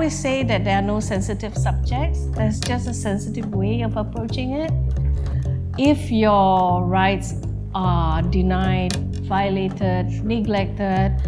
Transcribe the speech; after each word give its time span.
always 0.00 0.18
say 0.18 0.42
that 0.42 0.64
there 0.64 0.78
are 0.78 0.82
no 0.82 0.98
sensitive 0.98 1.54
subjects. 1.54 2.24
There's 2.32 2.58
just 2.58 2.88
a 2.88 2.94
sensitive 2.94 3.52
way 3.52 3.82
of 3.82 3.98
approaching 3.98 4.52
it. 4.52 4.72
If 5.76 6.10
your 6.10 6.82
rights 6.86 7.34
are 7.74 8.22
denied, 8.22 8.96
violated, 9.28 10.06
neglected, 10.24 11.20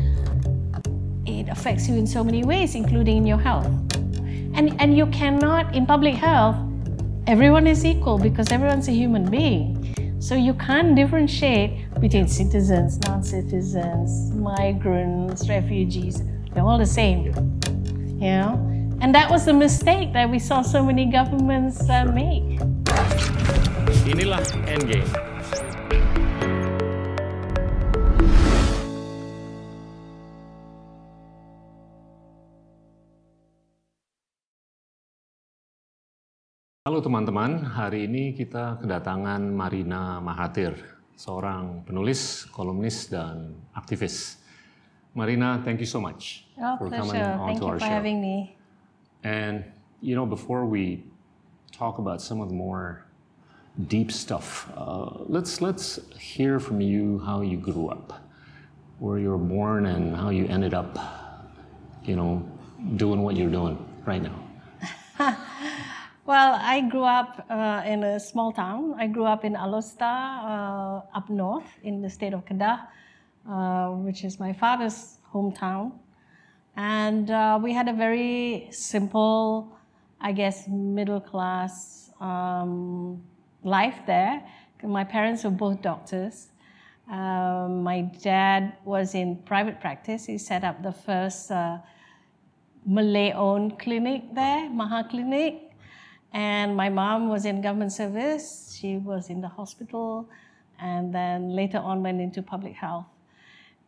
it 1.26 1.50
affects 1.50 1.86
you 1.86 1.96
in 1.96 2.06
so 2.06 2.24
many 2.24 2.44
ways, 2.44 2.74
including 2.74 3.18
in 3.18 3.26
your 3.26 3.36
health. 3.36 3.66
And, 4.54 4.74
and 4.80 4.96
you 4.96 5.04
cannot, 5.08 5.74
in 5.74 5.84
public 5.84 6.14
health, 6.14 6.56
everyone 7.26 7.66
is 7.66 7.84
equal 7.84 8.16
because 8.18 8.50
everyone's 8.50 8.88
a 8.88 8.92
human 8.92 9.30
being. 9.30 10.16
So 10.18 10.34
you 10.34 10.54
can't 10.54 10.96
differentiate 10.96 11.92
between 12.00 12.26
citizens, 12.26 12.98
non 13.00 13.22
citizens, 13.22 14.30
migrants, 14.34 15.46
refugees. 15.46 16.22
They're 16.54 16.64
all 16.64 16.78
the 16.78 16.86
same. 16.86 17.60
You 18.22 18.38
know? 18.38 18.54
And 19.02 19.10
that 19.18 19.34
was 19.34 19.50
the 19.50 19.52
mistake 19.52 20.14
that 20.14 20.30
we 20.30 20.38
saw 20.38 20.62
so 20.62 20.78
many 20.78 21.10
governments 21.10 21.82
uh, 21.90 22.06
make. 22.06 22.62
Inilah 24.06 24.46
Endgame. 24.62 25.10
Halo 36.86 37.02
teman-teman, 37.02 37.74
hari 37.74 38.06
ini 38.06 38.38
kita 38.38 38.78
kedatangan 38.78 39.42
Marina 39.50 40.22
Mahathir, 40.22 40.78
seorang 41.18 41.82
penulis, 41.82 42.46
kolumnis, 42.54 43.10
dan 43.10 43.58
aktivis. 43.74 44.41
Marina, 45.14 45.60
thank 45.64 45.80
you 45.80 45.86
so 45.86 46.00
much 46.00 46.46
Oh, 46.58 46.76
for 46.78 46.90
coming 46.90 47.10
pleasure. 47.10 47.24
Thank 47.24 47.62
onto 47.62 47.66
you 47.66 47.78
for 47.78 47.84
having 47.84 48.20
me. 48.20 48.56
And 49.24 49.64
you 50.00 50.14
know, 50.14 50.26
before 50.26 50.64
we 50.64 51.04
talk 51.70 51.98
about 51.98 52.20
some 52.20 52.40
of 52.40 52.48
the 52.48 52.54
more 52.54 53.04
deep 53.88 54.10
stuff, 54.10 54.70
uh, 54.76 55.10
let's 55.26 55.60
let's 55.60 56.00
hear 56.18 56.58
from 56.58 56.80
you 56.80 57.18
how 57.20 57.40
you 57.42 57.56
grew 57.56 57.88
up, 57.88 58.22
where 58.98 59.18
you 59.18 59.28
were 59.30 59.38
born, 59.38 59.86
and 59.86 60.16
how 60.16 60.30
you 60.30 60.46
ended 60.46 60.74
up, 60.74 60.98
you 62.04 62.16
know, 62.16 62.42
doing 62.96 63.22
what 63.22 63.36
you're 63.36 63.50
doing 63.50 63.78
right 64.06 64.22
now. 64.22 64.38
Well, 66.24 66.54
I 66.54 66.82
grew 66.82 67.02
up 67.02 67.44
uh, 67.50 67.82
in 67.84 68.04
a 68.04 68.20
small 68.20 68.52
town. 68.52 68.94
I 68.96 69.08
grew 69.08 69.24
up 69.24 69.44
in 69.44 69.54
Alor 69.54 69.82
Star, 69.82 71.02
uh, 71.02 71.18
up 71.18 71.28
north 71.28 71.66
in 71.82 72.00
the 72.00 72.08
state 72.08 72.32
of 72.32 72.44
Kedah, 72.46 72.78
uh, 73.48 73.88
which 73.88 74.24
is 74.24 74.38
my 74.38 74.52
father's 74.52 75.18
hometown. 75.32 75.92
And 76.76 77.30
uh, 77.30 77.58
we 77.62 77.72
had 77.72 77.88
a 77.88 77.92
very 77.92 78.68
simple, 78.70 79.76
I 80.20 80.32
guess, 80.32 80.68
middle 80.68 81.20
class 81.20 82.10
um, 82.20 83.22
life 83.62 83.98
there. 84.06 84.42
My 84.82 85.04
parents 85.04 85.44
were 85.44 85.50
both 85.50 85.82
doctors. 85.82 86.48
Um, 87.10 87.82
my 87.82 88.02
dad 88.22 88.74
was 88.84 89.14
in 89.14 89.36
private 89.44 89.80
practice. 89.80 90.26
He 90.26 90.38
set 90.38 90.64
up 90.64 90.82
the 90.82 90.92
first 90.92 91.50
uh, 91.50 91.78
Malay 92.86 93.32
owned 93.32 93.78
clinic 93.78 94.22
there, 94.34 94.70
Maha 94.70 95.06
Clinic. 95.08 95.70
And 96.32 96.74
my 96.76 96.88
mom 96.88 97.28
was 97.28 97.44
in 97.44 97.60
government 97.60 97.92
service. 97.92 98.76
She 98.80 98.96
was 98.96 99.28
in 99.28 99.40
the 99.40 99.48
hospital 99.48 100.28
and 100.80 101.14
then 101.14 101.50
later 101.50 101.78
on 101.78 102.02
went 102.02 102.20
into 102.20 102.42
public 102.42 102.74
health. 102.74 103.11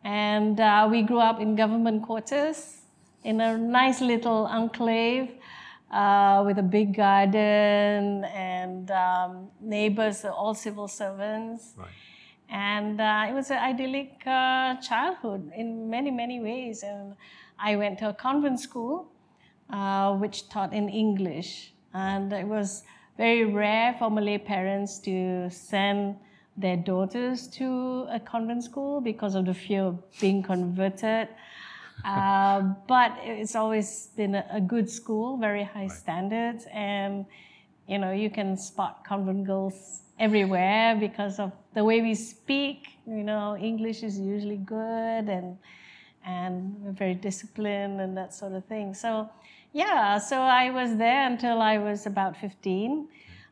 And 0.05 0.59
uh, 0.59 0.87
we 0.89 1.01
grew 1.01 1.19
up 1.19 1.41
in 1.41 1.55
government 1.55 2.03
quarters 2.03 2.83
in 3.23 3.41
a 3.41 3.57
nice 3.57 4.01
little 4.01 4.45
enclave 4.45 5.31
uh, 5.91 6.43
with 6.45 6.59
a 6.59 6.63
big 6.63 6.95
garden 6.95 8.23
and 8.25 8.91
um, 8.91 9.49
neighbors, 9.59 10.23
all 10.23 10.53
civil 10.53 10.87
servants. 10.87 11.73
Right. 11.75 11.87
And 12.49 13.01
uh, 13.01 13.25
it 13.27 13.33
was 13.33 13.49
an 13.49 13.57
idyllic 13.57 14.21
uh, 14.27 14.75
childhood 14.75 15.51
in 15.57 15.89
many, 15.89 16.11
many 16.11 16.39
ways. 16.39 16.83
And 16.83 17.15
I 17.57 17.75
went 17.75 17.97
to 17.99 18.09
a 18.09 18.13
convent 18.13 18.59
school 18.59 19.07
uh, 19.71 20.13
which 20.13 20.49
taught 20.49 20.71
in 20.71 20.87
English. 20.87 21.73
And 21.95 22.31
it 22.31 22.47
was 22.47 22.83
very 23.17 23.45
rare 23.45 23.95
for 23.97 24.11
Malay 24.11 24.37
parents 24.37 24.99
to 24.99 25.49
send 25.49 26.17
their 26.57 26.77
daughters 26.77 27.47
to 27.47 28.07
a 28.11 28.19
convent 28.19 28.63
school 28.63 29.01
because 29.01 29.35
of 29.35 29.45
the 29.45 29.53
fear 29.53 29.83
of 29.83 30.19
being 30.19 30.43
converted. 30.43 31.27
Uh, 32.03 32.73
but 32.89 33.17
it's 33.23 33.55
always 33.55 34.09
been 34.17 34.35
a, 34.35 34.45
a 34.51 34.59
good 34.59 34.87
school, 34.89 35.37
very 35.37 35.63
high 35.63 35.87
standards, 35.87 36.65
and 36.73 37.25
you 37.87 37.97
know 37.97 38.11
you 38.11 38.29
can 38.29 38.57
spot 38.57 39.05
convent 39.05 39.47
girls 39.47 40.01
everywhere 40.19 40.97
because 40.99 41.39
of 41.39 41.53
the 41.73 41.83
way 41.83 42.01
we 42.01 42.13
speak. 42.13 42.89
You 43.07 43.23
know, 43.23 43.55
English 43.57 44.03
is 44.03 44.19
usually 44.19 44.57
good 44.57 45.29
and 45.29 45.57
and 46.25 46.75
we're 46.81 46.91
very 46.91 47.13
disciplined 47.13 48.01
and 48.01 48.17
that 48.17 48.33
sort 48.33 48.53
of 48.53 48.65
thing. 48.65 48.93
So, 48.93 49.29
yeah, 49.73 50.17
so 50.17 50.41
I 50.41 50.71
was 50.71 50.97
there 50.97 51.27
until 51.27 51.61
I 51.61 51.77
was 51.77 52.07
about 52.07 52.35
15, 52.35 53.07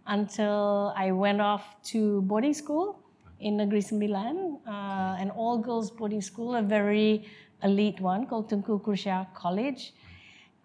until 0.08 0.94
I 0.96 1.12
went 1.12 1.42
off 1.42 1.76
to 1.94 2.22
boarding 2.24 2.54
school 2.54 3.00
in 3.40 3.58
Negeri 3.58 3.82
Sembilan, 3.84 4.60
uh, 4.68 5.22
an 5.22 5.30
all 5.32 5.58
girls 5.58 5.92
boarding 5.92 6.22
school, 6.22 6.56
a 6.56 6.62
very 6.62 7.26
elite 7.64 8.00
one 8.00 8.26
called 8.26 8.50
Tunku 8.50 8.82
Kurshiah 8.82 9.28
College. 9.34 9.94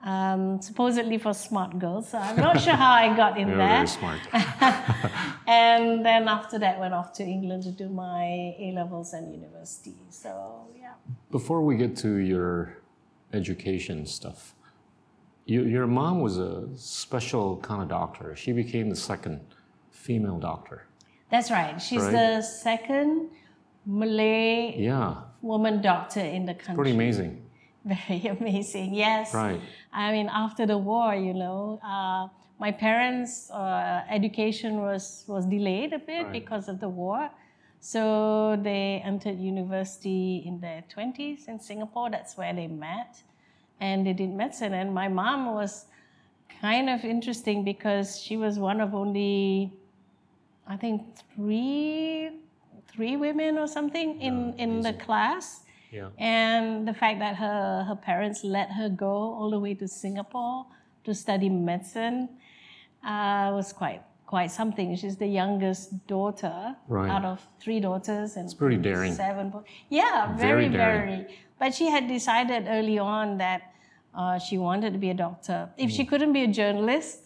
Um, 0.00 0.62
supposedly 0.62 1.18
for 1.18 1.34
smart 1.34 1.76
girls. 1.76 2.10
So 2.10 2.18
I'm 2.18 2.36
not 2.36 2.60
sure 2.60 2.74
how 2.74 2.92
I 2.92 3.16
got 3.16 3.36
in 3.36 3.48
You're 3.48 3.56
there. 3.56 3.82
very 3.82 3.86
smart. 3.88 4.20
and 5.48 6.06
then 6.06 6.28
after 6.28 6.56
that, 6.60 6.78
went 6.78 6.94
off 6.94 7.12
to 7.14 7.24
England 7.24 7.64
to 7.64 7.72
do 7.72 7.88
my 7.88 8.54
A 8.60 8.70
levels 8.76 9.12
and 9.12 9.34
university. 9.34 9.96
So 10.10 10.68
yeah. 10.78 10.92
Before 11.32 11.62
we 11.62 11.76
get 11.76 11.96
to 11.98 12.14
your 12.18 12.78
education 13.32 14.06
stuff, 14.06 14.54
you, 15.48 15.64
your 15.64 15.86
mom 15.86 16.20
was 16.20 16.36
a 16.38 16.68
special 16.76 17.56
kind 17.68 17.80
of 17.82 17.88
doctor. 17.88 18.36
She 18.36 18.52
became 18.52 18.90
the 18.90 18.96
second 19.10 19.40
female 19.90 20.38
doctor. 20.38 20.84
That's 21.30 21.50
right. 21.50 21.80
She's 21.80 22.02
Right. 22.02 22.12
the 22.12 22.42
second 22.42 23.30
Malay 23.86 24.74
Yeah, 24.78 25.14
woman 25.40 25.80
doctor 25.80 26.20
in 26.20 26.44
the 26.44 26.54
country. 26.54 26.74
pretty 26.74 26.90
amazing. 27.00 27.32
Very 27.84 28.26
amazing. 28.26 28.92
Yes. 28.94 29.32
Right. 29.34 29.60
I 29.92 30.12
mean, 30.12 30.28
after 30.44 30.66
the 30.66 30.76
war, 30.76 31.14
you 31.14 31.32
know, 31.32 31.80
uh, 31.82 32.28
my 32.60 32.70
parents' 32.70 33.50
uh, 33.50 34.02
education 34.10 34.72
was 34.86 35.24
was 35.26 35.46
delayed 35.46 35.92
a 35.94 35.98
bit 35.98 36.24
Right. 36.24 36.32
because 36.40 36.68
of 36.72 36.76
the 36.80 36.88
war. 37.02 37.30
So 37.80 38.02
they 38.68 39.00
entered 39.10 39.38
university 39.38 40.42
in 40.44 40.60
their 40.60 40.82
20s 40.94 41.48
in 41.48 41.58
Singapore. 41.60 42.10
That's 42.10 42.36
where 42.36 42.52
they 42.52 42.66
met. 42.66 43.22
And 43.80 44.06
they 44.06 44.12
did 44.12 44.30
medicine. 44.30 44.74
And 44.74 44.92
my 44.92 45.08
mom 45.08 45.54
was 45.54 45.86
kind 46.60 46.90
of 46.90 47.04
interesting 47.04 47.64
because 47.64 48.18
she 48.20 48.36
was 48.36 48.58
one 48.58 48.80
of 48.80 48.94
only, 48.94 49.72
I 50.66 50.76
think, 50.76 51.02
three 51.34 52.30
three 52.98 53.16
women 53.16 53.58
or 53.58 53.68
something 53.68 54.20
in, 54.20 54.54
in 54.58 54.80
the 54.80 54.92
class. 54.92 55.62
Yeah. 55.92 56.08
And 56.18 56.86
the 56.86 56.92
fact 56.92 57.20
that 57.20 57.36
her, 57.36 57.84
her 57.86 57.94
parents 57.94 58.42
let 58.42 58.70
her 58.72 58.88
go 58.88 59.06
all 59.06 59.50
the 59.50 59.60
way 59.60 59.74
to 59.74 59.86
Singapore 59.86 60.66
to 61.04 61.14
study 61.14 61.48
medicine 61.48 62.28
uh, 63.04 63.52
was 63.54 63.72
quite 63.72 64.02
quite 64.28 64.50
something. 64.60 64.94
She's 64.94 65.16
the 65.16 65.26
youngest 65.42 66.06
daughter 66.06 66.76
Right. 66.86 67.10
out 67.14 67.24
of 67.24 67.38
three 67.62 67.80
daughters 67.80 68.36
and 68.36 68.44
it's 68.44 68.54
pretty 68.62 68.76
daring. 68.76 69.12
seven. 69.14 69.46
Yeah, 69.88 70.36
Very 70.36 70.36
very, 70.36 70.68
daring. 70.68 71.08
very. 71.24 71.38
But 71.58 71.74
she 71.78 71.86
had 71.94 72.04
decided 72.16 72.60
early 72.76 72.98
on 72.98 73.38
that 73.38 73.60
uh, 74.14 74.38
she 74.46 74.56
wanted 74.58 74.90
to 74.96 74.98
be 75.06 75.10
a 75.16 75.18
doctor. 75.26 75.58
If 75.78 75.88
Hmm. 75.90 75.96
she 75.96 76.04
couldn't 76.10 76.32
be 76.38 76.42
a 76.44 76.52
journalist, 76.60 77.20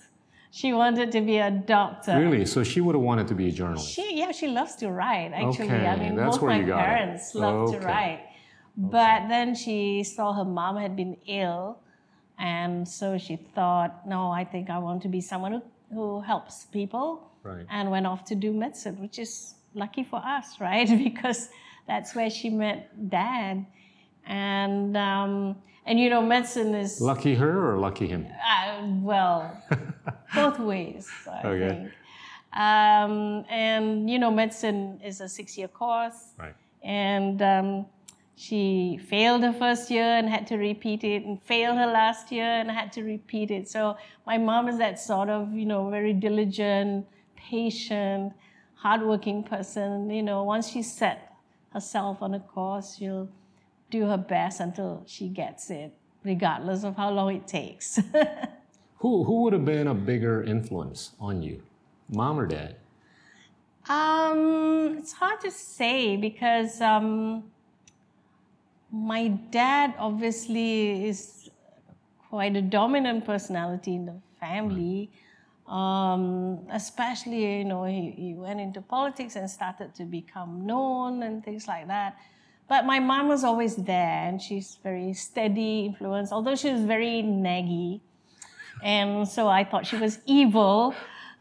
she 0.61 0.69
wanted 0.83 1.09
to 1.17 1.21
be 1.31 1.39
a 1.39 1.51
doctor. 1.51 2.15
Really? 2.25 2.45
So 2.55 2.63
she 2.73 2.81
would 2.85 2.95
have 2.99 3.07
wanted 3.11 3.27
to 3.33 3.37
be 3.43 3.47
a 3.49 3.55
journalist. 3.61 3.89
She 3.97 4.07
yeah, 4.21 4.31
she 4.41 4.47
loves 4.59 4.77
to 4.83 4.87
write. 4.99 5.31
Actually, 5.35 5.71
I 5.95 5.97
mean, 6.03 6.15
that's 6.17 6.37
both 6.37 6.43
where 6.43 6.53
my 6.55 6.61
you 6.61 6.67
got 6.67 6.81
it. 6.81 6.87
parents 6.93 7.35
love 7.35 7.73
to 7.75 7.79
write. 7.81 8.21
But 8.97 9.21
then 9.35 9.55
she 9.63 9.79
saw 10.15 10.27
her 10.41 10.45
mom 10.59 10.75
had 10.77 10.95
been 11.03 11.17
ill, 11.27 11.79
and 12.39 12.87
so 12.99 13.07
she 13.19 13.35
thought, 13.57 14.07
no, 14.15 14.21
I 14.41 14.45
think 14.53 14.65
I 14.71 14.79
want 14.79 15.03
to 15.03 15.09
be 15.17 15.21
someone 15.33 15.53
who, 15.57 15.63
who 15.93 16.21
helps 16.21 16.65
people, 16.67 17.31
Right. 17.43 17.67
and 17.71 17.91
went 17.91 18.07
off 18.07 18.25
to 18.27 18.35
do 18.35 18.53
medicine, 18.53 19.01
which 19.01 19.19
is 19.19 19.55
lucky 19.75 20.05
for 20.05 20.17
us, 20.25 20.61
right? 20.61 20.89
because 21.05 21.49
that's 21.87 22.15
where 22.15 22.31
she 22.31 22.49
met 22.51 23.09
dad, 23.11 23.67
and 24.27 24.97
um, 24.97 25.57
and 25.85 25.99
you 25.99 26.09
know, 26.11 26.23
medicine 26.23 26.75
is 26.75 27.01
Lucky 27.01 27.35
her 27.35 27.73
or 27.75 27.79
lucky 27.79 28.07
him? 28.07 28.27
uh, 28.49 28.81
well, 29.03 29.61
both 30.35 30.59
ways, 30.59 31.09
I 31.27 31.47
Okay. 31.47 31.69
think. 31.69 31.93
Um, 32.55 33.45
and 33.49 34.09
you 34.11 34.19
know, 34.19 34.31
medicine 34.31 35.01
is 35.05 35.21
a 35.21 35.29
six-year 35.29 35.69
course, 35.69 36.35
Right. 36.39 36.55
and 36.85 37.41
um, 37.43 37.87
she 38.43 38.99
failed 39.09 39.45
her 39.45 39.53
first 39.53 39.89
year 39.89 40.03
and 40.19 40.29
had 40.29 40.49
to 40.49 40.57
repeat 40.57 41.05
it, 41.05 41.25
and 41.25 41.41
failed 41.41 41.79
her 41.79 41.87
last 41.87 42.33
year 42.33 42.45
and 42.45 42.69
had 42.69 42.93
to 42.93 43.05
repeat 43.05 43.53
it. 43.53 43.69
So 43.69 43.97
my 44.27 44.37
mom 44.37 44.69
is 44.69 44.79
that 44.79 44.99
sort 44.99 45.29
of, 45.29 45.53
you 45.55 45.65
know, 45.65 45.89
very 45.91 46.13
diligent, 46.13 47.07
patient, 47.37 48.33
hardworking 48.75 49.45
person. 49.45 50.11
You 50.11 50.25
know, 50.25 50.43
once 50.43 50.69
she 50.71 50.83
set 50.83 51.37
herself 51.73 52.21
on 52.21 52.35
a 52.35 52.41
course, 52.41 52.97
she'll 52.97 53.29
do 53.91 54.07
her 54.07 54.17
best 54.17 54.59
until 54.59 55.05
she 55.07 55.29
gets 55.29 55.71
it, 55.71 55.95
regardless 56.25 56.83
of 56.83 56.97
how 56.97 57.11
long 57.11 57.37
it 57.37 57.47
takes. 57.47 58.01
Who, 58.99 59.25
who 59.25 59.43
would 59.43 59.53
have 59.53 59.65
been 59.65 59.89
a 59.89 59.95
bigger 59.95 60.45
influence 60.45 61.11
on 61.19 61.43
you, 61.43 61.61
mom 62.09 62.39
or 62.39 62.47
dad? 62.47 62.77
Um, 63.89 64.97
it's 64.97 65.13
hard 65.13 65.41
to 65.41 65.51
say 65.51 66.17
because 66.17 66.81
um, 66.81 67.52
my 68.93 69.29
dad 69.29 69.95
obviously 69.99 71.09
is 71.09 71.49
quite 72.29 72.55
a 72.57 72.63
dominant 72.63 73.25
personality 73.25 73.95
in 73.95 74.05
the 74.05 74.21
family. 74.39 75.11
Um, 75.67 76.67
especially, 76.71 77.59
you 77.59 77.65
know, 77.65 77.85
he, 77.85 78.11
he 78.11 78.35
went 78.35 78.61
into 78.61 78.83
politics 78.83 79.37
and 79.37 79.49
started 79.49 79.95
to 79.95 80.05
become 80.05 80.67
known 80.67 81.23
and 81.23 81.43
things 81.43 81.67
like 81.67 81.89
that. 81.89 82.19
But 82.69 82.85
my 82.85 83.01
mom 83.01 83.29
was 83.29 83.45
always 83.45 83.77
there 83.77 84.29
and 84.29 84.41
she's 84.41 84.79
very 84.83 85.15
steady 85.15 85.87
influence, 85.87 86.31
although 86.31 86.55
she 86.55 86.71
was 86.71 86.83
very 86.83 87.23
naggy. 87.23 88.01
And 88.83 89.27
so 89.27 89.49
I 89.49 89.65
thought 89.65 89.87
she 89.87 89.97
was 89.97 90.19
evil. 90.27 90.95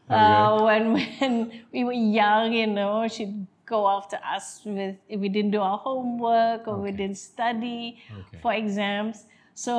Uh, 0.08 0.62
when 0.62 0.94
when 1.18 1.62
we 1.72 1.84
were 1.84 1.92
young, 1.92 2.52
you 2.52 2.66
know, 2.66 3.08
she'd 3.08 3.46
go 3.72 3.88
after 3.88 4.18
us 4.36 4.46
with 4.64 4.96
if 5.08 5.18
we 5.24 5.28
didn't 5.36 5.52
do 5.56 5.60
our 5.60 5.78
homework 5.78 6.68
or 6.68 6.76
we 6.86 6.92
didn't 7.00 7.20
study 7.32 7.82
Okay. 8.20 8.38
for 8.42 8.52
exams. 8.62 9.16
So 9.54 9.72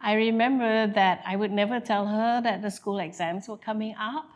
I 0.00 0.12
remember 0.26 0.72
that 1.00 1.22
I 1.32 1.36
would 1.36 1.52
never 1.62 1.78
tell 1.90 2.04
her 2.06 2.40
that 2.46 2.62
the 2.62 2.70
school 2.70 2.98
exams 3.08 3.48
were 3.48 3.60
coming 3.70 3.94
up 4.12 4.28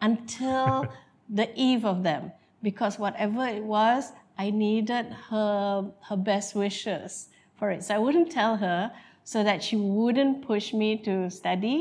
until 0.00 0.92
the 1.40 1.48
eve 1.56 1.84
of 1.84 2.02
them, 2.02 2.32
because 2.62 2.98
whatever 2.98 3.46
it 3.46 3.64
was, 3.64 4.12
I 4.38 4.50
needed 4.50 5.06
her 5.30 5.90
her 6.08 6.16
best 6.30 6.54
wishes 6.54 7.28
for 7.58 7.70
it. 7.74 7.82
So 7.82 7.94
I 7.94 7.98
wouldn't 7.98 8.30
tell 8.30 8.54
her 8.56 8.92
so 9.24 9.42
that 9.48 9.58
she 9.66 9.76
wouldn't 9.76 10.46
push 10.46 10.72
me 10.72 10.90
to 11.08 11.30
study. 11.30 11.80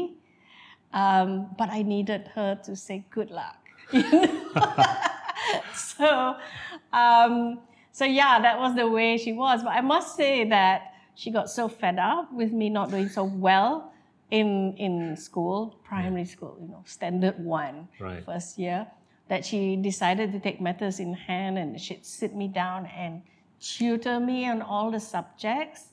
Um, 0.93 1.29
but 1.59 1.69
I 1.69 1.81
needed 1.83 2.31
her 2.35 2.57
to 2.65 2.75
say 2.75 3.05
good 3.11 3.29
luck. 3.29 3.59
you 3.91 4.03
know? 4.11 4.33
so, 5.75 6.35
um, 6.93 7.59
so 7.91 8.05
yeah, 8.05 8.39
that 8.41 8.59
was 8.59 8.75
the 8.75 8.87
way 8.87 9.17
she 9.17 9.33
was. 9.33 9.63
But 9.63 9.71
I 9.71 9.81
must 9.81 10.15
say 10.15 10.47
that 10.49 10.93
she 11.15 11.31
got 11.31 11.49
so 11.49 11.67
fed 11.67 11.97
up 11.99 12.31
with 12.33 12.51
me 12.51 12.69
not 12.69 12.91
doing 12.91 13.09
so 13.09 13.23
well 13.23 13.91
in 14.29 14.75
in 14.77 15.15
school, 15.15 15.79
primary 15.83 16.25
school, 16.25 16.57
you 16.61 16.67
know, 16.67 16.83
standard 16.85 17.39
one, 17.43 17.87
Right. 17.99 18.23
first 18.25 18.59
year, 18.59 18.85
that 19.29 19.45
she 19.45 19.75
decided 19.77 20.31
to 20.33 20.39
take 20.39 20.59
matters 20.61 20.99
in 20.99 21.13
hand 21.13 21.57
and 21.57 21.79
she'd 21.79 22.05
sit 22.05 22.35
me 22.35 22.47
down 22.47 22.85
and 22.87 23.21
tutor 23.59 24.19
me 24.19 24.47
on 24.47 24.61
all 24.61 24.91
the 24.91 24.99
subjects. 24.99 25.89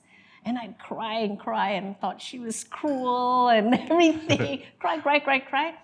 And 0.47 0.59
I'd 0.59 0.79
cry 0.79 1.21
and 1.21 1.39
cry 1.41 1.71
and 1.71 1.99
thought 2.01 2.21
she 2.21 2.39
was 2.39 2.65
cruel 2.65 3.49
and 3.49 3.73
everything. 3.91 4.63
cry, 4.79 4.99
cry, 5.01 5.19
cry, 5.21 5.39
cry. 5.39 5.75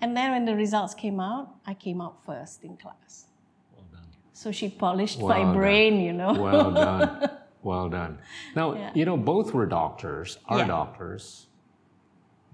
And 0.00 0.16
then 0.16 0.30
when 0.32 0.44
the 0.44 0.54
results 0.54 0.94
came 0.94 1.20
out, 1.20 1.54
I 1.66 1.74
came 1.74 2.00
out 2.00 2.24
first 2.24 2.62
in 2.64 2.76
class. 2.76 3.26
Well 3.74 3.84
done. 3.92 4.02
So 4.32 4.52
she 4.52 4.68
polished 4.68 5.18
Well 5.18 5.28
my 5.28 5.42
done. 5.42 5.54
brain, 5.54 6.00
you 6.00 6.12
know. 6.12 6.32
Well 6.34 6.70
done. 6.72 7.30
Well 7.62 7.88
done. 7.88 8.18
Now, 8.54 8.74
Yeah. 8.74 8.90
you 8.94 9.04
know, 9.04 9.16
both 9.16 9.52
were 9.52 9.66
doctors, 9.66 10.38
are 10.46 10.58
Yeah. 10.58 10.68
doctors. 10.68 11.48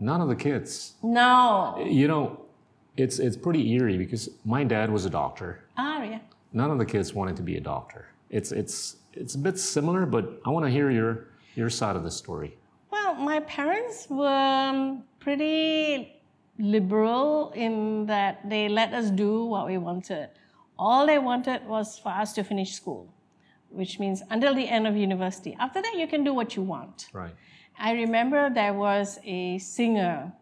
None 0.00 0.22
of 0.22 0.28
the 0.28 0.36
kids. 0.36 0.94
no. 1.02 1.76
You 1.84 2.08
know, 2.08 2.40
it's 2.96 3.18
it's 3.18 3.36
pretty 3.36 3.72
eerie 3.72 3.98
because 3.98 4.30
my 4.44 4.64
dad 4.64 4.90
was 4.90 5.04
a 5.04 5.10
doctor. 5.10 5.64
Ah, 5.76 6.02
yeah. 6.02 6.20
None 6.54 6.70
of 6.70 6.78
the 6.78 6.86
kids 6.86 7.12
wanted 7.12 7.36
to 7.36 7.42
be 7.42 7.56
a 7.56 7.60
doctor. 7.60 8.06
It's 8.30 8.52
it's 8.52 8.96
it's 9.12 9.34
a 9.34 9.38
bit 9.38 9.58
similar, 9.58 10.06
but 10.06 10.40
I 10.46 10.50
want 10.50 10.64
to 10.64 10.70
hear 10.70 10.90
your 10.90 11.26
your 11.56 11.68
side 11.68 11.94
of 11.94 12.04
the 12.04 12.10
story. 12.10 12.56
Well, 12.90 13.14
my 13.14 13.40
parents 13.40 14.08
were 14.08 14.96
pretty 15.20 16.21
liberal 16.62 17.52
in 17.56 18.06
that 18.06 18.48
they 18.48 18.68
let 18.68 18.94
us 18.94 19.10
do 19.10 19.44
what 19.44 19.66
we 19.66 19.76
wanted. 19.78 20.30
All 20.78 21.06
they 21.06 21.18
wanted 21.18 21.66
was 21.66 21.98
for 21.98 22.10
us 22.10 22.32
to 22.34 22.44
finish 22.44 22.72
school, 22.72 23.12
which 23.68 23.98
means 23.98 24.22
until 24.30 24.54
the 24.54 24.68
end 24.68 24.86
of 24.86 24.96
university. 24.96 25.56
After 25.58 25.82
that, 25.82 25.94
you 25.96 26.06
can 26.06 26.22
do 26.22 26.32
what 26.32 26.54
you 26.54 26.62
want. 26.62 27.08
Right. 27.12 27.34
I 27.78 27.92
remember 27.92 28.48
there 28.48 28.74
was 28.74 29.18
a 29.24 29.58
singer, 29.58 30.32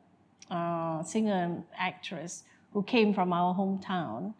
uh, 0.50 1.02
singer 1.02 1.32
and 1.32 1.64
actress 1.76 2.44
who 2.74 2.82
came 2.82 3.14
from 3.14 3.32
our 3.32 3.54
hometown. 3.54 4.34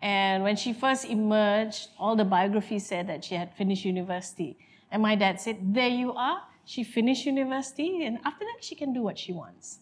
And 0.00 0.44
when 0.44 0.54
she 0.54 0.72
first 0.72 1.06
emerged, 1.06 1.88
all 1.98 2.14
the 2.14 2.24
biographies 2.24 2.86
said 2.86 3.08
that 3.08 3.24
she 3.24 3.34
had 3.34 3.52
finished 3.54 3.84
university. 3.84 4.58
And 4.92 5.02
my 5.02 5.16
dad 5.16 5.40
said, 5.40 5.74
There 5.74 5.88
you 5.88 6.12
are. 6.12 6.42
She 6.64 6.84
finished 6.84 7.26
university, 7.26 8.04
and 8.04 8.18
after 8.24 8.44
that, 8.44 8.62
she 8.62 8.74
can 8.74 8.92
do 8.92 9.00
what 9.02 9.18
she 9.18 9.32
wants. 9.32 9.78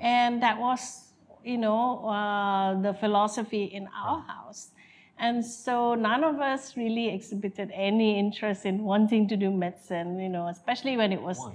And 0.00 0.42
that 0.42 0.58
was, 0.58 1.08
you 1.44 1.58
know, 1.58 2.06
uh, 2.08 2.80
the 2.80 2.94
philosophy 2.94 3.64
in 3.64 3.88
our 4.04 4.20
house. 4.20 4.70
And 5.18 5.44
so 5.44 5.94
none 5.94 6.22
of 6.22 6.40
us 6.40 6.76
really 6.76 7.08
exhibited 7.12 7.70
any 7.74 8.18
interest 8.18 8.64
in 8.64 8.84
wanting 8.84 9.26
to 9.28 9.36
do 9.36 9.50
medicine, 9.50 10.20
you 10.20 10.28
know, 10.28 10.46
especially 10.48 10.96
when 10.96 11.12
it 11.12 11.20
was 11.20 11.38
Why? 11.38 11.52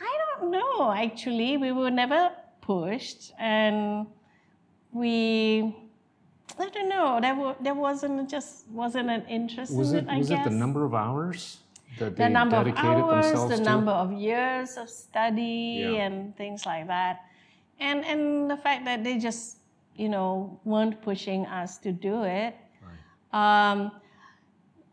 I 0.00 0.18
don't 0.38 0.50
know. 0.50 0.92
Actually, 0.92 1.56
we 1.56 1.72
were 1.72 1.90
never 1.90 2.30
pushed, 2.60 3.32
and 3.38 4.06
we. 4.92 5.74
I 6.58 6.68
don't 6.68 6.88
know. 6.88 7.18
There, 7.20 7.34
were, 7.34 7.56
there 7.60 7.74
wasn't 7.74 8.28
just 8.30 8.68
wasn't 8.68 9.10
an 9.10 9.24
interest 9.26 9.72
Was 9.74 9.92
in 9.92 9.98
it 9.98 10.04
it. 10.04 10.08
I 10.10 10.18
was 10.18 10.28
guess 10.28 10.46
it 10.46 10.50
the 10.50 10.56
number 10.56 10.84
of 10.84 10.94
hours 10.94 11.58
that 11.98 12.16
the 12.16 12.24
they 12.24 12.28
number 12.28 12.56
of 12.56 12.68
hours, 12.76 13.32
the 13.48 13.56
to? 13.56 13.62
number 13.62 13.90
of 13.92 14.12
years 14.12 14.76
of 14.76 14.88
study, 14.90 15.80
Yeah. 15.86 16.04
and 16.06 16.36
things 16.36 16.66
like 16.66 16.86
that, 16.88 17.20
and 17.80 18.04
and 18.04 18.50
the 18.50 18.56
fact 18.56 18.84
that 18.84 19.04
they 19.04 19.18
just 19.18 19.58
you 19.96 20.08
know 20.08 20.60
weren't 20.64 21.00
pushing 21.02 21.46
us 21.46 21.78
to 21.78 21.92
do 21.92 22.24
it. 22.24 22.54
Um, 23.32 23.90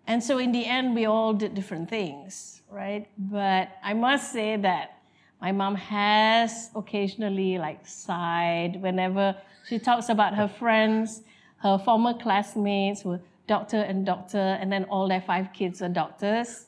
and 0.07 0.23
so 0.23 0.39
in 0.39 0.51
the 0.51 0.65
end, 0.65 0.95
we 0.95 1.05
all 1.05 1.33
did 1.33 1.53
different 1.53 1.89
things, 1.89 2.61
right? 2.71 3.07
But 3.17 3.69
I 3.83 3.93
must 3.93 4.31
say 4.31 4.55
that 4.57 4.97
my 5.41 5.51
mom 5.51 5.75
has 5.75 6.71
occasionally 6.75 7.57
like 7.57 7.85
sighed 7.85 8.81
whenever 8.81 9.35
she 9.67 9.77
talks 9.77 10.09
about 10.09 10.33
her 10.35 10.47
friends, 10.47 11.21
her 11.57 11.77
former 11.77 12.13
classmates 12.13 13.05
were 13.05 13.21
doctor 13.45 13.81
and 13.81 14.05
doctor, 14.05 14.57
and 14.59 14.71
then 14.71 14.85
all 14.85 15.07
their 15.07 15.21
five 15.21 15.53
kids 15.53 15.81
are 15.81 15.89
doctors. 15.89 16.67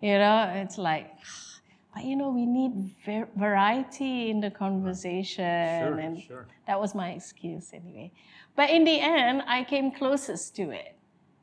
You 0.00 0.18
know, 0.18 0.50
it's 0.56 0.78
like, 0.78 1.10
but 1.94 2.04
you 2.04 2.16
know, 2.16 2.30
we 2.30 2.46
need 2.46 2.72
var- 3.04 3.28
variety 3.36 4.30
in 4.30 4.40
the 4.40 4.50
conversation, 4.50 5.44
Sure, 5.80 5.98
and 5.98 6.20
sure. 6.22 6.46
that 6.66 6.80
was 6.80 6.94
my 6.94 7.10
excuse 7.10 7.72
anyway. 7.72 8.10
But 8.56 8.70
in 8.70 8.84
the 8.84 8.98
end, 9.00 9.42
I 9.46 9.64
came 9.64 9.90
closest 9.92 10.56
to 10.56 10.70
it 10.70 10.96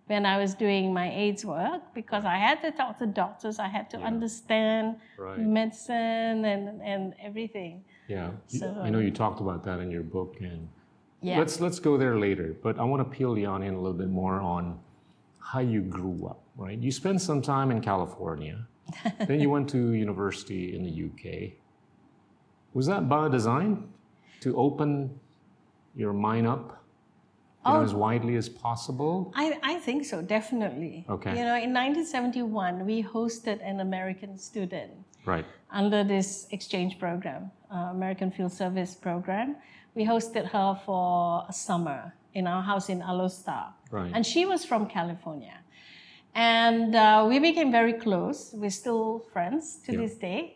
when 0.07 0.25
I 0.25 0.37
was 0.39 0.55
doing 0.55 0.91
my 0.93 1.11
AIDS 1.11 1.45
work 1.45 1.81
because 1.93 2.25
I 2.25 2.37
had 2.37 2.61
to 2.63 2.71
talk 2.71 2.97
to 2.99 3.05
doctors, 3.05 3.59
I 3.59 3.67
had 3.67 3.89
to 3.91 3.97
understand 3.99 4.95
Right. 5.17 5.37
medicine 5.39 6.45
and, 6.45 6.81
and 6.81 7.13
everything. 7.21 7.83
Yeah. 8.07 8.31
So, 8.47 8.75
I 8.81 8.89
know 8.89 8.97
you 8.99 9.11
talked 9.11 9.39
about 9.39 9.63
that 9.65 9.79
in 9.79 9.91
your 9.91 10.01
book 10.03 10.37
and 10.41 10.67
Yeah. 11.21 11.37
let's 11.37 11.59
let's 11.61 11.79
go 11.79 11.95
there 11.97 12.17
later, 12.17 12.55
but 12.63 12.79
I 12.79 12.83
want 12.85 13.01
to 13.03 13.17
peel 13.17 13.35
the 13.35 13.45
onion 13.45 13.75
a 13.75 13.79
little 13.79 13.97
bit 13.97 14.09
more 14.09 14.39
on 14.39 14.79
how 15.39 15.59
you 15.59 15.81
grew 15.81 16.25
up, 16.27 16.41
right? 16.57 16.77
You 16.79 16.91
spent 16.91 17.21
some 17.21 17.41
time 17.41 17.69
in 17.69 17.79
California. 17.81 18.65
then 19.27 19.39
you 19.39 19.49
went 19.49 19.69
to 19.69 19.93
university 19.93 20.75
in 20.75 20.83
the 20.83 20.93
UK. 21.07 21.51
Was 22.73 22.85
that 22.87 23.09
by 23.09 23.27
design 23.29 23.89
to 24.41 24.55
open 24.55 25.19
your 25.95 26.13
mind 26.13 26.47
up 26.47 26.83
you 27.65 27.73
know, 27.73 27.79
Oh. 27.79 27.83
as 27.83 27.93
widely 27.93 28.35
as 28.37 28.47
possible? 28.47 29.33
I, 29.35 29.59
I 29.63 29.75
think 29.79 30.05
so, 30.05 30.21
definitely. 30.21 31.05
Okay. 31.09 31.31
You 31.31 31.43
know, 31.43 31.55
in 31.57 31.73
1971, 31.73 32.85
we 32.85 33.03
hosted 33.03 33.59
an 33.63 33.79
American 33.81 34.37
student 34.37 34.91
Right. 35.25 35.45
under 35.71 36.03
this 36.03 36.47
exchange 36.51 36.99
program, 36.99 37.51
uh, 37.69 37.89
American 37.91 38.31
Field 38.31 38.53
Service 38.53 38.95
program. 38.95 39.57
We 39.95 40.05
hosted 40.05 40.45
her 40.47 40.79
for 40.85 41.45
a 41.49 41.53
summer 41.53 42.13
in 42.33 42.47
our 42.47 42.61
house 42.61 42.87
in 42.89 43.01
Alor 43.01 43.29
Star. 43.29 43.73
Right. 43.91 44.11
And 44.13 44.25
she 44.25 44.45
was 44.45 44.63
from 44.63 44.85
California. 44.87 45.58
And 46.39 46.95
uh, 46.95 47.25
we 47.27 47.37
became 47.39 47.69
very 47.71 47.93
close. 47.93 48.51
We're 48.53 48.77
still 48.83 49.25
friends 49.33 49.79
to 49.85 49.91
Yeah. 49.91 50.01
this 50.01 50.15
day. 50.15 50.55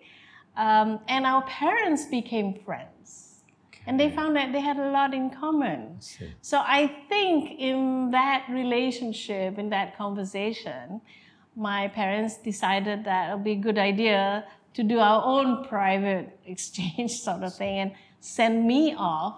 Um, 0.56 0.90
and 1.08 1.26
our 1.26 1.44
parents 1.62 2.06
became 2.06 2.50
friends. 2.68 3.44
And 3.86 4.00
they 4.00 4.10
found 4.20 4.32
that 4.38 4.54
they 4.54 4.62
had 4.62 4.78
a 4.78 4.92
lot 4.92 5.14
in 5.14 5.30
common. 5.30 6.00
see. 6.00 6.30
So 6.42 6.58
I 6.80 6.82
think 7.10 7.60
in 7.60 8.12
that 8.12 8.42
relationship, 8.50 9.58
in 9.64 9.70
that 9.72 9.98
conversation, 9.98 11.02
my 11.70 11.90
parents 11.90 12.38
decided 12.52 13.04
that 13.04 13.22
it 13.30 13.34
would 13.36 13.44
be 13.44 13.58
a 13.62 13.64
good 13.68 13.78
idea 13.78 14.46
to 14.78 14.82
do 14.84 15.00
our 15.00 15.22
own 15.36 15.66
private 15.66 16.40
exchange 16.54 17.12
sort 17.28 17.44
of 17.44 17.54
thing 17.62 17.78
and 17.84 17.92
send 18.22 18.66
me 18.74 18.96
off 18.98 19.36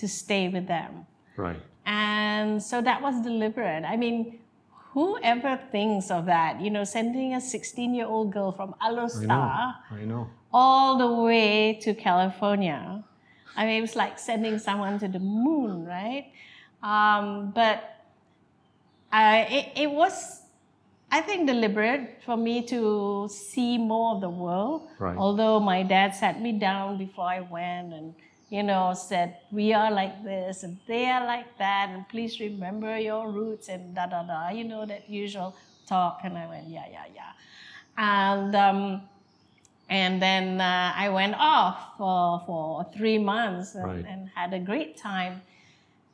to 0.00 0.06
stay 0.06 0.44
with 0.48 0.66
them. 0.76 1.06
Right. 1.38 1.62
And 1.86 2.62
so 2.62 2.82
that 2.82 3.00
was 3.00 3.14
deliberate. 3.22 3.84
I 3.84 3.96
mean, 3.96 4.40
whoever 4.96 5.60
thinks 5.70 6.10
of 6.10 6.24
that, 6.24 6.58
you 6.58 6.70
know, 6.70 6.82
sending 6.82 7.34
a 7.34 7.40
16 7.40 7.94
year 7.94 8.06
old 8.06 8.32
girl 8.32 8.50
from 8.50 8.74
I 8.80 8.90
know. 9.26 9.98
I 10.00 10.04
know. 10.06 10.30
all 10.50 10.96
the 10.96 11.22
way 11.22 11.74
to 11.82 11.92
California. 11.92 13.04
I 13.54 13.66
mean, 13.66 13.76
it 13.76 13.80
was 13.82 13.94
like 13.94 14.18
sending 14.18 14.58
someone 14.58 14.98
to 15.00 15.08
the 15.08 15.18
moon, 15.18 15.84
right? 15.84 16.32
Um, 16.82 17.52
but 17.54 17.84
I, 19.12 19.40
it, 19.58 19.82
it 19.82 19.90
was, 19.90 20.40
I 21.12 21.20
think, 21.20 21.46
deliberate 21.46 22.22
for 22.24 22.38
me 22.38 22.62
to 22.68 23.28
see 23.30 23.76
more 23.76 24.14
of 24.14 24.22
the 24.22 24.30
world. 24.30 24.88
Right. 24.98 25.16
Although 25.16 25.60
my 25.60 25.82
dad 25.82 26.14
sat 26.14 26.40
me 26.40 26.52
down 26.52 26.96
before 26.96 27.26
I 27.26 27.40
went 27.40 27.92
and, 27.92 28.14
you 28.48 28.62
know, 28.62 28.94
said, 28.94 29.38
we 29.50 29.72
are 29.72 29.90
like 29.90 30.22
this 30.22 30.62
and 30.62 30.78
they 30.86 31.06
are 31.06 31.26
like 31.26 31.58
that, 31.58 31.90
and 31.90 32.08
please 32.08 32.38
remember 32.40 32.98
your 32.98 33.30
roots 33.30 33.68
and 33.68 33.94
da 33.94 34.06
da 34.06 34.22
da, 34.22 34.50
you 34.50 34.64
know, 34.64 34.86
that 34.86 35.08
usual 35.10 35.54
talk. 35.86 36.20
And 36.24 36.38
I 36.38 36.46
went, 36.48 36.68
yeah, 36.68 36.84
yeah, 36.90 37.04
yeah. 37.14 37.32
And, 37.98 38.54
um, 38.54 39.02
and 39.88 40.20
then 40.20 40.60
uh, 40.60 40.92
I 40.96 41.08
went 41.08 41.34
off 41.38 41.96
for, 41.96 42.42
for 42.46 42.84
three 42.96 43.18
months 43.18 43.74
and, 43.74 43.84
Right. 43.84 44.04
and 44.08 44.28
had 44.34 44.52
a 44.52 44.58
great 44.58 44.96
time. 44.96 45.42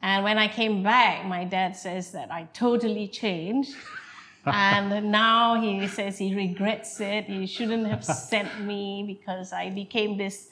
And 0.03 0.25
when 0.25 0.37
I 0.39 0.49
came 0.49 0.83
back, 0.83 1.25
my 1.27 1.45
dad 1.45 1.77
says 1.77 2.13
that 2.13 2.31
I 2.33 2.49
totally 2.55 3.09
changed. 3.09 3.75
and 4.47 5.13
now 5.13 5.61
he 5.61 5.87
says 5.87 6.19
he 6.19 6.35
regrets 6.35 6.99
it. 7.01 7.27
He 7.27 7.47
shouldn't 7.47 7.87
have 7.87 8.05
sent 8.05 8.61
me 8.61 9.05
because 9.07 9.53
I 9.53 9.71
became 9.71 10.17
this, 10.19 10.49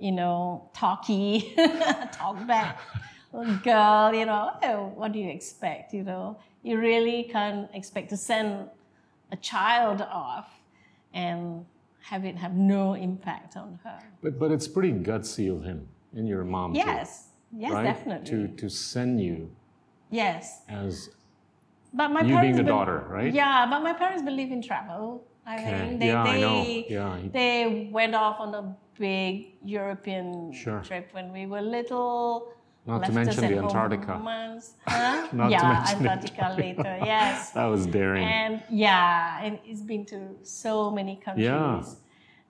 you 0.00 0.12
know, 0.12 0.68
talky, 0.74 1.54
talk 2.12 2.46
back 2.46 2.80
girl. 3.62 4.12
You 4.14 4.26
know, 4.26 4.50
oh, 4.62 4.92
what 4.94 5.12
do 5.12 5.18
you 5.18 5.28
expect? 5.30 5.92
You 5.92 6.02
know, 6.02 6.38
you 6.62 6.78
really 6.78 7.24
can't 7.24 7.68
expect 7.74 8.10
to 8.10 8.16
send 8.16 8.68
a 9.32 9.36
child 9.36 10.00
off 10.02 10.50
and 11.14 11.64
have 12.02 12.24
it 12.24 12.36
have 12.36 12.54
no 12.54 12.94
impact 12.94 13.56
on 13.56 13.78
her. 13.84 13.98
But 14.22 14.38
but 14.38 14.50
it's 14.50 14.66
pretty 14.66 14.92
gutsy 14.92 15.54
of 15.54 15.64
him 15.64 15.88
and 16.14 16.26
your 16.26 16.44
mom 16.44 16.72
too. 16.72 16.78
Yes, 16.78 17.28
yes, 17.52 17.72
right? 17.72 17.84
definitely. 17.84 18.30
To 18.30 18.48
to 18.48 18.68
send 18.68 19.20
you 19.20 19.50
yes, 20.10 20.62
as 20.68 21.10
but 21.92 22.08
my 22.08 22.22
you 22.22 22.34
parents 22.34 22.44
being 22.44 22.56
the 22.56 22.62
be- 22.62 22.68
daughter, 22.68 23.04
right? 23.08 23.32
Yeah, 23.32 23.66
but 23.68 23.80
my 23.80 23.92
parents 23.92 24.22
believe 24.22 24.50
in 24.52 24.62
travel. 24.62 25.24
I 25.50 25.54
Okay. 25.56 25.78
think 25.78 26.00
they 26.00 26.06
Yeah, 26.06 26.22
I 26.22 26.32
they 26.32 26.40
know. 26.40 26.58
Yeah, 26.96 27.18
they 27.38 27.88
went 27.98 28.14
off 28.14 28.36
on 28.44 28.50
a 28.54 28.64
big 28.98 29.32
European 29.64 30.52
Sure. 30.52 30.80
trip 30.88 31.06
when 31.16 31.32
we 31.32 31.42
were 31.52 31.62
little. 31.78 32.52
Not 32.86 33.04
to 33.04 33.12
mention 33.12 33.42
the 33.52 33.58
Antarctica. 33.64 34.14
Huh? 34.86 35.28
Not 35.32 35.46
to 35.46 35.50
yeah, 35.54 35.72
mention 35.74 36.02
the 36.02 36.10
Antarctica 36.10 36.46
later. 36.64 36.94
Yes. 37.14 37.50
That 37.56 37.66
was 37.74 37.82
daring. 37.86 38.24
And 38.24 38.62
yeah, 38.70 39.44
and 39.44 39.58
he's 39.66 39.82
been 39.82 40.04
to 40.12 40.18
so 40.42 40.90
many 40.98 41.14
countries. 41.16 41.46
Yeah. 41.46 41.82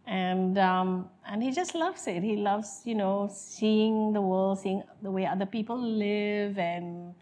And 0.07 0.59
um, 0.59 0.89
and 1.31 1.43
he 1.43 1.51
just 1.61 1.75
loves 1.75 2.07
it. 2.07 2.23
He 2.23 2.37
loves, 2.37 2.83
you 2.85 2.97
know, 3.03 3.29
seeing 3.33 4.13
the 4.13 4.21
world, 4.31 4.59
seeing 4.59 4.83
the 5.03 5.11
way 5.11 5.25
other 5.27 5.47
people 5.47 5.79
live, 5.79 6.59
and 6.59 7.15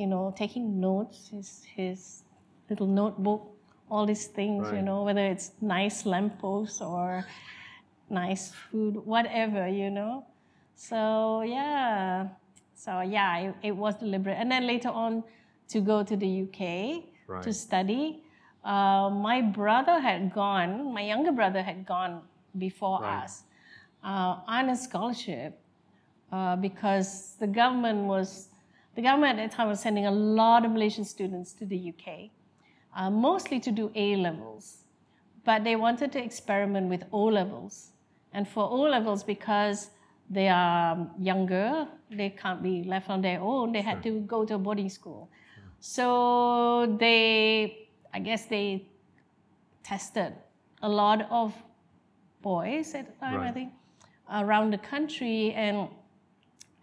you 0.00 0.06
know, 0.06 0.32
taking 0.36 0.78
notes. 0.80 1.28
His 1.34 1.48
his 1.76 2.22
little 2.70 2.86
notebook, 2.86 3.42
all 3.90 4.06
these 4.06 4.26
things, 4.26 4.68
you 4.76 4.82
know, 4.82 5.02
whether 5.02 5.24
it's 5.24 5.52
nice 5.60 6.04
lampposts 6.06 6.80
or 6.80 7.24
nice 8.10 8.52
food, 8.52 8.96
whatever, 9.04 9.68
you 9.68 9.90
know. 9.90 10.24
So 10.74 11.42
yeah, 11.42 12.28
so 12.74 13.00
yeah, 13.00 13.38
it, 13.38 13.54
it 13.62 13.76
was 13.76 13.96
deliberate. 13.96 14.36
And 14.38 14.50
then 14.50 14.66
later 14.66 14.88
on, 14.90 15.24
to 15.68 15.80
go 15.80 16.02
to 16.02 16.16
the 16.16 16.42
UK 16.44 17.04
to 17.42 17.52
study. 17.52 18.22
Uh, 18.64 19.10
my 19.10 19.40
brother 19.42 20.00
had 20.00 20.32
gone. 20.34 20.92
My 20.92 21.02
younger 21.02 21.32
brother 21.32 21.62
had 21.62 21.86
gone 21.86 22.22
before 22.56 23.00
Right. 23.02 23.24
us 23.24 23.44
uh, 24.02 24.36
on 24.46 24.70
a 24.70 24.76
scholarship 24.76 25.60
uh, 26.32 26.56
because 26.56 27.36
the 27.38 27.46
government 27.46 28.06
was 28.06 28.48
the 28.94 29.02
government 29.02 29.38
at 29.38 29.50
the 29.50 29.56
time 29.56 29.68
was 29.68 29.80
sending 29.80 30.06
a 30.06 30.10
lot 30.10 30.64
of 30.64 30.72
Malaysian 30.72 31.04
students 31.04 31.52
to 31.52 31.64
the 31.66 31.92
UK, 31.92 32.30
uh, 32.98 33.08
mostly 33.08 33.60
to 33.60 33.70
do 33.70 33.90
A 33.94 34.16
levels, 34.16 34.84
but 35.44 35.64
they 35.64 35.76
wanted 35.76 36.12
to 36.12 36.22
experiment 36.22 36.88
with 36.88 37.04
O 37.12 37.24
levels, 37.24 37.92
and 38.32 38.46
for 38.46 38.64
O 38.64 38.80
levels 38.82 39.22
because 39.22 39.90
they 40.28 40.48
are 40.48 41.08
younger, 41.18 41.86
they 42.10 42.28
can't 42.28 42.62
be 42.62 42.82
left 42.82 43.08
on 43.08 43.22
their 43.22 43.40
own. 43.40 43.72
They 43.72 43.80
had 43.80 44.02
to 44.02 44.20
go 44.20 44.44
to 44.44 44.54
a 44.56 44.58
boarding 44.58 44.90
school, 44.90 45.30
so 45.80 46.96
they, 46.98 47.88
I 48.12 48.18
guess 48.18 48.46
they 48.46 48.84
tested 49.84 50.34
a 50.82 50.88
lot 50.88 51.26
of 51.30 51.54
boys 52.42 52.94
at 52.94 53.06
the 53.06 53.26
time, 53.26 53.40
I 53.40 53.52
think, 53.52 53.72
around 54.30 54.72
the 54.72 54.78
country 54.78 55.52
and 55.52 55.88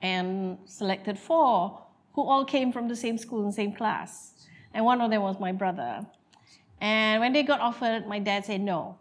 and 0.02 0.58
selected 0.66 1.20
four 1.20 1.82
who 2.14 2.24
all 2.24 2.46
came 2.46 2.72
from 2.72 2.88
the 2.88 2.96
same 2.96 3.18
school 3.18 3.44
and 3.44 3.54
same 3.54 3.74
class. 3.74 4.35
And 4.76 4.84
one 4.84 5.00
of 5.00 5.10
them 5.10 5.22
was 5.22 5.40
my 5.40 5.54
brother. 5.54 6.06
And 6.82 7.22
when 7.22 7.32
they 7.32 7.44
got 7.44 7.62
offered, 7.62 8.06
my 8.06 8.20
dad 8.20 8.46
said 8.46 8.60
no. 8.60 8.98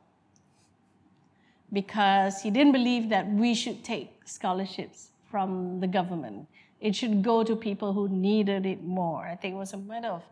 Because 1.73 2.41
he 2.41 2.51
didn't 2.51 2.73
believe 2.73 3.09
that 3.09 3.29
we 3.29 3.55
should 3.55 3.83
take 3.83 4.13
scholarships 4.25 5.09
from 5.29 5.81
the 5.81 5.89
government. 5.89 6.47
It 6.81 6.95
should 6.95 7.25
go 7.25 7.43
to 7.43 7.57
people 7.57 7.93
who 7.93 8.09
needed 8.09 8.65
it 8.67 8.85
more. 8.85 9.27
I 9.27 9.35
think 9.35 9.55
it 9.55 9.59
was 9.59 9.73
a 9.73 9.79
matter 9.79 10.09
of 10.09 10.23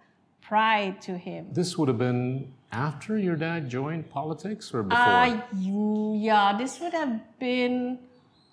pride 0.41 1.03
to 1.03 1.19
him. 1.19 1.49
This 1.53 1.77
would 1.77 1.89
have 1.89 1.99
been 1.99 2.53
after 2.71 3.19
your 3.19 3.35
dad 3.35 3.69
joined 3.69 4.09
politics 4.11 4.73
or 4.73 4.85
before? 4.85 5.03
Uh, 5.03 5.41
yeah, 5.59 6.57
this 6.57 6.79
would 6.81 6.93
have 6.93 7.21
been 7.41 7.99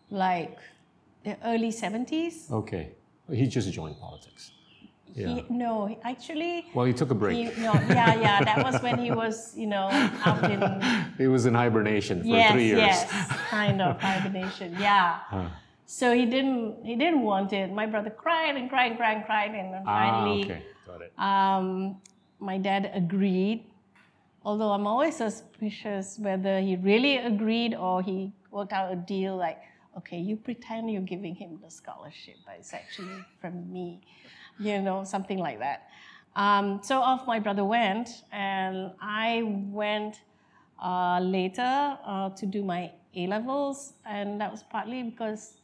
like 0.09 0.57
the 1.23 1.37
early 1.45 1.71
70s. 1.71 2.51
okay. 2.51 2.93
He 3.31 3.45
just 3.45 3.71
joined 3.71 3.99
politics. 3.99 4.53
Yeah. 5.19 5.27
He, 5.35 5.45
no, 5.49 5.99
actually, 6.03 6.65
well, 6.73 6.85
he 6.85 6.93
took 6.93 7.11
a 7.11 7.15
break. 7.15 7.35
he, 7.35 7.43
no, 7.61 7.73
yeah, 7.89 8.15
yeah, 8.25 8.43
that 8.43 8.63
was 8.63 8.81
when 8.81 8.97
he 8.97 9.11
was, 9.11 9.55
you 9.57 9.67
know, 9.67 9.89
out 10.25 10.49
in, 10.49 10.59
he 11.17 11.27
was 11.27 11.45
in 11.45 11.53
hibernation 11.53 12.21
for 12.21 12.27
yes, 12.27 12.51
three 12.53 12.65
years. 12.67 12.79
yes, 12.79 13.11
kind 13.49 13.81
of 13.81 13.99
hibernation, 13.99 14.75
yeah. 14.79 15.19
Huh. 15.29 15.49
So 15.85 16.13
he 16.13 16.25
didn't, 16.25 16.85
he 16.85 16.95
didn't 16.95 17.23
want 17.23 17.51
it. 17.51 17.71
My 17.73 17.87
brother 17.87 18.11
cried 18.11 18.55
and 18.55 18.69
cried 18.69 18.91
and 18.91 18.97
cried 18.97 19.17
and 19.17 19.25
cried, 19.25 19.51
and 19.55 19.73
then 19.73 19.83
Ah, 19.87 19.99
finally, 19.99 20.43
okay. 20.45 20.61
Got 20.85 21.01
it. 21.01 21.11
um, 21.17 21.97
my 22.39 22.57
dad 22.59 22.91
agreed. 22.93 23.65
Although 24.45 24.71
I'm 24.71 24.87
always 24.87 25.17
suspicious 25.17 26.17
whether 26.19 26.61
he 26.61 26.75
really 26.77 27.17
agreed 27.17 27.73
or 27.75 28.01
he 28.01 28.31
worked 28.51 28.71
out 28.71 28.93
a 28.93 28.95
deal 28.95 29.35
like, 29.35 29.57
okay, 29.97 30.17
you 30.19 30.35
pretend 30.37 30.91
you're 30.91 31.01
giving 31.01 31.35
him 31.35 31.59
the 31.63 31.69
scholarship, 31.71 32.35
but 32.45 32.55
it's 32.59 32.73
actually 32.73 33.19
from 33.41 33.71
me, 33.73 33.99
you 34.59 34.81
know, 34.81 35.03
something 35.03 35.39
like 35.39 35.59
that. 35.59 35.89
Um, 36.35 36.79
so 36.83 36.99
off 36.99 37.25
my 37.27 37.39
brother 37.39 37.65
went, 37.65 38.09
and 38.31 38.91
I 39.01 39.43
went 39.71 40.21
uh, 40.81 41.19
later 41.21 41.97
uh, 42.05 42.29
to 42.29 42.45
do 42.45 42.63
my 42.63 42.91
A 43.15 43.27
levels, 43.27 43.93
and 44.05 44.39
that 44.39 44.51
was 44.51 44.63
partly 44.63 45.03
because 45.03 45.57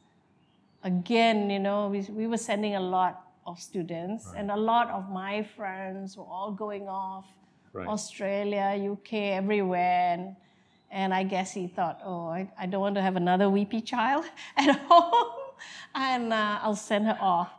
again, 0.84 1.50
you 1.50 1.60
know, 1.60 1.88
we, 1.88 2.02
we 2.10 2.28
were 2.28 2.38
sending 2.38 2.76
a 2.76 2.82
lot 2.82 3.22
of 3.46 3.60
students, 3.60 4.34
and 4.36 4.50
a 4.52 4.58
lot 4.58 4.90
of 4.90 5.10
my 5.10 5.44
friends 5.44 6.18
were 6.18 6.26
all 6.26 6.52
going 6.52 6.88
off 6.88 7.26
Right. 7.76 7.90
Australia, 7.90 8.92
UK, 8.94 9.14
everywhere. 9.36 10.14
And, 10.14 10.36
and 10.92 11.14
I 11.14 11.24
guess 11.24 11.52
he 11.52 11.68
thought, 11.68 12.00
oh, 12.06 12.28
I, 12.30 12.50
I 12.58 12.68
don't 12.68 12.80
want 12.80 12.96
to 12.96 13.02
have 13.02 13.18
another 13.18 13.50
weepy 13.50 13.82
child 13.82 14.24
at 14.58 14.74
home, 14.80 15.36
and 15.94 16.32
uh, 16.32 16.60
I'll 16.62 16.78
send 16.78 17.06
her 17.06 17.18
off. 17.20 17.52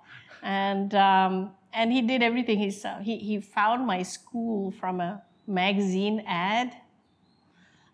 And, 0.46 0.94
um, 0.94 1.50
and 1.72 1.92
he 1.92 2.02
did 2.02 2.22
everything 2.22 2.58
himself. 2.58 3.02
He, 3.02 3.18
he 3.18 3.40
found 3.40 3.86
my 3.86 4.02
school 4.02 4.70
from 4.70 5.00
a 5.00 5.22
magazine 5.46 6.22
ad 6.26 6.72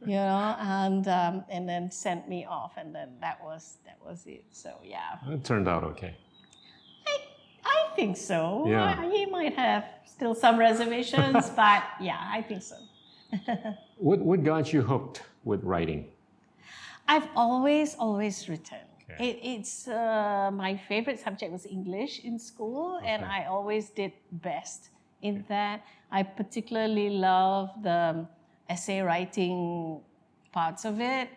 you 0.06 0.16
know, 0.16 0.56
and 0.58 1.06
um, 1.08 1.44
and 1.48 1.68
then 1.68 1.90
sent 1.90 2.28
me 2.28 2.44
off, 2.44 2.72
and 2.76 2.94
then 2.94 3.10
that 3.20 3.42
was 3.44 3.76
that 3.84 3.98
was 4.04 4.26
it. 4.26 4.44
So 4.50 4.70
yeah, 4.84 5.18
It 5.28 5.44
turned 5.44 5.68
out 5.68 5.84
okay. 5.84 6.16
I, 7.06 7.18
I 7.64 7.94
think 7.94 8.16
so. 8.16 8.66
Yeah. 8.68 8.96
I- 8.98 9.10
he 9.10 9.26
might 9.26 9.54
have 9.54 9.84
still 10.04 10.34
some 10.34 10.58
reservations, 10.58 11.50
but 11.56 11.84
yeah, 12.00 12.18
I 12.32 12.42
think 12.42 12.62
so. 12.62 12.76
What, 13.96 14.18
what 14.18 14.42
got 14.44 14.72
you 14.72 14.82
hooked 14.82 15.22
with 15.44 15.62
writing? 15.64 16.08
I've 17.08 17.28
always 17.36 17.94
always 17.94 18.48
written. 18.48 18.78
Okay. 19.10 19.28
It, 19.30 19.38
it's 19.42 19.88
uh, 19.88 20.50
my 20.52 20.76
favorite 20.76 21.18
subject 21.20 21.52
was 21.52 21.66
English 21.66 22.20
in 22.20 22.38
school, 22.38 23.00
and 23.04 23.24
I 23.24 23.44
always 23.44 23.90
did 23.90 24.12
best 24.30 24.90
in 25.22 25.44
that. 25.48 25.84
I 26.10 26.22
particularly 26.22 27.10
love 27.10 27.70
the 27.82 28.26
essay 28.68 29.00
writing 29.00 30.00
parts 30.52 30.84
of 30.84 31.00
it. 31.00 31.28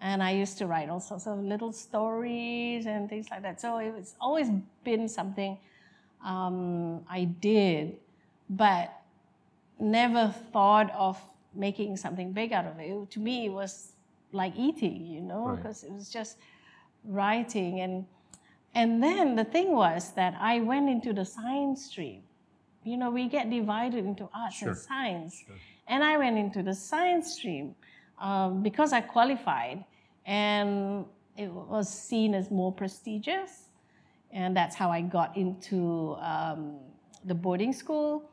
And 0.00 0.22
I 0.22 0.32
used 0.32 0.58
to 0.58 0.66
write 0.66 0.90
all 0.90 1.00
sorts 1.00 1.26
of 1.26 1.38
little 1.38 1.72
stories 1.72 2.84
and 2.86 3.08
things 3.08 3.30
like 3.30 3.42
that. 3.42 3.60
So 3.60 3.78
it's 3.78 4.14
always 4.20 4.48
been 4.82 5.08
something 5.08 5.56
um, 6.24 7.04
I 7.08 7.24
did, 7.24 7.96
but 8.50 8.92
never 9.78 10.34
thought 10.52 10.90
of 10.92 11.18
making 11.54 11.96
something 11.96 12.32
big 12.32 12.52
out 12.52 12.66
of 12.66 12.78
it. 12.80 13.10
To 13.12 13.20
me, 13.20 13.46
it 13.46 13.52
was 13.52 13.92
like 14.32 14.52
eating, 14.56 15.06
you 15.06 15.20
know, 15.20 15.46
Right. 15.46 15.56
because 15.56 15.84
it 15.84 15.92
was 15.92 16.10
just 16.10 16.36
writing. 17.04 17.80
And, 17.80 18.06
and 18.74 19.02
then 19.02 19.36
the 19.36 19.44
thing 19.44 19.72
was 19.72 20.12
that 20.12 20.34
I 20.40 20.60
went 20.60 20.88
into 20.88 21.12
the 21.12 21.24
science 21.24 21.86
stream. 21.86 22.22
You 22.84 22.96
know, 22.96 23.10
we 23.10 23.28
get 23.28 23.48
divided 23.50 24.04
into 24.04 24.28
arts 24.34 24.56
Sure. 24.56 24.70
and 24.70 24.78
science. 24.78 25.44
And 25.88 26.04
I 26.04 26.16
went 26.18 26.38
into 26.38 26.62
the 26.62 26.74
science 26.74 27.34
stream 27.34 27.74
um, 28.18 28.62
because 28.62 28.92
I 28.92 29.00
qualified 29.00 29.84
and 30.26 31.04
it 31.36 31.50
was 31.50 31.88
seen 31.88 32.34
as 32.34 32.50
more 32.50 32.72
prestigious. 32.72 33.68
And 34.32 34.56
that's 34.56 34.74
how 34.74 34.90
I 34.90 35.00
got 35.00 35.36
into 35.36 36.16
um, 36.20 36.78
the 37.24 37.34
boarding 37.34 37.72
school. 37.72 38.30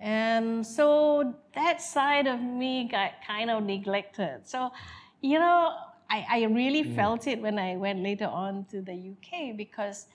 And 0.00 0.66
so 0.66 1.34
that 1.54 1.80
side 1.80 2.26
of 2.26 2.40
me 2.40 2.88
got 2.90 3.12
kind 3.26 3.50
of 3.50 3.62
neglected. 3.62 4.40
So, 4.44 4.70
you 5.20 5.38
know, 5.38 5.72
I, 6.10 6.26
I 6.30 6.44
really 6.44 6.82
felt 6.82 7.26
it 7.26 7.40
when 7.40 7.58
I 7.58 7.76
went 7.76 8.00
later 8.02 8.26
on 8.26 8.64
to 8.70 8.80
the 8.82 8.92
UK 9.12 9.56
because 9.56 10.06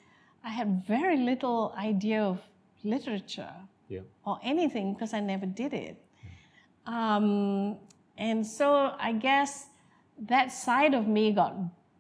I 0.44 0.50
had 0.50 0.84
very 0.86 1.18
little 1.18 1.74
idea 1.78 2.24
of 2.24 2.40
literature 2.84 3.54
Yeah. 3.90 4.02
or 4.26 4.40
anything 4.44 4.94
because 4.94 5.14
I 5.14 5.20
never 5.20 5.46
did 5.46 5.74
it. 5.74 5.98
Um, 6.86 7.78
and 8.18 8.46
so 8.46 8.94
I 9.00 9.12
guess 9.14 9.68
that 10.28 10.52
side 10.52 10.94
of 10.94 11.08
me 11.08 11.32
got 11.32 11.54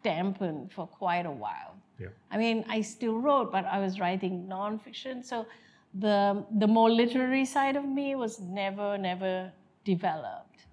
dampened 0.04 0.72
for 0.72 0.88
quite 0.88 1.26
a 1.26 1.32
while. 1.32 1.76
Yeah. 2.00 2.08
I 2.32 2.38
mean, 2.38 2.66
I 2.70 2.82
still 2.82 3.18
wrote, 3.20 3.52
but 3.52 3.66
I 3.66 3.80
was 3.80 4.00
writing 4.00 4.48
nonfiction. 4.48 5.24
So 5.26 5.46
the, 5.94 6.46
the 6.58 6.68
more 6.68 6.90
literary 6.90 7.46
side 7.46 7.76
of 7.76 7.86
me 7.86 8.16
was 8.16 8.40
never, 8.40 8.98
never 8.98 9.52
developed 9.84 10.66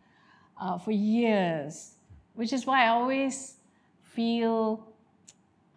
uh, 0.60 0.78
for 0.78 0.92
years, 0.92 1.95
which 2.36 2.52
is 2.52 2.66
why 2.66 2.84
I 2.84 2.88
always 2.88 3.54
feel 4.02 4.86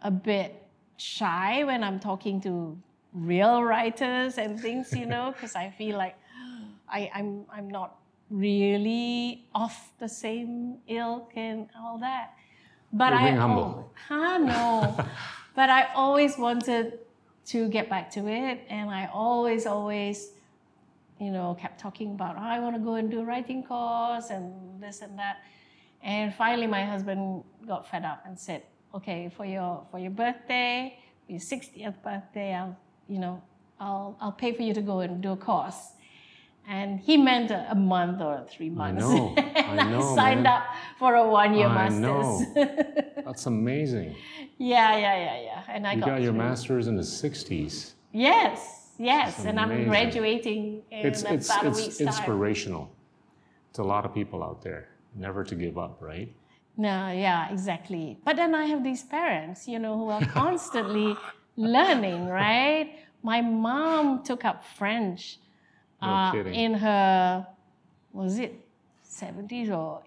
a 0.01 0.11
bit 0.11 0.63
shy 0.97 1.63
when 1.63 1.83
I'm 1.83 1.99
talking 1.99 2.39
to 2.41 2.77
real 3.13 3.63
writers 3.63 4.37
and 4.37 4.59
things, 4.59 4.93
you 4.93 5.05
know, 5.05 5.31
because 5.33 5.55
I 5.55 5.71
feel 5.71 5.97
like 5.97 6.15
I, 6.89 7.11
I'm, 7.13 7.45
I'm 7.51 7.69
not 7.69 7.95
really 8.29 9.45
off 9.55 9.91
the 9.99 10.07
same 10.07 10.77
ilk 10.87 11.31
and 11.35 11.67
all 11.79 11.97
that. 11.99 12.33
But 12.91 13.13
You're 13.13 13.21
I 13.21 13.31
humble. 13.31 13.91
Huh, 14.07 14.37
no. 14.37 15.05
but 15.55 15.69
I 15.69 15.87
always 15.93 16.37
wanted 16.37 16.99
to 17.47 17.67
get 17.69 17.89
back 17.89 18.11
to 18.11 18.27
it, 18.27 18.61
and 18.69 18.89
I 18.89 19.09
always, 19.11 19.65
always, 19.65 20.31
you 21.19 21.31
know, 21.31 21.57
kept 21.59 21.79
talking 21.79 22.11
about 22.11 22.35
"Oh, 22.37 22.41
I 22.41 22.59
want 22.59 22.75
to 22.75 22.81
go 22.81 22.95
and 22.95 23.09
do 23.09 23.21
a 23.21 23.25
writing 23.25 23.63
course 23.63 24.29
and 24.29 24.81
this 24.81 25.01
and 25.01 25.17
that. 25.17 25.37
And 26.03 26.33
finally, 26.33 26.67
my 26.67 26.83
husband 26.85 27.43
got 27.67 27.89
fed 27.89 28.05
up 28.05 28.23
and 28.25 28.37
said, 28.39 28.63
"Okay, 28.95 29.29
for 29.35 29.45
your 29.45 29.85
for 29.91 29.99
your 29.99 30.11
birthday, 30.11 30.97
for 31.25 31.31
your 31.33 31.41
60th 31.41 32.01
birthday, 32.03 32.53
I'll, 32.53 32.77
you 33.07 33.19
know, 33.19 33.41
I'll 33.79 34.15
I'll 34.21 34.31
pay 34.31 34.53
for 34.53 34.61
you 34.63 34.73
to 34.73 34.81
go 34.81 34.99
and 35.01 35.21
do 35.21 35.31
a 35.33 35.37
course." 35.37 35.93
And 36.67 36.99
he 36.99 37.17
meant 37.17 37.49
a, 37.51 37.71
a 37.71 37.75
month 37.75 38.21
or 38.21 38.45
three 38.47 38.69
months. 38.69 39.01
know, 39.03 39.33
I 39.37 39.41
and 39.77 39.91
know, 39.91 40.15
signed 40.15 40.43
man. 40.43 40.53
up 40.53 40.63
for 40.99 41.15
a 41.15 41.27
one-year 41.27 41.65
I 41.67 41.89
master's. 41.89 42.01
know. 42.01 42.45
That's 43.25 43.47
amazing. 43.47 44.15
yeah, 44.59 44.95
yeah, 44.97 45.17
yeah, 45.17 45.41
yeah. 45.41 45.63
And 45.67 45.87
I 45.87 45.93
You 45.93 45.99
got, 46.01 46.09
got 46.09 46.21
your 46.21 46.31
through. 46.31 46.43
master's 46.43 46.87
in 46.87 46.95
the 46.95 47.01
60s. 47.01 47.93
Yes, 48.13 48.91
yes. 48.99 49.35
That's 49.37 49.45
And 49.47 49.59
I'm 49.59 49.85
graduating 49.85 50.83
in 50.91 51.07
It's, 51.07 51.23
it's, 51.23 51.49
about 51.49 51.65
a 51.65 51.69
it's 51.69 51.77
week's 51.77 51.97
time. 51.97 52.07
inspirational 52.07 52.91
to 53.73 53.81
a 53.81 53.87
lot 53.93 54.05
of 54.05 54.13
people 54.13 54.43
out 54.43 54.61
there. 54.61 54.89
Never 55.15 55.43
to 55.43 55.55
give 55.55 55.77
up, 55.77 55.97
right? 56.01 56.33
No, 56.77 57.11
yeah, 57.11 57.51
exactly. 57.51 58.17
But 58.23 58.35
then 58.37 58.55
I 58.55 58.65
have 58.65 58.83
these 58.83 59.03
parents, 59.03 59.67
you 59.67 59.79
know, 59.79 59.97
who 59.97 60.09
are 60.09 60.21
constantly 60.41 61.15
learning, 61.57 62.27
right? 62.27 62.95
My 63.21 63.41
mom 63.41 64.23
took 64.23 64.45
up 64.45 64.63
French 64.63 65.39
No 66.01 66.07
uh, 66.07 66.31
kidding. 66.31 66.53
in 66.55 66.73
her, 66.75 67.45
was 68.13 68.39
it 68.39 68.53
70s 69.05 69.69
or 69.69 70.03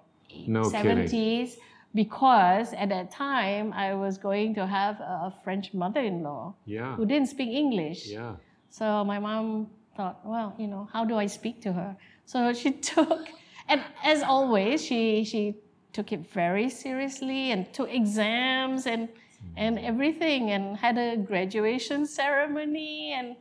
No 0.47 0.71
kidding. 0.71 0.99
70s? 1.09 1.57
Because 1.95 2.73
at 2.73 2.88
that 2.88 3.11
time 3.11 3.75
I 3.75 3.93
was 3.95 4.17
going 4.17 4.55
to 4.55 4.67
have 4.67 4.99
a 5.01 5.29
a 5.29 5.35
French 5.45 5.75
mother 5.75 6.01
in 6.01 6.23
law 6.23 6.55
Yeah. 6.65 6.97
who 6.97 7.05
didn't 7.05 7.29
speak 7.29 7.51
English. 7.51 8.07
Yeah. 8.09 8.37
So 8.71 9.05
my 9.05 9.19
mom 9.19 9.69
thought, 9.95 10.25
well, 10.25 10.55
you 10.59 10.69
know, 10.69 10.88
how 10.91 11.05
do 11.05 11.17
I 11.19 11.27
speak 11.27 11.61
to 11.62 11.73
her? 11.75 11.97
So 12.25 12.55
she 12.55 12.71
took, 12.95 13.29
and 13.68 13.83
as 14.05 14.22
always, 14.22 14.85
she 14.85 15.25
she 15.25 15.57
took 15.92 16.12
it 16.12 16.27
very 16.33 16.68
seriously 16.70 17.51
and 17.53 17.72
took 17.72 17.90
exams 17.92 18.87
and 18.87 19.09
and 19.57 19.79
everything 19.79 20.51
and 20.51 20.77
had 20.77 20.96
a 20.98 21.16
graduation 21.16 22.07
ceremony 22.07 23.12
and 23.12 23.37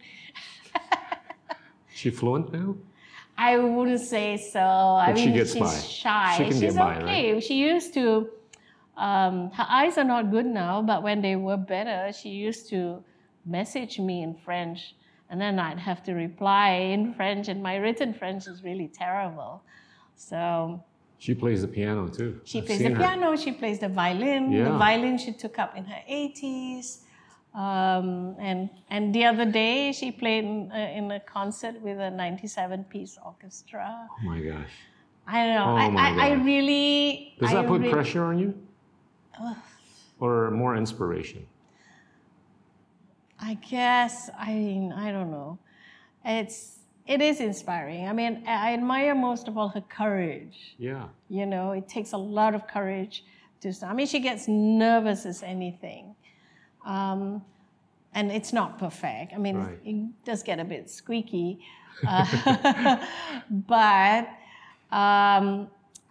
She 1.93 2.09
fluent 2.09 2.51
now? 2.53 2.75
I 3.37 3.57
wouldn't 3.57 3.99
say 4.01 4.37
so. 4.37 4.59
I 4.59 5.11
But 5.11 5.19
she 5.19 5.25
mean, 5.27 5.35
gets 5.35 5.53
she's 5.53 5.61
by. 5.61 5.79
shy. 5.79 6.35
She 6.37 6.43
can 6.43 6.59
get 6.59 6.67
she's 6.69 6.75
by, 6.75 7.01
okay. 7.01 7.39
She 7.39 7.55
used 7.59 7.93
to. 7.95 8.29
Um, 8.97 9.51
her 9.51 9.65
eyes 9.69 9.97
are 9.97 10.03
not 10.03 10.31
good 10.31 10.45
now, 10.45 10.81
but 10.81 11.01
when 11.01 11.21
they 11.21 11.35
were 11.35 11.57
better, 11.57 12.11
she 12.13 12.29
used 12.29 12.69
to 12.69 13.03
message 13.45 13.99
me 13.99 14.21
in 14.21 14.35
French, 14.35 14.95
and 15.29 15.39
then 15.41 15.59
I'd 15.59 15.79
have 15.79 16.03
to 16.03 16.13
reply 16.13 16.69
in 16.93 17.13
French, 17.13 17.47
and 17.47 17.63
my 17.63 17.77
written 17.77 18.13
French 18.13 18.47
is 18.47 18.63
really 18.63 18.87
terrible. 18.87 19.63
So 20.15 20.83
She 21.17 21.33
plays 21.35 21.61
the 21.61 21.67
piano 21.67 22.07
too. 22.07 22.41
she 22.43 22.59
I've 22.59 22.65
plays 22.65 22.79
the 22.79 22.89
her. 22.89 22.95
piano. 22.95 23.35
She 23.35 23.51
plays 23.51 23.79
the 23.79 23.89
violin. 23.89 24.51
The 24.51 24.71
violin 24.77 25.17
she 25.17 25.33
took 25.33 25.59
up 25.59 25.75
in 25.77 25.85
her 25.85 26.01
eighties. 26.07 27.01
Um, 27.53 28.35
and 28.39 28.69
and 28.89 29.13
the 29.13 29.25
other 29.25 29.45
day 29.45 29.91
she 29.91 30.11
played 30.11 30.45
in, 30.45 30.71
uh, 30.71 30.77
in 30.97 31.11
a 31.11 31.19
concert 31.19 31.75
with 31.81 31.99
a 31.99 32.09
ninety-seven 32.09 32.85
piece 32.85 33.17
orchestra. 33.25 34.07
Oh 34.09 34.23
my 34.23 34.39
gosh. 34.39 34.71
I 35.27 35.45
don't 35.45 35.55
know. 35.55 35.69
Oh 35.73 35.75
I, 35.77 35.89
my 35.89 36.09
I, 36.09 36.27
I 36.29 36.31
really. 36.33 37.35
Does 37.39 37.51
I 37.51 37.55
that 37.55 37.67
put 37.67 37.81
re- 37.81 37.91
pressure 37.91 38.23
on 38.23 38.39
you? 38.39 38.53
Or 40.19 40.49
more 40.51 40.75
inspiration? 40.77 41.45
I 43.39 43.55
guess 43.55 44.29
I 44.37 44.53
mean 44.53 44.93
I 44.93 45.11
don't 45.11 45.31
know. 45.31 45.57
It's 46.23 46.77
it 47.13 47.19
is 47.29 47.39
inspiring. 47.49 48.07
I 48.11 48.13
mean 48.13 48.33
I 48.47 48.73
admire 48.73 49.15
most 49.15 49.47
of 49.49 49.53
all 49.57 49.69
her 49.77 49.85
courage. 50.01 50.57
Yeah. 50.77 51.05
You 51.37 51.45
know, 51.45 51.65
it 51.79 51.85
takes 51.95 52.11
a 52.13 52.17
lot 52.17 52.51
of 52.57 52.61
courage 52.67 53.15
to. 53.61 53.73
I 53.91 53.93
mean, 53.93 54.07
she 54.07 54.19
gets 54.19 54.47
nervous 54.47 55.25
as 55.25 55.43
anything, 55.43 56.15
um, 56.85 57.21
and 58.13 58.31
it's 58.31 58.51
not 58.59 58.77
perfect. 58.79 59.33
I 59.33 59.37
mean, 59.37 59.57
Right. 59.57 59.79
it 59.85 60.25
does 60.25 60.41
get 60.43 60.59
a 60.59 60.65
bit 60.73 60.89
squeaky, 60.89 61.59
uh, 62.07 62.25
but 63.75 64.27
um, 64.91 65.45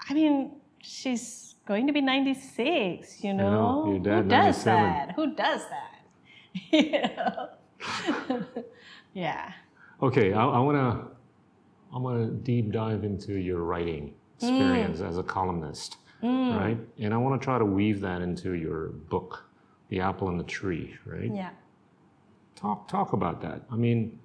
I 0.09 0.15
mean, 0.15 0.53
she's 0.81 1.55
going 1.67 1.87
to 1.87 1.93
be 1.93 2.01
ninety 2.01 2.35
six. 2.35 3.23
You 3.25 3.35
know, 3.35 3.51
know, 3.85 3.91
your 3.93 3.99
dad, 4.01 4.23
who 4.25 4.29
does 4.31 4.67
97. 4.67 4.83
that? 4.83 5.13
Who 5.17 5.25
does 5.35 5.63
that? 5.75 5.93
you 6.71 6.93
know? 7.17 7.49
yeah. 9.25 9.53
Okay, 10.03 10.33
I, 10.33 10.45
I 10.47 10.59
wanna 10.59 11.09
I 11.95 11.99
wanna 11.99 12.27
deep 12.27 12.73
dive 12.73 13.05
into 13.05 13.35
your 13.35 13.63
writing 13.63 14.15
experience 14.37 15.01
as 15.01 15.19
a 15.19 15.23
columnist. 15.23 15.99
Right? 16.23 16.79
And 16.99 17.15
I 17.15 17.17
wanna 17.17 17.39
try 17.39 17.59
to 17.59 17.65
weave 17.65 18.01
that 18.01 18.21
into 18.23 18.53
your 18.53 18.89
book, 18.89 19.45
The 19.89 20.01
Apple 20.01 20.29
and 20.29 20.39
the 20.39 20.45
Tree, 20.45 20.95
right? 21.05 21.31
Yeah. 21.35 21.51
Talk 22.57 22.89
talk 22.89 23.13
about 23.13 23.41
that. 23.43 23.63
I 23.71 23.77
mean, 23.77 24.19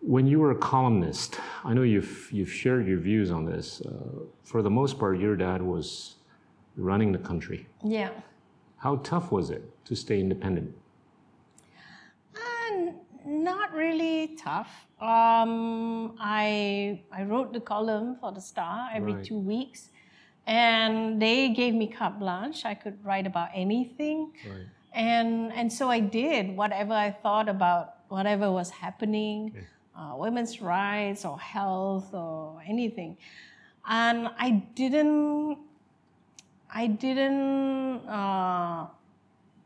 when 0.00 0.26
you 0.26 0.38
were 0.38 0.52
a 0.52 0.56
columnist, 0.58 1.38
I 1.64 1.74
know 1.74 1.82
you've 1.82 2.28
you've 2.32 2.52
shared 2.52 2.86
your 2.86 2.98
views 2.98 3.30
on 3.30 3.44
this. 3.44 3.80
Uh, 3.80 4.24
for 4.44 4.62
the 4.62 4.70
most 4.70 4.98
part, 4.98 5.18
your 5.18 5.36
dad 5.36 5.62
was 5.62 6.16
running 6.76 7.12
the 7.12 7.18
country. 7.18 7.66
Yeah. 7.84 8.10
How 8.78 8.96
tough 8.96 9.32
was 9.32 9.50
it 9.50 9.62
to 9.86 9.96
stay 9.96 10.20
independent? 10.20 10.74
Not 13.24 13.72
really 13.74 14.36
tough. 14.36 14.86
Um, 15.00 16.16
I 16.20 17.02
I 17.12 17.22
wrote 17.24 17.52
the 17.52 17.60
column 17.60 18.16
for 18.20 18.32
the 18.32 18.40
Star 18.40 18.88
every 18.92 19.14
Right. 19.14 19.24
two 19.24 19.38
weeks, 19.38 19.90
and 20.46 21.20
they 21.20 21.50
gave 21.50 21.74
me 21.74 21.86
carte 21.88 22.18
blanche. 22.18 22.64
I 22.64 22.74
could 22.74 23.04
write 23.04 23.26
about 23.26 23.50
anything, 23.54 24.32
Right. 24.48 24.66
and 24.92 25.52
and 25.52 25.72
so 25.72 25.90
I 25.90 26.00
did 26.00 26.56
whatever 26.56 26.94
I 26.94 27.10
thought 27.10 27.48
about 27.48 27.96
whatever 28.08 28.50
was 28.50 28.70
happening. 28.70 29.52
Okay. 29.56 29.66
uh, 29.98 30.14
women's 30.16 30.62
rights 30.62 31.24
or 31.24 31.36
health 31.40 32.14
or 32.14 32.62
anything. 32.64 33.16
And 33.84 34.28
I 34.38 34.50
didn't, 34.76 35.58
I 36.72 36.86
didn't 36.86 38.06
uh, 38.06 38.86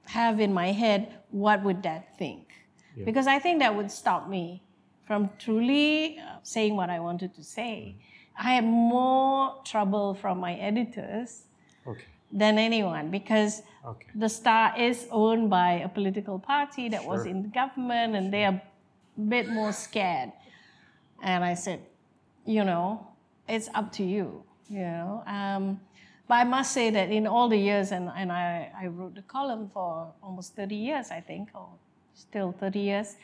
have 0.07 0.41
in 0.41 0.55
my 0.55 0.73
head 0.73 1.19
what 1.33 1.63
would 1.65 1.83
that 1.83 2.17
think, 2.17 2.52
Yeah. 2.97 3.05
because 3.05 3.27
I 3.27 3.39
think 3.39 3.61
that 3.61 3.75
would 3.75 3.91
stop 3.91 4.29
me 4.29 4.63
from 5.07 5.31
truly 5.39 6.19
uh, 6.19 6.37
saying 6.43 6.77
what 6.77 6.91
I 6.91 7.01
wanted 7.01 7.35
to 7.35 7.43
say. 7.45 7.97
I 8.39 8.55
had 8.55 8.65
more 8.65 9.61
trouble 9.65 10.15
from 10.15 10.39
my 10.41 10.55
editors 10.55 11.45
Okay. 11.87 12.05
than 12.33 12.59
anyone 12.59 13.11
because 13.11 13.63
Okay. 13.85 14.07
the 14.15 14.29
Star 14.29 14.75
is 14.79 15.07
owned 15.11 15.51
by 15.51 15.73
a 15.85 15.89
political 15.89 16.39
party 16.39 16.89
that 16.91 17.05
was 17.05 17.27
in 17.27 17.43
the 17.43 17.49
government 17.49 18.15
and 18.15 18.33
they 18.33 18.45
are 18.45 18.61
a 19.19 19.21
bit 19.21 19.49
more 19.51 19.73
scared. 19.73 20.33
And 21.23 21.45
I 21.45 21.55
said, 21.55 21.81
you 22.47 22.65
know, 22.65 23.07
it's 23.49 23.69
up 23.75 23.91
to 23.93 24.05
you, 24.05 24.45
you 24.69 24.81
know. 24.83 25.23
Um, 25.27 25.81
but 26.29 26.35
I 26.35 26.45
must 26.45 26.73
say 26.73 26.91
that 26.91 27.11
in 27.11 27.27
all 27.27 27.49
the 27.49 27.59
years, 27.59 27.91
and, 27.93 28.09
and 28.17 28.31
I, 28.33 28.71
I 28.81 28.87
wrote 28.87 29.15
the 29.17 29.23
column 29.23 29.69
for 29.75 30.13
almost 30.23 30.55
30 30.57 30.75
years, 30.77 31.11
I 31.11 31.21
think, 31.21 31.51
or 31.55 31.69
still 32.15 32.53
30 32.53 32.79
years, 32.79 33.17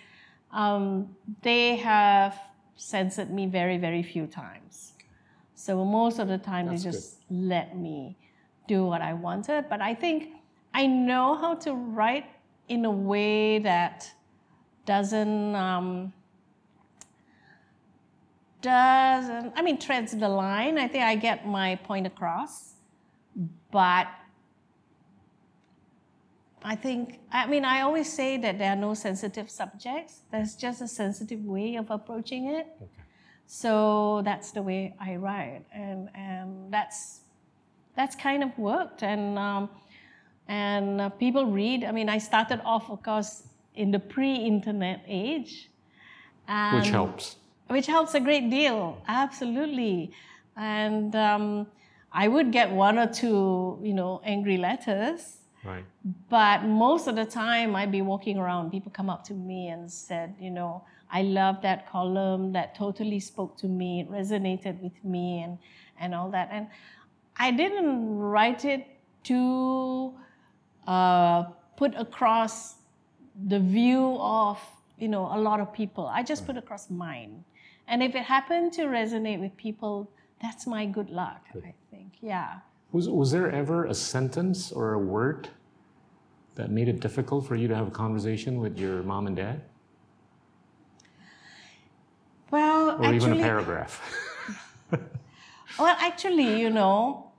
um, 0.52 1.14
they 1.42 1.76
have 1.76 2.38
censored 2.76 3.30
me 3.30 3.46
very, 3.46 3.76
very 3.76 4.02
few 4.02 4.26
times. 4.26 4.92
So 5.54 5.84
most 5.84 6.18
of 6.18 6.28
the 6.28 6.38
time, 6.38 6.66
That's 6.66 6.84
they 6.84 6.90
good. 6.90 6.96
just 6.96 7.16
let 7.30 7.76
me 7.76 8.16
do 8.68 8.84
what 8.86 9.02
I 9.02 9.14
wanted. 9.14 9.68
But 9.68 9.80
I 9.80 9.94
think 9.94 10.30
I 10.72 10.86
know 10.86 11.34
how 11.34 11.54
to 11.54 11.74
write 11.74 12.26
in 12.68 12.84
a 12.84 12.90
way 12.90 13.58
that 13.58 14.10
doesn't 14.84 15.54
um, 15.54 16.12
doesn't 18.62 19.52
I 19.56 19.62
mean 19.62 19.78
treads 19.78 20.16
the 20.16 20.28
line. 20.28 20.78
I 20.78 20.86
think 20.86 21.04
I 21.04 21.16
get 21.16 21.46
my 21.46 21.76
point 21.76 22.06
across, 22.06 22.74
but 23.72 24.06
I 26.64 26.74
think 26.74 27.20
I 27.32 27.46
mean 27.46 27.64
I 27.64 27.82
always 27.82 28.12
say 28.12 28.36
that 28.38 28.58
there 28.58 28.70
are 28.72 28.76
no 28.76 28.94
sensitive 28.94 29.50
subjects. 29.50 30.22
There's 30.30 30.56
just 30.56 30.80
a 30.82 30.88
sensitive 30.88 31.44
way 31.44 31.76
of 31.76 31.90
approaching 31.90 32.46
it. 32.48 32.66
Okay. 32.82 32.90
So 33.46 34.20
that's 34.24 34.50
the 34.52 34.62
way 34.62 34.94
I 35.00 35.16
write, 35.16 35.64
and 35.72 36.10
and 36.14 36.70
that's 36.70 37.20
that's 37.96 38.14
kind 38.14 38.42
of 38.44 38.56
worked, 38.58 39.02
and 39.02 39.38
um, 39.38 39.70
and 40.48 41.00
uh, 41.00 41.08
people 41.08 41.46
read. 41.46 41.82
I 41.84 41.92
mean, 41.92 42.10
I 42.10 42.18
started 42.18 42.60
off, 42.64 42.90
of 42.90 43.02
course, 43.02 43.44
in 43.74 43.90
the 43.90 43.98
pre-internet 43.98 45.02
age, 45.06 45.70
Which 46.74 46.88
helps. 46.88 47.36
which 47.68 47.86
helps 47.86 48.14
a 48.14 48.20
great 48.20 48.50
deal, 48.50 49.00
absolutely. 49.08 50.12
And 50.56 51.16
um, 51.16 51.66
I 52.12 52.28
would 52.28 52.52
get 52.52 52.70
one 52.70 52.98
or 52.98 53.06
two, 53.06 53.78
you 53.82 53.94
know, 53.94 54.20
angry 54.24 54.58
letters. 54.58 55.37
Right. 55.64 55.84
But 56.28 56.64
most 56.64 57.08
of 57.08 57.16
the 57.16 57.24
time, 57.24 57.74
I'd 57.74 57.92
be 57.92 58.02
walking 58.02 58.38
around, 58.38 58.70
people 58.70 58.92
come 58.92 59.10
up 59.10 59.24
to 59.24 59.34
me 59.34 59.68
and 59.68 59.90
said, 59.90 60.34
you 60.40 60.50
know, 60.50 60.84
I 61.10 61.22
love 61.22 61.62
that 61.62 61.90
column, 61.90 62.52
that 62.52 62.74
totally 62.74 63.20
spoke 63.20 63.56
to 63.58 63.66
me, 63.66 64.00
it 64.00 64.10
resonated 64.10 64.80
with 64.80 65.04
me, 65.04 65.42
and, 65.42 65.58
and 65.98 66.14
all 66.14 66.30
that. 66.30 66.48
And 66.52 66.68
I 67.36 67.50
didn't 67.50 68.18
write 68.18 68.64
it 68.64 68.86
to 69.24 70.14
uh, 70.86 71.44
put 71.76 71.94
across 71.96 72.76
the 73.46 73.58
view 73.58 74.16
of, 74.20 74.58
you 74.98 75.08
know, 75.08 75.26
a 75.32 75.38
lot 75.38 75.60
of 75.60 75.72
people. 75.72 76.06
I 76.06 76.22
just 76.22 76.46
put 76.46 76.56
across 76.56 76.90
mine. 76.90 77.44
And 77.86 78.02
if 78.02 78.14
it 78.14 78.22
happened 78.22 78.72
to 78.74 78.82
resonate 78.82 79.40
with 79.40 79.56
people, 79.56 80.10
that's 80.42 80.66
my 80.66 80.86
good 80.86 81.10
luck, 81.10 81.42
I 81.54 81.74
think. 81.90 82.12
Yeah. 82.20 82.58
Was, 82.92 83.08
was 83.08 83.30
there 83.32 83.50
ever 83.50 83.84
a 83.84 83.94
sentence 83.94 84.72
or 84.72 84.94
a 84.94 84.98
word 84.98 85.48
that 86.54 86.70
made 86.70 86.88
it 86.88 87.00
difficult 87.00 87.46
for 87.46 87.54
you 87.54 87.68
to 87.68 87.74
have 87.74 87.86
a 87.88 87.90
conversation 87.90 88.60
with 88.60 88.78
your 88.78 89.02
mom 89.02 89.26
and 89.26 89.36
dad? 89.36 89.62
Well, 92.50 92.90
Or 92.90 93.04
actually, 93.04 93.16
even 93.16 93.32
a 93.32 93.36
paragraph? 93.36 94.02
Well, 95.78 95.96
actually, 96.00 96.58
you 96.58 96.70
know, 96.70 97.30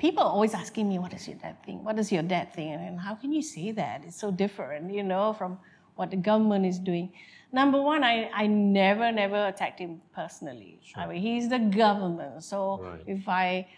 people 0.00 0.24
are 0.24 0.30
always 0.30 0.54
asking 0.54 0.88
me, 0.88 0.98
what 0.98 1.12
does 1.12 1.28
your 1.28 1.36
dad 1.36 1.62
think? 1.64 1.84
What 1.84 1.94
does 1.94 2.10
your 2.10 2.24
dad 2.24 2.52
think? 2.52 2.80
And 2.80 2.98
how 2.98 3.14
can 3.14 3.32
you 3.32 3.42
say 3.42 3.70
that? 3.72 4.02
It's 4.04 4.18
so 4.18 4.32
different, 4.32 4.92
you 4.92 5.04
know, 5.04 5.32
from 5.34 5.56
what 5.94 6.10
the 6.10 6.16
government 6.16 6.66
is 6.66 6.80
doing. 6.80 7.12
Number 7.52 7.80
one, 7.80 8.02
I, 8.02 8.28
I 8.34 8.48
never, 8.48 9.12
never 9.12 9.46
attacked 9.46 9.78
him 9.78 10.00
personally. 10.12 10.80
I 10.96 11.06
mean, 11.06 11.22
he's 11.22 11.48
the 11.48 11.60
government. 11.60 12.42
So 12.42 12.80
Right. 12.82 13.02
if 13.06 13.28
I 13.28 13.68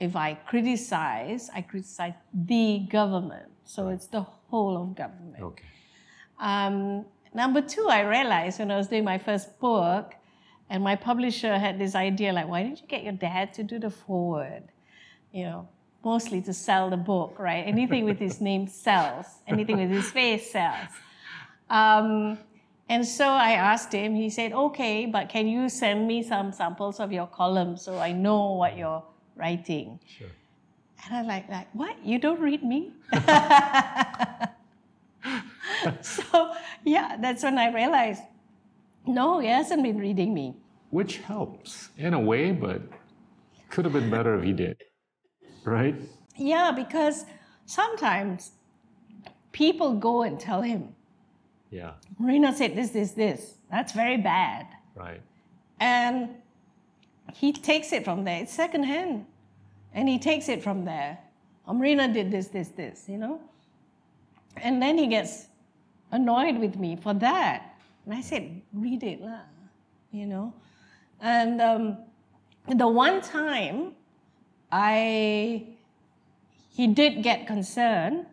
if 0.00 0.16
I 0.16 0.34
criticize, 0.34 1.50
I 1.54 1.60
criticize 1.60 2.14
the 2.32 2.86
government. 2.90 3.50
So 3.64 3.88
it's 3.88 4.06
the 4.06 4.22
whole 4.22 4.82
of 4.82 4.96
government. 4.96 5.40
okay. 5.40 5.64
Um, 6.40 7.04
number 7.34 7.60
two, 7.60 7.86
I 7.88 8.00
realized 8.00 8.58
when 8.58 8.70
I 8.70 8.76
was 8.78 8.88
doing 8.88 9.04
my 9.04 9.18
first 9.18 9.60
book, 9.60 10.14
and 10.70 10.82
my 10.82 10.96
publisher 10.96 11.58
had 11.58 11.78
this 11.78 11.94
idea 11.94 12.32
like, 12.32 12.48
why 12.48 12.62
didn't 12.62 12.80
you 12.80 12.86
get 12.86 13.02
your 13.04 13.12
dad 13.12 13.52
to 13.54 13.62
do 13.62 13.78
the 13.78 13.90
foreword? 13.90 14.64
You 15.32 15.44
know, 15.44 15.68
mostly 16.02 16.40
to 16.42 16.54
sell 16.54 16.88
the 16.88 16.96
book, 16.96 17.36
right? 17.38 17.62
Anything 17.66 18.04
with 18.04 18.18
his 18.18 18.40
name 18.48 18.66
sells, 18.66 19.26
anything 19.46 19.76
with 19.76 19.90
his 19.90 20.10
face 20.10 20.50
sells. 20.50 20.88
Um, 21.68 22.38
and 22.88 23.06
so 23.06 23.28
I 23.28 23.52
asked 23.52 23.92
him, 23.92 24.14
he 24.14 24.30
said, 24.30 24.52
okay, 24.52 25.06
but 25.06 25.28
can 25.28 25.46
you 25.46 25.68
send 25.68 26.08
me 26.08 26.22
some 26.22 26.52
samples 26.52 26.98
of 26.98 27.12
your 27.12 27.26
columns 27.26 27.82
so 27.82 27.98
I 27.98 28.12
know 28.12 28.54
what 28.54 28.76
you're 28.76 29.04
writing? 29.40 29.98
Sure. 30.06 30.28
And 31.04 31.16
I'm 31.16 31.26
like, 31.26 31.48
like, 31.48 31.68
what? 31.72 31.96
You 32.04 32.18
don't 32.18 32.40
read 32.40 32.62
me? 32.62 32.92
so 36.02 36.52
yeah, 36.84 37.16
that's 37.20 37.42
when 37.42 37.58
I 37.58 37.72
realized, 37.72 38.22
no, 39.06 39.38
he 39.38 39.48
hasn't 39.48 39.82
been 39.82 39.98
reading 39.98 40.34
me. 40.34 40.54
Which 40.90 41.18
helps 41.18 41.88
in 41.96 42.14
a 42.14 42.20
way, 42.20 42.52
but 42.52 42.82
could 43.70 43.84
have 43.84 43.94
been 43.94 44.10
better 44.10 44.36
if 44.36 44.44
he 44.44 44.52
did. 44.52 44.82
Right? 45.64 45.94
Yeah, 46.36 46.72
because 46.72 47.24
sometimes 47.66 48.52
people 49.52 49.94
go 49.94 50.22
and 50.22 50.38
tell 50.38 50.62
him, 50.62 50.94
Yeah. 51.70 51.92
Marina 52.18 52.54
said 52.54 52.74
this, 52.74 52.90
this, 52.90 53.12
this. 53.12 53.54
That's 53.70 53.92
very 53.92 54.16
bad. 54.16 54.66
Right. 54.96 55.22
And 55.78 56.30
he 57.32 57.52
takes 57.52 57.92
it 57.92 58.04
from 58.04 58.24
there. 58.24 58.42
It's 58.42 58.52
secondhand. 58.52 59.26
And 59.94 60.08
he 60.08 60.18
takes 60.18 60.48
it 60.48 60.62
from 60.62 60.84
there. 60.84 61.18
Marina 61.66 62.12
did 62.12 62.30
this, 62.30 62.48
this, 62.48 62.68
this, 62.68 63.04
you 63.08 63.16
know? 63.16 63.40
And 64.56 64.82
then 64.82 64.98
he 64.98 65.06
gets 65.06 65.46
annoyed 66.10 66.58
with 66.58 66.76
me 66.76 66.96
for 66.96 67.14
that. 67.14 67.76
And 68.04 68.14
I 68.14 68.20
said, 68.20 68.60
read 68.72 69.02
it, 69.02 69.20
lah, 69.20 69.42
you 70.10 70.26
know? 70.26 70.52
And 71.20 71.60
um, 71.60 71.98
the 72.66 72.88
one 72.88 73.20
time 73.20 73.92
I, 74.72 75.66
he 76.74 76.86
did 76.86 77.22
get 77.22 77.46
concerned 77.46 78.26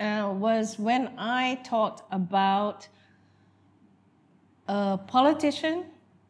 uh, 0.00 0.32
was 0.34 0.78
when 0.78 1.12
I 1.18 1.60
talked 1.62 2.02
about 2.10 2.88
a 4.66 4.98
politician, 5.06 5.84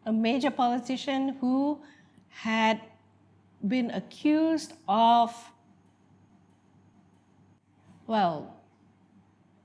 a 0.04 0.12
major 0.12 0.50
politician 0.50 1.36
who 1.40 1.78
had 2.28 2.80
been 3.66 3.90
accused 3.90 4.72
of, 4.88 5.34
well, 8.06 8.56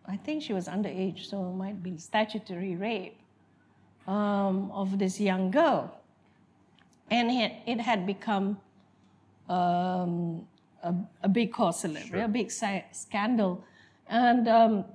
I 0.08 0.17
think 0.17 0.43
she 0.43 0.53
was 0.53 0.67
underage, 0.67 1.25
so 1.25 1.49
it 1.49 1.55
might 1.55 1.81
be 1.81 1.97
statutory 1.97 2.75
rape 2.75 3.17
um, 4.08 4.71
of 4.71 4.99
this 4.99 5.19
young 5.19 5.51
girl. 5.51 5.95
And 7.10 7.31
it, 7.31 7.79
had 7.79 8.05
become 8.05 8.58
um, 9.49 10.47
a, 10.84 10.93
a 11.23 11.29
big 11.29 11.53
cause 11.53 11.79
celebrity, 11.81 12.19
a 12.19 12.27
big 12.27 12.51
scandal. 12.91 13.63
And 14.08 14.47
um, 14.47 14.86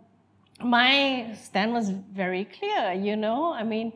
my 0.62 1.34
stand 1.40 1.72
was 1.72 1.90
very 1.90 2.44
clear, 2.44 2.92
you 2.92 3.16
know. 3.16 3.52
I 3.52 3.62
mean, 3.62 3.92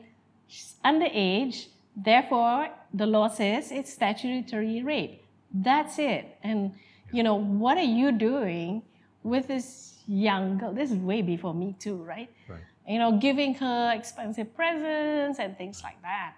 she's 0.46 0.74
underage, 0.84 1.66
therefore, 1.96 2.68
the 2.92 3.07
law 3.07 3.28
says 3.28 3.70
it's 3.70 3.92
statutory 3.92 4.83
rape. 4.83 5.24
That's 5.52 5.98
it. 5.98 6.37
And, 6.42 6.74
you 7.12 7.22
know, 7.22 7.35
what 7.35 7.76
are 7.78 7.90
you 8.00 8.12
doing 8.12 8.83
with 9.22 9.46
this 9.46 9.98
young 10.07 10.59
girl? 10.59 10.72
This 10.72 10.90
is 10.90 10.98
way 10.98 11.22
before 11.22 11.54
me, 11.54 11.74
too, 11.78 11.96
right? 11.96 12.30
Right. 12.48 12.61
You 12.88 12.98
know, 12.98 13.18
giving 13.18 13.54
her 13.54 13.92
expensive 13.94 14.54
presents 14.54 15.38
and 15.38 15.57
things 15.57 15.83
like 15.83 16.00
that. 16.02 16.35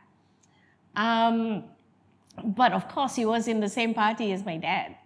Um, 0.95 1.65
but 2.45 2.73
of 2.73 2.89
course, 2.89 3.15
he 3.15 3.25
was 3.25 3.49
in 3.49 3.61
the 3.61 3.69
same 3.69 3.95
party 3.95 4.33
as 4.33 4.45
my 4.45 4.57
dad. 4.57 4.97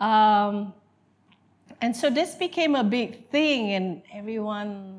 Um, 0.00 0.74
and 1.80 1.96
so 1.96 2.10
this 2.10 2.34
became 2.34 2.74
a 2.74 2.84
big 2.84 3.30
thing, 3.30 3.72
and 3.72 4.02
everyone 4.12 4.97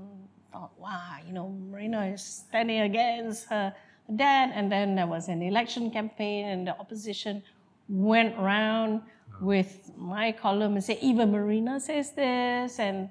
wow, 0.80 1.18
you 1.26 1.34
know, 1.34 1.50
Marina 1.50 2.06
is 2.08 2.24
standing 2.24 2.82
against 2.82 3.50
her 3.50 3.74
dad. 4.16 4.52
And 4.54 4.72
then 4.72 4.96
there 4.96 5.08
was 5.08 5.28
an 5.28 5.42
election 5.42 5.92
campaign, 5.92 6.46
and 6.46 6.68
the 6.68 6.78
opposition 6.80 7.44
went 7.88 8.36
around 8.38 9.02
with 9.42 9.92
my 9.98 10.32
column 10.32 10.74
and 10.74 10.84
said, 10.84 10.98
even 11.02 11.32
Marina 11.32 11.80
says 11.80 12.12
this. 12.14 12.80
And, 12.80 13.10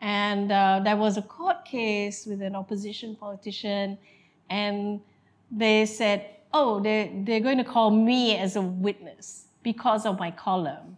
and 0.00 0.52
uh, 0.52 0.80
there 0.84 0.96
was 0.96 1.16
a 1.16 1.22
court 1.22 1.64
case 1.64 2.26
with 2.26 2.42
an 2.42 2.54
opposition 2.54 3.16
politician, 3.16 3.98
and 4.50 5.00
they 5.50 5.86
said, 5.86 6.26
oh, 6.52 6.80
they, 6.80 7.22
they're 7.24 7.40
going 7.40 7.58
to 7.58 7.64
call 7.64 7.90
me 7.90 8.36
as 8.36 8.56
a 8.56 8.62
witness 8.62 9.46
because 9.62 10.06
of 10.06 10.18
my 10.18 10.30
column. 10.30 10.96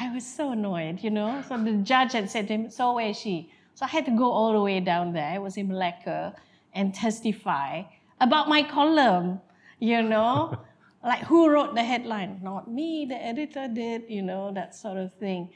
I 0.00 0.14
was 0.14 0.24
so 0.24 0.52
annoyed, 0.52 1.02
you 1.02 1.10
know. 1.10 1.42
So 1.48 1.58
the 1.58 1.72
judge 1.72 2.12
had 2.12 2.30
said 2.30 2.46
to 2.48 2.54
him, 2.54 2.70
So 2.70 2.94
where 2.94 3.08
is 3.08 3.18
she? 3.18 3.50
So 3.78 3.84
I 3.86 3.90
had 3.90 4.06
to 4.06 4.10
go 4.10 4.28
all 4.28 4.52
the 4.52 4.60
way 4.60 4.80
down 4.80 5.12
there. 5.12 5.30
I 5.30 5.38
was 5.38 5.56
in 5.56 5.68
Malacca 5.68 6.34
and 6.74 6.92
testify 6.92 7.84
about 8.20 8.48
my 8.48 8.64
column, 8.64 9.40
you 9.78 10.02
know. 10.02 10.58
like 11.04 11.20
who 11.20 11.48
wrote 11.48 11.76
the 11.76 11.84
headline? 11.84 12.40
Not 12.42 12.68
me, 12.68 13.06
the 13.08 13.14
editor 13.14 13.68
did, 13.68 14.02
you 14.08 14.22
know, 14.22 14.50
that 14.52 14.74
sort 14.74 14.98
of 14.98 15.14
thing. 15.14 15.50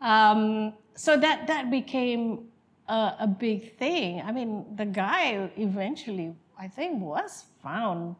Um, 0.00 0.74
so 0.94 1.16
that, 1.16 1.48
that 1.48 1.72
became 1.72 2.44
a, 2.86 3.16
a 3.18 3.26
big 3.26 3.76
thing. 3.78 4.22
I 4.24 4.30
mean, 4.30 4.64
the 4.76 4.86
guy 4.86 5.50
eventually, 5.56 6.32
I 6.56 6.68
think, 6.68 7.02
was 7.02 7.46
found. 7.64 8.14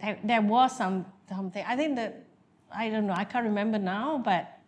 There, 0.00 0.18
there 0.24 0.42
was 0.42 0.76
some 0.76 1.06
something. 1.28 1.64
I 1.64 1.76
think 1.76 1.94
that 1.94 2.24
I 2.74 2.90
don't 2.90 3.06
know. 3.06 3.14
I 3.14 3.22
can't 3.22 3.44
remember 3.44 3.78
now, 3.78 4.18
but 4.18 4.58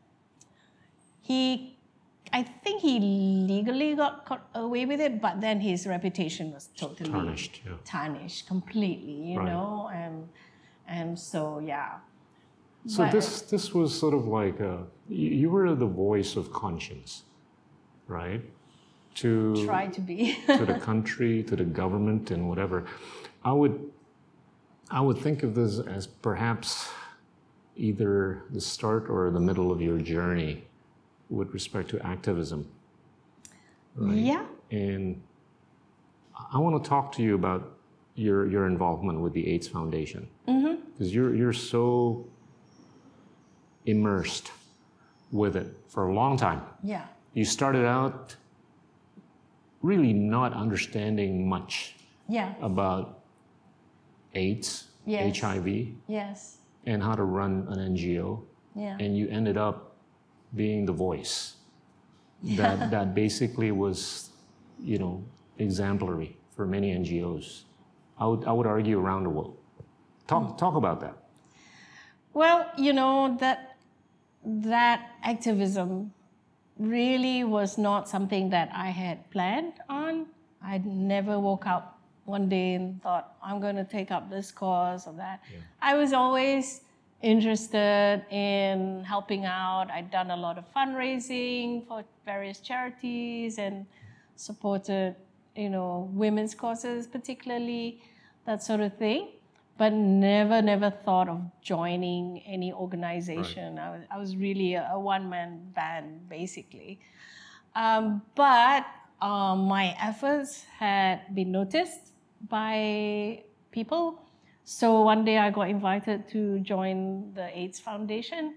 he, 1.22 1.73
I 2.34 2.42
think 2.42 2.82
he 2.82 2.98
legally 3.54 3.94
got 3.94 4.26
caught 4.26 4.44
away 4.56 4.86
with 4.86 5.00
it, 5.00 5.20
but 5.22 5.40
then 5.40 5.60
his 5.60 5.86
reputation 5.86 6.52
was 6.52 6.68
totally 6.76 7.08
Tarnished, 7.10 7.60
yeah. 7.64 7.72
tarnished 7.84 8.48
completely. 8.48 9.18
You 9.32 9.38
Right. 9.38 9.52
know, 9.52 9.88
and 9.94 10.28
and 10.88 11.18
so 11.18 11.60
yeah. 11.60 11.90
So 12.86 13.04
But- 13.04 13.12
this 13.12 13.28
this 13.42 13.72
was 13.72 13.88
sort 14.02 14.14
of 14.14 14.26
like 14.26 14.58
a, 14.60 14.74
you, 15.08 15.28
you 15.40 15.48
were 15.50 15.74
the 15.74 15.86
voice 16.06 16.34
of 16.40 16.52
conscience, 16.52 17.22
right? 18.08 18.42
To 19.22 19.30
Try 19.64 19.86
to 19.96 20.00
be. 20.00 20.18
to 20.46 20.66
the 20.66 20.78
country, 20.90 21.42
to 21.44 21.54
the 21.62 21.64
government, 21.82 22.32
and 22.32 22.48
whatever. 22.48 22.84
I 23.44 23.52
would 23.52 23.76
I 24.90 25.00
would 25.06 25.18
think 25.26 25.38
of 25.44 25.54
this 25.54 25.78
as 25.78 26.06
perhaps 26.08 26.90
either 27.76 28.42
the 28.50 28.60
start 28.60 29.08
or 29.08 29.30
the 29.30 29.40
middle 29.48 29.70
of 29.74 29.80
your 29.80 29.98
journey 29.98 30.64
with 31.30 31.52
respect 31.52 31.90
to 31.90 32.00
activism. 32.06 32.68
Right? 33.96 34.16
yeah. 34.16 34.44
And 34.70 35.22
I 36.52 36.58
want 36.58 36.82
to 36.82 36.88
talk 36.88 37.12
to 37.12 37.22
you 37.22 37.34
about 37.34 37.70
your 38.16 38.46
your 38.48 38.66
involvement 38.66 39.20
with 39.20 39.32
the 39.32 39.48
AIDS 39.48 39.68
Foundation 39.68 40.28
mm-hmm. 40.48 40.80
because 40.92 41.14
you're 41.14 41.34
you're 41.34 41.52
so 41.52 42.26
immersed 43.86 44.50
with 45.32 45.56
it 45.56 45.66
for 45.88 46.08
a 46.08 46.14
long 46.14 46.36
time. 46.36 46.62
Yeah. 46.82 47.06
You 47.34 47.44
started 47.44 47.84
out 47.84 48.36
really 49.82 50.12
not 50.12 50.54
understanding 50.54 51.48
much 51.48 51.94
Yeah. 52.28 52.54
about 52.62 53.20
AIDS, 54.34 54.88
Yes. 55.04 55.38
HIV, 55.40 55.94
Yes. 56.08 56.58
and 56.86 57.02
how 57.02 57.14
to 57.14 57.24
run 57.24 57.66
an 57.68 57.78
NGO, 57.78 58.42
Yeah. 58.74 58.96
and 58.98 59.16
you 59.16 59.28
ended 59.28 59.58
up 59.58 59.83
being 60.54 60.86
the 60.86 60.92
voice 60.92 61.56
that 62.42 62.90
that 62.90 63.14
basically 63.14 63.72
was, 63.72 64.30
you 64.78 64.98
know, 64.98 65.24
exemplary 65.58 66.36
for 66.54 66.66
many 66.66 66.94
NGOs. 66.94 67.62
I 68.18 68.26
would 68.26 68.44
I 68.44 68.52
would 68.52 68.66
argue 68.66 68.98
around 69.00 69.24
the 69.24 69.30
world. 69.30 69.56
Talk 70.26 70.50
hmm. 70.50 70.56
talk 70.56 70.74
about 70.76 71.00
that. 71.00 71.16
Well, 72.32 72.70
you 72.76 72.92
know 72.92 73.36
that 73.40 73.76
that 74.44 75.12
activism 75.22 76.12
really 76.78 77.44
was 77.44 77.78
not 77.78 78.08
something 78.08 78.50
that 78.50 78.68
I 78.74 78.90
had 78.90 79.30
planned 79.30 79.74
on. 79.88 80.26
I 80.62 80.78
never 80.78 81.38
woke 81.38 81.66
up 81.66 82.00
one 82.24 82.48
day 82.48 82.74
and 82.74 83.00
thought 83.02 83.36
I'm 83.42 83.60
going 83.60 83.76
to 83.76 83.84
take 83.84 84.10
up 84.10 84.30
this 84.30 84.50
cause 84.50 85.06
or 85.06 85.12
that. 85.14 85.42
I 85.80 85.94
was 85.94 86.12
always 86.12 86.80
interested 87.24 88.24
in 88.30 89.02
helping 89.04 89.44
out. 89.44 89.90
I'd 89.90 90.10
done 90.10 90.30
a 90.30 90.36
lot 90.36 90.58
of 90.58 90.64
fundraising 90.74 91.86
for 91.88 92.04
various 92.24 92.60
charities 92.60 93.58
and 93.58 93.86
supported, 94.36 95.16
you 95.56 95.70
know, 95.70 96.10
women's 96.12 96.54
causes 96.54 97.06
particularly, 97.06 98.02
that 98.44 98.62
sort 98.62 98.80
of 98.80 98.96
thing 98.98 99.28
but 99.76 99.92
never, 99.92 100.62
never 100.62 100.90
thought 100.90 101.28
of 101.28 101.40
joining 101.60 102.42
any 102.46 102.72
organization. 102.72 103.78
I, 103.78 103.90
was, 103.90 104.02
I 104.10 104.18
was 104.18 104.36
really 104.36 104.74
a, 104.74 104.88
a 104.92 105.00
one 105.00 105.28
man 105.28 105.60
band, 105.74 106.28
basically. 106.28 107.00
Um, 107.74 108.22
but 108.36 108.86
um, 109.20 109.66
my 109.66 109.96
efforts 110.00 110.64
had 110.78 111.34
been 111.34 111.50
noticed 111.50 112.12
by 112.48 113.42
people. 113.72 114.20
So 114.64 115.02
one 115.02 115.24
day 115.24 115.36
I 115.38 115.50
got 115.50 115.68
invited 115.68 116.28
to 116.32 116.58
join 116.60 117.32
the 117.34 117.52
AIDS 117.56 117.78
Foundation, 117.78 118.56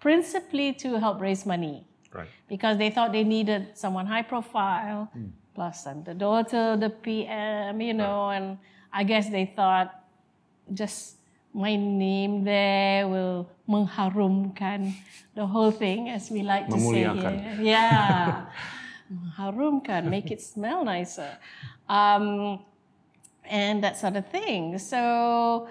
principally 0.00 0.72
to 0.74 0.98
help 0.98 1.20
raise 1.20 1.44
money 1.44 1.84
Right. 2.14 2.28
because 2.48 2.78
they 2.78 2.88
thought 2.90 3.12
they 3.12 3.24
needed 3.24 3.76
someone 3.76 4.06
high 4.06 4.22
profile. 4.22 5.10
Plus, 5.54 5.86
I'm 5.86 6.04
the 6.04 6.14
daughter 6.14 6.78
of 6.78 6.80
the 6.80 6.88
PM, 6.90 7.80
you 7.82 7.92
know, 7.92 8.30
and 8.30 8.56
I 8.92 9.02
guess 9.02 9.28
they 9.28 9.44
thought 9.44 9.92
just 10.72 11.18
my 11.52 11.74
name 11.74 12.44
there 12.44 13.08
will 13.08 13.50
mengharumkan 13.68 14.94
the 15.34 15.44
whole 15.44 15.72
thing, 15.74 16.08
as 16.08 16.30
we 16.30 16.42
like 16.46 16.68
to 16.70 16.78
say 16.78 17.02
here. 17.02 17.58
Yeah, 17.60 18.46
mengharumkan, 19.12 20.06
make 20.08 20.30
it 20.30 20.40
smell 20.40 20.84
nicer, 20.84 21.36
um, 21.90 22.60
and 23.48 23.82
that 23.84 23.96
sort 23.98 24.16
of 24.16 24.26
thing. 24.30 24.78
So. 24.78 25.68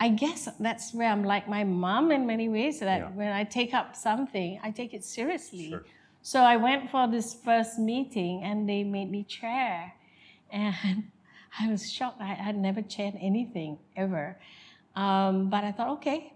I 0.00 0.10
guess 0.10 0.48
that's 0.60 0.94
where 0.94 1.10
I'm 1.10 1.24
like 1.24 1.48
my 1.48 1.64
mom 1.64 2.12
in 2.12 2.24
many 2.24 2.48
ways. 2.48 2.78
That 2.78 3.00
Yeah. 3.00 3.08
when 3.20 3.32
I 3.32 3.42
take 3.42 3.74
up 3.74 3.96
something, 3.96 4.60
I 4.62 4.70
take 4.70 4.94
it 4.94 5.02
seriously. 5.02 5.70
Sure. 5.70 5.84
So 6.22 6.38
I 6.42 6.56
went 6.56 6.88
for 6.88 7.08
this 7.08 7.34
first 7.34 7.80
meeting 7.80 8.44
and 8.44 8.68
they 8.68 8.84
made 8.84 9.10
me 9.10 9.24
chair. 9.24 9.94
And 10.52 11.10
I 11.60 11.66
was 11.68 11.90
shocked. 11.90 12.20
I 12.20 12.26
had 12.34 12.56
never 12.56 12.80
chaired 12.80 13.14
anything 13.20 13.78
ever. 13.96 14.38
Um, 14.94 15.50
but 15.50 15.64
I 15.64 15.72
thought, 15.72 15.88
okay, 15.98 16.32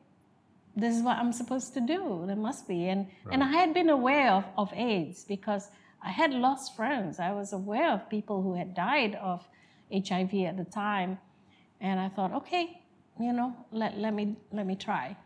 this 0.75 0.97
is 0.97 1.03
what 1.05 1.19
I'm 1.19 1.33
supposed 1.33 1.73
to 1.75 1.81
do. 1.81 2.25
There 2.27 2.35
must 2.35 2.67
be. 2.67 2.89
And, 2.89 3.07
and 3.31 3.45
I 3.45 3.53
had 3.53 3.73
been 3.75 3.91
aware 3.91 4.33
of, 4.33 4.45
of 4.59 4.73
AIDS 4.75 5.23
because 5.25 5.71
I 6.03 6.11
had 6.11 6.33
lost 6.33 6.75
friends. 6.75 7.21
I 7.21 7.31
was 7.31 7.53
aware 7.53 7.93
of 7.93 8.11
people 8.11 8.43
who 8.43 8.55
had 8.55 8.75
died 8.75 9.15
of 9.23 9.47
HIV 9.93 10.35
at 10.47 10.57
the 10.57 10.65
time. 10.65 11.19
And 11.81 12.01
I 12.01 12.09
thought, 12.09 12.33
okay, 12.33 12.83
you 13.21 13.33
know, 13.33 13.55
let, 13.73 13.99
let, 13.99 14.15
me, 14.15 14.37
let 14.53 14.67
me 14.67 14.77
try. 14.77 15.17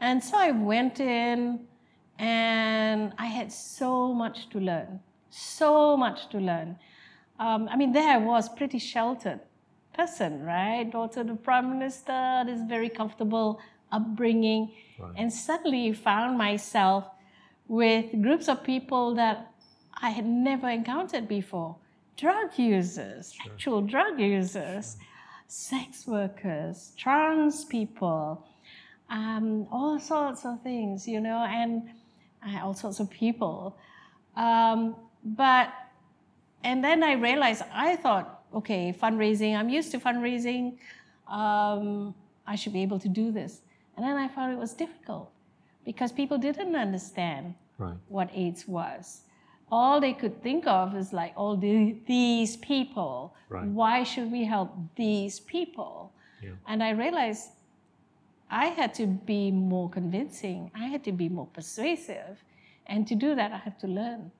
And 0.00 0.22
so 0.22 0.38
I 0.38 0.50
went 0.52 1.00
in 1.00 1.60
and 2.18 3.12
I 3.18 3.26
had 3.26 3.52
so 3.52 4.12
much 4.12 4.48
to 4.50 4.60
learn, 4.60 5.00
so 5.30 5.96
much 5.96 6.28
to 6.30 6.38
learn. 6.38 6.76
Um, 7.38 7.68
I 7.70 7.76
mean, 7.76 7.92
there 7.92 8.10
I 8.10 8.16
was, 8.16 8.48
pretty 8.48 8.78
sheltered 8.78 9.40
person, 9.94 10.44
right? 10.44 10.88
Daughter 10.90 11.20
of 11.20 11.28
the 11.28 11.34
prime 11.34 11.70
minister, 11.70 12.44
this 12.46 12.60
very 12.68 12.88
comfortable 12.88 13.60
upbringing, 13.90 14.72
and 15.16 15.32
suddenly 15.32 15.92
found 15.92 16.38
myself 16.38 17.04
with 17.66 18.06
groups 18.22 18.48
of 18.48 18.62
people 18.64 19.14
that 19.14 19.52
I 20.00 20.10
had 20.10 20.26
never 20.26 20.68
encountered 20.68 21.28
before. 21.28 21.76
Drug 22.18 22.50
users, 22.58 23.34
actual 23.46 23.80
drug 23.80 24.18
users, 24.20 24.96
sex 25.46 26.06
workers, 26.06 26.92
trans 26.96 27.64
people, 27.64 28.44
um, 29.08 29.66
all 29.70 29.98
sorts 30.00 30.44
of 30.44 30.60
things, 30.62 31.06
you 31.06 31.20
know, 31.20 31.38
and 31.48 31.88
uh, 32.44 32.58
all 32.64 32.74
sorts 32.74 32.98
of 32.98 33.08
people. 33.08 33.76
Um, 34.36 34.96
but, 35.24 35.72
and 36.64 36.82
then 36.82 37.02
I 37.04 37.12
realized, 37.12 37.62
I 37.72 37.94
thought, 37.96 38.42
okay, 38.52 38.92
fundraising, 38.92 39.56
I'm 39.56 39.68
used 39.68 39.92
to 39.92 40.00
fundraising, 40.00 40.76
um, 41.28 42.14
I 42.48 42.56
should 42.56 42.72
be 42.72 42.82
able 42.82 42.98
to 42.98 43.08
do 43.08 43.30
this. 43.30 43.60
And 43.96 44.04
then 44.04 44.16
I 44.16 44.26
found 44.26 44.52
it 44.52 44.58
was 44.58 44.74
difficult 44.74 45.30
because 45.84 46.10
people 46.12 46.36
didn't 46.38 46.74
understand 46.74 47.54
Right. 47.78 47.94
what 48.08 48.28
AIDS 48.34 48.66
was. 48.66 49.22
All 49.70 50.00
they 50.00 50.12
could 50.12 50.42
think 50.42 50.66
of 50.66 50.96
is 50.96 51.12
like 51.12 51.32
all 51.36 51.56
the, 51.56 51.96
these 52.06 52.56
people. 52.56 53.34
Right. 53.48 53.66
Why 53.66 54.02
should 54.02 54.30
we 54.32 54.44
help 54.44 54.74
these 54.96 55.40
people? 55.40 56.12
Yeah. 56.42 56.50
And 56.66 56.82
I 56.82 56.90
realized 56.90 57.50
I 58.50 58.66
had 58.66 58.94
to 58.94 59.06
be 59.06 59.50
more 59.50 59.90
convincing. 59.90 60.70
I 60.74 60.86
had 60.86 61.04
to 61.04 61.12
be 61.12 61.28
more 61.28 61.46
persuasive. 61.46 62.42
And 62.86 63.06
to 63.06 63.14
do 63.14 63.34
that, 63.34 63.52
I 63.52 63.58
had 63.58 63.78
to 63.80 63.86
learn. 63.86 64.30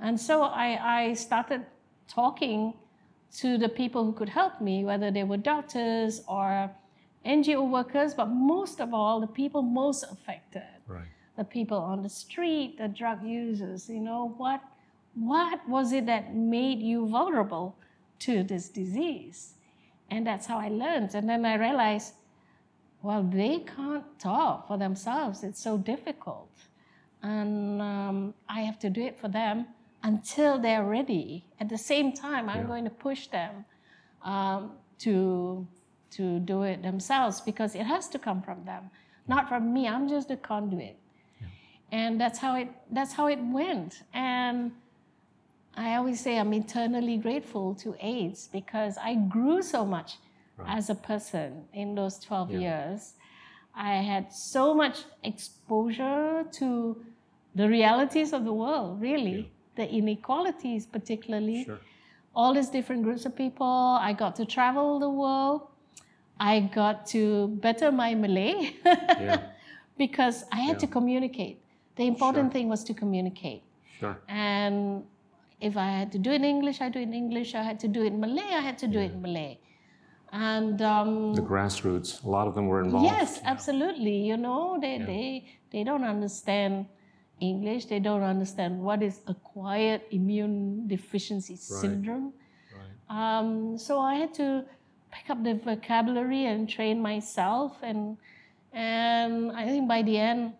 And 0.00 0.20
so 0.20 0.42
I, 0.42 1.06
I 1.08 1.14
started 1.14 1.64
talking 2.08 2.74
to 3.36 3.58
the 3.58 3.68
people 3.68 4.04
who 4.04 4.12
could 4.12 4.28
help 4.28 4.60
me, 4.60 4.84
whether 4.84 5.10
they 5.10 5.24
were 5.24 5.36
doctors 5.36 6.22
or 6.26 6.70
NGO 7.24 7.68
workers, 7.68 8.14
but 8.14 8.26
most 8.26 8.80
of 8.80 8.94
all, 8.94 9.20
the 9.20 9.26
people 9.26 9.62
most 9.62 10.04
affected, 10.10 10.62
Right. 10.86 11.04
The 11.38 11.44
people 11.44 11.78
on 11.78 12.02
the 12.02 12.08
street, 12.08 12.76
the 12.78 12.88
drug 12.88 13.22
users. 13.24 13.88
You 13.88 14.00
know, 14.00 14.34
what, 14.36 14.60
what 15.14 15.66
was 15.68 15.92
it 15.92 16.04
that 16.06 16.34
made 16.34 16.80
you 16.80 17.08
vulnerable 17.08 17.76
to 18.26 18.42
this 18.42 18.68
disease? 18.68 19.54
And 20.10 20.26
that's 20.26 20.46
how 20.46 20.58
I 20.58 20.68
learned. 20.68 21.14
And 21.14 21.28
then 21.28 21.46
I 21.46 21.54
realized, 21.54 22.14
well, 23.02 23.22
they 23.22 23.60
can't 23.76 24.04
talk 24.18 24.66
for 24.66 24.76
themselves. 24.76 25.44
It's 25.44 25.62
so 25.62 25.78
difficult. 25.78 26.50
And 27.22 27.80
um, 27.80 28.34
I 28.48 28.60
have 28.62 28.78
to 28.80 28.90
do 28.90 29.02
it 29.02 29.18
for 29.20 29.28
them 29.28 29.66
until 30.02 30.58
they're 30.58 30.84
ready. 30.84 31.44
At 31.60 31.68
the 31.68 31.78
same 31.78 32.12
time, 32.12 32.48
I'm 32.48 32.62
Yeah. 32.62 32.66
going 32.72 32.84
to 32.84 32.90
push 32.90 33.28
them 33.28 33.64
um, 34.22 34.72
to, 35.00 35.66
to 36.12 36.40
do 36.40 36.62
it 36.62 36.82
themselves 36.82 37.40
because 37.40 37.76
it 37.76 37.86
has 37.86 38.08
to 38.08 38.18
come 38.18 38.42
from 38.42 38.64
them, 38.64 38.90
not 39.28 39.48
from 39.48 39.72
me. 39.72 39.86
I'm 39.86 40.08
just 40.08 40.30
a 40.32 40.36
conduit. 40.36 40.96
And 41.90 42.20
that's 42.20 42.38
how 42.38 42.56
it 42.56 42.68
that's 42.90 43.12
how 43.14 43.26
it 43.28 43.38
went. 43.42 44.02
And 44.12 44.72
I 45.74 45.94
always 45.96 46.20
say 46.20 46.38
I'm 46.38 46.52
eternally 46.52 47.16
grateful 47.16 47.74
to 47.76 47.94
AIDS 48.00 48.48
because 48.52 48.98
I 48.98 49.14
grew 49.14 49.62
so 49.62 49.84
much 49.86 50.18
Right. 50.56 50.76
as 50.76 50.90
a 50.90 50.94
person 50.96 51.64
in 51.72 51.94
those 51.94 52.18
12 52.18 52.50
Yeah. 52.50 52.58
years. 52.58 53.14
I 53.74 53.94
had 54.12 54.32
so 54.32 54.74
much 54.74 55.04
exposure 55.22 56.44
to 56.58 56.68
the 57.54 57.68
realities 57.68 58.32
of 58.32 58.44
the 58.44 58.52
world, 58.52 59.00
really, 59.00 59.52
the 59.76 59.86
inequalities, 59.88 60.84
particularly 60.86 61.64
Sure. 61.64 61.78
all 62.34 62.54
these 62.54 62.70
different 62.70 63.02
groups 63.04 63.24
of 63.24 63.36
people. 63.36 63.98
I 64.00 64.12
got 64.12 64.34
to 64.36 64.44
travel 64.44 64.98
the 64.98 65.10
world. 65.10 65.60
I 66.40 66.60
got 66.60 67.06
to 67.14 67.48
better 67.66 67.90
my 67.92 68.14
Malay 68.14 68.56
Yeah. 68.84 69.40
because 69.96 70.44
I 70.52 70.60
had 70.68 70.74
Yeah. 70.76 70.86
to 70.86 70.86
communicate. 70.88 71.58
The 71.98 72.06
important 72.06 72.46
Sure. 72.46 72.52
thing 72.56 72.66
was 72.74 72.82
to 72.88 72.94
communicate. 73.02 73.62
Sure. 74.00 74.16
And 74.28 75.04
if 75.60 75.76
I 75.76 75.88
had 76.00 76.08
to 76.12 76.18
do 76.26 76.30
it 76.30 76.36
in 76.36 76.44
English, 76.56 76.80
I 76.80 76.88
do 76.88 77.00
it 77.00 77.08
in 77.10 77.14
English. 77.14 77.54
I 77.54 77.62
had 77.70 77.78
to 77.84 77.88
do 77.96 78.00
it 78.06 78.12
in 78.14 78.20
Malay, 78.20 78.50
I 78.60 78.62
had 78.68 78.78
to 78.84 78.88
do 78.94 78.98
it 79.06 79.12
in 79.16 79.20
Malay. 79.22 79.58
And 80.32 80.80
um, 80.82 81.34
The 81.34 81.42
grassroots, 81.42 82.10
a 82.24 82.28
lot 82.36 82.46
of 82.46 82.54
them 82.54 82.66
were 82.68 82.80
involved. 82.86 83.06
yes, 83.06 83.40
absolutely. 83.44 84.16
You 84.30 84.36
know, 84.36 84.78
they, 84.80 84.96
Yeah. 84.98 85.06
they, 85.06 85.48
they 85.72 85.82
don't 85.84 86.04
understand 86.04 86.86
English. 87.40 87.86
They 87.86 88.00
don't 88.08 88.22
understand 88.34 88.72
what 88.86 89.02
is 89.02 89.16
acquired 89.26 90.02
immune 90.10 90.86
deficiency 90.86 91.56
syndrome. 91.56 92.32
Right. 92.78 92.92
Um, 93.38 93.78
so 93.78 94.00
I 94.00 94.14
had 94.22 94.32
to 94.34 94.64
pick 95.10 95.30
up 95.30 95.42
the 95.42 95.54
vocabulary 95.54 96.44
and 96.46 96.68
train 96.68 97.00
myself, 97.00 97.72
and 97.82 98.18
and 98.72 99.50
I 99.52 99.64
think 99.70 99.88
by 99.88 100.02
the 100.02 100.16
end, 100.18 100.52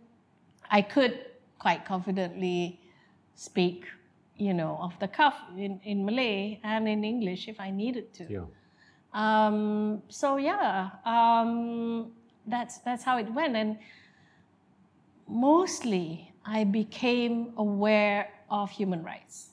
I 0.71 0.81
could 0.81 1.13
quite 1.59 1.85
confidently 1.85 2.81
speak, 3.35 3.85
you 4.37 4.55
know, 4.55 4.77
off 4.81 4.99
the 4.99 5.09
cuff 5.09 5.37
in, 5.57 5.81
in 5.85 6.05
Malay 6.05 6.61
and 6.63 6.89
in 6.89 7.05
English 7.05 7.49
if 7.49 7.59
I 7.61 7.71
needed 7.71 8.13
to. 8.15 8.25
Yeah. 8.29 8.45
Um, 9.13 10.03
so 10.09 10.37
yeah, 10.37 10.91
um, 11.05 12.13
that's 12.47 12.79
that's 12.79 13.03
how 13.03 13.19
it 13.19 13.33
went, 13.33 13.57
and 13.57 13.79
mostly 15.27 16.33
I 16.45 16.65
became 16.65 17.53
aware 17.57 18.31
of 18.51 18.71
human 18.71 19.03
rights 19.03 19.51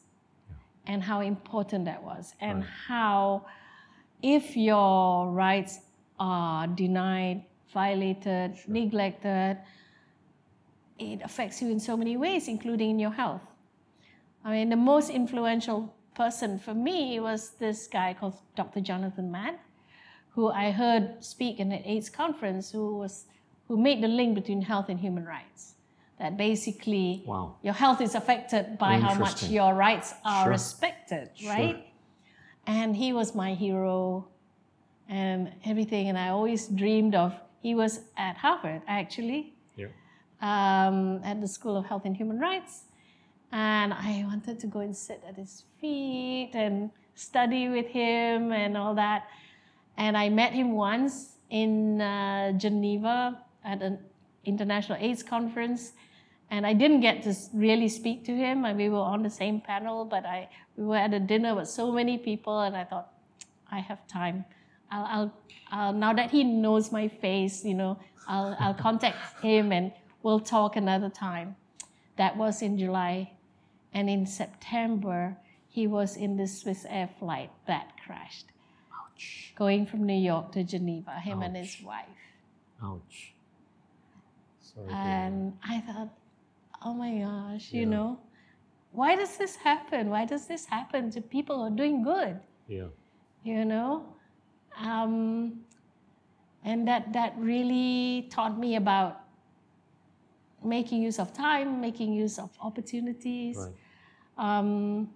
and 0.87 1.01
how 1.01 1.21
important 1.21 1.85
that 1.85 2.01
was, 2.03 2.35
and 2.41 2.59
Right. 2.59 2.69
how 2.87 3.45
if 4.21 4.55
your 4.55 5.31
rights 5.31 5.79
are 6.19 6.67
denied, 6.67 7.43
violated, 7.73 8.55
neglected, 8.67 9.57
it 10.99 11.21
affects 11.23 11.61
you 11.61 11.69
in 11.69 11.79
so 11.79 11.97
many 11.97 12.17
ways, 12.17 12.47
including 12.47 12.91
in 12.91 12.99
your 12.99 13.11
health. 13.11 13.41
I 14.43 14.51
mean, 14.51 14.69
the 14.69 14.75
most 14.75 15.09
influential 15.09 15.93
person 16.13 16.59
for 16.59 16.73
me 16.73 17.19
was 17.19 17.51
this 17.59 17.87
guy 17.87 18.15
called 18.17 18.35
Dr. 18.55 18.79
Jonathan 18.79 19.31
Mann, 19.31 19.57
who 20.29 20.49
I 20.49 20.71
heard 20.71 21.23
speak 21.23 21.59
in 21.59 21.71
an 21.71 21.81
AIDS 21.85 22.09
conference, 22.09 22.71
who 22.71 22.97
was 22.97 23.25
who 23.67 23.77
made 23.77 24.01
the 24.03 24.07
link 24.07 24.35
between 24.35 24.61
health 24.61 24.89
and 24.89 24.99
human 24.99 25.25
rights. 25.25 25.73
That 26.19 26.37
basically 26.37 27.23
Wow. 27.25 27.55
your 27.63 27.73
health 27.73 27.99
is 27.99 28.13
affected 28.15 28.77
by 28.77 28.99
how 28.99 29.15
much 29.15 29.49
your 29.49 29.73
rights 29.73 30.13
are 30.23 30.43
Sure. 30.43 30.51
respected, 30.51 31.31
Sure. 31.33 31.49
right? 31.49 31.87
And 32.67 32.95
he 32.95 33.11
was 33.11 33.33
my 33.35 33.53
hero 33.55 34.27
and 35.09 35.51
everything. 35.65 36.07
And 36.09 36.17
I 36.17 36.29
always 36.29 36.67
dreamed 36.67 37.15
of, 37.15 37.33
he 37.59 37.73
was 37.75 38.01
at 38.15 38.37
Harvard 38.37 38.81
actually. 38.87 39.54
Um, 40.41 41.21
at 41.23 41.41
the 41.41 41.47
School 41.47 41.77
of 41.77 41.85
Health 41.85 42.03
and 42.05 42.15
Human 42.15 42.39
Rights. 42.39 42.83
And 43.51 43.93
I 43.93 44.23
wanted 44.27 44.59
to 44.59 44.67
go 44.67 44.79
and 44.79 44.95
sit 44.95 45.23
at 45.27 45.35
his 45.35 45.63
feet 45.79 46.51
and 46.53 46.91
study 47.15 47.69
with 47.69 47.87
him 47.87 48.51
and 48.51 48.75
all 48.75 48.95
that. 48.95 49.27
And 49.97 50.17
I 50.17 50.29
met 50.29 50.51
him 50.51 50.73
once 50.73 51.37
in 51.49 52.01
uh, 52.01 52.51
Geneva 52.53 53.39
at 53.63 53.81
an 53.81 53.99
international 54.43 54.97
AIDS 54.99 55.23
conference. 55.23 55.93
And 56.51 56.65
I 56.65 56.73
didn't 56.73 57.01
get 57.01 57.23
to 57.23 57.33
really 57.53 57.89
speak 57.89 58.25
to 58.25 58.35
him. 58.35 58.63
We 58.77 58.89
were 58.89 58.97
on 58.99 59.23
the 59.23 59.29
same 59.29 59.61
panel, 59.61 60.05
but 60.05 60.25
I 60.25 60.49
we 60.77 60.85
were 60.85 60.97
at 60.97 61.13
a 61.13 61.19
dinner 61.19 61.55
with 61.55 61.69
so 61.69 61.91
many 61.91 62.17
people, 62.17 62.59
and 62.59 62.75
I 62.75 62.83
thought, 62.83 63.09
I 63.71 63.79
have 63.79 64.05
time. 64.07 64.45
I'll, 64.91 65.05
I'll, 65.05 65.33
I'll 65.71 65.93
now 65.93 66.13
that 66.13 66.31
he 66.31 66.43
knows 66.43 66.91
my 66.91 67.07
face, 67.07 67.63
you 67.63 67.73
know, 67.73 67.97
I'll, 68.27 68.55
I'll 68.59 68.73
contact 68.73 69.41
him 69.41 69.71
and 69.71 69.91
we'll 70.25 70.39
talk 70.39 70.75
another 70.75 71.07
time. 71.07 71.55
That 72.17 72.35
was 72.35 72.63
in 72.63 72.79
July. 72.79 73.33
And 73.93 74.09
in 74.09 74.25
September, 74.25 75.37
he 75.69 75.85
was 75.85 76.17
in 76.17 76.35
the 76.35 76.43
Swissair 76.43 77.07
flight 77.19 77.51
that 77.67 77.93
crashed, 78.03 78.47
Ouch. 78.91 79.53
going 79.55 79.85
from 79.85 80.03
New 80.03 80.21
York 80.31 80.51
to 80.53 80.63
Geneva, 80.63 81.11
him 81.19 81.43
and 81.43 81.55
his 81.55 81.77
wife. 81.81 82.23
Ouch. 82.83 83.35
Sorry. 84.61 84.91
And 84.91 85.53
I 85.63 85.79
thought, 85.81 86.09
oh 86.83 86.93
my 86.93 87.19
gosh, 87.19 87.71
you 87.71 87.85
know, 87.85 88.19
why 88.91 89.15
does 89.15 89.37
this 89.37 89.55
happen? 89.55 90.09
Why 90.09 90.25
does 90.25 90.47
this 90.47 90.65
happen 90.65 91.11
to 91.11 91.21
people 91.21 91.57
who 91.57 91.73
are 91.73 91.77
doing 91.77 92.03
good? 92.03 92.39
Yeah. 92.67 92.87
You 93.43 93.63
know? 93.63 94.07
Um, 94.81 95.61
and 96.63 96.87
that, 96.87 97.13
that 97.13 97.35
really 97.37 98.27
taught 98.31 98.57
me 98.57 98.75
about 98.75 99.24
making 100.65 101.01
use 101.01 101.19
of 101.19 101.33
time, 101.33 101.79
making 101.81 102.13
use 102.13 102.39
of 102.39 102.49
opportunities. 102.61 103.57
Right. 103.57 103.73
Um, 104.37 105.09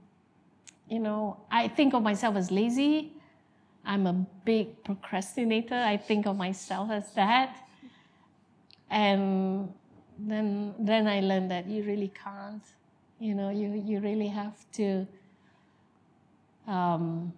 you 0.88 1.00
know, 1.00 1.38
I 1.52 1.68
think 1.68 1.94
of 1.94 2.04
myself 2.04 2.36
as 2.36 2.52
lazy. 2.52 3.14
I'm 3.86 4.08
a 4.08 4.14
big 4.46 4.84
procrastinator. 4.84 5.76
I 5.76 5.98
think 5.98 6.26
of 6.28 6.38
myself 6.38 6.92
as 6.92 7.12
that. 7.14 7.56
And 8.90 9.74
then 10.18 10.74
then 10.80 11.08
I 11.08 11.20
learned 11.22 11.52
that 11.52 11.68
you 11.68 11.84
really 11.84 12.12
can't. 12.24 12.64
You 13.20 13.36
know, 13.36 13.50
you, 13.50 13.84
you 13.86 14.00
really 14.00 14.28
have 14.28 14.56
to 14.74 15.06
um, 16.68 17.34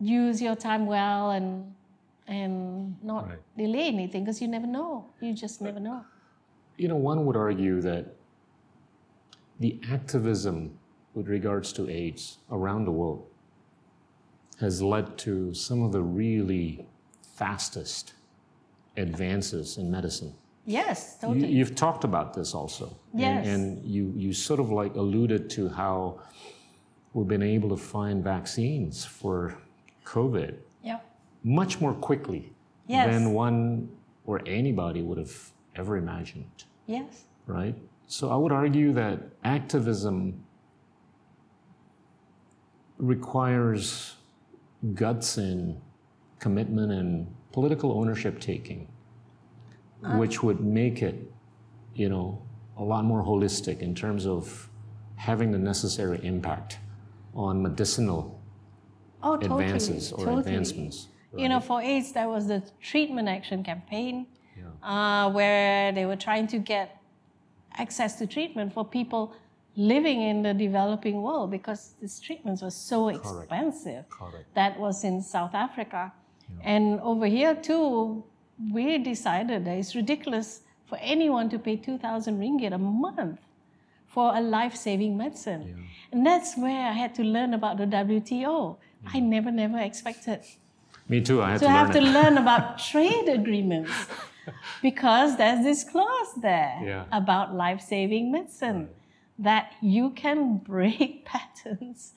use 0.00 0.40
your 0.40 0.56
time 0.56 0.86
well 0.86 1.30
and 1.30 1.72
and 2.26 2.96
not 3.02 3.28
Right. 3.28 3.38
delay 3.56 3.86
anything 3.86 4.24
because 4.24 4.42
you 4.42 4.48
never 4.48 4.66
know. 4.66 5.06
You 5.20 5.32
just 5.32 5.60
never 5.60 5.78
know. 5.80 6.04
You 6.76 6.88
know, 6.88 6.96
one 6.96 7.24
would 7.26 7.36
argue 7.36 7.80
that 7.82 8.14
the 9.60 9.80
activism 9.90 10.78
with 11.14 11.28
regards 11.28 11.72
to 11.74 11.88
AIDS 11.88 12.38
around 12.50 12.84
the 12.84 12.90
world 12.92 13.26
has 14.60 14.82
led 14.82 15.16
to 15.18 15.52
some 15.54 15.82
of 15.82 15.92
the 15.92 16.02
really 16.02 16.86
fastest 17.34 18.12
advances 18.96 19.78
in 19.78 19.90
medicine. 19.90 20.34
Yes, 20.64 21.18
You, 21.22 21.28
totally. 21.28 21.48
you've 21.52 21.74
talked 21.74 22.04
about 22.04 22.34
this 22.34 22.54
also. 22.54 22.86
And- 23.12 23.20
Yes. 23.20 23.46
And, 23.46 23.84
you, 23.84 24.12
you 24.16 24.32
sort 24.32 24.60
of 24.60 24.70
like 24.70 24.94
alluded 24.96 25.48
to 25.50 25.68
how 25.68 26.20
we've 27.14 27.28
been 27.28 27.42
able 27.42 27.68
to 27.70 27.76
find 27.76 28.22
vaccines 28.22 29.04
for 29.04 29.56
COVID 30.04 30.56
yeah. 30.82 30.98
much 31.44 31.80
more 31.80 31.94
quickly 31.94 32.52
Yes. 32.88 33.06
than 33.12 33.32
one 33.32 33.88
or 34.26 34.42
anybody 34.46 35.02
would 35.02 35.18
have 35.18 35.52
ever 35.78 35.96
imagined, 35.96 36.64
Yes. 36.86 37.24
right? 37.46 37.76
So 38.06 38.30
I 38.30 38.36
would 38.36 38.52
argue 38.52 38.92
that 38.94 39.20
activism 39.44 40.44
requires 42.98 44.16
guts 44.94 45.36
and 45.38 45.80
commitment 46.38 46.92
and 46.92 47.34
political 47.52 47.92
ownership 47.92 48.40
taking, 48.40 48.88
uh, 50.04 50.16
which 50.16 50.42
would 50.42 50.60
make 50.60 51.02
it, 51.02 51.30
you 51.94 52.08
know, 52.08 52.42
a 52.78 52.84
lot 52.84 53.04
more 53.04 53.22
holistic 53.24 53.80
in 53.80 53.94
terms 53.94 54.26
of 54.26 54.68
having 55.16 55.50
the 55.50 55.58
necessary 55.58 56.20
impact. 56.24 56.78
on 57.34 57.60
medicinal 57.60 58.40
Oh, 59.22 59.36
totally. 59.36 59.64
advances 59.66 60.10
or 60.10 60.24
totally. 60.24 60.38
advancements. 60.40 61.08
You 61.36 61.50
know, 61.50 61.60
for 61.60 61.82
AIDS, 61.82 62.12
there 62.12 62.30
was 62.30 62.46
the 62.46 62.62
treatment 62.80 63.28
action 63.28 63.62
campaign. 63.62 64.26
Uh, 64.82 65.30
where 65.30 65.92
they 65.92 66.06
were 66.06 66.16
trying 66.16 66.46
to 66.48 66.58
get 66.58 67.00
access 67.76 68.16
to 68.18 68.26
treatment 68.26 68.72
for 68.72 68.84
people 68.84 69.34
living 69.76 70.22
in 70.22 70.42
the 70.42 70.54
developing 70.54 71.22
world 71.22 71.50
because 71.50 71.94
these 72.00 72.18
treatments 72.18 72.62
were 72.62 72.70
so 72.70 73.08
expensive. 73.08 74.08
Correct. 74.08 74.54
That 74.54 74.78
was 74.78 75.04
in 75.04 75.22
South 75.22 75.54
Africa. 75.54 76.12
And 76.62 77.00
over 77.00 77.26
here, 77.26 77.54
too, 77.54 78.24
we 78.72 78.98
decided 78.98 79.64
that 79.66 79.76
it's 79.76 79.94
ridiculous 79.94 80.62
for 80.86 80.96
anyone 81.00 81.50
to 81.50 81.58
pay 81.58 81.76
2,000 81.76 82.38
ringgit 82.38 82.72
a 82.72 82.78
month 82.78 83.40
for 84.06 84.34
a 84.34 84.40
life 84.40 84.74
saving 84.74 85.16
medicine. 85.16 85.62
Yeah. 85.66 85.84
And 86.12 86.26
that's 86.26 86.56
where 86.56 86.88
I 86.88 86.92
had 86.92 87.14
to 87.16 87.22
learn 87.22 87.52
about 87.52 87.76
the 87.76 87.84
WTO. 87.86 88.76
I 89.12 89.20
never, 89.20 89.50
never 89.50 89.78
expected 89.78 90.40
Me 91.08 91.20
too. 91.20 91.42
I 91.42 91.50
had 91.52 91.60
to 91.60 91.66
to, 91.66 91.70
have 91.70 91.92
to 91.92 92.00
learn 92.00 92.38
about 92.38 92.78
trade 92.90 93.28
agreements 93.28 93.92
because 94.82 95.36
there's 95.36 95.62
this 95.64 95.84
clause 95.84 96.34
there 96.40 96.78
Yeah. 96.84 97.04
about 97.12 97.54
life 97.54 97.80
saving 97.80 98.30
medicine 98.32 98.88
that 99.38 99.72
you 99.82 100.10
can 100.10 100.58
break 100.58 101.24
patents 101.32 102.14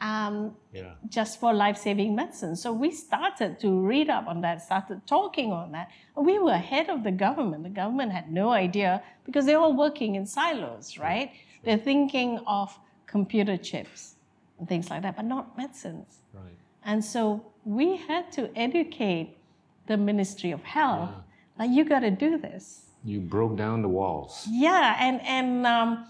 um, 0.00 0.54
Yeah. 0.72 0.92
just 1.08 1.40
for 1.40 1.54
life 1.54 1.78
saving 1.78 2.14
medicine. 2.14 2.54
So 2.56 2.70
we 2.72 2.90
started 2.90 3.58
to 3.60 3.80
read 3.80 4.10
up 4.10 4.26
on 4.26 4.40
that, 4.42 4.60
started 4.62 5.06
talking 5.06 5.52
on 5.52 5.72
that. 5.72 5.88
We 6.14 6.38
were 6.38 6.52
ahead 6.52 6.90
of 6.90 7.02
the 7.02 7.12
government. 7.12 7.62
The 7.62 7.70
government 7.70 8.12
had 8.12 8.30
no 8.30 8.50
idea 8.50 9.02
because 9.24 9.46
they're 9.46 9.58
all 9.58 9.74
working 9.76 10.14
in 10.16 10.26
silos, 10.26 10.98
right? 10.98 11.30
They're 11.64 11.78
thinking 11.78 12.40
of 12.46 12.78
computer 13.06 13.56
chips 13.56 14.16
and 14.58 14.68
things 14.68 14.90
like 14.90 15.00
that, 15.02 15.16
but 15.16 15.24
not 15.24 15.56
medicines. 15.56 16.18
Right. 16.34 16.58
And 16.84 17.02
so 17.04 17.46
we 17.64 17.96
had 17.96 18.30
to 18.32 18.50
educate 18.56 19.38
the 19.86 19.96
Ministry 19.96 20.50
of 20.52 20.62
Health, 20.62 21.10
like 21.58 21.70
you 21.70 21.84
got 21.84 22.00
to 22.00 22.10
do 22.10 22.38
this. 22.38 22.82
You 23.04 23.20
broke 23.20 23.56
down 23.56 23.82
the 23.82 23.88
walls. 23.88 24.46
Yeah, 24.50 24.96
and 24.98 25.20
and 25.22 25.66
um, 25.66 26.06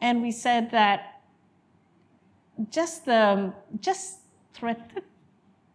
and 0.00 0.22
we 0.22 0.32
said 0.32 0.70
that 0.72 1.20
just 2.70 3.08
um, 3.08 3.54
just 3.80 4.18
threaten 4.54 5.02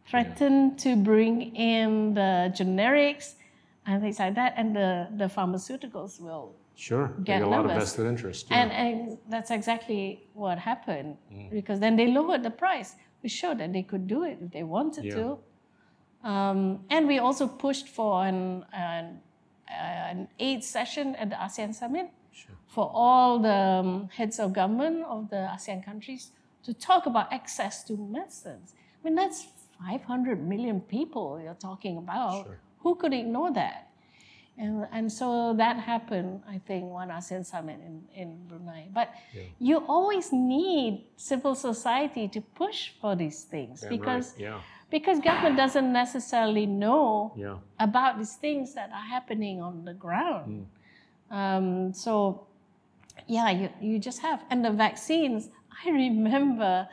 threaten 0.07 0.75
to 0.77 0.95
bring 0.95 1.55
in 1.55 2.13
the 2.13 2.53
generics 2.55 3.33
and 3.87 4.01
things 4.01 4.19
like 4.19 4.35
that, 4.35 4.53
and 4.57 4.75
the 4.75 5.07
the 5.17 5.25
pharmaceuticals 5.25 6.19
will 6.21 6.55
Sure. 6.77 7.07
Get 7.23 7.41
a 7.41 7.47
lot 7.47 7.63
of 7.65 7.71
vested 7.71 8.05
interest. 8.05 8.47
yeah. 8.51 8.57
And, 8.61 8.71
and 8.73 9.17
that's 9.29 9.49
exactly 9.49 10.27
what 10.33 10.57
happened 10.59 11.15
because 11.49 11.79
then 11.79 11.95
they 11.95 12.07
lowered 12.07 12.43
the 12.43 12.49
price. 12.49 12.95
We 13.23 13.29
showed 13.29 13.59
that 13.59 13.71
they 13.71 13.81
could 13.81 14.07
do 14.07 14.23
it 14.23 14.39
if 14.41 14.51
they 14.51 14.63
wanted 14.63 15.05
Yeah. 15.05 15.15
to. 15.15 15.39
Um, 16.25 16.83
and 16.89 17.07
we 17.07 17.19
also 17.19 17.47
pushed 17.47 17.87
for 17.87 18.25
an, 18.25 18.65
an, 18.73 19.19
an 19.69 20.27
AIDS 20.39 20.67
session 20.67 21.15
at 21.15 21.29
the 21.29 21.35
ASEAN 21.35 21.73
Summit 21.73 22.09
Sure. 22.33 22.55
for 22.67 22.91
all 22.93 23.39
the 23.39 23.53
um, 23.53 24.09
heads 24.09 24.39
of 24.39 24.51
government 24.51 25.05
of 25.07 25.29
the 25.29 25.47
ASEAN 25.55 25.85
countries 25.85 26.31
to 26.63 26.73
talk 26.73 27.05
about 27.05 27.31
access 27.31 27.83
to 27.83 27.95
medicines. 27.95 28.73
I 28.75 29.07
mean, 29.07 29.15
that's 29.15 29.45
500 29.79 30.41
million 30.45 30.81
people 30.81 31.39
you're 31.41 31.53
talking 31.53 31.97
about. 31.97 32.45
Sure. 32.45 32.57
Who 32.79 32.95
could 32.95 33.13
ignore 33.13 33.53
that? 33.53 33.89
And, 34.57 34.87
and 34.91 35.11
so 35.11 35.53
that 35.57 35.77
happened, 35.77 36.41
I 36.49 36.59
think, 36.65 36.85
one 36.85 37.09
ASEAN 37.09 37.45
summit 37.45 37.79
in, 37.85 38.03
in 38.15 38.47
Brunei. 38.47 38.87
But 38.93 39.13
you 39.59 39.77
always 39.87 40.31
need 40.31 41.05
civil 41.17 41.55
society 41.55 42.27
to 42.29 42.41
push 42.41 42.91
for 43.01 43.15
these 43.15 43.43
things 43.43 43.83
right. 43.83 43.89
because, 43.89 44.33
Yeah. 44.37 44.59
Because 44.89 45.19
government 45.19 45.57
doesn't 45.57 45.91
necessarily 45.91 46.65
know 46.65 47.33
Yeah. 47.35 47.57
about 47.79 48.17
these 48.17 48.35
things 48.35 48.73
that 48.75 48.89
are 48.91 49.07
happening 49.15 49.61
on 49.61 49.83
the 49.85 49.93
ground. 49.93 50.67
Um, 51.31 51.91
so, 51.93 52.47
yeah, 53.27 53.49
you, 53.49 53.69
you 53.81 53.99
just 53.99 54.21
have. 54.21 54.43
And 54.49 54.63
the 54.63 54.71
vaccines, 54.71 55.49
I 55.85 55.89
remember 55.89 56.87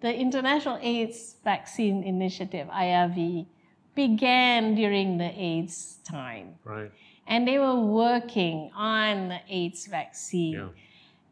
the 0.00 0.14
International 0.14 0.78
AIDS 0.80 1.36
Vaccine 1.44 2.02
Initiative, 2.02 2.66
IAVI, 2.68 3.46
began 3.94 4.74
during 4.74 5.18
the 5.18 5.30
AIDS 5.38 5.98
time. 6.04 6.54
Right. 6.64 6.90
And 7.26 7.46
they 7.46 7.58
were 7.58 7.78
working 7.78 8.70
on 8.74 9.28
the 9.28 9.40
AIDS 9.48 9.86
vaccine. 9.86 10.52
Yeah. 10.54 10.68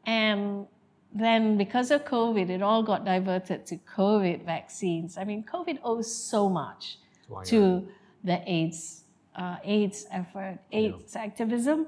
And 0.05 0.67
then 1.19 1.57
because 1.57 1.91
of 1.91 2.05
COVID, 2.05 2.51
it 2.51 2.62
all 2.62 2.83
got 2.83 3.05
diverted 3.05 3.67
to 3.67 3.77
COVID 3.77 4.45
vaccines. 4.45 5.17
I 5.17 5.25
mean, 5.25 5.45
COVID 5.45 5.79
owes 5.83 6.12
so 6.12 6.49
much 6.49 6.99
Why 7.29 7.45
to 7.45 7.89
the 8.23 8.43
AIDS, 8.47 9.05
uh, 9.35 9.57
AIDS 9.64 10.07
effort, 10.11 10.59
AIDS 10.73 11.17
activism, 11.17 11.87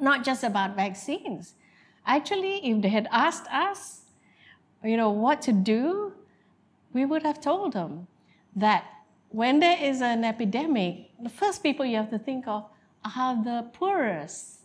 not 0.00 0.24
just 0.24 0.44
about 0.44 0.76
vaccines. 0.76 1.54
Actually, 2.06 2.66
if 2.66 2.82
they 2.82 2.88
had 2.88 3.08
asked 3.10 3.46
us, 3.52 4.02
you 4.82 4.96
know, 4.96 5.10
what 5.10 5.42
to 5.42 5.52
do, 5.52 6.12
we 6.92 7.04
would 7.04 7.22
have 7.22 7.40
told 7.40 7.74
them 7.74 8.06
that 8.56 8.84
when 9.28 9.60
there 9.60 9.78
is 9.80 10.02
an 10.02 10.24
epidemic, 10.24 11.10
the 11.22 11.30
first 11.30 11.62
people 11.62 11.86
you 11.86 11.96
have 11.96 12.10
to 12.10 12.18
think 12.18 12.46
of 12.46 12.64
are 13.16 13.42
the 13.42 13.66
poorest, 13.72 14.61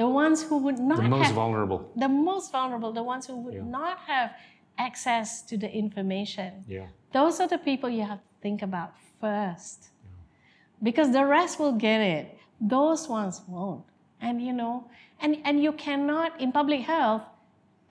the 0.00 0.08
ones 0.08 0.38
who 0.48 0.56
would 0.64 0.78
not 0.90 0.96
The 1.02 1.08
most 1.16 1.26
have 1.26 1.34
vulnerable. 1.34 1.80
the 2.04 2.08
most 2.08 2.46
vulnerable, 2.56 2.90
the 3.00 3.06
ones 3.14 3.24
who 3.28 3.36
would 3.44 3.54
Yeah. 3.58 3.78
not 3.80 3.96
have 4.12 4.28
access 4.86 5.28
to 5.48 5.54
the 5.62 5.70
information. 5.82 6.50
Yeah. 6.76 6.86
Those 7.16 7.34
are 7.42 7.48
the 7.54 7.58
people 7.68 7.88
you 7.98 8.04
have 8.12 8.20
to 8.28 8.34
think 8.44 8.58
about 8.68 8.90
first. 9.22 9.78
Because 10.88 11.08
the 11.18 11.24
rest 11.36 11.52
will 11.62 11.76
get 11.88 12.00
it. 12.16 12.26
Those 12.76 13.02
ones 13.18 13.36
won't. 13.54 13.84
And 14.26 14.34
you 14.46 14.54
know, 14.60 14.74
and, 15.22 15.32
and 15.46 15.54
you 15.64 15.72
cannot, 15.86 16.30
in 16.40 16.48
public 16.60 16.80
health, 16.94 17.24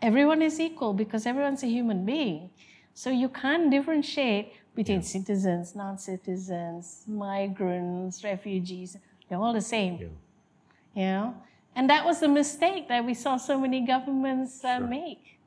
everyone 0.09 0.41
is 0.49 0.55
equal 0.67 0.93
because 1.01 1.21
everyone's 1.31 1.63
a 1.69 1.71
human 1.77 1.99
being. 2.13 2.49
So 3.01 3.07
you 3.21 3.29
can't 3.41 3.65
differentiate 3.75 4.47
between 4.79 5.01
citizens, 5.03 5.75
non 5.75 5.95
citizens, 6.09 7.03
migrants, 7.07 8.23
refugees. 8.23 8.97
They're 9.27 9.41
all 9.45 9.53
the 9.61 9.67
same 9.75 9.93
Yeah. 10.03 10.07
you 11.01 11.07
know 11.17 11.29
and 11.75 11.89
that 11.89 12.05
was 12.05 12.21
a 12.21 12.27
mistake 12.27 12.87
that 12.87 13.05
we 13.05 13.13
saw 13.13 13.37
so 13.37 13.59
many 13.59 13.85
governments 13.85 14.63
uh, 14.63 14.77
Sure. 14.77 14.87
make 14.87 15.39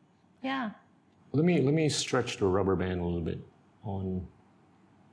yeah 0.42 0.70
Let 1.32 1.44
me 1.44 1.60
let 1.62 1.74
me 1.74 1.88
stretch 1.88 2.38
the 2.38 2.46
rubber 2.46 2.76
band 2.76 3.00
a 3.00 3.04
little 3.04 3.20
bit 3.20 3.40
on, 3.84 4.26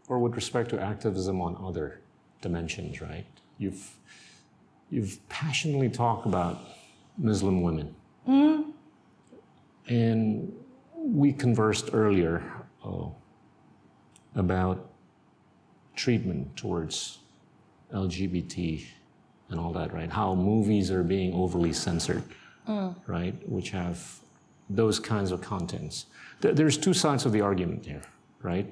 or 0.07 0.19
with 0.19 0.35
respect 0.35 0.69
to 0.71 0.79
activism 0.79 1.41
on 1.41 1.55
other 1.67 2.01
dimensions. 2.41 3.01
Right? 3.01 3.25
You've 3.57 3.83
you've 4.89 5.17
passionately 5.29 5.89
talked 5.89 6.25
about 6.25 6.59
Muslim 7.17 7.61
women, 7.61 7.95
and 9.87 10.53
we 10.95 11.33
conversed 11.33 11.89
earlier 11.93 12.43
uh, 12.85 13.07
about 14.35 14.89
treatment 15.95 16.55
towards 16.55 17.19
LGBT 17.93 18.85
and 19.49 19.59
all 19.59 19.71
that. 19.73 19.93
Right? 19.93 20.09
How 20.11 20.35
movies 20.35 20.91
are 20.91 21.03
being 21.03 21.33
overly 21.33 21.73
censored 21.73 22.23
right, 23.07 23.33
which 23.49 23.71
have 23.71 24.19
those 24.69 24.99
kinds 24.99 25.31
of 25.31 25.41
contents. 25.41 26.05
Th- 26.41 26.55
There's 26.55 26.77
two 26.77 26.93
sides 26.93 27.25
of 27.25 27.31
the 27.31 27.41
argument 27.41 27.83
here, 27.85 28.03
right? 28.43 28.67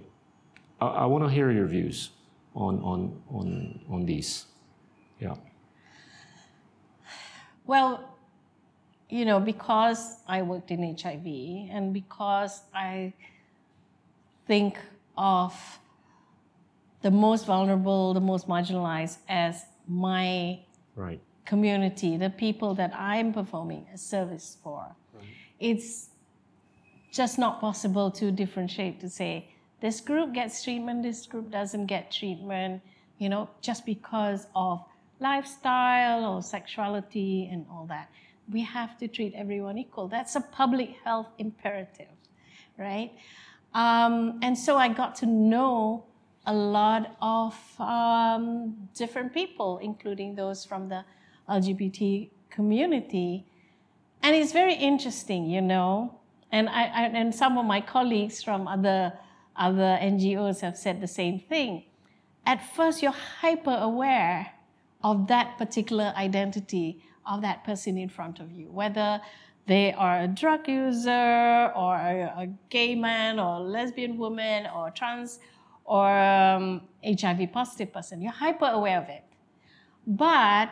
I, 0.80 0.86
I 0.88 1.05
want 1.07 1.23
to 1.23 1.30
hear 1.30 1.49
your 1.51 1.65
views 1.65 2.11
on 2.55 2.80
on 2.84 3.21
on 3.30 3.80
on 3.89 4.05
these. 4.05 4.45
Yeah, 5.19 5.36
well 7.65 8.17
you 9.09 9.25
know 9.25 9.39
because 9.39 10.17
i 10.28 10.41
worked 10.41 10.69
in 10.69 10.95
hiv 10.97 11.25
and 11.71 11.93
because 11.93 12.61
i 12.73 13.13
think 14.45 14.78
of 15.17 15.53
the 17.01 17.09
most 17.09 17.45
vulnerable 17.45 18.13
the 18.13 18.19
most 18.19 18.47
marginalized 18.47 19.17
as 19.28 19.65
my 19.88 20.59
right. 20.98 21.22
community, 21.45 22.18
the 22.18 22.30
people 22.30 22.74
that 22.76 22.93
I'm 22.93 23.32
performing 23.32 23.86
a 23.93 23.98
service 23.98 24.58
for. 24.64 24.86
It's 25.60 26.10
just 27.12 27.39
not 27.39 27.60
possible 27.60 28.12
to 28.12 28.32
differentiate 28.32 29.00
to 29.00 29.10
say 29.10 29.50
this 29.82 30.02
group 30.02 30.34
gets 30.34 30.64
treatment, 30.64 31.04
this 31.04 31.26
group 31.26 31.50
doesn't 31.50 31.86
get 31.86 32.12
treatment, 32.12 32.82
you 33.18 33.30
know, 33.30 33.50
just 33.62 33.86
because 33.86 34.48
of 34.56 34.84
lifestyle 35.20 36.26
or 36.26 36.41
sexuality 36.41 37.50
and 37.52 37.66
all 37.72 37.86
that. 37.88 38.10
We 38.52 38.62
have 38.62 38.98
to 39.00 39.08
treat 39.08 39.34
everyone 39.36 39.78
equal. 39.78 40.08
That's 40.08 40.36
a 40.36 40.41
public 40.41 40.95
health 41.04 41.28
imperative, 41.38 42.16
right? 42.78 43.12
Um, 43.74 44.39
and 44.41 44.58
so 44.58 44.78
I 44.78 44.88
got 44.89 45.16
to 45.18 45.26
know 45.26 46.06
a 46.48 46.54
lot 46.54 47.16
of 47.22 47.54
um, 47.80 48.89
different 48.95 49.34
people, 49.34 49.80
including 49.80 50.34
those 50.34 50.66
from 50.66 50.88
the 50.88 51.04
LGBT 51.50 52.30
community. 52.50 53.45
And 54.24 54.36
it's 54.36 54.54
very 54.54 54.74
interesting, 54.74 55.50
you 55.50 55.62
know. 55.62 56.20
and 56.52 56.70
I, 56.70 56.84
I 56.86 57.04
and 57.08 57.36
some 57.36 57.58
of 57.58 57.66
my 57.66 57.82
colleagues 57.82 58.41
from 58.41 58.68
other 58.68 59.14
other 59.56 60.00
NGOs 60.02 60.62
have 60.62 60.78
said 60.78 61.02
the 61.02 61.08
same 61.08 61.39
thing. 61.39 61.84
At 62.45 62.60
first, 62.76 63.04
you're 63.04 63.12
hyper 63.12 63.78
aware 63.91 64.54
of 65.04 65.28
that 65.28 65.58
particular 65.58 66.14
identity 66.16 67.04
of 67.26 67.41
that 67.41 67.64
person 67.66 67.98
in 67.98 68.08
front 68.08 68.39
of 68.39 68.52
you, 68.52 68.72
whether 68.72 69.20
they 69.66 69.91
are 69.93 70.22
a 70.22 70.28
drug 70.28 70.68
user 70.70 71.72
or 71.76 71.95
a, 71.95 72.34
a 72.38 72.48
gay 72.70 72.95
man 72.95 73.38
or 73.38 73.58
a 73.58 73.60
lesbian 73.60 74.18
woman 74.18 74.68
or 74.74 74.89
trans 74.91 75.39
or 75.88 76.08
um, 76.20 76.82
HIV 77.04 77.52
positive 77.54 77.92
person. 77.94 78.22
You're 78.22 78.34
hyper 78.34 78.66
aware 78.66 79.02
of 79.02 79.10
it. 79.10 79.24
But 80.06 80.70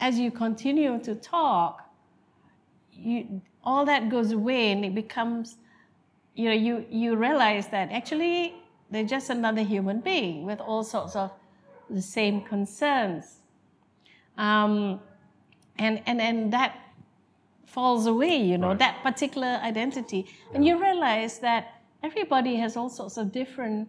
as 0.00 0.18
you 0.18 0.30
continue 0.30 0.98
to 1.02 1.14
talk, 1.16 1.82
you, 2.92 3.42
all 3.64 3.84
that 3.84 4.08
goes 4.08 4.30
away 4.32 4.70
and 4.72 4.84
it 4.84 4.94
becomes, 4.94 5.56
you 6.34 6.48
know, 6.48 6.54
you, 6.54 6.86
you 6.88 7.16
realize 7.16 7.66
that 7.68 7.90
actually 7.90 8.54
they're 8.90 9.04
just 9.04 9.28
another 9.28 9.62
human 9.62 10.00
being 10.00 10.44
with 10.46 10.60
all 10.60 10.84
sorts 10.84 11.16
of 11.16 11.32
the 11.90 12.00
same 12.02 12.40
concerns. 12.42 13.40
Um, 14.36 15.00
and, 15.78 16.00
and, 16.06 16.20
and 16.20 16.52
that 16.52 16.76
falls 17.66 18.06
away, 18.06 18.36
you 18.36 18.56
know, 18.56 18.68
Right. 18.68 18.78
that 18.78 19.02
particular 19.02 19.60
identity. 19.62 20.26
And 20.54 20.64
you 20.64 20.80
realize 20.80 21.40
that 21.40 21.82
everybody 22.04 22.56
has 22.56 22.76
all 22.76 22.88
sorts 22.88 23.16
of 23.16 23.32
different 23.32 23.88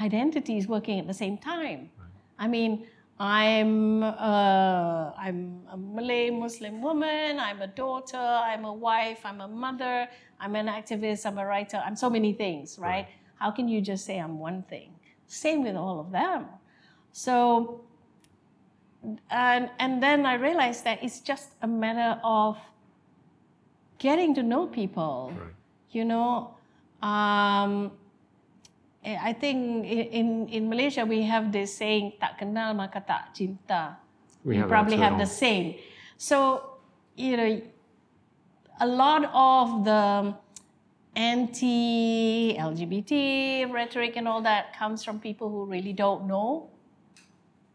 identities 0.00 0.66
working 0.68 0.98
at 0.98 1.06
the 1.06 1.14
same 1.14 1.38
time. 1.38 1.90
I 2.38 2.48
mean, 2.48 2.86
I'm 3.18 4.02
uh, 4.02 5.12
I'm 5.16 5.62
a 5.70 5.76
Malay 5.76 6.30
Muslim 6.30 6.82
woman. 6.82 7.38
I'm 7.38 7.62
a 7.62 7.68
daughter. 7.68 8.16
I'm 8.18 8.64
a 8.64 8.72
wife. 8.72 9.20
I'm 9.24 9.40
a 9.40 9.46
mother. 9.46 10.08
I'm 10.40 10.56
an 10.56 10.66
activist. 10.66 11.24
I'm 11.24 11.38
a 11.38 11.46
writer. 11.46 11.80
I'm 11.84 11.94
so 11.94 12.10
many 12.10 12.32
things, 12.32 12.78
right? 12.78 13.06
How 13.36 13.50
can 13.52 13.68
you 13.68 13.80
just 13.80 14.04
say 14.04 14.18
I'm 14.18 14.38
one 14.38 14.64
thing? 14.64 14.90
Same 15.26 15.62
with 15.62 15.76
all 15.76 16.00
of 16.00 16.10
them. 16.10 16.46
So, 17.12 17.82
and 19.30 19.70
and 19.78 20.02
then 20.02 20.26
I 20.26 20.34
realized 20.34 20.84
that 20.84 21.02
it's 21.02 21.20
just 21.20 21.50
a 21.62 21.68
matter 21.68 22.20
of 22.24 22.58
getting 23.98 24.34
to 24.34 24.42
know 24.42 24.66
people. 24.66 25.32
Right. 25.38 25.54
You 25.90 26.04
know, 26.04 26.56
um, 27.02 27.92
Eh, 29.04 29.18
I 29.20 29.32
think 29.34 29.84
in, 29.84 30.48
in, 30.48 30.68
Malaysia 30.68 31.04
we 31.04 31.22
have 31.28 31.52
this 31.52 31.76
saying 31.76 32.16
tak 32.16 32.38
kenal 32.40 32.72
maka 32.72 33.04
tak 33.04 33.36
cinta. 33.36 34.00
We 34.44 34.56
you 34.56 34.64
have 34.64 34.72
probably 34.72 34.96
have 34.96 35.20
the 35.20 35.28
same. 35.28 35.76
So, 36.16 36.80
you 37.14 37.36
know, 37.36 37.60
a 38.80 38.86
lot 38.88 39.28
of 39.28 39.84
the 39.84 40.32
anti-LGBT 41.16 43.12
rhetoric 43.70 44.16
and 44.16 44.26
all 44.26 44.40
that 44.42 44.72
comes 44.76 45.04
from 45.04 45.20
people 45.20 45.48
who 45.50 45.66
really 45.66 45.92
don't 45.92 46.26
know 46.26 46.70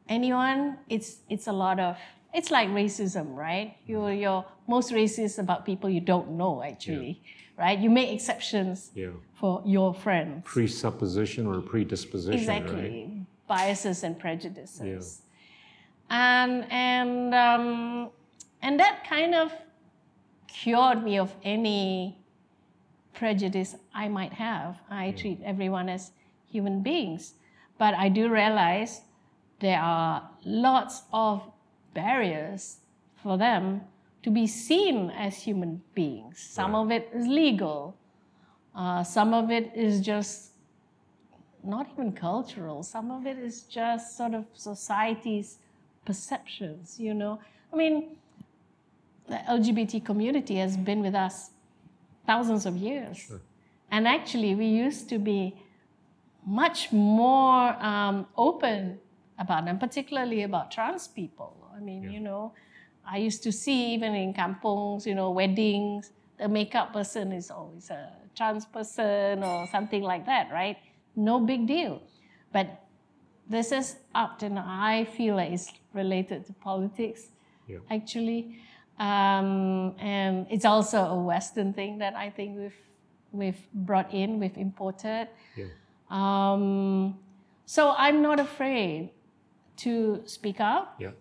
anyone. 0.10 0.78
It's 0.90 1.22
it's 1.30 1.46
a 1.48 1.54
lot 1.54 1.80
of 1.80 1.96
it's 2.34 2.50
like 2.52 2.70
racism, 2.70 3.36
right? 3.36 3.78
You're 3.86 4.12
you're 4.14 4.46
most 4.68 4.92
racist 4.92 5.40
about 5.40 5.66
people 5.66 5.90
you 5.90 6.02
don't 6.02 6.32
know 6.32 6.64
actually, 6.64 7.22
right? 7.60 7.78
You 7.78 7.90
make 7.90 8.10
exceptions 8.10 8.92
Yeah. 8.96 9.10
for 9.34 9.62
your 9.66 9.94
friends. 9.94 10.44
Presupposition 10.46 11.46
or 11.46 11.62
predisposition, 11.62 12.48
right? 12.48 12.62
exactly 12.62 13.26
biases 13.48 14.04
and 14.04 14.18
prejudices 14.20 15.22
and 16.10 16.66
and 16.72 17.34
um, 17.36 18.10
and 18.62 18.80
that 18.80 19.04
kind 19.08 19.36
of 19.36 19.52
cured 20.48 21.04
me 21.04 21.18
of 21.20 21.34
any 21.44 22.18
prejudice 23.14 23.76
I 23.94 24.08
might 24.08 24.34
have. 24.34 24.80
I 24.90 25.12
treat 25.12 25.40
everyone 25.44 25.90
as 25.90 26.12
human 26.52 26.82
beings, 26.82 27.34
but 27.78 27.94
I 27.94 28.10
do 28.10 28.30
realize 28.30 29.02
there 29.60 29.80
are 29.80 30.30
lots 30.46 31.04
of 31.14 31.44
barriers 31.94 32.78
for 33.22 33.38
them 33.38 33.82
to 34.24 34.30
be 34.32 34.46
seen 34.48 35.10
as 35.12 35.44
human 35.44 35.82
beings. 35.96 36.40
Some 36.40 36.74
Right. 36.74 36.82
of 36.82 36.92
it 36.92 37.10
is 37.14 37.28
legal. 37.28 37.96
Uh, 38.76 39.04
some 39.04 39.34
of 39.34 39.50
it 39.52 39.72
is 39.76 40.02
just 40.02 40.52
not 41.64 41.88
even 41.94 42.12
cultural. 42.14 42.84
Some 42.84 43.12
of 43.12 43.26
it 43.26 43.38
is 43.38 43.64
just 43.64 44.16
sort 44.18 44.34
of 44.34 44.46
society's 44.54 45.60
perceptions, 46.06 47.00
you 47.00 47.14
know. 47.14 47.40
I 47.74 47.76
mean, 47.76 48.18
the 49.28 49.38
LGBT 49.48 50.04
community 50.04 50.56
has 50.56 50.78
been 50.78 51.02
with 51.02 51.16
us 51.16 51.52
thousands 52.26 52.66
of 52.66 52.76
years. 52.78 53.32
And 53.92 54.08
actually, 54.08 54.56
we 54.56 54.66
used 54.68 55.10
to 55.10 55.20
be 55.20 55.56
much 56.46 56.92
more 56.92 57.76
um, 57.84 58.26
open 58.38 59.00
about 59.38 59.66
them, 59.66 59.78
particularly 59.80 60.44
about 60.44 60.72
trans 60.72 61.08
people. 61.08 61.56
I 61.76 61.80
mean, 61.80 62.04
you 62.12 62.20
know, 62.20 62.54
I 63.12 63.18
used 63.18 63.42
to 63.44 63.52
see 63.52 63.94
even 63.94 64.14
in 64.14 64.34
kampungs, 64.34 65.06
you 65.06 65.16
know, 65.16 65.32
weddings, 65.32 66.12
the 66.38 66.48
makeup 66.48 66.94
person 66.94 67.32
is 67.32 67.50
always 67.50 67.90
a 67.90 68.12
trans 68.36 68.66
person 68.66 69.44
or 69.44 69.68
something 69.72 70.04
like 70.04 70.26
that, 70.28 70.52
right? 70.52 70.78
No 71.16 71.40
big 71.40 71.66
deal. 71.68 72.02
But 72.54 72.68
this 73.50 73.72
is 73.72 73.96
up 74.14 74.42
and 74.44 74.60
I 74.60 75.06
feel 75.06 75.36
like 75.36 75.52
it's 75.52 75.72
related 75.94 76.46
to 76.48 76.54
politics, 76.54 77.30
Yeah. 77.68 77.80
actually. 77.90 78.58
Um, 79.00 79.96
and 79.98 80.46
it's 80.50 80.66
also 80.66 81.00
a 81.06 81.16
Western 81.20 81.74
thing 81.74 81.98
that 82.00 82.16
I 82.16 82.30
think 82.30 82.58
we've 82.58 82.80
we've 83.32 83.62
brought 83.74 84.12
in, 84.14 84.40
we've 84.40 84.58
imported. 84.58 85.28
Yeah. 85.56 85.66
Um, 86.10 87.18
so 87.66 87.94
I'm 87.98 88.22
not 88.22 88.40
afraid 88.40 89.12
to 89.78 90.22
speak 90.26 90.60
up. 90.60 90.96
Yeah. 91.00 91.12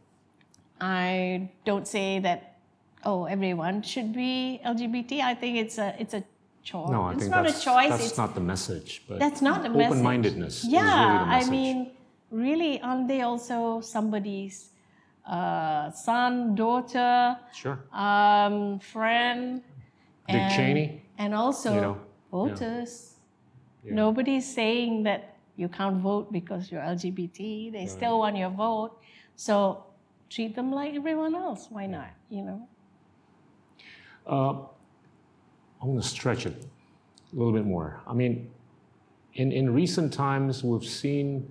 I 0.81 1.51
don't 1.65 1.87
say 1.87 2.19
that 2.21 2.57
oh 3.05 3.25
everyone 3.25 3.83
should 3.83 4.13
be 4.13 4.61
LGBT. 4.65 5.21
I 5.21 5.35
think 5.35 5.59
it's 5.59 5.79
a 5.79 5.95
it's 5.99 6.15
a 6.15 6.23
choice. 6.63 6.91
No, 6.91 7.03
I 7.03 7.13
it's 7.13 7.21
think 7.21 7.31
not 7.31 7.45
that's, 7.45 7.61
a 7.61 7.65
choice. 7.65 7.91
that's 7.91 8.07
it's 8.07 8.19
not 8.19 8.35
the 8.35 8.41
message. 8.41 9.03
But 9.09 9.19
that's 9.19 9.43
not 9.43 9.63
the 9.63 9.71
message. 9.71 9.93
open-mindedness. 9.93 10.65
Yeah, 10.65 10.85
really 10.85 11.47
I 11.47 11.51
mean, 11.51 11.91
really, 12.31 12.81
aren't 12.81 13.09
they 13.09 13.23
also 13.23 13.81
somebody's 13.81 14.71
uh, 15.27 15.91
son, 15.91 16.55
daughter, 16.55 17.37
sure. 17.53 17.79
um, 17.93 18.79
friend, 18.81 19.63
Dick 20.27 20.37
and, 20.37 20.55
Cheney. 20.55 21.03
and 21.19 21.35
also 21.35 21.75
you 21.75 21.81
know, 21.81 21.99
voters? 22.31 23.15
Yeah. 23.85 23.95
Nobody's 23.95 24.47
saying 24.47 25.05
that 25.05 25.37
you 25.57 25.69
can't 25.69 25.97
vote 25.97 26.33
because 26.33 26.71
you're 26.71 26.83
LGBT. 26.83 27.73
They 27.73 27.87
still 27.87 28.19
want 28.21 28.37
your 28.37 28.51
vote. 28.51 29.01
So 29.37 29.85
treat 30.31 30.55
them 30.55 30.73
like 30.73 30.95
everyone 30.95 31.35
else. 31.35 31.67
Why 31.71 31.87
not? 31.87 32.11
You 32.31 32.43
know. 32.43 32.69
Uh, 34.27 34.53
I 35.81 35.87
want 35.87 36.03
to 36.03 36.09
stretch 36.09 36.47
it 36.47 36.65
a 37.33 37.37
little 37.37 37.53
bit 37.53 37.65
more. 37.65 38.01
I 38.07 38.13
mean, 38.13 38.51
in, 39.35 39.53
in 39.53 39.73
recent 39.73 40.13
times, 40.13 40.65
we've 40.65 40.85
seen, 40.85 41.51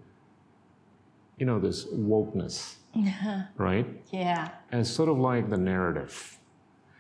you 1.38 1.46
know, 1.46 1.60
this 1.60 1.86
wokeness, 1.86 2.76
right? 3.58 3.88
Yeah. 4.12 4.50
And 4.72 4.86
sort 4.86 5.10
of 5.10 5.18
like 5.18 5.50
the 5.50 5.58
narrative. 5.58 6.38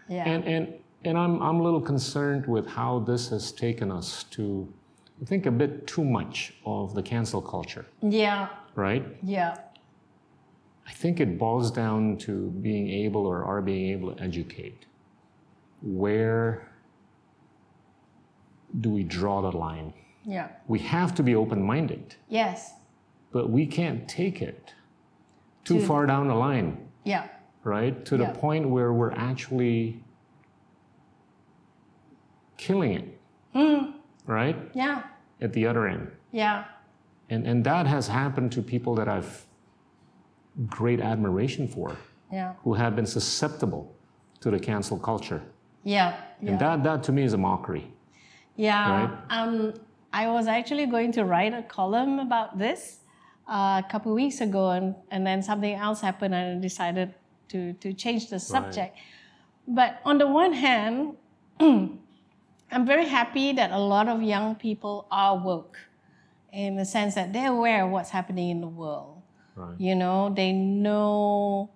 Yeah. 0.07 0.27
And, 0.27 0.45
and, 0.45 0.73
and 1.03 1.17
I'm, 1.17 1.41
I'm 1.41 1.59
a 1.59 1.63
little 1.63 1.81
concerned 1.81 2.47
with 2.47 2.65
how 2.65 2.99
this 2.99 3.29
has 3.29 3.51
taken 3.51 3.91
us 3.91 4.23
to, 4.31 4.71
I 5.21 5.25
think, 5.25 5.45
a 5.45 5.51
bit 5.51 5.85
too 5.85 6.03
much 6.03 6.53
of 6.65 6.93
the 6.95 7.03
cancel 7.03 7.41
culture, 7.41 7.85
yeah. 8.01 8.49
right? 8.75 9.05
Yeah. 9.21 9.57
I 10.87 10.91
think 10.91 11.19
it 11.19 11.37
boils 11.37 11.69
down 11.71 12.17
to 12.19 12.49
being 12.61 12.89
able 12.89 13.25
or 13.25 13.43
are 13.43 13.61
being 13.61 13.91
able 13.91 14.13
to 14.15 14.23
educate. 14.23 14.85
Where 15.81 16.69
do 18.81 18.89
we 18.89 19.03
draw 19.03 19.41
the 19.41 19.55
line? 19.55 19.93
Yeah. 20.23 20.49
We 20.67 20.79
have 20.79 21.13
to 21.15 21.23
be 21.23 21.35
open 21.35 21.61
minded, 21.61 22.15
Yes. 22.29 22.73
but 23.31 23.49
we 23.49 23.65
can't 23.65 24.07
take 24.07 24.41
it 24.41 24.73
too 25.63 25.79
To- 25.79 25.85
far 25.85 26.05
down 26.05 26.27
the 26.27 26.35
line, 26.35 26.87
Yeah. 27.03 27.27
right? 27.63 28.03
To 28.05 28.17
Yeah. 28.17 28.31
the 28.31 28.39
point 28.39 28.69
where 28.69 28.91
we're 28.93 29.11
actually 29.13 30.03
killing 32.57 32.93
it, 32.93 33.19
Mm. 33.55 33.93
right? 34.25 34.55
Yeah. 34.73 35.03
At 35.41 35.53
the 35.53 35.67
other 35.67 35.87
end. 35.87 36.11
Yeah. 36.31 36.65
And, 37.29 37.45
and 37.45 37.63
that 37.65 37.87
has 37.87 38.07
happened 38.07 38.51
to 38.53 38.61
people 38.61 38.95
that 38.95 39.07
I've 39.07 39.45
great 40.65 40.99
admiration 40.99 41.67
for, 41.67 41.95
Yeah. 42.31 42.53
who 42.63 42.73
have 42.73 42.95
been 42.95 43.05
susceptible 43.05 43.93
to 44.41 44.51
the 44.51 44.59
cancel 44.59 44.97
culture. 44.97 45.41
Yeah. 45.83 46.15
Yeah. 46.41 46.51
And 46.51 46.59
that, 46.59 46.83
that 46.83 47.03
to 47.03 47.11
me 47.11 47.23
is 47.23 47.33
a 47.33 47.37
mockery. 47.37 47.91
Yeah. 48.55 49.05
Right? 49.05 49.17
Um, 49.29 49.73
I 50.11 50.27
was 50.29 50.47
actually 50.47 50.85
going 50.87 51.11
to 51.13 51.25
write 51.25 51.53
a 51.53 51.61
column 51.63 52.19
about 52.19 52.57
this 52.57 52.99
uh, 53.47 53.81
a 53.83 53.89
couple 53.89 54.11
of 54.11 54.15
weeks 54.15 54.41
ago, 54.41 54.71
and, 54.71 54.95
and 55.11 55.25
then 55.25 55.41
something 55.41 55.73
else 55.73 56.01
happened, 56.01 56.33
and 56.33 56.57
I 56.57 56.61
decided 56.61 57.13
to, 57.49 57.73
to 57.73 57.93
change 57.93 58.29
the 58.29 58.39
subject. 58.39 58.97
But 59.67 60.01
on 60.05 60.17
the 60.17 60.27
one 60.27 60.53
hand, 60.53 61.15
I'm 61.59 62.85
very 62.85 63.05
happy 63.07 63.53
that 63.53 63.71
a 63.71 63.79
lot 63.79 64.07
of 64.09 64.21
young 64.21 64.55
people 64.55 65.07
are 65.11 65.37
woke 65.37 65.77
in 66.51 66.75
the 66.75 66.85
sense 66.85 67.15
that 67.15 67.31
they're 67.33 67.51
aware 67.51 67.85
of 67.85 67.91
what's 67.91 68.09
happening 68.09 68.49
in 68.49 68.61
the 68.61 68.67
world. 68.67 69.16
Right. 69.57 69.73
You 69.79 69.95
know, 69.95 70.31
they 70.35 70.51
know 70.51 71.71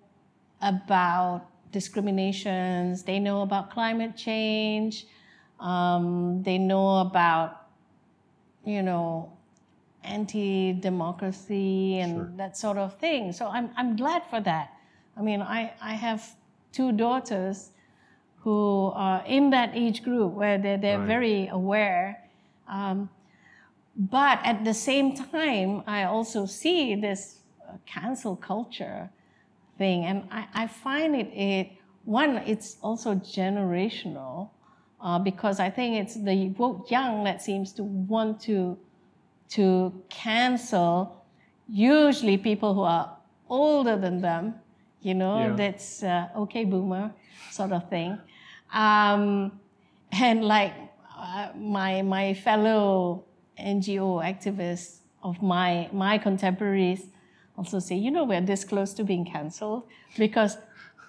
about 0.62 1.48
discriminations, 1.72 3.04
they 3.04 3.18
know 3.20 3.42
about 3.42 3.72
climate 3.72 4.16
change, 4.16 5.08
um, 5.60 6.44
they 6.44 6.60
know 6.60 7.00
about, 7.00 7.66
you 8.64 8.84
know, 8.84 9.34
anti 10.04 10.74
democracy 10.74 11.98
and 12.00 12.16
Sure. 12.16 12.32
that 12.38 12.56
sort 12.56 12.78
of 12.78 12.98
thing. 13.00 13.32
So 13.34 13.48
I'm, 13.48 13.72
I'm 13.76 13.96
glad 13.96 14.24
for 14.30 14.40
that. 14.42 14.74
I 15.18 15.22
mean, 15.22 15.42
I, 15.42 15.74
I 15.82 15.94
have 15.96 16.36
two 16.72 16.92
daughters 16.92 17.72
who 18.44 18.92
are 18.96 19.24
in 19.26 19.50
that 19.52 19.72
age 19.74 20.04
group 20.04 20.34
where 20.34 20.58
they're, 20.60 20.78
they're 20.78 21.00
Right. 21.00 21.08
very 21.08 21.48
aware. 21.48 22.30
Um, 22.68 23.10
but 23.96 24.40
at 24.44 24.64
the 24.64 24.74
same 24.74 25.16
time, 25.16 25.84
I 25.88 26.04
also 26.04 26.46
see 26.46 26.96
this 26.96 27.41
cancel 27.86 28.36
culture 28.36 29.10
thing, 29.78 30.06
and 30.06 30.28
I, 30.32 30.48
I 30.54 30.68
find 30.68 31.16
it, 31.16 31.28
it 31.34 31.72
one, 32.04 32.38
it's 32.46 32.78
also 32.82 33.16
generational 33.16 34.50
uh, 35.00 35.20
because 35.20 35.60
I 35.60 35.70
think 35.70 35.96
it's 35.96 36.16
the 36.16 36.50
woke 36.58 36.90
young 36.92 37.24
that 37.26 37.42
seems 37.42 37.74
to 37.74 37.84
want 37.84 38.42
to 38.42 38.78
to 39.50 39.92
cancel 40.10 41.26
usually 41.68 42.38
people 42.38 42.74
who 42.74 42.82
are 42.82 43.18
older 43.50 43.98
than 43.98 44.22
them, 44.22 44.56
you 45.02 45.14
know, 45.14 45.40
Yeah. 45.40 45.56
that's 45.56 46.04
uh, 46.04 46.30
okay 46.38 46.64
boomer 46.64 47.12
sort 47.52 47.72
of 47.74 47.90
thing. 47.90 48.18
Um, 48.74 49.60
and 50.12 50.46
like 50.46 50.74
uh, 51.18 51.50
my, 51.56 52.02
my 52.02 52.34
fellow 52.34 53.26
NGO 53.60 54.24
activists 54.24 55.00
of 55.22 55.42
my, 55.42 55.90
my 55.92 56.18
contemporaries 56.18 57.08
also 57.58 57.80
say, 57.80 57.96
you 57.96 58.12
know, 58.12 58.24
we're 58.24 58.42
this 58.42 58.64
close 58.64 58.94
to 58.96 59.04
being 59.04 59.26
cancelled 59.26 59.84
because 60.18 60.58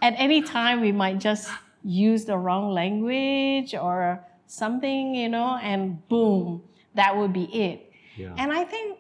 at 0.00 0.14
any 0.16 0.42
time 0.42 0.80
we 0.80 0.92
might 0.92 1.18
just 1.18 1.50
use 1.84 2.24
the 2.24 2.36
wrong 2.36 2.70
language 2.70 3.74
or 3.74 4.24
something, 4.46 5.14
you 5.14 5.28
know, 5.28 5.58
and 5.62 6.06
boom, 6.08 6.62
that 6.94 7.16
would 7.16 7.32
be 7.32 7.44
it. 7.44 7.92
Yeah. 8.16 8.34
And 8.36 8.52
I 8.52 8.64
think 8.64 8.98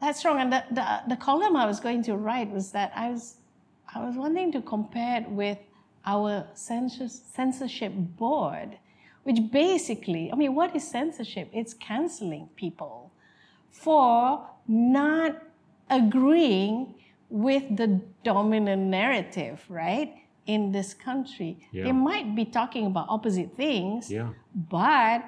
that's 0.00 0.24
wrong. 0.24 0.40
And 0.40 0.52
the, 0.52 0.64
the, 0.70 1.00
the 1.08 1.16
column 1.16 1.56
I 1.56 1.66
was 1.66 1.80
going 1.80 2.02
to 2.04 2.16
write 2.16 2.50
was 2.50 2.72
that 2.72 2.92
I 2.94 3.10
was, 3.10 3.36
I 3.94 4.04
was 4.04 4.16
wanting 4.16 4.52
to 4.52 4.62
compare 4.62 5.22
it 5.22 5.28
with 5.28 5.58
our 6.04 6.46
censors- 6.54 7.22
censorship 7.34 7.92
board, 7.94 8.78
which 9.24 9.38
basically, 9.50 10.30
I 10.32 10.36
mean, 10.36 10.54
what 10.54 10.74
is 10.76 10.86
censorship? 10.86 11.48
It's 11.52 11.74
canceling 11.74 12.48
people 12.56 13.12
for 13.70 14.46
not 14.68 15.42
agreeing 15.92 16.94
with 17.28 17.64
the 17.76 18.00
dominant 18.24 18.82
narrative, 18.82 19.64
right? 19.68 20.10
In 20.46 20.72
this 20.72 20.92
country. 20.94 21.58
Yeah. 21.72 21.84
They 21.84 21.92
might 21.92 22.34
be 22.34 22.44
talking 22.44 22.86
about 22.86 23.06
opposite 23.08 23.54
things, 23.54 24.10
Yeah. 24.10 24.30
but 24.54 25.22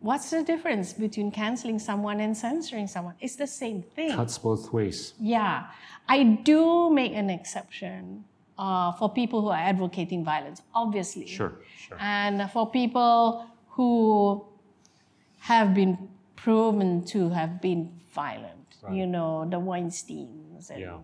what's 0.00 0.30
the 0.30 0.42
difference 0.42 0.92
between 0.92 1.30
canceling 1.30 1.78
someone 1.78 2.20
and 2.20 2.36
censoring 2.36 2.86
someone? 2.88 3.14
It's 3.20 3.36
the 3.36 3.46
same 3.46 3.82
thing. 3.82 4.12
Cuts 4.12 4.36
both 4.38 4.72
ways. 4.72 5.14
Yeah, 5.18 5.66
I 6.08 6.18
do 6.50 6.90
make 6.90 7.12
an 7.14 7.30
exception 7.30 8.24
uh, 8.58 8.92
for 8.92 9.08
people 9.20 9.40
who 9.42 9.48
are 9.48 9.64
advocating 9.72 10.24
violence, 10.24 10.60
obviously. 10.74 11.26
Sure. 11.26 11.52
Sure. 11.76 11.96
And 12.00 12.50
for 12.50 12.70
people 12.70 13.46
who 13.70 14.44
have 15.40 15.72
been 15.74 15.96
proven 16.36 17.04
to 17.06 17.30
have 17.30 17.60
been 17.62 17.82
violent, 18.12 18.67
Right. 18.82 18.94
you 18.94 19.06
know, 19.06 19.44
the 19.48 19.58
Weinsteins 19.58 20.70
and, 20.70 20.80
Yeah. 20.80 20.98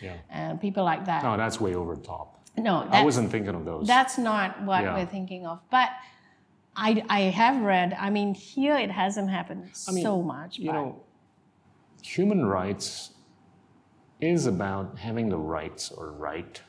Yeah. 0.00 0.14
and 0.30 0.60
people 0.60 0.84
like 0.84 1.04
that. 1.06 1.22
No, 1.22 1.36
that's 1.36 1.60
way 1.60 1.74
over 1.74 1.94
the 1.96 2.02
top. 2.02 2.40
No, 2.56 2.86
I 2.90 3.04
wasn't 3.04 3.30
thinking 3.30 3.54
of 3.54 3.64
those. 3.64 3.86
that's 3.86 4.18
not 4.18 4.62
what 4.64 4.82
Yeah. 4.82 4.94
we're 4.96 5.06
thinking 5.06 5.46
of. 5.46 5.60
But 5.70 5.90
I, 6.76 7.04
I 7.08 7.20
have 7.22 7.62
read, 7.62 7.96
I 7.98 8.10
mean, 8.10 8.34
here 8.34 8.76
it 8.76 8.90
hasn't 8.90 9.30
happened 9.30 9.62
mean, 9.92 10.02
so 10.02 10.22
much. 10.22 10.58
you 10.58 10.66
but 10.70 10.72
know, 10.74 11.02
human 12.02 12.46
rights 12.46 13.10
is 14.20 14.46
about 14.46 14.98
having 14.98 15.28
the 15.28 15.38
rights 15.38 15.90
or 15.92 16.10
right 16.12 16.60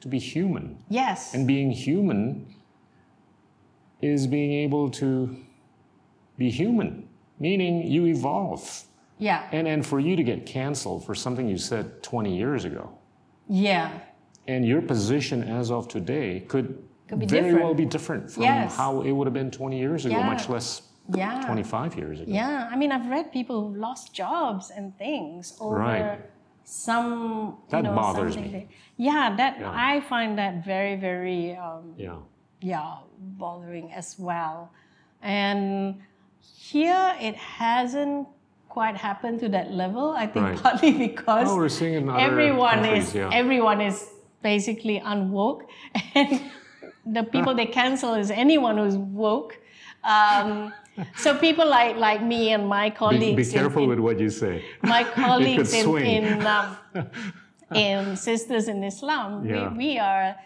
to 0.00 0.08
be 0.08 0.18
human. 0.18 0.82
yes. 0.88 1.34
And 1.34 1.46
being 1.46 1.70
human 1.70 2.54
is 4.00 4.26
being 4.26 4.52
able 4.52 4.90
to 4.90 5.36
be 6.38 6.48
human, 6.50 7.08
meaning 7.38 7.86
you 7.86 8.06
evolve. 8.06 8.84
Yeah. 9.20 9.48
And, 9.52 9.68
and 9.68 9.86
for 9.86 10.00
you 10.00 10.16
to 10.16 10.22
get 10.24 10.46
canceled 10.46 11.04
for 11.06 11.14
something 11.14 11.46
you 11.48 11.58
said 11.58 12.02
20 12.02 12.36
years 12.36 12.64
ago, 12.64 12.90
Yeah. 13.48 13.90
and 14.48 14.64
your 14.66 14.82
position 14.82 15.42
as 15.44 15.70
of 15.70 15.86
today 15.86 16.40
could, 16.48 16.82
Could 17.08 17.20
be 17.20 17.26
very 17.26 17.42
different. 17.44 17.64
well 17.64 17.74
be 17.74 17.84
different 17.86 18.30
from 18.30 18.42
Yes. 18.44 18.76
how 18.76 19.02
it 19.02 19.12
would 19.12 19.26
have 19.26 19.34
been 19.34 19.50
20 19.50 19.78
years 19.78 20.04
ago, 20.06 20.16
Yeah. 20.18 20.26
much 20.26 20.48
less 20.48 20.82
Yeah. 21.14 21.40
25 21.46 21.96
years 21.96 22.20
ago. 22.20 22.30
Yeah, 22.32 22.68
I 22.72 22.76
mean, 22.76 22.90
I've 22.92 23.08
read 23.08 23.30
people 23.32 23.68
who 23.68 23.74
lost 23.76 24.12
jobs 24.14 24.70
and 24.70 24.96
things 24.96 25.56
over 25.60 25.76
Right. 25.76 26.20
some. 26.64 27.56
That 27.70 27.78
you 27.78 27.82
know, 27.90 27.94
bothers 27.94 28.36
me. 28.36 28.68
yeah, 28.96 29.34
that 29.36 29.58
Yeah. 29.60 29.70
I 29.74 30.00
find 30.00 30.38
that 30.38 30.64
very, 30.64 30.96
very, 30.96 31.56
um, 31.56 31.94
Yeah. 31.96 32.16
yeah, 32.60 32.94
bothering 33.18 33.92
as 33.92 34.18
well. 34.18 34.70
And 35.22 36.00
here 36.40 37.14
it 37.20 37.34
hasn't 37.36 38.28
quite 38.70 38.96
happened 38.96 39.40
to 39.40 39.48
that 39.50 39.68
level. 39.72 40.06
I 40.22 40.26
think 40.26 40.46
Right. 40.46 40.62
partly 40.62 40.92
because 41.08 41.48
Oh, 41.50 42.14
everyone 42.28 42.84
is 42.86 43.14
yeah. 43.14 43.30
everyone 43.42 43.80
is 43.90 43.96
basically 44.42 45.00
unwoke, 45.00 45.62
and 46.14 46.40
the 47.16 47.24
people 47.24 47.52
they 47.54 47.66
cancel 47.66 48.14
is 48.14 48.30
anyone 48.30 48.78
who's 48.78 48.96
woke. 48.96 49.58
Um, 50.04 50.72
so 51.24 51.36
people 51.46 51.66
like 51.68 51.96
like 51.96 52.22
me 52.22 52.52
and 52.54 52.62
my 52.78 52.86
colleagues. 52.90 53.36
be 53.36 53.42
in- 53.42 53.58
careful 53.60 53.82
in, 53.84 53.88
with 53.90 54.00
what 54.06 54.16
you 54.24 54.30
say. 54.30 54.64
my 54.82 55.02
colleagues 55.04 55.72
in 55.74 55.86
in, 55.98 56.46
um, 56.46 56.76
in 57.74 58.16
Sisters 58.16 58.68
in 58.68 58.82
Islam. 58.84 59.44
Yeah. 59.46 59.68
We, 59.72 59.76
we 59.82 59.98
are 59.98 60.36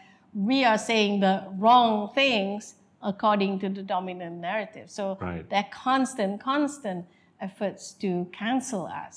we 0.51 0.64
are 0.64 0.79
saying 0.79 1.20
the 1.20 1.35
wrong 1.59 2.11
things 2.14 2.75
according 3.03 3.53
to 3.61 3.68
the 3.68 3.83
dominant 3.83 4.37
narrative. 4.41 4.91
So 4.91 5.18
Right. 5.20 5.49
there 5.51 5.61
are 5.61 5.70
constant, 5.70 6.41
constant 6.41 7.05
efforts 7.47 7.82
to 8.03 8.09
cancel 8.32 8.82
us. 9.05 9.16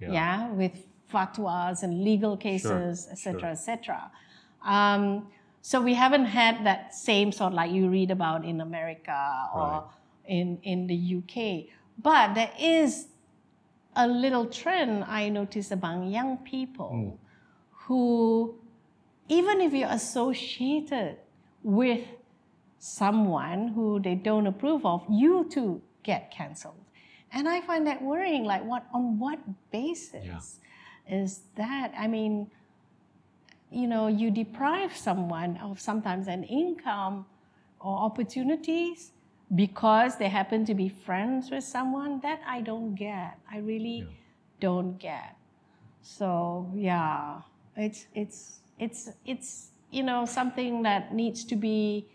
Yeah. 0.00 0.12
Yeah, 0.18 0.38
with 0.60 0.76
fatwas 1.12 1.82
and 1.82 1.92
legal 2.10 2.36
cases, 2.36 3.08
etc., 3.10 3.40
sure. 3.40 3.50
etc. 3.50 4.10
Um, 4.74 5.02
so 5.62 5.80
we 5.88 5.94
haven't 5.94 6.26
had 6.26 6.54
that 6.70 6.94
same 6.94 7.28
sort 7.32 7.52
like 7.60 7.70
you 7.78 7.84
read 7.98 8.10
about 8.10 8.40
in 8.44 8.60
America 8.60 9.18
or 9.54 9.68
Right. 9.70 9.82
in 10.36 10.46
in 10.62 10.78
the 10.92 10.98
UK. 11.18 11.36
But 12.08 12.34
there 12.38 12.52
is 12.76 13.08
a 13.96 14.06
little 14.24 14.46
trend 14.60 14.92
I 15.20 15.28
notice 15.40 15.68
among 15.78 15.96
young 16.18 16.32
people 16.52 16.90
Hmm. 16.90 17.10
who, 17.84 18.54
even 19.38 19.60
if 19.66 19.70
you're 19.78 19.94
associated 20.02 21.16
with 21.64 22.04
someone 22.78 23.60
who 23.74 23.98
they 24.00 24.14
don't 24.14 24.46
approve 24.46 24.86
of, 24.86 25.04
you 25.10 25.32
too 25.50 25.82
get 26.04 26.30
cancelled. 26.30 26.84
And 27.32 27.48
I 27.48 27.60
find 27.60 27.86
that 27.86 28.00
worrying. 28.02 28.44
Like, 28.44 28.64
what 28.64 28.86
on 28.92 29.18
what 29.18 29.38
basis 29.70 30.58
is 31.08 31.40
that? 31.56 31.92
I 31.98 32.06
mean, 32.06 32.50
you 33.70 33.86
know, 33.86 34.06
you 34.08 34.30
deprive 34.30 34.96
someone 34.96 35.56
of 35.58 35.80
sometimes 35.80 36.26
an 36.28 36.44
income 36.44 37.26
or 37.80 37.96
opportunities 37.98 39.12
because 39.54 40.16
they 40.16 40.28
happen 40.28 40.64
to 40.66 40.74
be 40.74 40.88
friends 40.88 41.50
with 41.50 41.64
someone. 41.64 42.20
That 42.20 42.40
I 42.46 42.60
don't 42.62 42.94
get. 42.94 43.38
I 43.50 43.58
really 43.58 43.98
Yeah. 44.08 44.14
don't 44.60 44.98
get. 44.98 45.36
So 46.02 46.70
yeah, 46.74 47.42
it's 47.76 48.06
it's 48.14 48.60
it's 48.78 49.10
it's 49.26 49.70
you 49.90 50.02
know 50.02 50.24
something 50.24 50.82
that 50.82 51.12
needs 51.14 51.44
to 51.44 51.56
be 51.56 52.06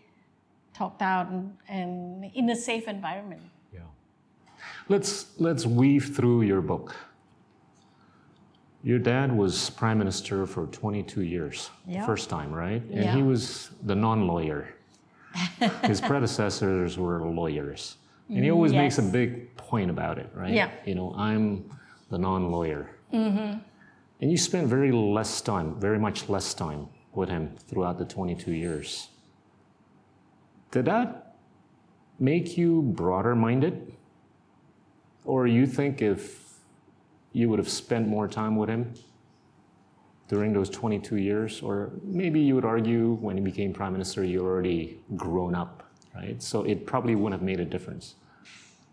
talked 0.74 1.02
out 1.02 1.28
and, 1.30 1.56
and 1.68 2.24
in 2.34 2.50
a 2.50 2.56
safe 2.56 2.88
environment. 2.88 3.42
Let's 4.88 5.26
let's 5.38 5.64
weave 5.66 6.14
through 6.14 6.42
your 6.42 6.60
book. 6.60 6.94
Your 8.82 8.98
dad 8.98 9.34
was 9.34 9.70
prime 9.70 9.96
minister 9.98 10.44
for 10.46 10.66
22 10.66 11.22
years, 11.22 11.70
Yeah. 11.86 12.04
first 12.04 12.28
time, 12.28 12.52
right? 12.52 12.82
And 12.92 13.16
he 13.16 13.22
was 13.22 13.70
the 13.82 13.94
non-lawyer. 13.94 14.74
His 15.84 16.02
predecessors 16.02 16.98
were 16.98 17.22
lawyers, 17.26 17.96
and 18.28 18.44
he 18.44 18.50
always 18.50 18.72
makes 18.72 18.98
a 18.98 19.02
big 19.02 19.56
point 19.56 19.90
about 19.90 20.18
it, 20.18 20.30
right? 20.34 20.52
Yeah. 20.52 20.70
You 20.84 20.94
know, 20.96 21.14
I'm 21.16 21.64
the 22.10 22.18
non-lawyer. 22.18 22.90
Mm-hmm. 23.12 23.58
And 24.20 24.30
you 24.30 24.36
spent 24.36 24.68
very 24.68 24.92
less 24.92 25.40
time, 25.40 25.80
very 25.80 25.98
much 25.98 26.28
less 26.28 26.52
time 26.54 26.88
with 27.14 27.30
him 27.30 27.56
throughout 27.68 27.98
the 27.98 28.04
22 28.04 28.52
years. 28.52 29.08
Did 30.70 30.84
that 30.84 31.36
make 32.18 32.56
you 32.58 32.82
broader 32.82 33.34
minded? 33.34 33.94
Or 35.24 35.46
you 35.46 35.66
think 35.66 36.02
if 36.02 36.44
you 37.32 37.48
would 37.48 37.58
have 37.58 37.68
spent 37.68 38.08
more 38.08 38.28
time 38.28 38.56
with 38.56 38.68
him 38.68 38.94
during 40.28 40.52
those 40.52 40.70
22 40.70 41.16
years, 41.16 41.62
or 41.62 41.92
maybe 42.02 42.40
you 42.40 42.54
would 42.54 42.64
argue 42.64 43.14
when 43.14 43.36
he 43.36 43.42
became 43.42 43.72
prime 43.72 43.92
minister, 43.92 44.24
you're 44.24 44.46
already 44.46 45.00
grown 45.16 45.54
up, 45.54 45.82
right? 46.14 46.42
So 46.42 46.62
it 46.64 46.86
probably 46.86 47.14
wouldn't 47.14 47.40
have 47.40 47.44
made 47.44 47.60
a 47.60 47.64
difference. 47.64 48.14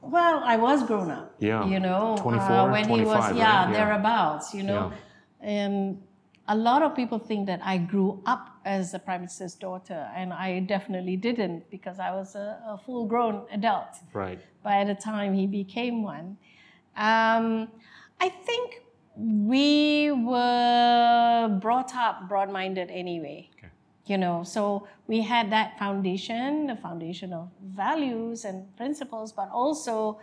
Well, 0.01 0.41
I 0.43 0.57
was 0.57 0.83
grown 0.83 1.11
up. 1.11 1.35
Yeah. 1.39 1.65
You 1.67 1.79
know, 1.79 2.17
24, 2.19 2.45
uh, 2.51 2.71
when 2.71 2.89
he 2.89 3.01
was 3.01 3.17
25, 3.17 3.37
yeah, 3.37 3.65
right? 3.65 3.71
Yeah. 3.71 3.85
thereabouts. 3.85 4.53
You 4.53 4.63
know, 4.63 4.91
and 5.39 6.01
a 6.47 6.55
lot 6.55 6.81
of 6.81 6.95
people 6.95 7.19
think 7.19 7.45
that 7.47 7.61
I 7.63 7.77
grew 7.77 8.21
up 8.25 8.50
as 8.65 8.91
the 8.91 8.99
prime 8.99 9.21
minister's 9.21 9.55
daughter, 9.55 10.07
and 10.15 10.31
I 10.33 10.59
definitely 10.59 11.17
didn't 11.17 11.69
because 11.71 11.99
I 11.99 12.11
was 12.11 12.35
a, 12.35 12.59
a 12.67 12.77
full-grown 12.85 13.45
adult 13.51 13.95
Right. 14.13 14.39
by 14.63 14.83
the 14.83 14.95
time 14.95 15.33
he 15.33 15.47
became 15.47 16.03
one. 16.03 16.37
Um, 16.95 17.69
I 18.19 18.29
think 18.29 18.81
we 19.17 20.11
were 20.11 21.59
brought 21.61 21.95
up 21.95 22.27
broad-minded 22.29 22.89
anyway. 22.91 23.49
Okay. 23.57 23.67
You 24.05 24.17
know, 24.17 24.43
so 24.43 24.87
we 25.07 25.21
had 25.21 25.51
that 25.51 25.77
foundation, 25.79 26.67
the 26.67 26.75
foundation 26.75 27.33
of 27.33 27.49
values 27.63 28.45
and 28.45 28.75
principles, 28.77 29.31
but 29.31 29.49
also, 29.51 30.19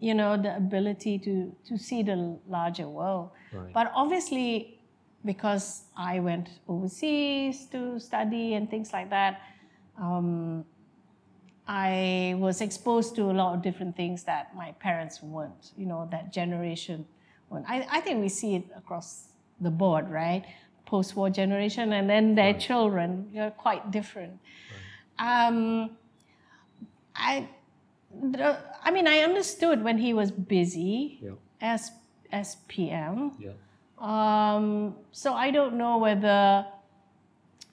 you 0.00 0.14
know, 0.14 0.36
the 0.36 0.56
ability 0.56 1.18
to 1.20 1.54
to 1.68 1.78
see 1.78 2.02
the 2.02 2.38
larger 2.48 2.88
world. 2.88 3.30
Right. 3.52 3.72
But 3.72 3.92
obviously, 3.94 4.78
because 5.24 5.82
I 5.96 6.20
went 6.20 6.48
overseas 6.68 7.66
to 7.66 7.98
study 8.00 8.54
and 8.54 8.68
things 8.70 8.92
like 8.92 9.10
that, 9.10 9.40
um, 10.00 10.64
I 11.66 12.34
was 12.38 12.60
exposed 12.60 13.14
to 13.16 13.30
a 13.30 13.32
lot 13.32 13.54
of 13.54 13.62
different 13.62 13.96
things 13.96 14.24
that 14.24 14.54
my 14.56 14.72
parents 14.72 15.22
weren't, 15.22 15.72
you 15.76 15.86
know, 15.86 16.08
that 16.10 16.32
generation. 16.32 17.06
weren't. 17.50 17.66
I, 17.68 17.86
I 17.90 18.00
think 18.00 18.20
we 18.20 18.28
see 18.28 18.56
it 18.56 18.64
across 18.76 19.28
the 19.60 19.70
board, 19.70 20.10
right? 20.10 20.44
Post 20.86 21.14
war 21.16 21.30
generation, 21.30 21.92
and 21.92 22.10
then 22.10 22.34
their 22.34 22.52
children, 22.54 23.28
you're 23.32 23.50
quite 23.52 23.90
different. 23.92 24.38
Um, 25.18 25.90
I, 27.14 27.48
I 28.84 28.90
mean, 28.90 29.06
I 29.06 29.18
understood 29.18 29.84
when 29.84 29.98
he 29.98 30.12
was 30.12 30.30
busy 30.32 31.18
Yeah. 31.22 31.30
as, 31.60 31.92
as 32.32 32.56
PM. 32.68 33.32
Yeah. 33.38 33.52
Um, 34.02 34.96
so 35.12 35.32
I 35.32 35.52
don't 35.52 35.74
know 35.74 35.98
whether 35.98 36.66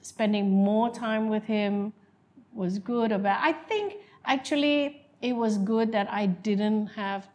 spending 0.02 0.52
more 0.52 0.90
time 0.92 1.28
with 1.28 1.44
him 1.44 1.92
was 2.54 2.78
good 2.78 3.12
or 3.12 3.18
bad. 3.18 3.40
I 3.42 3.54
think 3.54 3.96
actually 4.26 5.06
it 5.22 5.34
was 5.34 5.58
good 5.58 5.92
that 5.92 6.08
I 6.12 6.28
didn't 6.28 6.88
have 6.88 7.28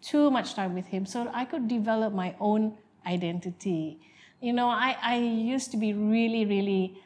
too 0.00 0.30
much 0.30 0.54
time 0.54 0.74
with 0.74 0.86
him 0.86 1.04
so 1.04 1.30
I 1.32 1.44
could 1.44 1.68
develop 1.68 2.14
my 2.14 2.34
own 2.40 2.78
identity. 3.06 4.00
You 4.40 4.52
know, 4.52 4.68
I, 4.68 4.96
I 5.02 5.16
used 5.18 5.70
to 5.72 5.76
be 5.76 5.92
really, 5.92 6.46
really 6.46 6.98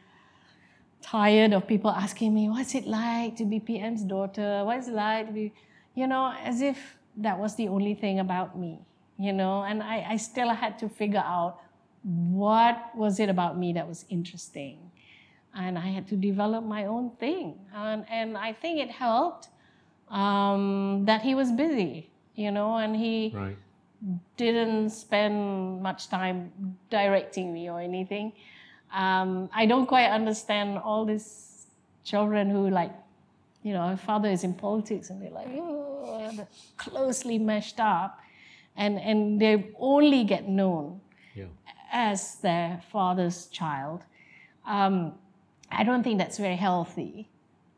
tired 1.03 1.53
of 1.53 1.67
people 1.67 1.91
asking 1.91 2.35
me, 2.35 2.49
what's 2.49 2.75
it 2.75 2.87
like 2.87 3.37
to 3.37 3.45
be 3.45 3.59
PM's 3.59 4.03
daughter? 4.03 4.63
What's 4.65 4.89
it 4.89 4.95
like 4.95 5.27
to 5.27 5.33
be, 5.33 5.53
you 5.95 6.07
know, 6.07 6.33
as 6.45 6.61
if 6.61 6.99
that 7.17 7.39
was 7.39 7.57
the 7.57 7.69
only 7.69 7.95
thing 7.95 8.21
about 8.21 8.59
me, 8.59 8.79
you 9.21 9.33
know, 9.33 9.63
and 9.69 9.83
I, 9.83 9.97
I 10.15 10.17
still 10.17 10.49
had 10.63 10.79
to 10.83 10.89
figure 10.89 11.25
out 11.37 11.59
what 12.03 12.77
was 12.97 13.21
it 13.21 13.29
about 13.29 13.59
me 13.63 13.69
that 13.75 13.87
was 13.87 14.05
interesting. 14.09 14.79
And 15.55 15.77
I 15.79 15.89
had 15.97 16.07
to 16.09 16.17
develop 16.17 16.65
my 16.65 16.87
own 16.87 17.11
thing. 17.25 17.59
And, 17.75 18.05
and 18.09 18.39
I 18.39 18.53
think 18.53 18.81
it 18.81 18.91
helped 18.91 19.49
um, 20.09 21.03
that 21.07 21.21
he 21.23 21.35
was 21.35 21.53
busy, 21.53 22.11
you 22.35 22.51
know, 22.51 22.77
and 22.77 22.97
he 22.97 23.17
Right. 23.35 23.57
didn't 24.37 24.91
spend 24.91 25.83
much 25.83 26.09
time 26.09 26.53
directing 26.89 27.53
me 27.53 27.69
or 27.71 27.81
anything. 27.81 28.33
Um, 28.93 29.51
I 29.55 29.67
don't 29.67 29.87
quite 29.87 30.11
understand 30.11 30.79
all 30.79 31.05
these 31.05 31.67
children 32.05 32.51
who 32.51 32.71
like, 32.71 32.93
you 33.63 33.73
know, 33.75 33.97
father 33.97 34.31
is 34.31 34.43
in 34.45 34.55
politics 34.55 35.11
and 35.11 35.21
they're 35.21 35.31
like 35.31 35.49
"Oh," 35.51 36.33
closely 36.79 37.39
meshed 37.39 37.79
up, 37.79 38.19
and 38.77 38.99
and 38.99 39.41
they 39.41 39.71
only 39.79 40.25
get 40.25 40.49
known 40.49 41.01
Yeah. 41.35 41.47
as 41.93 42.37
their 42.37 42.81
father's 42.93 43.47
child. 43.47 44.03
Um, 44.67 45.15
I 45.71 45.85
don't 45.85 46.03
think 46.03 46.19
that's 46.19 46.39
very 46.39 46.57
healthy, 46.57 47.29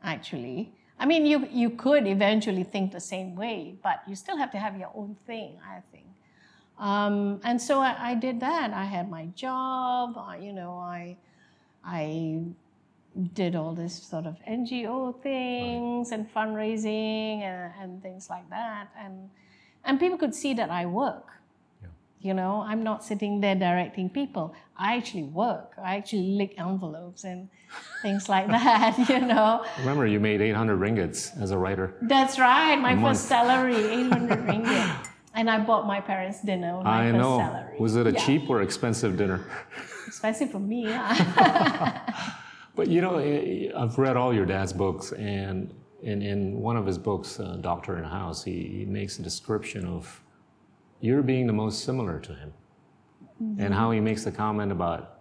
actually. 0.03 0.73
I 0.99 1.07
mean, 1.07 1.27
you 1.27 1.47
you 1.51 1.71
could 1.71 2.07
eventually 2.07 2.65
think 2.65 2.93
the 2.93 3.01
same 3.01 3.35
way, 3.37 3.75
but 3.83 4.03
you 4.07 4.15
still 4.15 4.37
have 4.37 4.51
to 4.53 4.59
have 4.59 4.77
your 4.79 4.91
own 4.95 5.17
thing. 5.27 5.59
I 5.65 5.81
think. 5.93 6.07
Um, 6.79 7.41
and 7.45 7.61
so 7.61 7.81
I, 7.81 8.11
I 8.11 8.15
did 8.15 8.41
that. 8.41 8.73
I 8.73 8.85
had 8.85 9.11
my 9.11 9.27
job. 9.35 10.17
I, 10.19 10.39
you 10.39 10.53
know, 10.53 10.79
I 10.79 11.17
I 11.85 12.43
did 13.35 13.55
all 13.55 13.75
this 13.75 13.95
sort 14.03 14.27
of 14.27 14.37
NGO 14.49 15.21
things 15.23 16.13
and 16.13 16.33
fundraising 16.33 17.43
and, 17.43 17.73
and 17.81 18.03
things 18.03 18.31
like 18.31 18.49
that. 18.51 18.89
And 18.99 19.29
and 19.85 19.99
people 20.01 20.19
could 20.19 20.35
see 20.35 20.55
that 20.55 20.71
I 20.71 20.87
work. 20.87 21.27
Yeah. 21.83 21.89
You 22.21 22.35
know, 22.35 22.65
I'm 22.67 22.83
not 22.83 23.05
sitting 23.05 23.41
there 23.41 23.55
directing 23.55 24.09
people. 24.11 24.55
I 24.77 24.97
actually 24.97 25.25
work. 25.25 25.73
I 25.83 25.97
actually 25.97 26.29
lick 26.39 26.55
envelopes 26.59 27.25
and 27.25 27.49
things 28.03 28.29
like 28.29 28.47
that. 28.59 28.97
You 29.09 29.21
know, 29.21 29.65
Remember, 29.81 30.07
you 30.07 30.21
made 30.21 30.41
800 30.41 30.79
ringgits 30.79 31.41
as 31.41 31.51
a 31.51 31.59
writer. 31.59 31.95
that's 32.03 32.39
right. 32.39 32.77
My 32.77 32.95
first 33.01 33.27
salary, 33.27 33.77
800 33.77 34.39
ringgit. 34.47 35.07
And 35.35 35.49
I 35.49 35.59
bought 35.61 35.87
my 35.87 36.01
parents 36.01 36.43
dinner 36.43 36.77
with 36.77 36.85
my 36.85 37.09
I 37.09 37.11
first 37.11 37.19
know. 37.23 37.39
salary. 37.39 37.77
Was 37.81 37.97
it 37.97 38.07
a 38.07 38.13
Yeah. 38.13 38.25
cheap 38.27 38.51
or 38.51 38.61
expensive 38.63 39.17
dinner? 39.17 39.41
Expensive 40.07 40.51
for 40.51 40.59
me. 40.59 40.83
Yeah. 40.89 42.15
But 42.77 42.89
you 42.89 43.01
know, 43.01 43.17
I've 43.77 43.99
read 43.99 44.17
all 44.17 44.33
your 44.35 44.45
dad's 44.47 44.73
books, 44.75 45.13
and 45.13 45.73
in, 46.03 46.21
in 46.21 46.61
one 46.61 46.77
of 46.77 46.85
his 46.85 46.99
books, 46.99 47.39
uh, 47.39 47.57
Doctor 47.61 47.97
in 47.99 48.05
a 48.05 48.09
House, 48.09 48.43
he, 48.43 48.63
he 48.67 48.85
makes 48.85 49.19
a 49.19 49.23
description 49.23 49.87
of 49.87 50.21
you're 51.01 51.23
being 51.23 51.47
the 51.47 51.53
most 51.53 51.85
similar 51.85 52.19
to 52.21 52.35
him, 52.35 52.53
and 53.59 53.75
how 53.75 53.91
he 53.91 53.99
makes 53.99 54.23
the 54.23 54.31
comment 54.31 54.71
about 54.71 55.21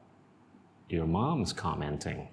your 0.89 1.07
mom's 1.07 1.53
commenting 1.53 2.27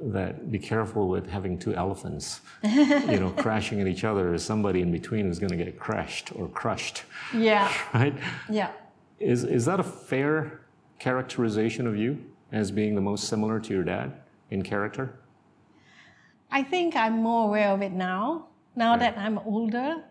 that 0.00 0.50
be 0.50 0.58
careful 0.58 1.08
with 1.08 1.28
having 1.28 1.58
two 1.58 1.74
elephants, 1.74 2.40
you 2.62 3.20
know, 3.20 3.30
crashing 3.36 3.80
at 3.80 3.86
each 3.86 4.04
other. 4.04 4.36
Somebody 4.38 4.80
in 4.80 4.90
between 4.90 5.28
is 5.28 5.38
going 5.38 5.50
to 5.50 5.56
get 5.56 5.78
crushed 5.78 6.34
or 6.34 6.48
crushed, 6.48 7.04
yeah. 7.34 7.72
right? 7.94 8.14
Yeah. 8.48 8.70
Is 9.18 9.44
is 9.44 9.64
that 9.66 9.80
a 9.80 9.84
fair 9.84 10.62
characterization 10.98 11.86
of 11.86 11.96
you 11.96 12.24
as 12.50 12.70
being 12.70 12.94
the 12.94 13.00
most 13.00 13.28
similar 13.28 13.60
to 13.60 13.72
your 13.72 13.84
dad 13.84 14.12
in 14.50 14.62
character? 14.62 15.18
I 16.52 16.62
think 16.62 16.94
I'm 16.94 17.22
more 17.22 17.48
aware 17.48 17.70
of 17.70 17.80
it 17.80 17.92
now. 17.92 18.48
Now 18.76 18.96
that 18.96 19.16
I'm 19.16 19.38
older, 19.38 20.04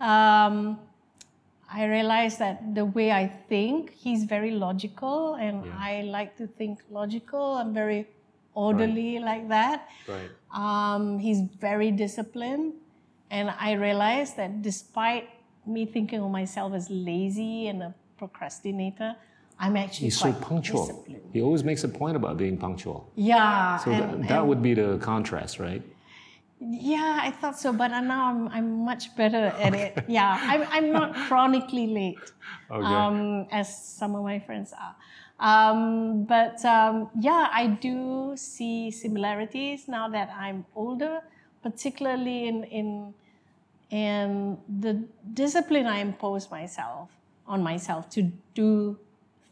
um, 0.00 0.80
I 1.70 1.84
realize 1.84 2.38
that 2.38 2.74
the 2.74 2.86
way 2.86 3.12
I 3.12 3.28
think, 3.48 3.92
he's 3.92 4.24
very 4.24 4.50
logical, 4.52 5.34
and 5.34 5.64
Yeah. 5.64 5.76
I 5.76 5.92
like 6.08 6.36
to 6.40 6.46
think 6.46 6.80
logical. 6.90 7.60
I'm 7.60 7.74
very 7.74 8.08
orderly 8.54 9.18
like 9.20 9.48
that. 9.48 9.88
Right. 10.08 10.32
Um, 10.50 11.18
he's 11.18 11.40
very 11.60 11.90
disciplined, 11.92 12.72
and 13.30 13.52
I 13.60 13.72
realize 13.72 14.34
that 14.40 14.62
despite 14.62 15.28
me 15.66 15.84
thinking 15.84 16.20
of 16.24 16.30
myself 16.30 16.72
as 16.72 16.88
lazy 16.88 17.68
and 17.68 17.82
a 17.82 17.94
procrastinator, 18.16 19.16
I'm 19.60 19.76
actually 19.76 20.06
He's 20.06 20.18
so 20.18 20.32
punctual. 20.32 20.86
disciplined. 20.86 21.22
He 21.32 21.42
always 21.42 21.64
makes 21.64 21.82
a 21.84 21.88
point 21.88 22.16
about 22.16 22.36
being 22.36 22.56
punctual. 22.56 23.10
Yeah, 23.16 23.76
So 23.78 23.90
and- 23.90 24.22
that, 24.24 24.28
that 24.28 24.38
and- 24.40 24.48
would 24.48 24.62
be 24.62 24.74
the 24.74 24.98
contrast, 24.98 25.58
right? 25.58 25.82
Yeah, 26.60 27.20
I 27.22 27.30
thought 27.30 27.56
so, 27.58 27.72
but 27.72 27.88
now 27.88 28.30
I'm, 28.30 28.48
I'm 28.48 28.84
much 28.84 29.14
better 29.16 29.44
at 29.60 29.74
it. 29.74 30.04
Yeah, 30.08 30.36
I'm, 30.42 30.66
I'm 30.72 30.92
not 30.92 31.14
chronically 31.28 31.86
late, 31.86 32.18
Okay. 32.68 32.84
um, 32.84 33.46
as 33.52 33.68
some 33.98 34.16
of 34.16 34.24
my 34.24 34.40
friends 34.40 34.72
are. 34.72 34.96
Um, 35.38 36.24
but 36.24 36.64
um, 36.64 37.10
yeah, 37.20 37.48
I 37.52 37.68
do 37.68 38.32
see 38.36 38.90
similarities 38.90 39.86
now 39.86 40.08
that 40.08 40.30
I'm 40.36 40.66
older, 40.74 41.20
particularly 41.62 42.48
in, 42.48 42.64
in, 42.64 43.14
in 43.90 44.58
the 44.80 45.04
discipline 45.34 45.86
I 45.86 45.98
impose 46.00 46.50
myself 46.50 47.10
on 47.46 47.62
myself 47.62 48.10
to 48.10 48.32
do 48.54 48.98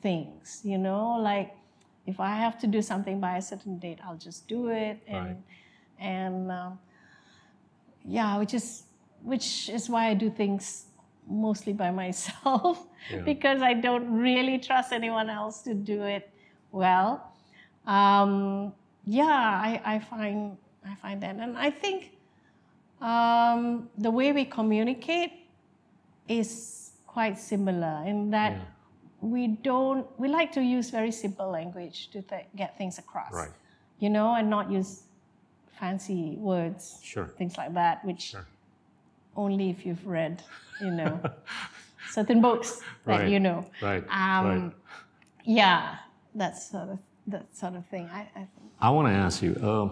things, 0.07 0.61
you 0.71 0.79
know, 0.87 1.05
like 1.31 1.51
if 2.07 2.17
I 2.21 2.33
have 2.45 2.57
to 2.63 2.67
do 2.77 2.81
something 2.91 3.17
by 3.27 3.33
a 3.39 3.43
certain 3.43 3.75
date, 3.85 3.99
I'll 4.05 4.23
just 4.29 4.41
do 4.49 4.61
it. 4.69 4.97
And, 5.09 5.25
Right. 5.27 5.37
and 5.99 6.37
um, 6.61 6.73
yeah, 8.05 8.39
which 8.39 8.55
is 8.55 8.67
which 9.33 9.69
is 9.77 9.89
why 9.93 10.03
I 10.13 10.15
do 10.15 10.29
things 10.31 10.65
mostly 11.47 11.73
by 11.83 11.91
myself 12.03 12.77
Yeah. 13.11 13.23
because 13.31 13.61
I 13.71 13.75
don't 13.87 14.07
really 14.27 14.59
trust 14.69 14.93
anyone 14.93 15.29
else 15.31 15.63
to 15.67 15.73
do 15.75 15.99
it 16.17 16.25
well. 16.71 17.11
Um, 17.87 18.73
yeah, 19.05 19.25
I, 19.69 19.71
I 19.95 19.97
find 19.99 20.39
I 20.85 20.95
find 21.03 21.19
that, 21.23 21.37
and 21.45 21.57
I 21.59 21.71
think 21.83 21.99
Um, 22.97 23.91
the 24.01 24.09
way 24.19 24.33
we 24.33 24.45
communicate 24.49 25.33
is 26.29 26.51
quite 27.07 27.37
similar 27.39 28.01
in 28.09 28.31
that 28.33 28.53
Yeah. 28.57 28.76
We 29.31 29.47
don't, 29.49 30.07
we 30.18 30.29
like 30.29 30.53
to 30.53 30.62
use 30.62 30.91
very 30.91 31.11
simple 31.12 31.51
language 31.51 32.09
to 32.12 32.22
th- 32.22 32.47
get 32.57 32.77
things 32.79 32.99
across. 32.99 33.33
Right. 33.33 33.51
You 33.99 34.11
know, 34.11 34.35
and 34.35 34.49
not 34.51 34.70
use 34.70 35.03
fancy 35.79 36.37
words, 36.39 37.01
Sure. 37.03 37.27
things 37.39 37.57
like 37.57 37.74
that, 37.74 38.05
which 38.05 38.20
Sure. 38.33 38.47
only 39.37 39.70
if 39.70 39.85
you've 39.87 40.07
read, 40.07 40.43
you 40.81 40.91
know, 40.91 41.20
certain 42.11 42.41
books 42.41 42.81
that 43.07 43.20
Right. 43.20 43.29
you 43.31 43.41
know. 43.41 43.64
Right. 43.83 44.05
Um, 44.11 44.47
right. 44.47 44.72
Yeah, 45.45 45.97
that 46.35 46.57
sort 46.59 46.89
of 46.91 46.99
that 47.29 47.55
sort 47.57 47.74
of 47.74 47.85
thing. 47.87 48.09
I, 48.12 48.29
I. 48.37 48.47
I 48.81 48.91
want 48.91 49.09
to 49.09 49.12
ask 49.14 49.43
you, 49.43 49.55
uh, 49.62 49.89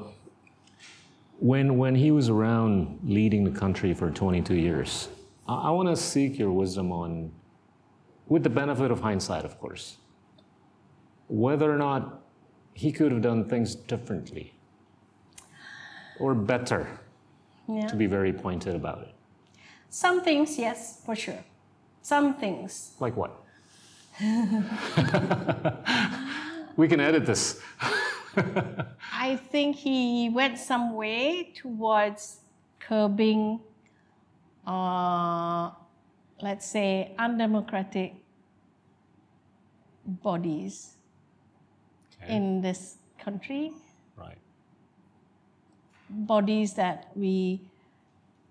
when 1.38 1.78
when 1.78 1.94
he 1.94 2.10
was 2.10 2.28
around 2.28 2.98
leading 3.04 3.44
the 3.44 3.50
country 3.50 3.92
for 3.94 4.10
22 4.10 4.54
years, 4.54 5.08
I, 5.48 5.54
I 5.54 5.70
want 5.70 5.88
to 5.88 5.96
seek 5.96 6.38
your 6.38 6.52
wisdom 6.52 6.92
on, 6.92 7.32
with 8.28 8.42
the 8.42 8.50
benefit 8.50 8.90
of 8.90 9.00
hindsight, 9.00 9.44
of 9.44 9.58
course, 9.60 9.96
whether 11.28 11.72
or 11.72 11.76
not 11.76 12.20
he 12.74 12.90
could 12.92 13.12
have 13.12 13.22
done 13.22 13.48
things 13.48 13.74
differently 13.74 14.52
or 16.18 16.34
better. 16.34 17.00
Yeah. 17.66 17.86
To 17.86 17.96
be 17.96 18.06
very 18.06 18.32
pointed 18.32 18.74
about 18.76 18.98
it, 18.98 19.14
Some 19.88 20.20
things, 20.22 20.58
yes, 20.58 21.00
for 21.06 21.16
sure. 21.16 21.42
Some 22.02 22.34
things. 22.34 22.92
like 23.00 23.16
what? 23.16 23.40
we 26.76 26.86
can 26.86 27.00
edit 27.00 27.24
this. 27.24 27.58
I 29.12 29.36
think 29.50 29.76
he 29.76 30.28
went 30.28 30.58
some 30.58 30.94
way 30.94 31.52
towards 31.54 32.40
curbing, 32.80 33.60
uh, 34.66 35.70
let's 36.40 36.66
say, 36.66 37.14
undemocratic 37.18 38.14
bodies 40.06 40.96
in 42.28 42.60
this 42.60 42.96
country, 43.18 43.72
Right. 44.16 44.38
bodies 46.08 46.74
that 46.74 47.10
we 47.14 47.60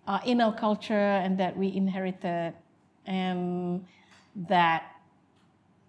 are 0.07 0.21
in 0.25 0.41
our 0.41 0.53
culture 0.53 0.93
and 0.93 1.37
that 1.39 1.55
we 1.57 1.73
inherited, 1.75 2.53
and 3.05 3.85
that 4.35 4.83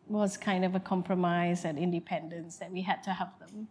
was 0.09 0.37
kind 0.37 0.65
of 0.65 0.75
a 0.75 0.81
compromise 0.81 1.65
and 1.65 1.79
independence 1.79 2.57
that 2.59 2.71
we 2.71 2.83
had 2.83 3.03
to 3.03 3.11
have 3.11 3.33
them. 3.39 3.69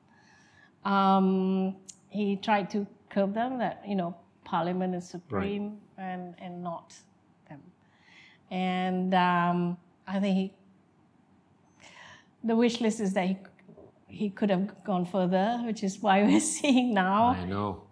Um, 0.92 1.76
he 2.10 2.36
tried 2.36 2.70
to 2.72 2.86
curb 3.10 3.34
them 3.34 3.60
that 3.60 3.84
you 3.88 3.96
know 3.96 4.16
Parliament 4.44 4.96
is 4.96 5.08
supreme 5.08 5.78
and 5.98 6.36
and 6.40 6.64
not 6.64 6.94
and 8.52 9.14
um, 9.14 9.78
I 10.08 10.20
think 10.20 10.36
he, 10.36 10.54
the 12.44 12.56
wish 12.56 12.82
list 12.82 13.00
is 13.00 13.14
that 13.14 13.28
he 13.28 13.38
he 14.14 14.30
could 14.30 14.50
have 14.52 14.84
gone 14.84 15.06
further, 15.06 15.60
which 15.66 15.84
is 15.84 16.02
why 16.02 16.24
we're 16.28 16.40
seeing 16.40 16.94
now 16.94 17.36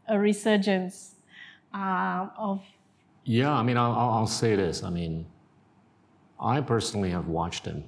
a 0.08 0.20
resurgence 0.20 1.16
um, 1.74 2.32
of 2.38 2.62
Yeah, 3.24 3.52
I 3.52 3.64
mean, 3.64 3.78
I'll, 3.78 3.94
I'll 3.94 4.28
say 4.28 4.56
this. 4.56 4.84
I 4.84 4.90
mean, 4.90 5.26
I 6.40 6.62
personally 6.62 7.10
have 7.10 7.28
watched 7.28 7.66
him 7.66 7.84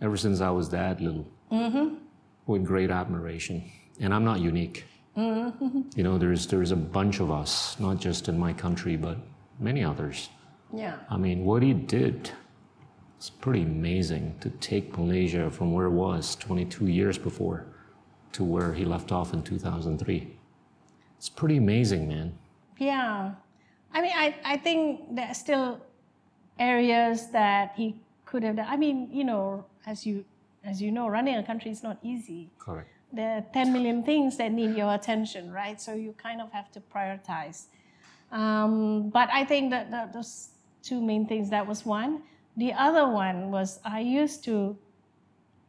ever 0.00 0.16
since 0.16 0.40
I 0.40 0.50
was 0.50 0.68
that 0.70 1.00
little 1.00 1.26
with 2.46 2.64
great 2.64 2.90
admiration. 2.90 3.62
And 4.00 4.12
I'm 4.12 4.24
not 4.24 4.40
unique. 4.40 4.84
You 5.16 6.02
know, 6.02 6.18
there's, 6.18 6.46
there's 6.46 6.70
a 6.70 6.76
bunch 6.76 7.20
of 7.20 7.30
us, 7.30 7.78
not 7.78 8.00
just 8.00 8.28
in 8.28 8.38
my 8.38 8.52
country, 8.52 8.96
but 8.96 9.18
many 9.60 9.84
others. 9.84 10.30
Yeah 10.72 10.96
I 11.10 11.16
mean, 11.16 11.44
what 11.44 11.62
he 11.62 11.72
did 11.72 12.30
is 13.20 13.30
pretty 13.30 13.62
amazing 13.62 14.36
to 14.40 14.50
take 14.50 14.96
Malaysia 14.98 15.50
from 15.50 15.72
where 15.72 15.86
it 15.86 15.90
was 15.90 16.36
22 16.36 16.86
years 16.86 17.18
before 17.18 17.66
to 18.32 18.42
where 18.44 18.72
he 18.72 18.84
left 18.84 19.12
off 19.12 19.32
in 19.32 19.42
2003. 19.42 20.36
It's 21.18 21.28
pretty 21.28 21.56
amazing, 21.56 22.08
man. 22.08 22.36
Yeah. 22.78 23.32
I 23.92 24.00
mean, 24.00 24.12
I, 24.14 24.34
I 24.44 24.56
think 24.56 25.14
there 25.14 25.28
are 25.28 25.34
still 25.34 25.80
areas 26.58 27.30
that 27.30 27.74
he 27.76 28.00
could 28.24 28.42
have 28.42 28.56
done. 28.56 28.66
I 28.68 28.76
mean, 28.76 29.08
you 29.12 29.24
know, 29.24 29.66
as 29.86 30.06
you 30.06 30.24
as 30.64 30.80
you 30.80 30.92
know, 30.92 31.08
running 31.08 31.36
a 31.36 31.42
country 31.42 31.70
is 31.70 31.82
not 31.82 31.98
easy. 32.02 32.50
Correct. 32.58 32.88
There 33.12 33.38
are 33.38 33.44
10 33.52 33.72
million 33.72 34.04
things 34.04 34.36
that 34.38 34.52
need 34.52 34.76
your 34.76 34.94
attention, 34.94 35.52
right? 35.52 35.80
So 35.80 35.92
you 35.92 36.14
kind 36.14 36.40
of 36.40 36.52
have 36.52 36.70
to 36.72 36.80
prioritize. 36.80 37.66
Um, 38.30 39.10
but 39.10 39.28
I 39.30 39.44
think 39.44 39.70
that, 39.70 39.90
that 39.90 40.12
those 40.12 40.51
two 40.82 41.00
main 41.00 41.26
things, 41.26 41.50
that 41.50 41.66
was 41.66 41.84
one. 41.86 42.22
The 42.56 42.72
other 42.72 43.08
one 43.08 43.50
was 43.50 43.80
I 43.84 44.00
used 44.00 44.44
to 44.44 44.76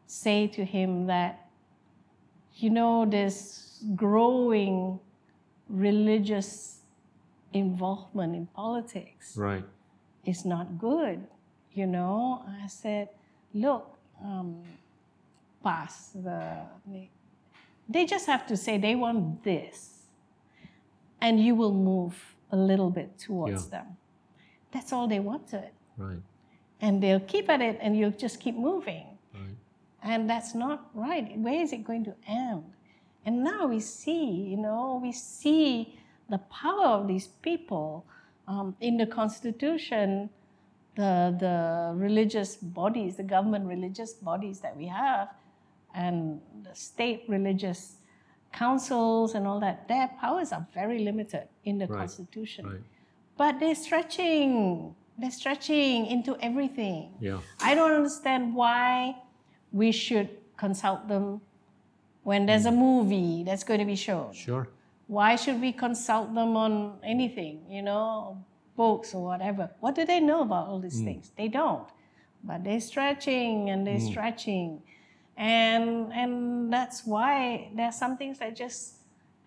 say 0.07 0.47
to 0.47 0.66
him 0.66 1.07
that, 1.07 1.47
you 2.55 2.70
know, 2.70 3.05
this 3.05 3.84
growing 3.95 4.99
religious 5.70 6.80
involvement 7.53 8.36
in 8.36 8.47
politics 8.47 9.38
Right. 9.38 9.64
is 10.26 10.45
not 10.45 10.78
good. 10.78 11.26
You 11.74 11.88
know, 11.88 12.43
I 12.64 12.68
said, 12.68 13.09
look, 13.53 13.97
um, 14.24 14.61
pass 15.64 16.09
the. 16.09 16.57
They 17.89 18.05
just 18.05 18.28
have 18.28 18.45
to 18.47 18.55
say 18.57 18.78
they 18.78 18.95
want 18.95 19.43
this, 19.43 20.03
and 21.20 21.39
you 21.39 21.55
will 21.55 21.74
move 21.74 22.36
a 22.51 22.55
little 22.57 22.89
bit 22.89 23.18
towards 23.18 23.66
Yeah. 23.66 23.70
them. 23.80 23.97
That's 24.74 24.91
all 24.91 25.07
they 25.07 25.19
wanted, 25.19 25.69
Right. 25.97 26.21
and 26.82 27.01
they'll 27.01 27.19
keep 27.34 27.49
at 27.49 27.61
it, 27.61 27.78
and 27.82 27.95
you'll 27.97 28.11
just 28.26 28.39
keep 28.39 28.55
moving. 28.55 29.05
Right. 29.34 29.55
And 30.01 30.30
that's 30.30 30.53
not 30.55 30.89
right. 30.93 31.38
Where 31.38 31.61
is 31.61 31.71
it 31.74 31.84
going 31.86 32.03
to 32.05 32.15
end? 32.28 32.63
And 33.26 33.43
now 33.43 33.67
we 33.67 33.80
see, 33.80 34.26
you 34.51 34.57
know, 34.57 34.99
we 35.01 35.11
see 35.11 35.97
the 36.30 36.39
power 36.61 36.88
of 36.88 37.07
these 37.07 37.28
people 37.28 38.05
um, 38.47 38.76
in 38.82 38.97
the 38.97 39.05
Constitution, 39.05 40.30
the, 40.95 41.36
the 41.39 41.93
religious 41.95 42.57
bodies, 42.57 43.15
the 43.15 43.24
government 43.24 43.65
religious 43.65 44.13
bodies 44.13 44.59
that 44.59 44.76
we 44.76 44.88
have, 44.88 45.30
and 45.93 46.41
the 46.63 46.76
state 46.76 47.24
religious 47.30 47.97
councils 48.51 49.36
and 49.36 49.47
all 49.47 49.59
that, 49.59 49.88
their 49.88 50.09
powers 50.19 50.51
are 50.51 50.65
very 50.74 50.99
limited 50.99 51.47
in 51.65 51.78
the 51.78 51.88
Right, 51.88 51.99
Constitution. 51.99 52.65
Right. 52.67 52.82
But 53.38 53.60
they're 53.60 53.76
stretching, 53.76 54.96
they're 55.18 55.32
stretching 55.32 56.06
into 56.06 56.38
everything. 56.42 57.14
Yeah. 57.20 57.40
I 57.62 57.76
don't 57.76 57.92
understand 57.92 58.54
why 58.56 59.16
we 59.72 59.92
should 59.92 60.30
consult 60.58 61.08
them 61.08 61.42
when 62.24 62.46
there's 62.46 62.66
a 62.66 62.72
mm. 62.72 62.78
movie 62.78 63.44
that's 63.44 63.64
going 63.64 63.80
to 63.80 63.86
be 63.86 63.96
shown. 63.96 64.34
Sure. 64.34 64.70
Why 65.08 65.36
should 65.36 65.60
we 65.60 65.72
consult 65.72 66.34
them 66.34 66.56
on 66.56 67.00
anything, 67.04 67.62
you 67.70 67.82
know, 67.82 68.44
books 68.76 69.14
or 69.14 69.24
whatever? 69.24 69.70
What 69.80 69.96
do 69.96 70.06
they 70.06 70.20
know 70.20 70.42
about 70.42 70.68
all 70.68 70.80
these 70.80 71.02
mm. 71.02 71.06
things? 71.06 71.32
They 71.38 71.48
don't. 71.48 71.88
But 72.44 72.64
they're 72.64 72.82
stretching 72.82 73.70
and 73.70 73.86
they're 73.86 73.98
mm. 73.98 74.12
stretching. 74.12 74.82
And 75.36 76.14
and 76.14 76.72
that's 76.72 77.06
why 77.06 77.72
there 77.76 77.88
are 77.88 77.92
some 77.92 78.18
things 78.18 78.40
that 78.40 78.56
just 78.56 78.98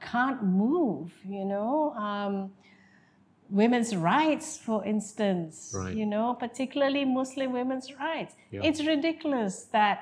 can't 0.01 0.43
move, 0.43 1.13
you 1.27 1.45
know. 1.45 1.93
Um, 1.93 2.51
women's 3.51 3.95
rights, 3.95 4.57
for 4.57 4.85
instance, 4.85 5.73
Right. 5.75 5.95
you 5.95 6.07
know, 6.07 6.35
particularly 6.35 7.05
Muslim 7.05 7.53
women's 7.53 7.95
rights. 7.99 8.35
Yeah. 8.51 8.63
It's 8.65 8.85
ridiculous 8.85 9.65
that 9.73 10.01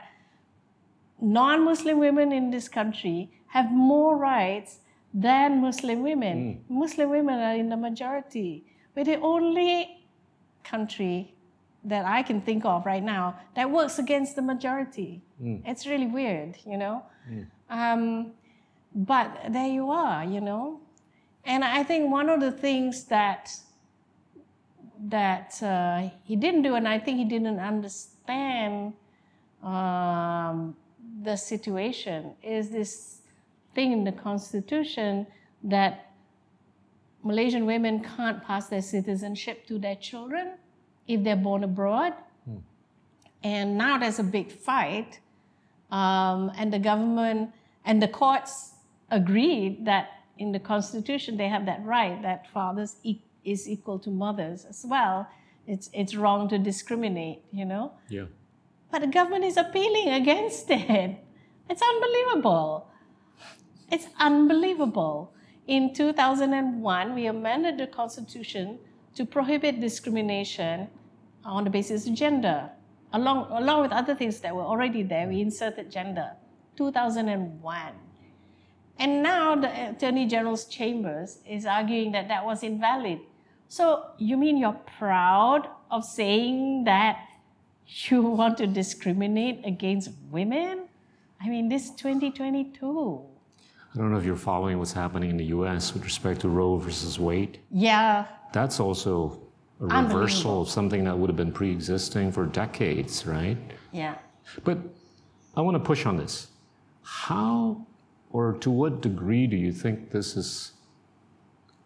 non-Muslim 1.20 1.98
women 1.98 2.32
in 2.32 2.50
this 2.50 2.68
country 2.68 3.30
have 3.48 3.70
more 3.72 4.16
rights 4.16 4.80
than 5.12 5.60
Muslim 5.60 6.02
women. 6.02 6.64
Hmm. 6.68 6.78
Muslim 6.80 7.10
women 7.10 7.38
are 7.38 7.54
in 7.54 7.68
the 7.68 7.76
majority. 7.76 8.64
We're 8.94 9.04
the 9.04 9.20
only 9.20 10.04
country 10.64 11.34
that 11.84 12.04
I 12.06 12.22
can 12.22 12.40
think 12.40 12.64
of 12.64 12.86
right 12.86 13.02
now 13.02 13.38
that 13.54 13.70
works 13.70 13.98
against 13.98 14.36
the 14.36 14.42
majority. 14.42 15.22
Hmm. 15.38 15.56
It's 15.64 15.86
really 15.86 16.06
weird, 16.06 16.56
you 16.66 16.78
know. 16.78 17.02
Hmm. 17.28 17.42
Um, 17.70 18.32
but 18.94 19.28
there 19.50 19.68
you 19.68 19.90
are, 19.90 20.24
you 20.24 20.40
know. 20.40 20.80
And 21.46 21.64
I 21.64 21.82
think 21.82 22.10
one 22.10 22.28
of 22.28 22.40
the 22.40 22.52
things 22.52 23.04
that 23.04 23.50
that 25.06 25.62
uh, 25.62 26.08
he 26.24 26.34
didn't 26.34 26.62
do, 26.62 26.76
and 26.76 26.88
I 26.88 26.98
think 26.98 27.18
he 27.18 27.24
didn't 27.24 27.58
understand 27.58 28.94
um, 29.62 30.74
the 31.22 31.36
situation, 31.36 32.32
is 32.42 32.70
this 32.70 33.20
thing 33.74 33.92
in 33.92 34.04
the 34.04 34.12
constitution 34.12 35.26
that 35.62 36.12
Malaysian 37.22 37.66
women 37.66 38.02
can't 38.16 38.42
pass 38.42 38.68
their 38.68 38.82
citizenship 38.82 39.66
to 39.66 39.78
their 39.78 39.96
children 39.96 40.52
if 41.06 41.22
they're 41.22 41.36
born 41.36 41.64
abroad. 41.64 42.14
And 43.42 43.76
now 43.76 43.98
there's 43.98 44.18
a 44.18 44.24
big 44.24 44.50
fight, 44.50 45.20
um, 45.90 46.50
and 46.56 46.72
the 46.72 46.78
government 46.78 47.50
and 47.84 48.00
the 48.00 48.08
courts 48.08 48.72
agreed 49.10 49.84
that 49.84 50.13
in 50.38 50.52
the 50.52 50.58
Constitution 50.58 51.36
they 51.36 51.48
have 51.48 51.66
that 51.66 51.84
right 51.84 52.20
that 52.22 52.50
fathers 52.50 52.96
e- 53.02 53.22
is 53.44 53.68
equal 53.68 53.98
to 54.00 54.10
mothers 54.10 54.64
as 54.64 54.84
well. 54.88 55.28
It's 55.66 55.88
it's 55.92 56.14
wrong 56.14 56.48
to 56.48 56.58
discriminate, 56.58 57.42
you 57.52 57.64
know. 57.64 57.92
Yeah. 58.08 58.26
But 58.90 59.00
the 59.00 59.06
government 59.08 59.44
is 59.44 59.56
appealing 59.56 60.10
against 60.10 60.70
it. 60.70 61.18
It's 61.68 61.82
unbelievable. 61.82 62.88
It's 63.90 64.06
unbelievable. 64.18 65.32
In 65.66 65.94
2001, 65.94 67.14
we 67.14 67.26
amended 67.26 67.78
the 67.78 67.86
Constitution 67.86 68.78
to 69.14 69.24
prohibit 69.24 69.80
discrimination 69.80 70.88
on 71.44 71.64
the 71.64 71.70
basis 71.70 72.06
of 72.06 72.14
gender. 72.14 72.70
Along, 73.12 73.46
along 73.50 73.82
with 73.82 73.92
other 73.92 74.14
things 74.14 74.40
that 74.40 74.54
were 74.54 74.62
already 74.62 75.02
there, 75.02 75.26
we 75.26 75.40
inserted 75.40 75.90
gender. 75.90 76.32
2001. 76.76 77.92
And 78.98 79.22
now 79.22 79.56
the 79.56 79.90
Attorney 79.90 80.26
General's 80.26 80.66
chambers 80.66 81.38
is 81.48 81.66
arguing 81.66 82.12
that 82.12 82.28
that 82.28 82.44
was 82.44 82.62
invalid. 82.62 83.20
So 83.68 84.06
you 84.18 84.36
mean 84.36 84.56
you're 84.56 84.80
proud 84.98 85.68
of 85.90 86.04
saying 86.04 86.84
that 86.84 87.18
you 87.86 88.22
want 88.40 88.58
to 88.58 88.66
discriminate 88.66 89.62
against 89.64 90.10
women? 90.30 90.88
I 91.40 91.48
mean, 91.48 91.68
this 91.68 91.90
2022. 91.90 93.20
I 93.94 93.98
don't 93.98 94.10
know 94.10 94.18
if 94.18 94.24
you're 94.24 94.36
following 94.36 94.78
what's 94.78 94.92
happening 94.92 95.30
in 95.30 95.36
the 95.36 95.44
US 95.46 95.92
with 95.92 96.04
respect 96.04 96.40
to 96.40 96.48
Roe 96.48 96.76
versus 96.78 97.18
Wade. 97.18 97.60
Yeah, 97.70 98.26
That's 98.52 98.80
also 98.80 99.40
a 99.80 99.86
reversal 99.86 100.62
of 100.62 100.68
something 100.68 101.04
that 101.04 101.16
would 101.16 101.28
have 101.28 101.36
been 101.36 101.52
pre 101.52 101.70
existing 101.70 102.32
for 102.32 102.46
decades, 102.46 103.26
right? 103.26 103.58
yeah. 103.92 104.16
But 104.62 104.78
I 105.56 105.60
want 105.60 105.74
to 105.76 105.80
push 105.80 106.06
on 106.06 106.16
this. 106.16 106.48
How 107.02 107.86
or 108.34 108.54
to 108.54 108.68
what 108.68 109.00
degree 109.00 109.46
do 109.46 109.56
you 109.56 109.72
think 109.72 110.10
this 110.10 110.36
is 110.36 110.72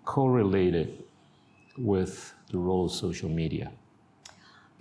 correlated 0.06 1.04
with 1.76 2.32
the 2.50 2.58
role 2.58 2.86
of 2.86 2.92
social 2.92 3.28
media? 3.28 3.70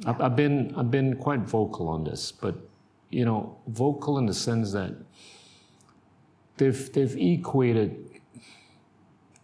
I've, 0.06 0.22
I've 0.22 0.36
been 0.36 0.74
I've 0.78 0.90
been 0.90 1.18
quite 1.18 1.42
vocal 1.42 1.90
on 1.90 2.06
this, 2.06 2.32
but 2.32 2.56
you 3.10 3.26
know, 3.26 3.58
vocal 3.68 4.18
in 4.18 4.26
the 4.26 4.34
sense 4.34 4.72
that 4.72 4.94
they've 6.56 6.94
they've 6.94 7.18
equated 7.18 8.22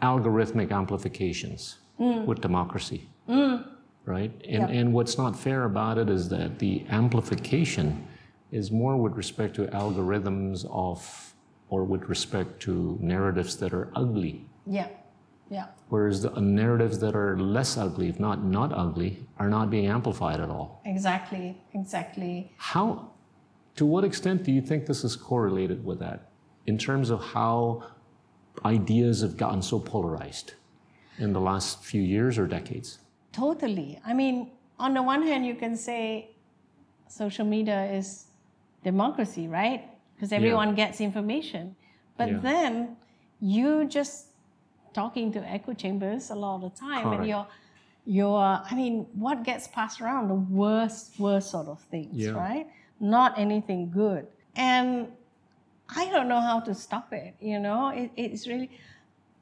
algorithmic 0.02 0.72
amplifications 0.72 1.78
mm. 2.00 2.26
with 2.26 2.40
democracy. 2.40 3.10
Mm. 3.28 3.68
Right? 4.06 4.32
And, 4.48 4.70
Yeah. 4.70 4.80
and 4.80 4.94
what's 4.94 5.18
not 5.18 5.36
fair 5.36 5.64
about 5.66 5.98
it 5.98 6.10
is 6.10 6.30
that 6.30 6.60
the 6.60 6.86
amplification 6.90 8.06
is 8.52 8.72
more 8.72 8.96
with 8.98 9.16
respect 9.16 9.56
to 9.56 9.66
algorithms 9.68 10.66
of, 10.70 11.33
or 11.74 11.84
with 11.84 12.04
respect 12.16 12.60
to 12.62 13.00
narratives 13.02 13.58
that 13.58 13.74
are 13.74 13.88
ugly. 13.96 14.46
Yeah, 14.68 14.90
yeah, 15.50 15.68
Whereas 15.90 16.22
the 16.22 16.30
narratives 16.40 17.00
that 17.00 17.16
are 17.16 17.36
less 17.38 17.78
ugly, 17.78 18.10
if 18.10 18.20
not 18.20 18.44
not 18.44 18.72
ugly, 18.84 19.12
are 19.40 19.50
not 19.50 19.72
being 19.76 19.88
amplified 19.88 20.40
at 20.40 20.50
all. 20.56 20.82
exactly, 20.86 21.48
exactly. 21.74 22.52
How, 22.58 22.86
to 23.78 23.86
what 23.94 24.04
extent 24.04 24.44
do 24.44 24.52
you 24.52 24.62
think 24.70 24.86
this 24.86 25.04
is 25.04 25.16
correlated 25.16 25.84
with 25.84 26.00
that 26.06 26.20
in 26.68 26.78
terms 26.78 27.10
of 27.10 27.20
how 27.36 27.84
ideas 28.66 29.22
have 29.22 29.36
gotten 29.36 29.62
so 29.72 29.80
polarized 29.80 30.54
in 31.18 31.34
the 31.34 31.42
last 31.50 31.84
few 31.84 32.04
years 32.16 32.38
or 32.38 32.46
decades? 32.58 33.00
Totally. 33.32 34.00
I 34.06 34.14
mean, 34.14 34.52
on 34.78 34.94
the 34.94 35.02
one 35.02 35.24
hand, 35.24 35.44
you 35.52 35.56
can 35.56 35.76
say 35.76 36.04
social 37.08 37.46
media 37.46 37.82
is 38.00 38.26
democracy, 38.84 39.48
right? 39.48 39.90
Because 40.16 40.32
everyone 40.32 40.76
gets 40.76 41.02
information. 41.02 41.76
But 42.18 42.30
Yeah. 42.30 42.38
then 42.40 42.98
you 43.40 43.86
just 43.86 44.28
talking 44.94 45.32
to 45.34 45.40
echo 45.50 45.74
chambers 45.74 46.30
a 46.30 46.36
lot 46.36 46.56
of 46.56 46.62
the 46.62 46.70
time, 46.80 47.08
and 47.08 47.16
Correct. 47.18 47.28
you're, 47.30 47.48
you're, 48.06 48.62
I 48.70 48.74
mean, 48.76 49.08
what 49.14 49.44
gets 49.44 49.68
passed 49.68 50.00
around? 50.02 50.28
The 50.28 50.36
worst, 50.36 51.20
worst 51.20 51.50
sort 51.52 51.68
of 51.68 51.80
things, 51.82 52.16
Yeah. 52.16 52.32
right? 52.32 52.68
Not 53.00 53.38
anything 53.40 53.90
good. 53.92 54.28
And 54.56 55.08
I 55.90 56.10
don't 56.10 56.28
know 56.28 56.40
how 56.42 56.60
to 56.62 56.74
stop 56.76 57.12
it, 57.12 57.36
you 57.40 57.60
know? 57.60 57.90
It, 57.90 58.12
it's 58.16 58.48
really, 58.48 58.70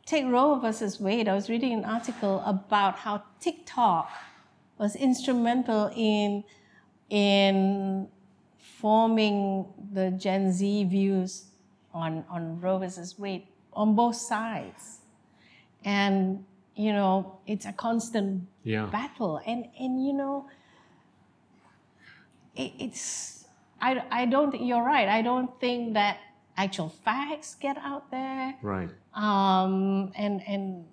take 0.05 0.25
Roe 0.25 0.55
versus 0.59 0.99
Wade. 0.99 1.27
I 1.27 1.35
was 1.35 1.49
reading 1.49 1.73
an 1.73 1.85
article 1.85 2.41
about 2.45 2.95
how 2.95 3.23
TikTok 3.39 4.09
was 4.77 4.95
instrumental 4.95 5.91
in 5.95 6.43
in 7.09 8.07
forming 8.81 9.65
the 9.93 10.09
Gen 10.11 10.51
Z 10.51 10.85
views 10.85 11.45
on, 11.93 12.25
on 12.29 12.59
Roe 12.59 12.79
versus 12.79 13.17
Wade 13.19 13.45
on 13.73 13.95
both 13.95 14.15
sides. 14.15 14.99
And, 15.85 16.43
you 16.75 16.91
know, 16.93 17.37
it's 17.45 17.65
a 17.65 17.73
constant 17.73 18.47
Yeah. 18.63 18.87
battle. 18.87 19.39
And, 19.45 19.65
and 19.79 20.03
you 20.05 20.13
know, 20.13 20.47
it, 22.55 22.71
it's, 22.79 23.45
I, 23.81 24.03
I 24.11 24.25
don't, 24.25 24.59
you're 24.59 24.83
right. 24.83 25.07
I 25.07 25.21
don't 25.21 25.51
think 25.59 25.93
that 25.93 26.17
actual 26.57 26.89
facts 26.89 27.55
get 27.55 27.77
out 27.77 28.09
there. 28.11 28.55
Right. 28.61 28.89
Um, 29.13 30.11
and, 30.15 30.41
and, 30.47 30.85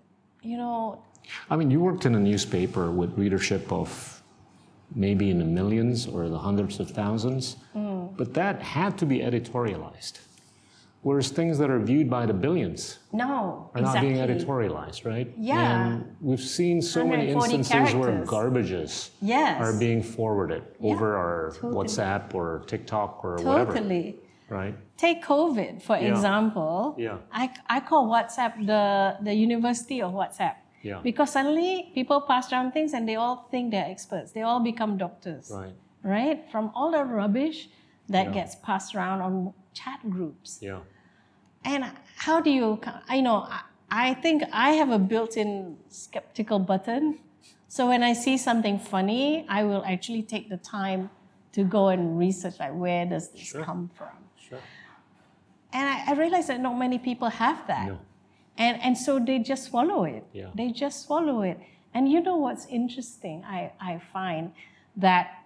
you 0.43 0.57
know, 0.57 1.03
I 1.51 1.57
mean, 1.57 1.71
you 1.71 1.81
worked 1.81 2.07
in 2.07 2.15
a 2.15 2.21
newspaper 2.21 2.91
with 2.91 3.19
readership 3.19 3.71
of 3.73 4.18
maybe 4.95 5.31
in 5.31 5.39
the 5.39 5.45
millions 5.45 6.07
or 6.07 6.29
the 6.29 6.39
hundreds 6.39 6.81
of 6.81 6.91
thousands, 6.91 7.57
mm. 7.75 8.17
but 8.17 8.35
that 8.35 8.63
had 8.63 8.97
to 8.99 9.07
be 9.07 9.19
editorialized. 9.21 10.21
Whereas 11.03 11.29
things 11.29 11.59
that 11.59 11.71
are 11.71 11.79
viewed 11.79 12.11
by 12.11 12.27
the 12.27 12.35
billions 12.35 12.99
no, 13.13 13.71
are 13.73 13.81
exactly. 13.81 14.11
not 14.11 14.17
being 14.17 14.39
editorialized, 14.39 15.05
right? 15.07 15.33
Yeah. 15.39 15.87
And 15.87 16.17
we've 16.21 16.41
seen 16.41 16.83
so 16.83 17.07
many 17.07 17.33
140 17.33 17.55
instances 17.55 17.95
where 17.95 18.25
garbages 18.27 19.11
Yes. 19.23 19.61
are 19.61 19.79
being 19.79 20.03
forwarded 20.03 20.65
Yeah, 20.81 20.93
over 20.93 21.17
our 21.17 21.53
totally. 21.55 21.75
WhatsApp 21.75 22.35
or 22.35 22.65
TikTok 22.67 23.25
or 23.25 23.37
whatever, 23.37 23.75
Totally. 23.75 24.17
right? 24.49 24.75
Take 24.97 25.23
COVID, 25.25 25.83
for 25.83 25.97
Yeah. 25.97 26.09
example. 26.11 26.97
Yeah. 26.99 27.19
I, 27.33 27.51
I 27.69 27.79
call 27.79 28.09
WhatsApp 28.09 28.67
the, 28.67 29.19
the 29.23 29.35
university 29.35 30.03
of 30.03 30.13
WhatsApp. 30.13 30.57
Yeah. 30.83 31.01
Because 31.03 31.33
suddenly 31.33 31.91
people 31.95 32.21
pass 32.21 32.53
around 32.53 32.73
things 32.73 32.93
and 32.95 33.09
they 33.09 33.17
all 33.17 33.49
think 33.51 33.71
they're 33.73 33.85
experts. 33.91 34.33
They 34.33 34.43
all 34.43 34.61
become 34.61 34.97
doctors. 34.97 35.51
Right. 35.55 35.75
Right? 36.03 36.51
From 36.51 36.71
all 36.75 36.91
the 36.93 37.05
rubbish 37.05 37.69
that 38.09 38.27
Yeah. 38.27 38.33
gets 38.33 38.55
passed 38.57 38.95
around 38.95 39.21
on 39.21 39.53
chat 39.75 39.99
groups. 40.09 40.59
Yeah. 40.63 40.81
And 41.65 41.85
how 42.17 42.41
do 42.41 42.51
you, 42.51 42.81
I 43.09 43.21
know, 43.21 43.47
I- 43.91 44.15
think 44.15 44.43
I 44.53 44.71
have 44.73 44.91
a 44.91 44.99
built 44.99 45.37
in 45.37 45.77
skeptical 45.89 46.59
button. 46.59 47.19
So 47.69 47.89
when 47.89 48.03
I 48.03 48.13
see 48.13 48.37
something 48.39 48.79
funny, 48.79 49.45
I 49.49 49.65
will 49.65 49.85
actually 49.85 50.23
take 50.23 50.49
the 50.49 50.57
time 50.59 51.11
to 51.53 51.65
go 51.65 51.89
and 51.89 52.19
research 52.19 52.59
like 52.61 52.73
where 52.75 53.05
does 53.07 53.31
this 53.31 53.41
Sure. 53.41 53.65
come 53.65 53.91
from. 53.95 54.17
Sure. 54.37 54.59
And 55.73 55.89
I, 55.89 56.11
I 56.11 56.13
realize 56.15 56.47
that 56.47 56.61
not 56.61 56.79
many 56.79 56.99
people 56.99 57.29
have 57.29 57.67
that. 57.67 57.89
No. 57.89 57.99
And, 58.59 58.83
and 58.83 58.99
so 58.99 59.21
they 59.21 59.39
just 59.39 59.67
swallow 59.67 60.05
it. 60.05 60.25
Yeah. 60.33 60.51
They 60.55 60.71
just 60.71 61.07
swallow 61.07 61.43
it. 61.43 61.59
And 61.95 62.11
you 62.11 62.21
know 62.21 62.37
what's 62.37 62.67
interesting? 62.67 63.45
I, 63.47 63.73
I 63.81 64.03
find 64.13 64.53
that 64.97 65.45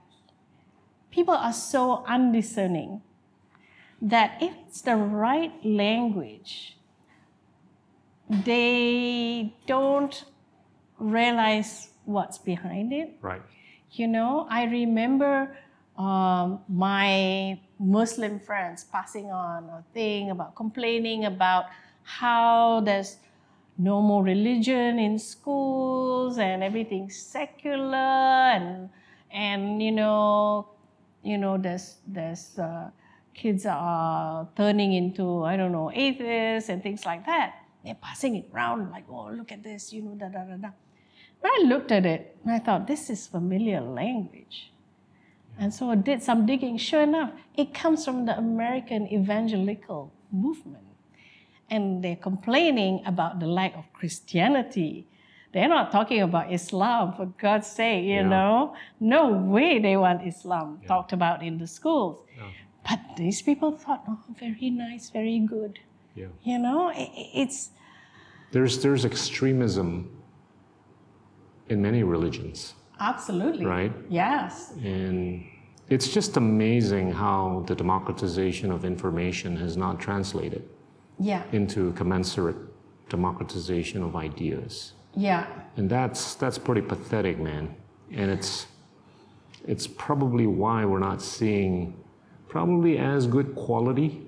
people 1.11 1.35
are 1.35 1.53
so 1.53 2.05
undiscerning 2.07 3.03
that 4.01 4.43
if 4.43 4.53
it's 4.67 4.81
the 4.81 4.97
right 4.97 5.53
language, 5.65 6.79
they 8.29 9.55
don't 9.67 10.25
realize 10.99 11.91
what's 12.05 12.39
behind 12.39 12.93
it. 12.93 13.19
Right. 13.21 13.43
You 13.93 14.09
know, 14.09 14.47
I 14.51 14.65
remember 14.65 15.55
um, 15.99 16.61
my 16.69 17.61
Muslim 17.79 18.41
friends 18.41 18.85
passing 18.85 19.31
on 19.31 19.65
a 19.65 19.85
thing 19.93 20.31
about 20.31 20.57
complaining 20.57 21.27
about 21.27 21.67
how 22.03 22.81
there's 22.81 23.17
no 23.79 24.01
more 24.03 24.23
religion 24.23 24.99
in 24.99 25.19
schools 25.19 26.39
and 26.39 26.63
everything's 26.63 27.17
secular 27.17 27.97
and 28.57 28.91
and 29.31 29.83
you 29.83 29.93
know 29.93 30.69
you 31.23 31.39
know 31.39 31.57
there's 31.57 31.97
there's 32.07 32.59
uh, 32.59 32.91
kids 33.35 33.65
are 33.67 34.49
turning 34.57 34.93
into 34.93 35.43
I 35.45 35.57
don't 35.57 35.73
know 35.73 35.91
atheists 35.93 36.69
and 36.69 36.83
things 36.83 37.07
like 37.07 37.25
that. 37.27 37.55
They're 37.85 37.95
passing 37.95 38.37
it 38.37 38.51
around 38.53 38.91
like 38.91 39.05
oh 39.09 39.31
look 39.31 39.53
at 39.53 39.63
this 39.63 39.93
you 39.93 40.03
know 40.03 40.15
da 40.15 40.29
da 40.29 40.45
da 40.45 40.57
da. 40.57 40.69
But 41.43 41.51
I 41.59 41.65
looked 41.65 41.91
at 41.91 42.07
it 42.07 42.37
and 42.45 42.53
I 42.53 42.61
thought, 42.61 42.87
this 42.87 43.11
is 43.11 43.27
familiar 43.27 43.81
language. 43.81 44.73
And 45.59 45.75
so 45.75 45.91
I 45.91 45.97
did 45.97 46.23
some 46.23 46.47
digging. 46.47 46.79
Sure 46.79 47.03
enough, 47.03 47.33
it 47.55 47.75
comes 47.75 48.05
from 48.05 48.25
the 48.27 48.39
American 48.39 49.13
evangelical 49.13 50.13
movement. 50.31 50.85
And 51.73 52.05
they're 52.05 52.23
complaining 52.31 52.95
about 53.13 53.41
the 53.41 53.47
lack 53.47 53.73
of 53.81 53.85
Christianity. 53.99 55.07
They're 55.53 55.69
not 55.79 55.91
talking 55.91 56.21
about 56.21 56.53
Islam, 56.53 57.05
for 57.17 57.27
God's 57.47 57.67
sake, 57.81 58.05
you 58.05 58.21
Yeah. 58.23 58.35
know. 58.37 58.55
No 59.01 59.23
way 59.55 59.71
they 59.87 59.97
want 59.97 60.19
Islam 60.33 60.69
talked 60.93 61.13
about 61.19 61.43
in 61.49 61.55
the 61.63 61.67
schools. 61.79 62.17
Yeah. 62.37 62.45
But 62.89 63.01
these 63.17 63.41
people 63.49 63.71
thought, 63.83 64.03
oh, 64.11 64.19
very 64.45 64.69
nice, 64.87 65.05
very 65.11 65.39
good. 65.55 65.75
Yeah. 66.15 66.27
You 66.51 66.59
know, 66.67 66.81
i- 67.03 67.13
i- 67.23 67.31
it's 67.43 67.59
There's 68.55 68.75
there's 68.83 69.05
extremism 69.13 69.89
in 71.73 71.79
many 71.89 72.03
religions, 72.03 72.75
Absolutely. 73.01 73.65
right? 73.77 73.93
Yes. 74.11 74.53
And 74.85 75.45
it's 75.95 76.09
just 76.19 76.37
amazing 76.37 77.07
how 77.25 77.63
the 77.69 77.75
democratization 77.75 78.69
of 78.77 78.85
information 78.85 79.57
has 79.65 79.73
not 79.85 79.95
translated 80.07 80.63
Yeah. 81.19 81.43
into 81.53 81.93
commensurate 81.93 82.57
democratization 83.09 84.03
of 84.03 84.17
ideas. 84.17 84.93
Yeah. 85.15 85.47
And 85.77 85.89
that's 85.89 86.35
that's 86.35 86.59
pretty 86.59 86.81
pathetic, 86.81 87.39
man. 87.39 87.75
And 88.11 88.31
it's 88.31 88.67
it's 89.67 89.87
probably 89.87 90.47
why 90.47 90.85
we're 90.85 90.99
not 91.11 91.23
seeing 91.23 91.95
probably 92.49 92.99
as 92.99 93.27
good 93.27 93.55
quality, 93.55 94.27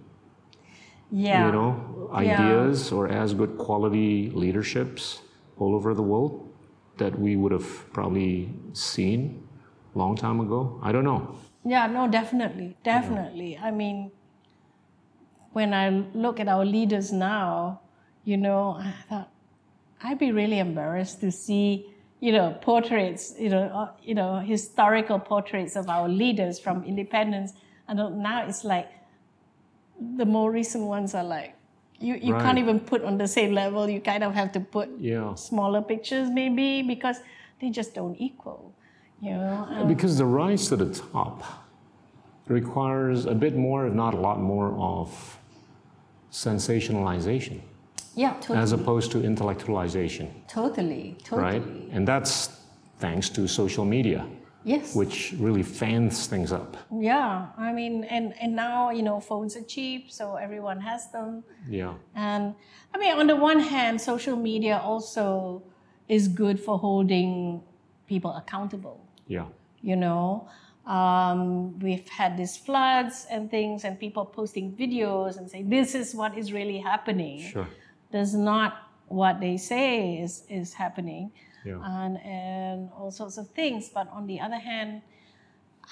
Yeah. 1.11 1.47
you 1.47 1.53
know, 1.53 1.71
Yeah. 2.13 2.19
ideas 2.19 2.93
or 2.93 3.09
as 3.09 3.35
good 3.35 3.59
quality 3.59 4.31
leaderships 4.31 5.23
all 5.59 5.75
over 5.75 5.95
the 5.95 6.03
world 6.03 6.49
that 6.99 7.19
we 7.19 7.37
would 7.37 7.53
have 7.53 7.69
probably 7.93 8.53
seen 8.73 9.43
long 9.95 10.15
time 10.17 10.41
ago. 10.41 10.79
I 10.83 10.93
don't 10.93 11.05
know. 11.05 11.35
Yeah, 11.65 11.87
no, 11.87 12.07
definitely, 12.09 12.77
definitely. 12.85 13.57
I 13.59 13.71
mean, 13.71 14.11
when 15.55 15.73
I 15.73 15.89
look 16.15 16.41
at 16.41 16.49
our 16.49 16.65
leaders 16.65 17.13
now, 17.13 17.81
you 18.25 18.37
know, 18.37 18.77
I 18.79 18.93
thought 19.09 19.31
I'd 20.03 20.19
be 20.19 20.33
really 20.33 20.59
embarrassed 20.59 21.21
to 21.21 21.31
see, 21.31 21.87
you 22.21 22.33
know, 22.33 22.59
portraits, 22.61 23.35
you 23.39 23.49
know, 23.51 23.63
uh, 23.63 23.91
you 24.03 24.15
know, 24.15 24.39
historical 24.41 25.19
portraits 25.19 25.77
of 25.77 25.89
our 25.89 26.09
leaders 26.09 26.59
from 26.59 26.83
independence. 26.85 27.53
And 27.89 27.99
now 28.19 28.47
it's 28.47 28.65
like 28.65 28.91
the 30.17 30.27
more 30.27 30.51
recent 30.51 30.85
ones 30.85 31.15
are 31.15 31.25
like 31.25 31.55
you, 32.01 32.15
you 32.15 32.35
can't 32.35 32.59
even 32.59 32.81
put 32.81 33.05
on 33.05 33.17
the 33.17 33.29
same 33.29 33.53
level. 33.53 33.89
You 33.89 34.01
kind 34.01 34.25
of 34.25 34.35
have 34.35 34.51
to 34.53 34.61
put 34.61 34.91
Yeah. 34.99 35.35
smaller 35.35 35.81
pictures 35.81 36.29
maybe 36.29 36.83
because 36.83 37.21
they 37.61 37.71
just 37.71 37.95
don't 37.95 38.17
equal. 38.21 38.75
You 39.21 39.35
know, 39.35 39.67
um, 39.71 39.89
Because 39.89 40.19
the 40.19 40.27
rise 40.27 40.69
to 40.69 40.77
the 40.77 40.91
top 40.93 41.45
requires 42.49 43.25
a 43.27 43.35
bit 43.35 43.57
more, 43.57 43.87
if 43.87 43.95
not 43.95 44.13
a 44.15 44.21
lot 44.21 44.41
more, 44.41 44.75
of 44.77 45.39
sensationalization 46.35 47.61
yeah, 48.17 48.33
totally. 48.41 48.59
as 48.59 48.73
opposed 48.73 49.11
to 49.13 49.19
intellectualization, 49.19 50.29
Totally, 50.49 51.17
totally. 51.25 51.43
right? 51.43 51.63
And 51.93 52.07
that's 52.07 52.35
thanks 52.99 53.29
to 53.31 53.47
social 53.49 53.85
media, 53.85 54.27
Yes. 54.65 54.95
which 54.97 55.35
really 55.39 55.63
fans 55.63 56.27
things 56.27 56.53
up. 56.53 56.77
yeah, 57.13 57.47
I 57.59 57.73
mean, 57.73 57.95
and 58.17 58.35
and 58.43 58.51
now 58.67 58.91
you 58.97 59.03
know 59.09 59.19
phones 59.21 59.57
are 59.57 59.67
cheap, 59.75 60.11
so 60.19 60.25
everyone 60.47 60.81
has 60.81 61.11
them. 61.13 61.43
Yeah. 61.69 61.95
And 62.15 62.55
I 62.95 62.99
mean, 62.99 63.13
on 63.21 63.27
the 63.27 63.37
one 63.51 63.61
hand, 63.61 64.01
social 64.01 64.37
media 64.51 64.77
also 64.91 65.63
is 66.09 66.29
good 66.43 66.59
for 66.67 66.79
holding 66.79 67.63
people 68.07 68.31
accountable. 68.43 68.99
Yeah. 69.29 69.47
You 69.91 69.97
know, 69.97 70.49
um, 70.87 71.79
we've 71.79 72.09
had 72.09 72.37
these 72.37 72.57
floods 72.57 73.27
and 73.31 73.51
things, 73.51 73.85
and 73.85 73.99
people 73.99 74.25
posting 74.25 74.73
videos 74.73 75.39
and 75.39 75.51
saying 75.51 75.69
this 75.71 75.95
is 75.95 76.15
what 76.15 76.37
is 76.37 76.53
really 76.53 76.79
happening. 76.79 77.41
Sure. 77.41 77.67
That's 78.11 78.35
not 78.35 78.89
what 79.09 79.41
they 79.41 79.57
say 79.57 80.17
is 80.19 80.45
is 80.49 80.73
happening. 80.75 81.33
Yeah. 81.65 81.81
and 81.83 82.19
and 82.21 82.91
all 82.95 83.11
sorts 83.11 83.39
of 83.39 83.49
things. 83.51 83.89
But 83.89 84.09
on 84.13 84.27
the 84.27 84.39
other 84.41 84.59
hand, 84.59 85.01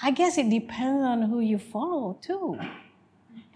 I 0.03 0.11
guess 0.11 0.37
it 0.37 0.49
depends 0.51 1.03
on 1.03 1.23
who 1.23 1.39
you 1.39 1.57
follow 1.57 2.17
too, 2.21 2.59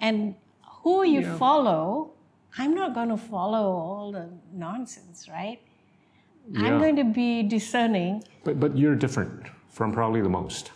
and 0.01 0.33
who 0.81 1.03
you 1.03 1.21
Yeah. 1.21 1.38
follow. 1.38 2.13
I'm 2.57 2.73
not 2.73 2.95
going 2.95 3.09
to 3.09 3.17
follow 3.17 3.69
all 3.69 4.11
the 4.11 4.29
nonsense, 4.51 5.29
right? 5.29 5.59
Yeah. 6.49 6.65
I'm 6.65 6.79
going 6.79 6.95
to 6.95 7.03
be 7.03 7.43
discerning. 7.43 8.23
But 8.43 8.59
but 8.59 8.75
you're 8.75 8.95
different 8.95 9.45
from 9.69 9.91
probably 9.93 10.21
the 10.21 10.29
most. 10.41 10.71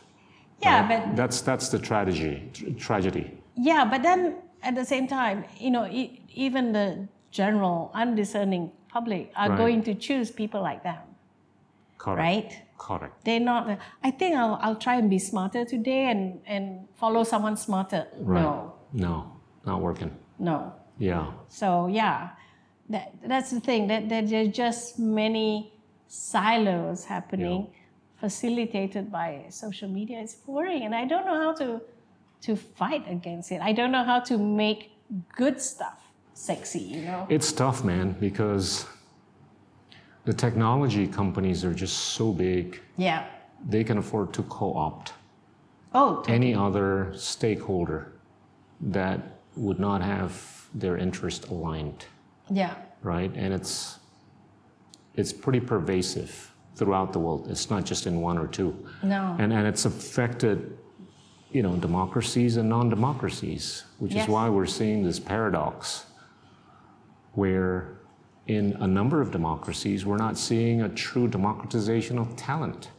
Yeah, 0.61 0.87
right? 0.87 1.05
but 1.07 1.15
that's 1.15 1.41
that's 1.41 1.69
the 1.69 1.79
tragedy. 1.79 2.49
tr- 2.53 2.71
Tragedy. 2.77 3.37
yeah, 3.55 3.85
but 3.85 4.03
then 4.03 4.35
at 4.63 4.75
the 4.75 4.85
same 4.85 5.07
time, 5.07 5.43
you 5.59 5.71
know, 5.71 5.85
e- 5.87 6.21
even 6.33 6.71
the 6.71 7.07
general 7.31 7.91
undiscerning 7.93 8.71
public 8.89 9.31
are 9.35 9.49
Right. 9.49 9.57
going 9.57 9.83
to 9.83 9.93
choose 9.95 10.29
people 10.31 10.61
like 10.61 10.83
them, 10.83 10.99
Correct. 11.97 12.19
right? 12.19 12.51
Correct. 12.77 13.23
they're 13.25 13.39
not 13.39 13.77
i 14.03 14.09
think 14.09 14.35
i'll, 14.35 14.57
I'll 14.59 14.75
try 14.87 14.95
and 14.95 15.07
be 15.07 15.19
smarter 15.19 15.63
today 15.63 16.09
and, 16.09 16.41
and 16.47 16.87
follow 16.95 17.23
someone 17.23 17.55
smarter 17.55 18.07
Right. 18.17 18.41
no 18.41 18.73
No, 18.91 19.13
not 19.67 19.81
working. 19.81 20.11
no 20.39 20.73
Yeah. 20.97 21.27
so 21.47 21.85
yeah 21.87 22.29
that, 22.89 23.13
that's 23.23 23.51
the 23.51 23.59
thing 23.61 23.85
that, 23.87 24.09
that 24.09 24.27
there's 24.29 24.49
just 24.49 24.97
many 24.97 25.71
silos 26.07 27.05
happening 27.05 27.67
facilitated 28.21 29.11
by 29.11 29.29
social 29.49 29.89
media 29.89 30.17
it's 30.19 30.37
worrying 30.45 30.83
and 30.83 30.95
i 30.95 31.05
don't 31.11 31.25
know 31.25 31.39
how 31.45 31.53
to 31.53 31.81
to 32.41 32.55
fight 32.55 33.09
against 33.09 33.51
it. 33.51 33.61
I 33.61 33.71
don't 33.71 33.91
know 33.91 34.03
how 34.03 34.19
to 34.21 34.37
make 34.37 34.91
good 35.35 35.61
stuff 35.61 36.11
sexy 36.33 36.79
you 36.79 37.01
know? 37.01 37.27
It's 37.29 37.51
tough, 37.51 37.83
man, 37.83 38.15
because 38.19 38.85
the 40.25 40.33
technology 40.33 41.07
companies 41.07 41.63
are 41.63 41.73
just 41.73 41.97
so 42.15 42.31
big, 42.31 42.79
yeah. 42.97 43.27
They 43.67 43.83
can 43.83 43.99
afford 43.99 44.33
to 44.33 44.43
co 44.43 44.73
opt 44.73 45.13
oh 45.93 46.23
t- 46.23 46.33
any 46.33 46.55
other 46.55 47.13
stakeholder 47.15 48.13
that 48.79 49.19
would 49.55 49.79
not 49.79 50.01
have 50.01 50.67
their 50.73 50.97
interest 50.97 51.47
aligned, 51.49 52.05
yeah. 52.49 52.73
Right? 53.03 53.31
And 53.35 53.53
it's 53.53 53.99
it's 55.15 55.33
pretty 55.33 55.59
pervasive 55.59 56.50
throughout 56.81 57.13
the 57.13 57.19
world. 57.19 57.45
It's 57.47 57.69
not 57.69 57.85
just 57.85 58.07
in 58.07 58.21
one 58.21 58.39
or 58.39 58.47
two. 58.47 58.69
no 59.03 59.35
And 59.37 59.53
and 59.53 59.67
it's 59.71 59.85
affected, 59.85 60.57
you 61.51 61.61
know, 61.65 61.75
democracies 61.75 62.57
and 62.57 62.67
non-democracies, 62.77 63.83
which 63.99 64.13
Yes. 64.15 64.23
is 64.25 64.29
why 64.33 64.49
we're 64.49 64.65
seeing 64.79 65.03
this 65.03 65.19
paradox 65.19 66.07
where 67.33 67.73
in 68.47 68.65
a 68.79 68.87
number 68.87 69.21
of 69.21 69.29
democracies 69.31 69.99
we're 70.07 70.23
not 70.27 70.35
seeing 70.47 70.81
a 70.81 70.89
true 70.89 71.27
democratization 71.37 72.17
of 72.17 72.27
talent, 72.35 72.89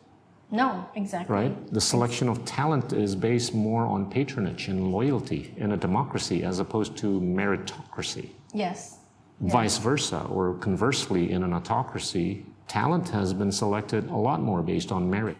no 0.52 0.68
exactly 0.94 1.34
right? 1.38 1.52
The 1.78 1.80
selection 1.80 2.28
of 2.28 2.36
talent 2.44 2.92
is 2.92 3.16
based 3.16 3.52
more 3.68 3.84
on 3.94 4.00
patronage 4.18 4.68
and 4.68 4.78
loyalty 4.98 5.42
in 5.56 5.72
a 5.72 5.76
democracy 5.76 6.38
as 6.44 6.60
opposed 6.64 6.92
to 7.02 7.08
meritocracy. 7.38 8.26
yes 8.54 8.98
Vice 9.40 9.78
versa, 9.78 10.20
or 10.36 10.54
conversely, 10.68 11.22
in 11.34 11.42
an 11.42 11.52
autocracy, 11.52 12.46
talent 12.68 13.09
has 13.10 13.32
been 13.34 13.52
selected 13.52 14.09
a 14.09 14.16
lot 14.16 14.40
more 14.40 14.62
based 14.62 14.93
on 14.93 15.09
merit, 15.10 15.36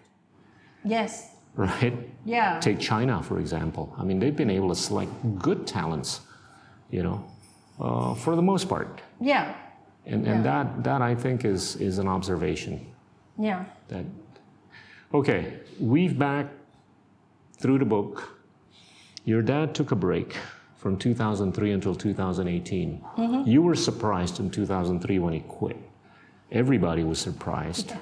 yes 0.85 1.28
right? 1.57 1.94
yeah 2.24 2.59
Take 2.61 2.81
China, 2.81 3.23
for 3.23 3.39
example. 3.39 3.94
I 3.99 4.05
mean, 4.05 4.19
they've 4.19 4.36
been 4.36 4.51
able 4.51 4.69
to 4.69 4.74
select 4.74 5.11
good 5.39 5.66
talents, 5.66 6.20
you 6.90 7.03
know, 7.03 7.24
uh, 7.81 8.15
for 8.15 8.36
the 8.36 8.43
most 8.43 8.69
part. 8.69 9.01
yeah 9.20 9.55
And, 10.07 10.27
and 10.27 10.44
that, 10.44 10.82
that, 10.85 11.03
I 11.03 11.15
think, 11.15 11.44
is, 11.44 11.77
is 11.77 11.99
an 11.99 12.09
observation 12.09 12.86
yeah 13.39 13.65
that, 13.89 14.05
okay, 15.15 15.55
weave 15.81 16.19
back 16.19 16.47
through 17.59 17.78
the 17.78 17.85
book. 17.85 18.39
Your 19.24 19.43
dad 19.43 19.74
took 19.74 19.93
a 19.93 19.97
break 19.97 20.36
from 20.77 20.97
2003 20.97 21.73
until 21.73 21.94
2018. 21.94 23.05
You 23.47 23.62
were 23.62 23.77
surprised 23.77 24.40
in 24.40 24.51
2003 24.51 25.19
when 25.20 25.32
he 25.32 25.40
quit. 25.40 25.77
Everybody 26.53 27.03
was 27.03 27.19
surprised. 27.19 27.95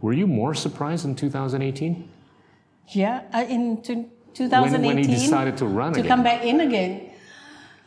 Were 0.00 0.12
you 0.12 0.26
more 0.26 0.52
surprised 0.52 1.04
in 1.04 1.14
2018? 1.14 2.08
Yeah, 2.88 3.22
uh, 3.32 3.46
in 3.48 3.80
t- 3.82 4.06
2018 4.34 4.84
when 4.84 4.98
he 4.98 5.04
decided 5.04 5.56
to 5.58 5.66
run 5.66 5.92
to 5.92 6.00
again? 6.00 6.08
come 6.08 6.22
back 6.24 6.44
in 6.44 6.60
again. 6.60 7.10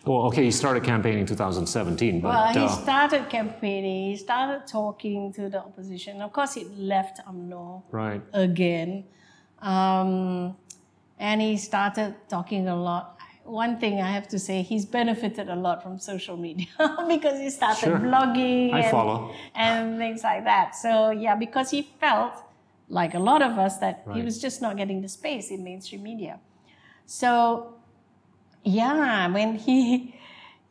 Well, 0.05 0.27
okay, 0.27 0.45
he 0.45 0.51
started 0.51 0.83
campaigning 0.83 1.21
in 1.21 1.25
2017, 1.27 2.21
but 2.21 2.29
Well, 2.29 2.53
he 2.53 2.59
uh, 2.59 2.67
started 2.69 3.29
campaigning. 3.29 4.11
He 4.11 4.15
started 4.17 4.65
talking 4.65 5.33
to 5.33 5.49
the 5.49 5.59
opposition. 5.59 6.21
Of 6.21 6.31
course, 6.31 6.53
he 6.53 6.63
left 6.63 7.19
UMNO 7.27 7.83
right, 7.91 8.21
again, 8.33 9.03
um, 9.59 10.55
and 11.19 11.41
he 11.41 11.57
started 11.57 12.15
talking 12.29 12.67
a 12.67 12.75
lot. 12.75 13.17
One 13.43 13.79
thing 13.79 14.01
I 14.01 14.11
have 14.11 14.27
to 14.29 14.39
say, 14.39 14.61
he's 14.61 14.85
benefited 14.85 15.49
a 15.49 15.55
lot 15.55 15.81
from 15.83 15.99
social 15.99 16.37
media 16.37 16.67
because 17.07 17.39
he 17.39 17.49
started 17.49 17.79
Sure. 17.79 17.99
blogging 17.99 18.73
I 18.73 18.81
and, 18.81 19.31
and 19.55 19.97
things 19.97 20.23
like 20.23 20.43
that. 20.45 20.75
So 20.75 21.11
yeah, 21.11 21.35
because 21.35 21.71
he 21.71 21.81
felt 21.99 22.33
like 22.87 23.13
a 23.13 23.19
lot 23.19 23.41
of 23.41 23.57
us 23.57 23.77
that 23.79 24.03
he 24.13 24.21
was 24.21 24.39
just 24.39 24.61
not 24.61 24.77
getting 24.77 25.01
the 25.01 25.09
space 25.09 25.49
in 25.51 25.63
mainstream 25.63 26.03
media. 26.03 26.39
So 27.05 27.73
yeah, 28.63 29.27
when 29.31 29.55
he 29.55 30.15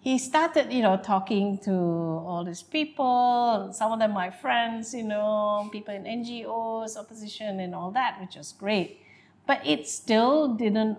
he 0.01 0.17
started, 0.19 0.73
you 0.73 0.81
know, 0.81 0.97
talking 0.97 1.59
to 1.59 1.73
all 1.73 2.43
these 2.45 2.63
people, 2.63 3.71
some 3.73 3.93
of 3.93 3.99
them 3.99 4.13
my 4.13 4.31
friends, 4.31 4.95
you 4.95 5.03
know, 5.03 5.69
people 5.73 5.95
in 5.95 6.05
NGOs, 6.05 6.97
opposition, 6.97 7.61
and 7.61 7.75
all 7.75 7.91
that, 7.91 8.19
which 8.21 8.37
was 8.37 8.53
great. 8.53 9.01
But 9.47 9.67
it 9.67 9.87
still 9.89 10.55
didn't 10.55 10.99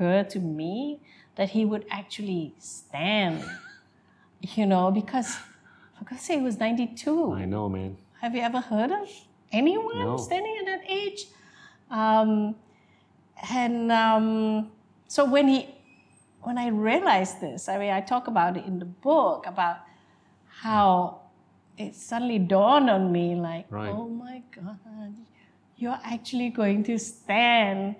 occur 0.00 0.24
to 0.24 0.38
me 0.38 1.00
that 1.36 1.50
he 1.50 1.64
would 1.64 1.84
actually 1.90 2.54
stand, 2.58 3.44
you 4.40 4.66
know, 4.66 4.90
because 4.90 5.36
For 5.98 6.04
God's 6.08 6.22
sake, 6.22 6.38
he 6.38 6.44
was 6.44 6.58
92. 6.58 7.32
I 7.34 7.44
know, 7.44 7.68
man. 7.68 7.96
Have 8.22 8.34
you 8.34 8.40
ever 8.40 8.60
heard 8.60 8.90
of 8.90 9.08
anyone 9.52 10.06
No. 10.06 10.16
standing 10.16 10.56
at 10.60 10.66
that 10.66 10.80
age? 10.90 11.26
Um, 11.90 12.54
and 13.50 13.92
um, 13.92 14.70
so 15.08 15.24
when 15.24 15.48
he, 15.48 15.68
when 16.42 16.56
I 16.56 16.68
realized 16.68 17.40
this, 17.40 17.68
I 17.68 17.76
mean, 17.78 17.90
I 17.90 18.00
talk 18.00 18.28
about 18.28 18.56
it 18.56 18.64
in 18.64 18.78
the 18.78 18.84
book 18.86 19.46
about 19.46 19.78
how 20.62 21.20
it 21.76 21.94
suddenly 21.94 22.38
dawned 22.38 22.88
on 22.90 23.12
me, 23.12 23.34
like, 23.34 23.66
Right. 23.70 23.94
oh 23.94 24.08
my 24.08 24.42
God, 24.54 25.14
you're 25.76 25.98
actually 26.04 26.48
going 26.50 26.82
to 26.84 26.98
stand, 26.98 27.96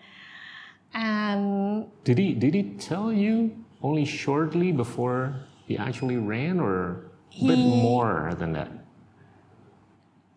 and 0.95 1.87
Did 2.05 2.19
he 2.19 2.33
did 2.35 2.55
he 2.55 2.62
tell 2.79 3.12
you 3.12 3.57
only 3.83 4.05
shortly 4.05 4.73
before 4.73 5.47
he 5.67 5.79
actually 5.79 6.17
ran, 6.17 6.61
or 6.61 7.11
a 7.41 7.47
bit 7.47 7.59
more 7.59 8.35
than 8.39 8.53
that? 8.53 8.71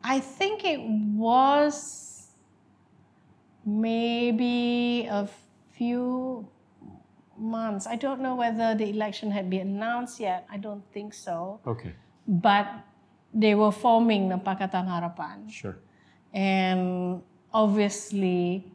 I 0.03 0.19
think 0.19 0.63
it 0.65 0.79
was 1.15 2.27
maybe 3.65 5.07
a 5.09 5.27
few 5.71 6.47
months. 7.37 7.87
I 7.87 7.95
don't 7.95 8.21
know 8.21 8.35
whether 8.35 8.75
the 8.75 8.89
election 8.89 9.31
had 9.31 9.49
been 9.49 9.67
announced 9.79 10.19
yet. 10.19 10.45
I 10.51 10.57
don't 10.57 10.83
think 10.93 11.13
so. 11.13 11.59
Okay, 11.65 11.93
But 12.27 12.67
they 13.33 13.55
were 13.55 13.71
forming 13.71 14.29
the 14.29 14.37
Pakatan 14.37 14.85
Harapan. 14.87 15.49
sure. 15.49 15.77
And 16.33 17.21
obviously, 17.53 18.71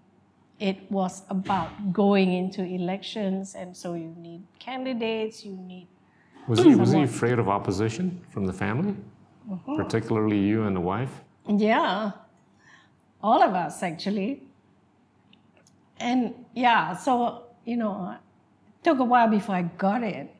it 0.60 0.90
was 0.90 1.22
about 1.30 1.92
going 1.92 2.32
into 2.32 2.62
elections. 2.62 3.54
And 3.54 3.76
so 3.76 3.94
you 3.94 4.14
need 4.18 4.42
candidates, 4.58 5.44
you 5.44 5.52
need. 5.52 5.88
Was 6.46 6.60
he 6.60 6.74
was 6.74 6.92
he 6.92 7.02
afraid 7.02 7.38
of 7.38 7.48
opposition 7.48 8.24
from 8.30 8.46
the 8.46 8.52
family, 8.52 8.96
mm-hmm. 9.50 9.76
particularly 9.76 10.38
you 10.38 10.64
and 10.64 10.74
the 10.74 10.80
wife? 10.80 11.22
Yeah, 11.46 12.12
all 13.22 13.42
of 13.42 13.54
us 13.54 13.82
actually. 13.82 14.42
And 16.00 16.34
yeah, 16.54 16.96
so, 16.96 17.44
you 17.64 17.76
know, 17.76 18.16
it 18.66 18.84
took 18.84 18.98
a 18.98 19.04
while 19.04 19.28
before 19.28 19.56
I 19.56 19.62
got 19.62 20.02
it. 20.02 20.30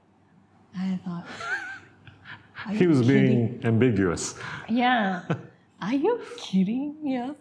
I 0.77 0.99
thought, 1.05 1.27
He 2.73 2.87
was 2.87 3.01
kidding? 3.01 3.27
being 3.27 3.61
ambiguous. 3.65 4.35
Yeah. 4.69 5.23
Are 5.81 5.95
you 5.95 6.21
kidding? 6.37 6.97
Yeah. 7.03 7.33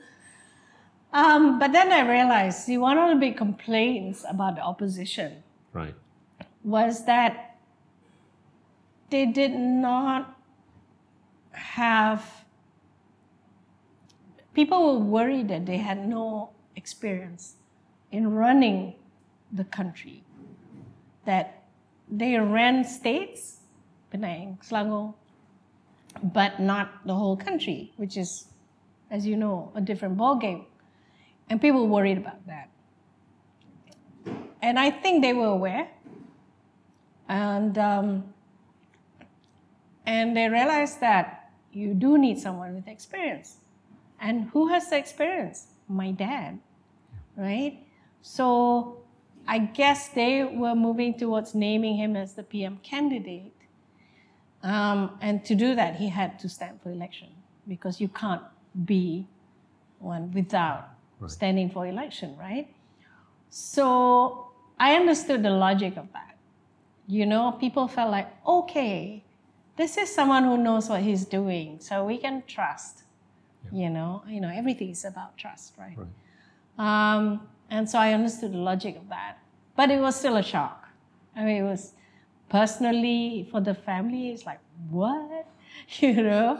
Um, 1.18 1.58
but 1.58 1.72
then 1.72 1.92
I 1.92 2.08
realized, 2.08 2.60
see, 2.60 2.78
one 2.78 3.00
of 3.00 3.10
the 3.10 3.16
big 3.16 3.38
complaints 3.38 4.24
about 4.30 4.56
the 4.56 4.62
opposition 4.62 5.42
Right. 5.74 5.96
was 6.64 7.06
that 7.06 7.58
they 9.10 9.26
did 9.26 9.54
not 9.56 10.38
have 11.54 12.46
people 14.54 14.80
were 14.86 15.00
worried 15.00 15.48
that 15.48 15.66
they 15.66 15.78
had 15.78 16.08
no 16.08 16.52
experience 16.76 17.56
in 18.12 18.32
running 18.32 18.94
the 19.52 19.64
country 19.64 20.24
that 21.26 21.64
they 22.12 22.38
ran 22.38 22.84
states 22.84 23.62
Penang, 24.12 24.60
Selangor, 24.64 25.16
but 26.22 26.60
not 26.60 27.06
the 27.08 27.16
whole 27.16 27.38
country 27.38 27.92
which 27.98 28.18
is 28.18 28.46
as 29.10 29.26
you 29.26 29.36
know 29.36 29.72
a 29.74 29.82
different 29.82 30.16
ballgame 30.18 30.66
and 31.50 31.62
people 31.62 31.88
worried 31.88 32.18
about 32.18 32.46
that. 32.48 32.70
And 34.62 34.80
I 34.80 34.92
think 34.92 35.22
they 35.22 35.34
were 35.34 35.48
aware. 35.48 35.90
And 37.30 37.78
um, 37.78 38.34
and 40.06 40.36
they 40.36 40.48
realized 40.48 41.02
that 41.02 41.52
you 41.72 41.94
do 41.94 42.18
need 42.18 42.40
someone 42.40 42.74
with 42.74 42.88
experience. 42.88 43.58
And 44.20 44.50
who 44.52 44.68
has 44.70 44.90
the 44.90 44.98
experience? 44.98 45.68
My 45.88 46.12
dad 46.12 46.60
right? 47.38 47.80
So 48.22 49.04
i 49.48 49.60
guess 49.60 50.10
they 50.10 50.44
were 50.44 50.76
moving 50.76 51.18
towards 51.18 51.56
naming 51.56 51.96
him 51.96 52.18
as 52.18 52.34
the 52.34 52.44
pm 52.44 52.80
candidate. 52.84 53.54
Um, 54.64 55.18
and 55.22 55.46
to 55.46 55.56
do 55.56 55.76
that 55.76 55.96
he 55.96 56.10
had 56.10 56.40
to 56.40 56.50
stand 56.50 56.82
for 56.82 56.92
election 56.92 57.30
because 57.68 58.02
you 58.02 58.10
can't 58.10 58.42
be 58.86 59.28
one 60.00 60.32
without 60.34 60.90
Right. 61.20 61.32
standing 61.32 61.70
for 61.70 61.88
election 61.88 62.36
right 62.38 62.68
so 63.50 64.48
i 64.80 64.96
understood 64.96 65.44
the 65.44 65.50
logic 65.50 65.98
of 65.98 66.12
that 66.14 66.28
you 67.08 67.26
know, 67.26 67.54
people 67.54 67.88
felt 67.88 68.12
like, 68.12 68.28
okay, 68.46 69.24
this 69.78 69.98
is 69.98 70.14
someone 70.14 70.44
who 70.44 70.58
knows 70.58 70.90
what 70.90 71.02
he's 71.02 71.24
doing, 71.26 71.80
so 71.80 72.06
we 72.06 72.18
can 72.18 72.44
trust. 72.46 73.04
You 73.72 73.90
know, 73.90 74.24
you 74.28 74.40
know, 74.40 74.50
everything 74.50 74.92
is 74.92 75.04
about 75.04 75.38
trust, 75.38 75.74
right? 75.78 75.98
Right. 75.98 76.08
Um, 76.78 77.48
and 77.70 77.90
so 77.90 78.00
I 78.00 78.14
understood 78.14 78.54
the 78.54 78.58
logic 78.58 78.96
of 78.96 79.10
that, 79.10 79.40
but 79.76 79.90
it 79.90 80.00
was 80.00 80.16
still 80.16 80.38
a 80.38 80.44
shock. 80.44 80.88
I 81.36 81.44
mean, 81.44 81.58
it 81.58 81.64
was 81.64 81.94
personally 82.50 83.48
for 83.52 83.60
the 83.60 83.74
family. 83.74 84.30
It's 84.30 84.46
like 84.46 84.60
what, 84.90 85.48
you 86.00 86.24
know. 86.24 86.60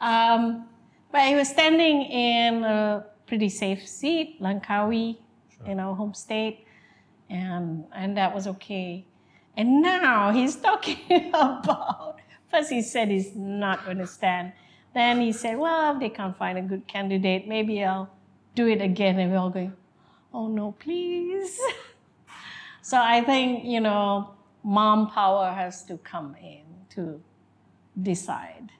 Um, 0.00 0.66
but 1.12 1.22
he 1.22 1.34
was 1.34 1.48
standing 1.48 2.02
in 2.02 2.64
a 2.64 3.04
pretty 3.32 3.48
safe 3.48 3.88
seat, 3.88 4.38
Langkawi, 4.42 5.16
in 5.64 5.80
our 5.80 5.94
home 5.94 6.12
state, 6.12 6.66
and 7.30 7.86
and 7.94 8.14
that 8.14 8.34
was 8.34 8.46
okay. 8.46 9.06
And 9.56 9.80
now 9.80 10.32
he's 10.32 10.56
talking 10.56 11.30
about. 11.32 12.16
First, 12.50 12.68
he 12.68 12.82
said 12.82 13.08
he's 13.08 13.34
not 13.34 13.86
going 13.86 13.96
to 13.96 14.06
stand. 14.06 14.52
Then 14.92 15.18
he 15.18 15.32
said, 15.32 15.56
"Well, 15.56 15.94
if 15.94 16.00
they 16.00 16.10
can't 16.10 16.36
find 16.36 16.58
a 16.58 16.60
good 16.60 16.86
candidate, 16.86 17.48
maybe 17.48 17.82
I'll 17.82 18.10
do 18.54 18.66
it 18.68 18.82
again." 18.82 19.18
And 19.18 19.32
we're 19.32 19.38
all 19.38 19.48
going, 19.48 19.72
"Oh 20.34 20.48
no, 20.48 20.72
please!" 20.72 21.58
so 22.82 22.98
I 23.00 23.22
think 23.22 23.64
you 23.64 23.80
know, 23.80 24.34
mom 24.62 25.08
power 25.08 25.52
has 25.52 25.86
to 25.86 25.96
come 25.96 26.36
in 26.36 26.64
to 26.96 27.22
decide. 27.96 28.72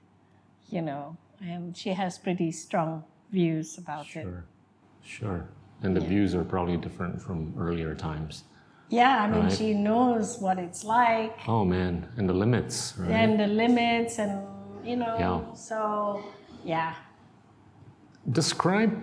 You 0.69 0.83
know, 0.83 1.17
and 1.41 1.75
she 1.75 1.89
has 1.93 2.19
pretty 2.19 2.51
strong 2.51 3.03
views 3.37 3.77
about 3.77 4.05
it. 4.05 4.23
Sure. 4.23 4.45
Sure. 5.01 5.45
And 5.81 5.91
the 5.97 5.99
views 6.11 6.33
are 6.35 6.45
probably 6.45 6.77
different 6.77 7.21
from 7.21 7.53
earlier 7.57 7.93
times. 7.95 8.43
Yeah, 8.89 9.23
I 9.23 9.27
mean, 9.27 9.43
Right. 9.45 9.51
she 9.59 9.73
knows 9.73 10.39
what 10.39 10.57
it's 10.59 10.83
like. 10.83 11.35
Oh 11.47 11.65
man, 11.65 12.07
and 12.17 12.29
the 12.29 12.33
limits, 12.43 12.93
right? 12.97 13.09
and 13.11 13.39
the 13.39 13.47
limits 13.47 14.19
and 14.19 14.31
you 14.89 14.95
know 14.97 15.15
Yeah. 15.23 15.53
so 15.55 15.77
yeah 16.63 16.93
Describe, 18.31 18.93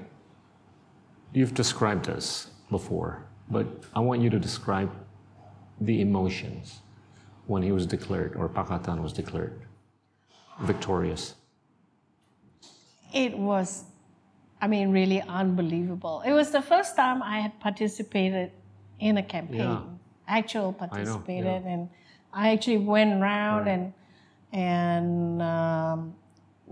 you've 1.36 1.52
described 1.54 2.06
this 2.06 2.26
before, 2.70 3.12
but 3.50 3.66
I 3.98 4.00
want 4.08 4.22
you 4.24 4.30
to 4.30 4.38
describe 4.38 4.90
the 5.88 6.00
emotions 6.00 6.80
when 7.46 7.62
he 7.62 7.72
was 7.72 7.84
declared, 7.86 8.32
or 8.36 8.48
Pakatan 8.48 9.02
was 9.02 9.12
declared 9.12 9.60
victorious. 10.72 11.34
it 13.12 13.32
was 13.36 13.84
i 14.60 14.66
mean 14.66 14.90
really 14.92 15.20
unbelievable 15.22 16.22
it 16.26 16.32
was 16.32 16.50
the 16.50 16.62
first 16.62 16.96
time 16.96 17.22
i 17.22 17.40
had 17.40 17.58
participated 17.60 18.50
in 18.98 19.16
a 19.16 19.22
campaign 19.22 19.58
Yeah. 19.58 19.82
actual 20.40 20.74
yeah. 20.80 20.86
participated 20.86 21.62
and 21.64 21.88
i 22.32 22.50
actually 22.52 22.78
went 22.78 23.12
around 23.22 23.66
Right. 23.66 23.72
and 23.78 23.92
and 24.52 25.40
um, 25.42 26.14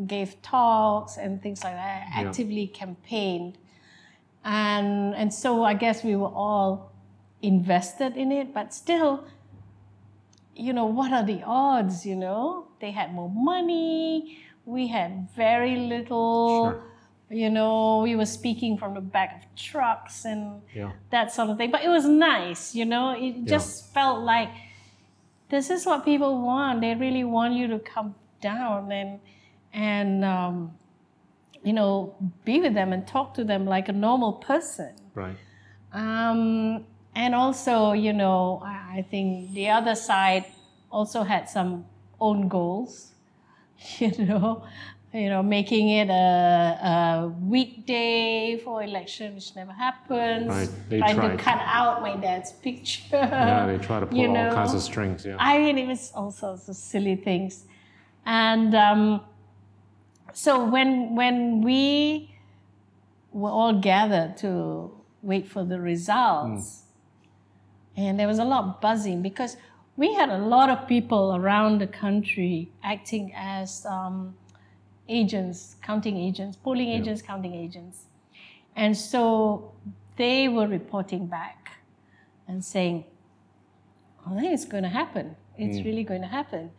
gave 0.06 0.40
talks 0.42 1.16
and 1.16 1.40
things 1.42 1.62
like 1.64 1.74
that 1.74 2.06
I 2.14 2.22
Yeah. 2.22 2.28
actively 2.28 2.66
campaigned 2.66 3.58
and 4.44 5.14
and 5.14 5.32
so 5.32 5.64
i 5.64 5.74
guess 5.74 6.02
we 6.04 6.14
were 6.16 6.34
all 6.34 6.92
invested 7.42 8.16
in 8.16 8.32
it 8.32 8.52
but 8.54 8.74
still 8.74 9.24
you 10.60 10.72
know, 10.72 10.86
what 10.86 11.12
are 11.12 11.22
the 11.24 11.40
odds, 11.46 12.04
you 12.04 12.16
know? 12.16 12.66
They 12.80 12.90
had 12.90 13.14
more 13.14 13.30
money, 13.30 14.38
we 14.66 14.88
had 14.88 15.28
very 15.36 15.76
little, 15.76 16.72
Sure. 16.72 16.82
You 17.30 17.50
know, 17.50 18.00
we 18.02 18.16
were 18.16 18.26
speaking 18.26 18.78
from 18.78 18.94
the 18.94 19.00
back 19.00 19.42
of 19.44 19.54
trucks 19.56 20.24
and 20.24 20.62
Yeah. 20.74 20.92
that 21.10 21.32
sort 21.32 21.50
of 21.50 21.58
thing. 21.58 21.70
But 21.70 21.82
it 21.82 21.88
was 21.88 22.06
nice, 22.06 22.74
you 22.74 22.84
know, 22.84 23.10
it 23.10 23.44
just 23.44 23.92
felt 23.92 24.24
like 24.24 24.48
this 25.50 25.70
is 25.70 25.84
what 25.86 26.04
people 26.04 26.40
want. 26.42 26.80
They 26.80 26.94
really 26.94 27.24
want 27.24 27.54
you 27.54 27.66
to 27.68 27.78
come 27.78 28.14
down 28.40 28.92
and, 28.92 29.20
and, 29.72 30.24
um, 30.24 30.72
you 31.62 31.72
know, 31.72 32.14
be 32.44 32.60
with 32.60 32.74
them 32.74 32.92
and 32.92 33.06
talk 33.06 33.34
to 33.34 33.44
them 33.44 33.66
like 33.66 33.88
a 33.88 33.92
normal 33.92 34.34
person. 34.34 34.94
Right. 35.14 35.36
Um, 35.92 36.84
and 37.14 37.34
also, 37.34 37.92
you 37.92 38.12
know, 38.12 38.62
I 38.64 38.78
I 38.98 39.02
think 39.02 39.52
the 39.52 39.68
other 39.68 39.94
side 39.94 40.44
also 40.90 41.22
had 41.22 41.48
some 41.48 41.84
own 42.20 42.48
goals, 42.48 43.12
you 43.98 44.10
know, 44.24 44.64
you 45.18 45.28
know, 45.28 45.42
making 45.42 45.88
it 45.88 46.08
a, 46.08 46.12
a 46.12 47.28
weekday 47.42 48.60
for 48.62 48.82
election, 48.82 49.34
which 49.34 49.54
never 49.56 49.72
happens. 49.72 50.48
Right, 50.48 50.70
they 50.88 50.98
Trying 50.98 51.16
tried. 51.16 51.36
to 51.36 51.42
cut 51.42 51.60
out 51.64 52.02
my 52.02 52.16
dad's 52.16 52.52
picture. 52.52 53.02
Yeah, 53.12 53.66
they 53.66 53.78
try 53.78 53.98
to 53.98 54.06
pull 54.10 54.18
you 54.18 54.28
all 54.28 54.52
kinds 54.52 54.74
of 54.74 54.82
strings. 54.82 55.26
Yeah. 55.26 55.36
I 55.38 55.58
mean, 55.58 55.76
it 55.76 55.88
was 55.88 56.12
all 56.14 56.30
sorts 56.30 56.68
of 56.68 56.76
silly 56.76 57.16
things. 57.16 57.66
And 58.24 58.74
um, 58.74 59.22
so 60.32 60.64
when 60.64 61.16
when 61.16 61.62
we 61.62 62.34
were 63.32 63.50
all 63.50 63.80
gathered 63.80 64.36
to 64.38 64.92
wait 65.22 65.48
for 65.48 65.64
the 65.64 65.80
results, 65.80 66.84
and 67.96 68.20
there 68.20 68.28
was 68.28 68.38
a 68.38 68.44
lot 68.44 68.64
of 68.64 68.80
buzzing 68.80 69.20
because 69.22 69.56
we 69.96 70.14
had 70.14 70.28
a 70.28 70.38
lot 70.38 70.70
of 70.70 70.86
people 70.86 71.34
around 71.34 71.80
the 71.80 71.86
country 71.88 72.70
acting 72.84 73.32
as 73.34 73.84
um, 73.84 74.36
agents, 75.08 75.76
counting 75.82 76.16
agents, 76.16 76.56
polling 76.56 76.88
agents, 76.88 77.22
counting 77.22 77.54
agents. 77.54 78.06
And 78.76 78.96
so 78.96 79.72
they 80.16 80.48
were 80.48 80.66
reporting 80.66 81.26
back 81.26 81.70
and 82.46 82.64
saying, 82.64 83.04
oh, 84.26 84.36
I 84.36 84.40
think 84.40 84.52
it's 84.54 84.64
going 84.64 84.82
to 84.84 84.88
happen. 84.88 85.36
It's 85.56 85.78
mm. 85.78 85.84
really 85.84 86.04
going 86.04 86.22
to 86.22 86.28
happen. 86.28 86.70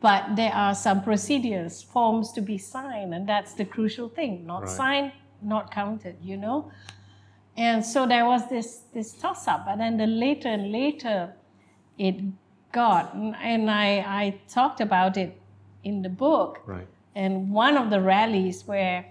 But 0.00 0.36
there 0.36 0.52
are 0.52 0.74
some 0.74 1.02
procedures, 1.02 1.82
forms 1.82 2.32
to 2.32 2.42
be 2.42 2.58
signed, 2.58 3.14
and 3.14 3.26
that's 3.26 3.54
the 3.54 3.64
crucial 3.64 4.08
thing. 4.08 4.44
Not 4.44 4.62
Right. 4.62 4.70
signed, 4.70 5.12
not 5.40 5.70
counted, 5.70 6.16
you 6.22 6.36
know? 6.36 6.70
And 7.56 7.84
so 7.84 8.06
there 8.06 8.26
was 8.26 8.48
this, 8.48 8.82
this 8.92 9.12
toss 9.12 9.48
up. 9.48 9.66
And 9.68 9.80
then 9.80 9.96
the 9.96 10.06
later 10.06 10.48
and 10.48 10.72
later 10.72 11.34
it 11.96 12.16
got, 12.72 13.14
and 13.14 13.70
I, 13.70 13.86
I 14.22 14.40
talked 14.48 14.80
about 14.80 15.16
it 15.16 15.40
in 15.84 16.02
the 16.02 16.08
book. 16.08 16.60
Right. 16.66 16.88
And 17.14 17.50
one 17.50 17.76
of 17.76 17.90
the 17.90 18.00
rallies 18.00 18.64
where 18.66 19.06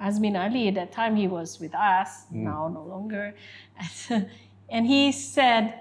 Azmin 0.00 0.38
Ali, 0.38 0.68
at 0.68 0.74
that 0.74 0.92
time 0.92 1.16
he 1.16 1.28
was 1.28 1.60
with 1.60 1.74
us, 1.74 2.24
now 2.30 2.68
no 2.68 2.82
longer, 2.82 3.34
and 4.68 4.86
he 4.86 5.12
said, 5.12 5.80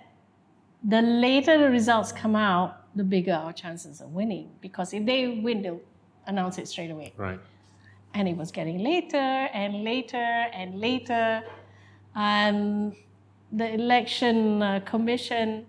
the 0.83 1.01
later 1.01 1.57
the 1.57 1.69
results 1.69 2.11
come 2.11 2.35
out, 2.35 2.95
the 2.95 3.03
bigger 3.03 3.33
our 3.33 3.53
chances 3.53 4.01
of 4.01 4.13
winning. 4.13 4.49
Because 4.61 4.93
if 4.93 5.05
they 5.05 5.27
win, 5.27 5.61
they'll 5.61 5.81
announce 6.25 6.57
it 6.57 6.67
straight 6.67 6.91
away. 6.91 7.13
Right. 7.17 7.39
And 8.13 8.27
it 8.27 8.37
was 8.37 8.51
getting 8.51 8.79
later 8.83 9.17
and 9.17 9.83
later 9.83 10.17
and 10.17 10.79
later. 10.79 11.43
And 12.15 12.95
the 13.51 13.73
election 13.73 14.61
uh, 14.61 14.79
commission 14.81 15.65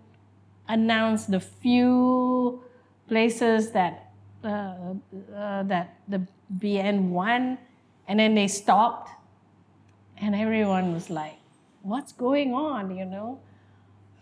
announced 0.69 1.31
the 1.31 1.41
few 1.41 2.63
places 3.09 3.71
that 3.73 4.08
uh, 4.45 4.95
uh, 5.35 5.63
that 5.65 5.99
the 6.09 6.27
BN 6.59 7.11
won, 7.11 7.59
and 8.07 8.19
then 8.21 8.35
they 8.35 8.49
stopped, 8.49 9.11
and 10.17 10.35
everyone 10.35 10.93
was 10.93 11.11
like, 11.11 11.39
"What's 11.83 12.13
going 12.13 12.55
on?" 12.55 12.97
You 12.97 13.05
know. 13.05 13.41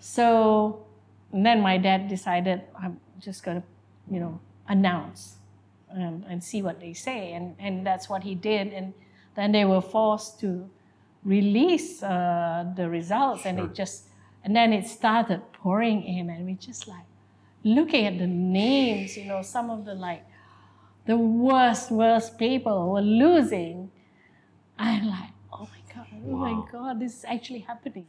So 0.00 0.86
and 1.32 1.44
then 1.44 1.60
my 1.60 1.76
dad 1.78 2.08
decided 2.08 2.62
I'm 2.80 3.00
just 3.18 3.44
gonna, 3.44 3.62
you 4.10 4.20
know, 4.20 4.40
announce 4.68 5.36
and, 5.90 6.24
and 6.28 6.42
see 6.42 6.62
what 6.62 6.80
they 6.80 6.92
say, 6.92 7.32
and 7.32 7.54
and 7.58 7.86
that's 7.86 8.08
what 8.08 8.22
he 8.22 8.34
did, 8.34 8.72
and 8.72 8.94
then 9.34 9.52
they 9.52 9.64
were 9.64 9.80
forced 9.80 10.40
to 10.40 10.68
release 11.24 12.02
uh, 12.02 12.64
the 12.76 12.88
results, 12.88 13.46
and 13.46 13.58
it 13.58 13.74
just 13.74 14.08
and 14.44 14.54
then 14.54 14.72
it 14.72 14.86
started 14.86 15.42
pouring 15.52 16.02
in, 16.04 16.30
and 16.30 16.46
we 16.46 16.54
just 16.54 16.88
like 16.88 17.06
looking 17.66 18.06
at 18.06 18.18
the 18.18 18.26
names, 18.28 19.16
you 19.18 19.26
know, 19.26 19.42
some 19.42 19.70
of 19.70 19.84
the 19.84 19.94
like 19.94 20.24
the 21.06 21.16
worst, 21.16 21.90
worst 21.90 22.38
people 22.38 22.92
were 22.92 23.02
losing. 23.02 23.90
I'm 24.78 25.06
like, 25.08 25.30
oh 25.52 25.68
my 25.72 25.94
god, 25.94 26.06
oh 26.12 26.36
my 26.36 26.64
god, 26.72 27.00
this 27.00 27.18
is 27.18 27.24
actually 27.24 27.60
happening. 27.60 28.06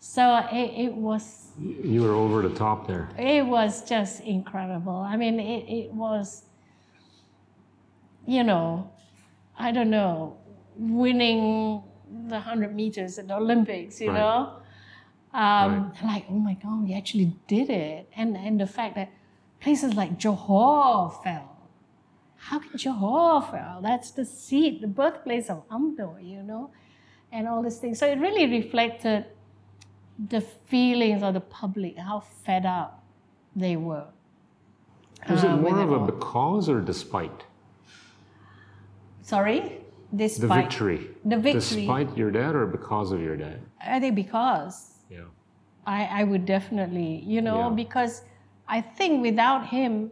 So 0.00 0.36
it, 0.52 0.86
it 0.86 0.94
was 0.94 1.52
You 1.58 2.02
were 2.02 2.14
over 2.14 2.42
the 2.42 2.54
top 2.54 2.86
there. 2.88 3.08
it 3.18 3.46
was 3.46 3.88
just 3.88 4.20
incredible. 4.22 4.96
I 4.96 5.16
mean, 5.16 5.40
it, 5.40 5.64
it 5.68 5.92
was, 5.92 6.44
you 8.26 8.44
know, 8.44 8.90
I 9.58 9.72
don't 9.72 9.90
know, 9.90 10.38
winning 10.76 11.82
the 12.28 12.36
100 12.36 12.74
meters 12.74 13.18
at 13.18 13.28
the 13.28 13.36
Olympics, 13.36 14.00
you 14.00 14.08
Right. 14.08 14.20
know? 14.20 14.59
Um, 15.32 15.92
Like, 16.02 16.26
oh 16.28 16.34
my 16.34 16.54
God, 16.54 16.84
we 16.84 16.94
actually 16.94 17.36
did 17.46 17.70
it. 17.70 18.08
And, 18.16 18.36
and 18.36 18.60
the 18.60 18.66
fact 18.66 18.96
that 18.96 19.10
places 19.60 19.94
like 19.94 20.18
Johor 20.18 21.22
fell. 21.22 21.56
How 22.36 22.58
can 22.58 22.70
Johor 22.72 23.50
fell? 23.50 23.80
That's 23.82 24.10
the 24.10 24.24
seat, 24.24 24.80
the 24.80 24.88
birthplace 24.88 25.50
of 25.50 25.68
UMNO, 25.68 26.18
you 26.22 26.42
know? 26.42 26.70
And 27.30 27.46
all 27.46 27.62
these 27.62 27.78
things. 27.78 27.98
So 27.98 28.06
it 28.06 28.18
really 28.18 28.46
reflected 28.46 29.26
the 30.28 30.40
feelings 30.40 31.22
of 31.22 31.34
the 31.34 31.40
public, 31.40 31.96
how 31.96 32.20
fed 32.20 32.66
up 32.66 33.04
they 33.54 33.76
were. 33.76 34.06
Was 35.28 35.44
it 35.44 35.50
uh, 35.50 35.56
more 35.56 35.78
of 35.80 35.90
a 35.90 35.96
all. 35.96 36.06
because 36.06 36.68
or 36.68 36.80
despite 36.80 37.44
Sorry? 39.22 39.80
Despite. 40.14 40.40
the 40.40 40.54
victory? 40.54 41.08
The 41.24 41.36
victory. 41.36 41.86
Despite 41.86 42.16
your 42.16 42.30
dad 42.30 42.54
or 42.56 42.66
because 42.66 43.12
of 43.12 43.20
your 43.20 43.36
dad? 43.36 43.60
I 43.80 44.00
think 44.00 44.16
because 44.16 44.89
Yeah. 45.10 45.24
I, 45.86 46.04
I 46.20 46.24
would 46.24 46.44
definitely, 46.46 47.22
you 47.26 47.40
know, 47.42 47.68
Yeah. 47.68 47.74
because 47.74 48.22
I 48.68 48.80
think 48.80 49.22
without 49.22 49.66
him, 49.66 50.10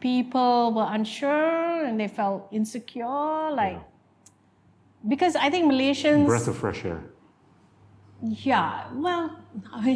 people 0.00 0.72
were 0.72 0.86
unsure 0.88 1.84
and 1.84 1.98
they 1.98 2.08
felt 2.08 2.48
insecure. 2.52 3.50
Like, 3.50 3.80
because 5.08 5.34
I 5.36 5.50
think 5.50 5.70
Malaysians, 5.72 6.26
Breath 6.26 6.48
of 6.48 6.56
fresh 6.56 6.84
air. 6.84 7.02
yeah, 8.22 8.84
well, 8.94 9.36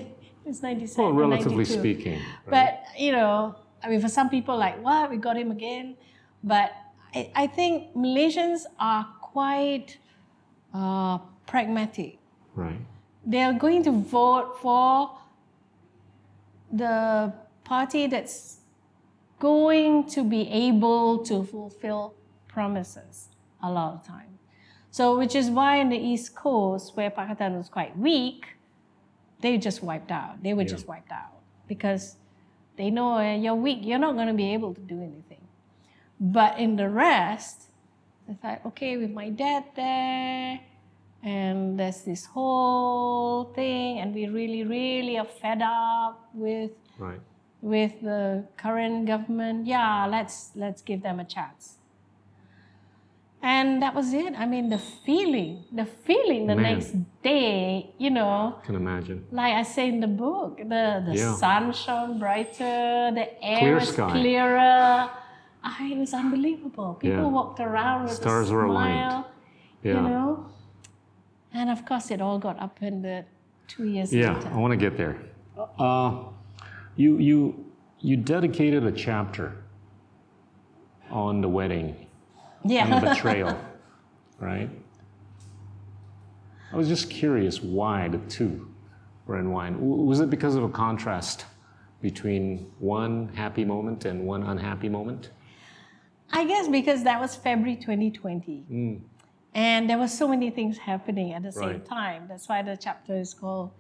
it's 0.46 0.62
97. 0.62 1.04
Well, 1.04 1.12
relatively 1.14 1.64
92. 1.64 1.78
speaking. 1.80 2.18
right? 2.46 2.50
But 2.50 3.00
you 3.00 3.12
know, 3.12 3.54
I 3.82 3.88
mean, 3.88 4.00
for 4.00 4.08
some 4.08 4.28
people, 4.30 4.56
like, 4.56 4.82
what 4.82 5.10
we 5.10 5.16
got 5.16 5.36
him 5.36 5.50
again. 5.50 5.96
But 6.42 6.72
I, 7.14 7.30
I 7.34 7.46
think 7.46 7.94
Malaysians 7.94 8.62
are 8.78 9.06
quite 9.20 9.98
uh, 10.74 11.18
pragmatic. 11.46 12.18
Right. 12.54 12.80
They 13.26 13.42
are 13.42 13.52
going 13.52 13.82
to 13.84 13.90
vote 13.90 14.58
for 14.62 15.18
the 16.72 17.32
party 17.64 18.06
that's 18.06 18.58
going 19.38 20.06
to 20.10 20.24
be 20.24 20.48
able 20.48 21.18
to 21.24 21.44
fulfill 21.44 22.14
promises 22.48 23.28
a 23.62 23.70
lot 23.70 23.94
of 23.94 24.06
time. 24.06 24.38
So, 24.90 25.18
which 25.18 25.34
is 25.34 25.50
why 25.50 25.76
in 25.76 25.88
the 25.90 25.98
East 25.98 26.34
Coast, 26.34 26.96
where 26.96 27.10
Pakatan 27.10 27.58
was 27.58 27.68
quite 27.68 27.98
weak, 27.98 28.46
they 29.40 29.58
just 29.58 29.82
wiped 29.82 30.10
out. 30.10 30.42
They 30.42 30.54
were 30.54 30.62
Yeah. 30.62 30.68
just 30.68 30.88
wiped 30.88 31.12
out 31.12 31.34
because 31.68 32.16
they 32.76 32.90
know 32.90 33.18
uh, 33.18 33.34
you're 33.34 33.54
weak. 33.54 33.80
You're 33.82 33.98
not 33.98 34.14
going 34.14 34.28
to 34.28 34.34
be 34.34 34.54
able 34.54 34.72
to 34.72 34.80
do 34.80 35.02
anything. 35.02 35.42
But 36.18 36.58
in 36.58 36.76
the 36.76 36.88
rest, 36.88 37.64
they 38.26 38.34
thought, 38.34 38.60
okay, 38.66 38.96
with 38.96 39.10
my 39.10 39.28
dad 39.28 39.64
there, 39.74 40.60
and 41.26 41.78
there's 41.78 42.02
this 42.10 42.24
whole 42.34 43.44
thing, 43.58 43.98
and 44.00 44.14
we 44.14 44.26
really, 44.38 44.62
really 44.64 45.18
are 45.18 45.30
fed 45.42 45.60
up 45.62 46.14
with 46.32 46.70
Right. 46.98 47.20
with 47.60 47.94
the 48.00 48.46
current 48.56 49.06
government. 49.12 49.66
Yeah, 49.66 50.06
let's 50.06 50.36
let's 50.54 50.80
give 50.88 51.00
them 51.02 51.18
a 51.20 51.24
chance. 51.36 51.64
And 53.42 53.82
that 53.82 53.94
was 53.94 54.12
it. 54.14 54.32
I 54.36 54.46
mean, 54.46 54.70
the 54.70 54.78
feeling, 55.06 55.64
the 55.70 55.84
feeling 56.06 56.46
the 56.46 56.56
Man. 56.56 56.62
next 56.74 56.92
day, 57.22 57.94
you 57.98 58.10
know, 58.10 58.56
Can 58.64 58.74
imagine. 58.74 59.24
like 59.30 59.54
I 59.54 59.62
say 59.62 59.88
in 59.88 60.00
the 60.00 60.08
book, 60.24 60.56
the, 60.58 60.84
the 61.06 61.14
Yeah. 61.14 61.34
sun 61.34 61.72
shone 61.72 62.18
brighter, 62.18 63.12
the 63.18 63.26
air 63.44 63.58
Clear 63.60 63.74
was 63.76 63.88
sky. 63.92 64.10
clearer. 64.10 65.10
Ah, 65.68 65.78
it 65.92 65.98
was 65.98 66.12
unbelievable. 66.14 66.94
People 66.94 67.18
Yeah. 67.28 67.38
walked 67.38 67.60
around 67.60 68.04
with 68.04 68.12
Stars 68.14 68.50
a 68.50 68.54
were 68.54 68.64
aligned. 68.64 69.24
Yeah. 69.82 69.94
you 69.96 70.00
know. 70.08 70.46
And 71.56 71.70
of 71.70 71.86
course, 71.86 72.10
it 72.10 72.20
all 72.20 72.38
got 72.38 72.60
upended 72.60 73.24
two 73.66 73.84
years 73.84 74.12
Yeah, 74.12 74.34
later. 74.34 74.48
I 74.48 74.56
want 74.58 74.72
to 74.72 74.76
get 74.76 74.98
there. 74.98 75.16
Uh, 75.78 76.24
you 76.96 77.16
you 77.16 77.64
you 78.00 78.16
dedicated 78.18 78.84
a 78.84 78.92
chapter 78.92 79.56
on 81.10 81.40
the 81.40 81.48
wedding 81.48 81.96
and 82.62 82.92
the 82.92 83.00
betrayal, 83.08 83.58
right? 84.38 84.68
I 86.72 86.76
was 86.76 86.88
just 86.88 87.08
curious 87.08 87.62
why 87.62 88.08
the 88.08 88.18
two 88.28 88.68
were 89.26 89.38
in 89.38 89.50
wine. 89.50 89.80
Was 89.80 90.20
it 90.20 90.28
because 90.28 90.56
of 90.56 90.62
a 90.62 90.68
contrast 90.68 91.46
between 92.02 92.70
one 92.80 93.28
happy 93.34 93.64
moment 93.64 94.04
and 94.04 94.26
one 94.26 94.42
unhappy 94.42 94.90
moment? 94.90 95.30
I 96.32 96.44
guess 96.44 96.68
because 96.68 97.02
that 97.04 97.18
was 97.18 97.34
February 97.34 97.76
2020. 97.76 99.00
And 99.56 99.88
there 99.88 99.96
were 99.96 100.06
so 100.06 100.28
many 100.28 100.50
things 100.50 100.76
happening 100.76 101.32
at 101.32 101.42
the 101.42 101.50
same 101.50 101.80
Right. 101.80 101.84
time. 101.86 102.26
That's 102.28 102.46
why 102.46 102.60
the 102.60 102.76
chapter 102.76 103.16
is 103.16 103.32
called 103.32 103.70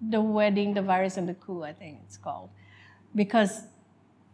The 0.00 0.20
Wedding, 0.20 0.74
the 0.74 0.82
Virus, 0.82 1.16
and 1.16 1.28
the 1.28 1.34
Coup, 1.34 1.62
I 1.62 1.72
think 1.72 2.00
it's 2.04 2.16
called. 2.16 2.50
Because, 3.14 3.68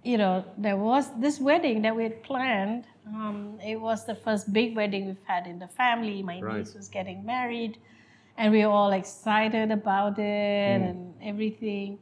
you 0.03 0.17
know, 0.17 0.47
there 0.57 0.79
was 0.79 1.13
this 1.21 1.39
wedding 1.41 1.83
that 1.83 1.95
we 1.95 2.05
had 2.05 2.23
planned. 2.23 2.87
Um, 3.07 3.59
it 3.63 3.79
was 3.79 4.07
the 4.07 4.15
first 4.15 4.51
big 4.51 4.75
wedding 4.75 5.05
we've 5.05 5.25
had 5.25 5.47
in 5.47 5.59
the 5.59 5.69
family. 5.69 6.23
My 6.23 6.41
Right. 6.41 6.61
niece 6.61 6.75
was 6.75 6.89
getting 6.89 7.23
married, 7.23 7.77
and 8.39 8.51
we 8.51 8.65
were 8.65 8.73
all 8.73 8.93
excited 8.93 9.71
about 9.71 10.19
it 10.19 10.69
and 10.87 11.15
everything. 11.21 11.99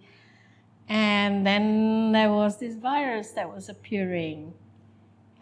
And 0.89 1.45
then 1.45 2.13
there 2.13 2.33
was 2.33 2.59
this 2.59 2.77
virus 2.77 3.33
that 3.33 3.53
was 3.53 3.69
appearing. 3.69 4.55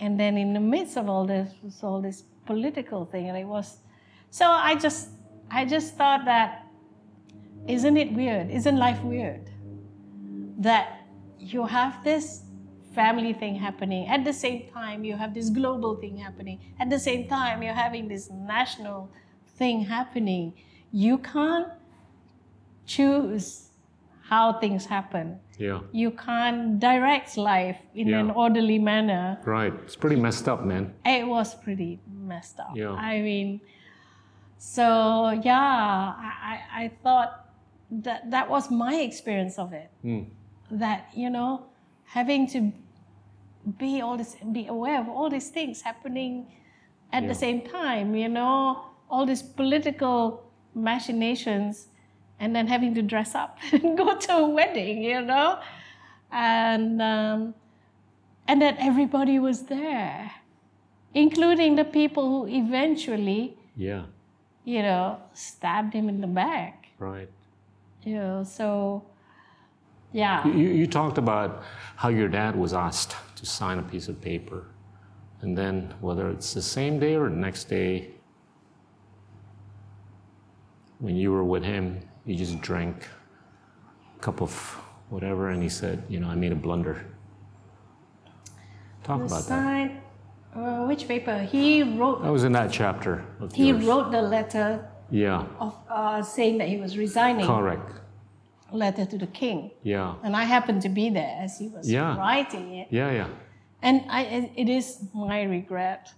And 0.00 0.18
then 0.18 0.38
in 0.38 0.54
the 0.54 0.60
midst 0.60 0.96
of 0.96 1.10
all 1.10 1.26
this 1.26 1.52
was 1.62 1.82
all 1.84 2.00
this 2.00 2.24
political 2.46 3.04
thing. 3.04 3.28
And 3.28 3.36
it 3.38 3.46
was 3.46 3.78
so 4.30 4.50
I 4.50 4.74
just 4.74 5.10
I 5.50 5.64
just 5.64 5.96
thought 5.96 6.24
that 6.24 6.66
isn't 7.66 7.96
it 7.96 8.12
weird? 8.12 8.50
Isn't 8.50 8.76
life 8.76 9.02
weird? 9.02 9.50
That 10.58 11.00
you 11.38 11.66
have 11.66 12.02
this 12.04 12.42
family 12.94 13.32
thing 13.32 13.56
happening 13.56 14.06
at 14.08 14.24
the 14.24 14.32
same 14.32 14.68
time 14.72 15.04
you 15.04 15.16
have 15.16 15.34
this 15.34 15.50
global 15.50 15.96
thing 15.96 16.16
happening 16.16 16.60
at 16.78 16.88
the 16.88 16.98
same 16.98 17.26
time 17.28 17.60
you're 17.62 17.74
having 17.74 18.06
this 18.06 18.30
national 18.30 19.10
thing 19.58 19.80
happening 19.80 20.52
you 20.92 21.18
can't 21.18 21.68
choose 22.86 23.63
how 24.30 24.52
things 24.59 24.86
happen 24.86 25.38
Yeah. 25.59 25.80
you 25.92 26.10
can't 26.10 26.80
direct 26.80 27.36
life 27.36 27.78
in 27.94 28.09
Yeah. 28.09 28.20
an 28.20 28.30
orderly 28.30 28.78
manner 28.78 29.38
Right. 29.44 29.72
It's 29.84 29.96
pretty 29.96 30.16
messed 30.16 30.48
up, 30.48 30.64
man. 30.64 30.94
it 31.05 31.26
was 31.26 31.55
pretty 31.55 32.01
messed 32.06 32.59
up 32.60 32.72
Yeah. 32.74 32.92
i 32.96 33.20
mean 33.20 33.60
so 34.59 35.30
yeah 35.42 36.14
I, 36.16 36.60
I, 36.72 36.90
thought 37.02 37.51
that 37.90 38.30
that 38.30 38.48
was 38.48 38.70
my 38.70 38.94
experience 38.94 39.59
of 39.59 39.72
it 39.72 39.90
Mm. 40.05 40.26
that 40.70 41.09
you 41.14 41.28
know 41.30 41.66
having 42.06 42.46
to 42.55 42.72
be 43.78 44.01
all 44.01 44.16
this 44.16 44.36
be 44.52 44.66
aware 44.66 45.01
of 45.01 45.09
all 45.09 45.28
these 45.30 45.51
things 45.51 45.82
happening 45.82 46.46
at 47.12 47.22
Yeah. 47.22 47.28
the 47.28 47.34
same 47.34 47.60
time 47.60 48.14
you 48.14 48.28
know 48.28 48.86
all 49.10 49.26
these 49.26 49.42
political 49.42 50.42
machinations 50.74 51.88
and 52.40 52.55
then 52.55 52.66
having 52.66 52.94
to 52.94 53.02
dress 53.02 53.35
up 53.35 53.59
and 53.73 53.97
go 53.97 54.16
to 54.16 54.32
a 54.32 54.48
wedding 54.48 55.02
you 55.02 55.20
know 55.20 55.59
and 56.32 57.01
um, 57.02 57.55
and 58.48 58.61
that 58.61 58.77
everybody 58.78 59.39
was 59.39 59.62
there 59.65 60.31
including 61.15 61.77
the 61.77 61.85
people 61.85 62.24
who 62.28 62.47
eventually 62.48 63.56
Yeah. 63.77 64.05
you 64.65 64.82
know 64.82 65.19
stabbed 65.32 65.93
him 65.94 66.09
in 66.09 66.20
the 66.20 66.27
back 66.27 66.89
Right. 66.98 67.28
you 68.02 68.15
know 68.16 68.44
so 68.44 69.05
yeah 70.12 70.47
You, 70.47 70.69
you 70.81 70.86
talked 70.86 71.19
about 71.19 71.62
how 71.97 72.09
your 72.09 72.28
dad 72.28 72.56
was 72.56 72.73
asked 72.73 73.16
to 73.36 73.47
sign 73.47 73.78
a 73.78 73.82
piece 73.82 74.09
of 74.09 74.20
paper, 74.20 74.65
and 75.43 75.59
then 75.59 75.93
whether 76.01 76.31
it's 76.31 76.55
the 76.55 76.62
same 76.62 76.98
day 77.01 77.15
or 77.16 77.28
the 77.28 77.36
next 77.36 77.65
day, 77.69 78.11
when 80.98 81.16
you 81.16 81.32
were 81.32 81.44
with 81.44 81.65
him, 81.65 82.01
you 82.26 82.34
just 82.36 82.60
drank 82.60 83.06
a 84.16 84.20
cup 84.20 84.40
of 84.42 84.52
whatever, 85.10 85.51
and 85.51 85.62
he 85.62 85.68
said, 85.68 86.02
"You 86.09 86.20
know, 86.20 86.28
I 86.28 86.34
made 86.34 86.52
a 86.52 86.56
blunder." 86.56 87.06
Talk 89.02 89.20
The 89.20 89.26
about 89.26 89.46
that. 89.48 89.90
uh, 90.56 90.86
which 90.86 91.06
paper? 91.09 91.38
He 91.42 91.82
wrote. 91.82 92.22
That 92.22 92.32
was 92.32 92.44
in 92.44 92.52
that 92.52 92.72
chapter 92.72 93.24
of 93.40 93.52
He 93.55 93.68
yours. 93.68 93.84
wrote 93.84 94.10
the 94.12 94.22
letter 94.22 94.88
Yeah. 95.10 95.44
of 95.60 95.76
uh, 95.90 96.22
saying 96.22 96.59
that 96.59 96.68
he 96.68 96.78
was 96.78 96.96
resigning. 96.96 97.46
Correct. 97.46 98.01
Letter 98.72 99.05
to 99.06 99.18
the 99.18 99.26
king, 99.28 99.70
Yeah. 99.82 100.14
and 100.24 100.34
I 100.34 100.44
happened 100.44 100.82
to 100.82 100.88
be 100.88 101.10
there 101.10 101.36
as 101.38 101.59
he 101.59 101.68
was 101.68 101.88
Yeah. 101.90 102.16
writing 102.16 102.74
it. 102.74 102.88
Yeah. 102.90 103.10
Yeah. 103.12 103.28
And 103.82 104.02
I, 104.09 104.22
it- 104.24 104.52
it 104.56 104.68
is 104.68 105.05
my 105.14 105.42
regret 105.42 106.12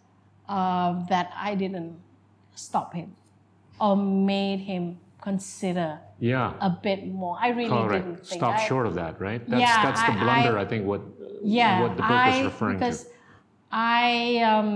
uh, 0.49 1.05
that 1.09 1.33
I 1.35 1.57
didn't 1.57 1.99
stop 2.55 2.95
him 2.95 3.17
or 3.81 3.97
made 3.97 4.61
him 4.61 4.99
consider 5.31 5.99
Yeah. 6.21 6.53
a 6.61 6.71
bit 6.71 7.01
more. 7.21 7.35
I 7.47 7.49
really 7.59 7.83
didn't 7.95 8.17
think. 8.27 8.39
Stop 8.41 8.55
I- 8.59 8.67
short 8.71 8.87
of 8.87 8.95
that, 9.01 9.15
right? 9.27 9.43
That's 9.51 9.61
Yeah, 9.67 9.83
that's 9.87 10.03
the 10.09 10.13
I- 10.13 10.23
blunder. 10.23 10.55
I, 10.59 10.63
I- 10.63 10.71
think 10.71 10.83
what 10.91 11.03
yeah, 11.43 11.83
what 11.83 11.93
the 11.99 12.03
book 12.11 12.21
I, 12.29 12.29
was 12.37 12.45
referring 12.53 12.79
because 12.79 13.01
to. 13.05 13.11
I 13.73 14.05
um, 14.51 14.71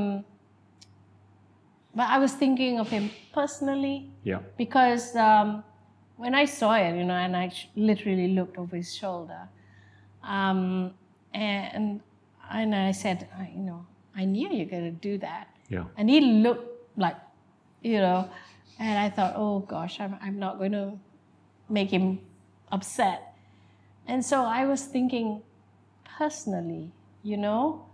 but 1.98 2.06
I 2.16 2.18
was 2.24 2.32
thinking 2.43 2.74
of 2.82 2.89
him 2.97 3.05
personally 3.40 3.97
Yeah. 4.31 4.40
because 4.62 5.05
um, 5.28 5.48
when 6.22 6.35
I 6.43 6.44
saw 6.59 6.70
it, 6.74 6.93
you 6.98 7.05
know, 7.10 7.14
and 7.27 7.35
I 7.44 7.47
literally 7.77 8.28
looked 8.39 8.56
over 8.62 8.74
his 8.82 8.90
shoulder, 9.01 9.43
um, 10.35 10.93
and 11.32 12.01
and 12.59 12.74
I 12.74 12.93
said, 13.02 13.18
I, 13.39 13.44
you 13.59 13.64
know, 13.70 13.81
I 14.20 14.24
knew 14.32 14.48
you're 14.56 14.72
gonna 14.77 14.90
do 15.10 15.14
that, 15.28 15.47
Yeah. 15.77 15.85
and 15.97 16.10
he 16.14 16.18
looked 16.47 16.68
like, 17.05 17.18
you 17.82 17.98
know, 18.06 18.20
and 18.81 18.98
I 18.98 19.11
thought, 19.11 19.35
oh 19.36 19.61
gosh, 19.61 20.01
I'm 20.01 20.16
I'm 20.20 20.40
not 20.40 20.59
going 20.59 20.73
to 20.73 20.98
make 21.69 21.90
him 21.93 22.19
upset, 22.73 23.36
and 24.09 24.24
so 24.24 24.43
I 24.43 24.65
was 24.65 24.82
thinking 24.85 25.43
personally, 26.19 26.90
you 27.23 27.36
know, 27.36 27.86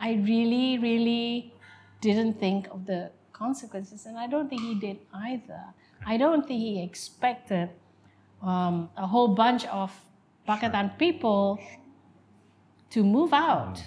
I 0.00 0.14
really, 0.14 0.78
really 0.78 1.52
didn't 2.00 2.40
think 2.40 2.68
of 2.72 2.86
the 2.86 3.12
consequences, 3.32 4.06
and 4.06 4.18
I 4.18 4.26
don't 4.26 4.48
think 4.48 4.62
he 4.62 4.74
did 4.74 4.98
either. 5.12 5.60
I 6.06 6.16
don't 6.16 6.48
think 6.48 6.60
he 6.60 6.82
expected 6.82 7.68
um, 8.42 8.88
a 8.96 9.06
whole 9.06 9.28
bunch 9.28 9.66
of 9.66 9.92
Pakatan 10.48 10.96
people 10.98 11.60
to 12.90 13.04
move 13.04 13.32
out. 13.32 13.82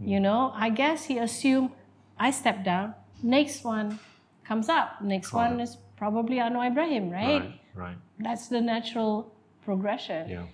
You 0.00 0.18
know, 0.18 0.52
I 0.56 0.70
guess 0.70 1.04
he 1.04 1.18
assumed 1.18 1.70
I 2.18 2.30
step 2.30 2.64
down, 2.64 2.94
next 3.22 3.62
one 3.62 3.98
comes 4.44 4.68
up, 4.68 5.00
next 5.02 5.32
one 5.32 5.60
is 5.60 5.76
probably 6.02 6.38
Anwar 6.38 6.66
Ibrahim, 6.66 7.10
right? 7.10 7.42
Right. 7.42 7.60
Right. 7.74 7.96
That's 8.18 8.48
the 8.48 8.60
natural 8.60 9.32
progression. 9.64 10.28
Yeah. 10.28 10.46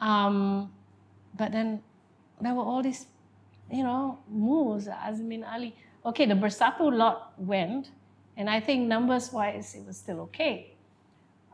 Um, 0.00 0.70
but 1.36 1.50
then 1.50 1.82
there 2.40 2.54
were 2.54 2.62
all 2.62 2.80
these, 2.80 3.06
you 3.72 3.82
know, 3.82 4.20
moves. 4.30 4.86
Azmin 4.86 5.42
Ali. 5.52 5.74
Okay, 6.06 6.26
the 6.26 6.34
Bersatu 6.34 6.94
lot 6.94 7.32
went, 7.36 7.90
and 8.36 8.48
I 8.48 8.60
think 8.60 8.86
numbers 8.86 9.32
wise 9.32 9.74
it 9.74 9.84
was 9.84 9.96
still 9.96 10.20
okay. 10.30 10.76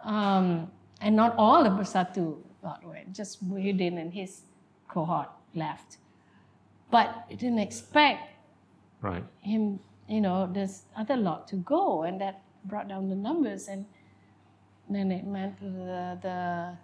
Um, 0.04 0.70
and 1.00 1.16
not 1.16 1.34
all 1.38 1.64
the 1.64 1.70
Bersatu 1.70 2.36
lot 2.62 2.84
went, 2.84 3.16
just 3.16 3.40
Muhyiddin 3.48 3.98
and 3.98 4.12
his 4.12 4.42
cohort 4.86 5.30
left. 5.54 5.96
But 6.90 7.08
didn't 7.30 7.60
expect 7.60 8.20
Right. 9.00 9.24
him, 9.40 9.80
you 10.08 10.20
know, 10.20 10.46
this 10.46 10.84
other 10.94 11.16
lot 11.16 11.48
to 11.48 11.56
go, 11.56 12.02
and 12.02 12.20
that 12.20 12.42
brought 12.64 12.88
down 12.88 13.08
the 13.08 13.14
numbers, 13.16 13.68
and 13.68 13.86
then 14.88 15.10
it 15.12 15.26
meant 15.26 15.58
the 15.60 16.18
the, 16.22 16.76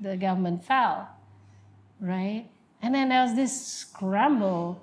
the 0.00 0.16
government 0.16 0.64
fell, 0.64 1.08
right? 2.00 2.46
And 2.82 2.94
then 2.94 3.08
there 3.10 3.22
was 3.22 3.34
this 3.34 3.66
scramble 3.66 4.80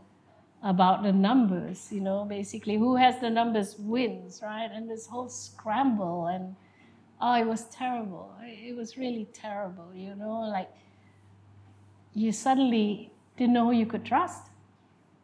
about 0.64 1.04
the 1.04 1.12
numbers, 1.14 1.92
you 1.92 2.02
know, 2.02 2.26
basically 2.26 2.76
who 2.78 2.96
has 2.96 3.20
the 3.20 3.30
numbers 3.30 3.76
wins, 3.80 4.42
right? 4.44 4.70
And 4.72 4.90
this 4.90 5.08
whole 5.08 5.30
scramble, 5.30 6.28
and 6.28 6.56
oh, 7.22 7.34
it 7.34 7.46
was 7.46 7.66
terrible. 7.66 8.34
It 8.44 8.76
was 8.76 8.98
really 8.98 9.28
terrible, 9.34 9.92
you 9.96 10.16
know, 10.16 10.42
like 10.42 10.70
you 12.14 12.32
suddenly 12.32 13.12
didn't 13.38 13.54
know 13.54 13.66
who 13.66 13.72
you 13.72 13.86
could 13.86 14.04
trust. 14.06 14.44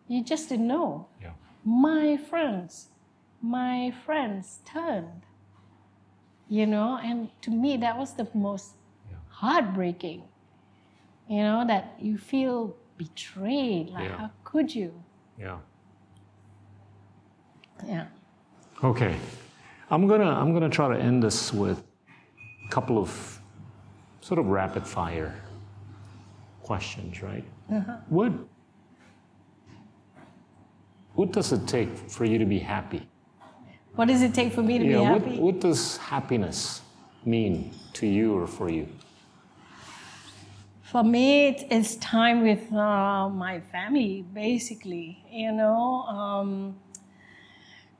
You 0.08 0.24
just 0.24 0.50
didn't 0.50 0.68
know 0.68 1.08
Yeah. 1.22 1.32
my 1.64 2.18
friends, 2.18 2.90
my 3.44 3.92
friends 4.06 4.62
turned. 4.66 5.24
You 6.48 6.66
know, 6.66 6.98
and 7.04 7.30
to 7.42 7.52
me, 7.52 7.78
that 7.78 7.98
was 7.98 8.14
the 8.14 8.28
most 8.34 8.76
Yeah. 9.10 9.18
heartbreaking. 9.28 10.24
You 11.28 11.44
know, 11.44 11.66
that 11.68 11.96
you 12.00 12.18
feel 12.18 12.76
betrayed. 12.98 13.90
Like, 13.90 14.10
Yeah. 14.10 14.18
how 14.18 14.30
could 14.44 14.74
you? 14.74 15.04
Yeah. 15.38 15.60
Yeah. 17.86 18.08
Okay. 18.84 19.16
I'm 19.90 20.08
gonna 20.08 20.30
I'm 20.30 20.54
gonna 20.54 20.70
try 20.70 20.96
to 20.96 21.02
end 21.02 21.22
this 21.24 21.54
with 21.54 21.84
a 22.66 22.70
couple 22.70 22.98
of 22.98 23.42
sort 24.22 24.40
of 24.40 24.48
rapid 24.48 24.88
fire 24.88 25.36
questions, 26.64 27.22
right? 27.22 27.44
Uh-huh. 27.72 27.98
What 28.10 28.32
what 31.16 31.32
does 31.32 31.52
it 31.52 31.68
take 31.68 31.90
for 32.10 32.26
you 32.26 32.38
to 32.38 32.46
be 32.46 32.60
happy? 32.60 33.08
What 33.96 34.08
does 34.08 34.24
it 34.24 34.34
take 34.34 34.54
for 34.54 34.64
me 34.64 34.80
to 34.80 34.86
yeah, 34.86 34.92
be 34.92 34.98
what, 34.98 35.22
happy? 35.22 35.40
what 35.40 35.60
does 35.60 35.98
happiness 35.98 36.82
mean 37.26 37.72
to 37.94 38.08
you 38.08 38.34
or 38.34 38.48
for 38.48 38.70
you? 38.70 38.88
For 40.82 41.04
me, 41.04 41.50
it's 41.70 41.96
time 41.98 42.44
with 42.44 42.72
uh, 42.72 43.30
my 43.30 43.60
family, 43.72 44.26
basically. 44.34 45.24
You 45.30 45.52
know, 45.52 46.04
um, 46.04 46.76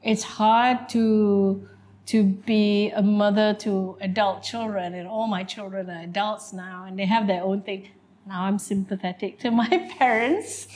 it's 0.02 0.24
hard 0.24 0.90
to 0.90 1.68
to 2.06 2.24
be 2.24 2.92
a 2.92 3.02
mother 3.02 3.54
to 3.54 3.98
adult 4.02 4.44
children, 4.44 4.94
and 4.94 5.08
all 5.08 5.28
my 5.28 5.44
children 5.44 5.90
are 5.90 6.02
adults 6.02 6.54
now, 6.54 6.86
and 6.88 7.00
they 7.00 7.06
have 7.06 7.28
their 7.28 7.44
own 7.44 7.62
thing. 7.62 7.90
Now 8.26 8.44
I'm 8.44 8.58
sympathetic 8.58 9.40
to 9.40 9.52
my 9.52 9.68
parents, 10.00 10.68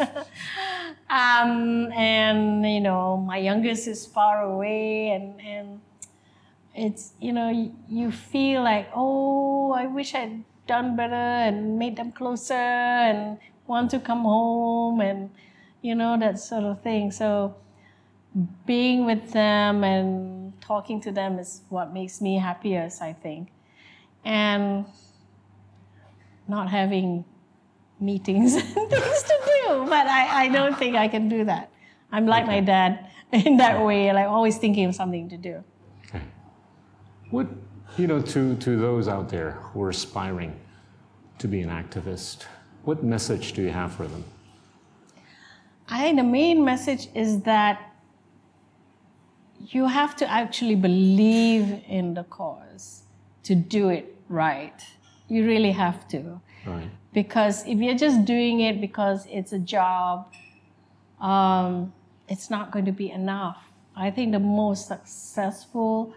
um, 1.10 1.92
and 1.94 2.70
you 2.70 2.82
know, 2.82 3.18
my 3.18 3.38
youngest 3.38 3.88
is 3.88 4.06
far 4.06 4.42
away, 4.42 5.10
and 5.12 5.40
and 5.40 5.82
it's 6.76 7.14
you 7.20 7.32
know 7.32 7.50
you, 7.50 7.74
you 7.90 8.12
feel 8.12 8.64
like 8.64 8.90
oh 8.94 9.72
I 9.72 9.88
wish 9.88 10.14
I'd 10.14 10.44
done 10.68 10.96
better 10.96 11.16
and 11.16 11.80
made 11.80 11.96
them 11.96 12.12
closer 12.12 12.54
and 12.54 13.40
want 13.66 13.92
to 13.92 14.00
come 14.00 14.24
home 14.24 15.00
and 15.02 15.30
you 15.82 15.96
know 15.96 16.18
that 16.20 16.40
sort 16.40 16.64
of 16.64 16.82
thing. 16.82 17.12
So 17.12 17.56
being 18.66 19.06
with 19.06 19.32
them 19.32 19.84
and 19.84 20.60
talking 20.62 21.02
to 21.02 21.12
them 21.12 21.40
is 21.40 21.62
what 21.70 21.94
makes 21.94 22.22
me 22.22 22.38
happiest, 22.38 23.02
I 23.02 23.14
think. 23.14 23.50
And 24.26 24.86
not 26.48 26.70
having 26.70 27.26
meetings 28.00 28.54
and 28.56 28.90
things 28.90 29.24
to 29.24 29.36
do, 29.46 29.86
but 29.88 30.08
I, 30.08 30.46
I 30.46 30.48
don't 30.50 30.78
think 30.78 30.96
I 30.96 31.08
can 31.08 31.30
do 31.30 31.44
that. 31.46 31.72
I'm 32.12 32.26
like 32.26 32.46
my 32.46 32.60
dad 32.62 33.10
in 33.32 33.58
that 33.58 33.84
way, 33.84 34.12
like 34.14 34.28
always 34.28 34.58
thinking 34.58 34.86
of 34.86 34.96
something 34.96 35.30
to 35.30 35.38
do. 35.38 35.64
Okay. 36.08 36.22
What, 37.32 37.48
you 37.98 38.08
know, 38.08 38.22
to, 38.22 38.56
to 38.56 38.78
those 38.78 39.08
out 39.08 39.30
there 39.30 39.52
who 39.52 39.82
are 39.84 39.90
aspiring 39.90 40.58
to 41.40 41.48
be 41.48 41.62
an 41.62 41.70
activist, 41.70 42.46
what 42.84 43.04
message 43.04 43.54
do 43.54 43.62
you 43.62 43.72
have 43.72 43.92
for 43.92 44.08
them? 44.08 44.24
I 45.90 46.04
think 46.04 46.18
the 46.18 46.24
main 46.24 46.64
message 46.64 47.08
is 47.16 47.42
that 47.42 47.94
you 49.60 49.88
have 49.88 50.16
to 50.18 50.30
actually 50.30 50.76
believe 50.76 51.82
in 51.88 52.14
the 52.14 52.24
cause 52.24 53.04
to 53.44 53.56
do 53.56 53.90
it 53.90 54.16
right. 54.30 54.82
You 55.28 55.46
really 55.46 55.72
have 55.72 56.08
to. 56.10 56.42
Right. 56.66 56.90
Because 57.18 57.66
if 57.66 57.80
you're 57.80 57.96
just 57.98 58.26
doing 58.26 58.60
it 58.60 58.80
because 58.80 59.26
it's 59.32 59.52
a 59.52 59.58
job, 59.58 60.32
um, 61.20 61.92
it's 62.30 62.52
not 62.52 62.70
going 62.70 62.86
to 62.86 62.92
be 62.92 63.10
enough. 63.10 63.58
I 63.96 64.12
think 64.12 64.34
the 64.34 64.40
most 64.64 64.88
successful 64.88 66.14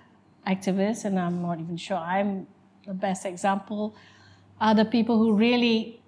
activists, 0.47 1.07
and 1.07 1.19
I'm 1.19 1.41
not 1.41 1.59
even 1.59 1.79
sure 1.79 1.97
I'm 1.97 2.47
the 2.87 2.93
best 2.93 3.25
example, 3.25 3.95
are 4.61 4.75
the 4.75 4.85
people 4.85 5.17
who 5.17 5.33
really 5.33 6.03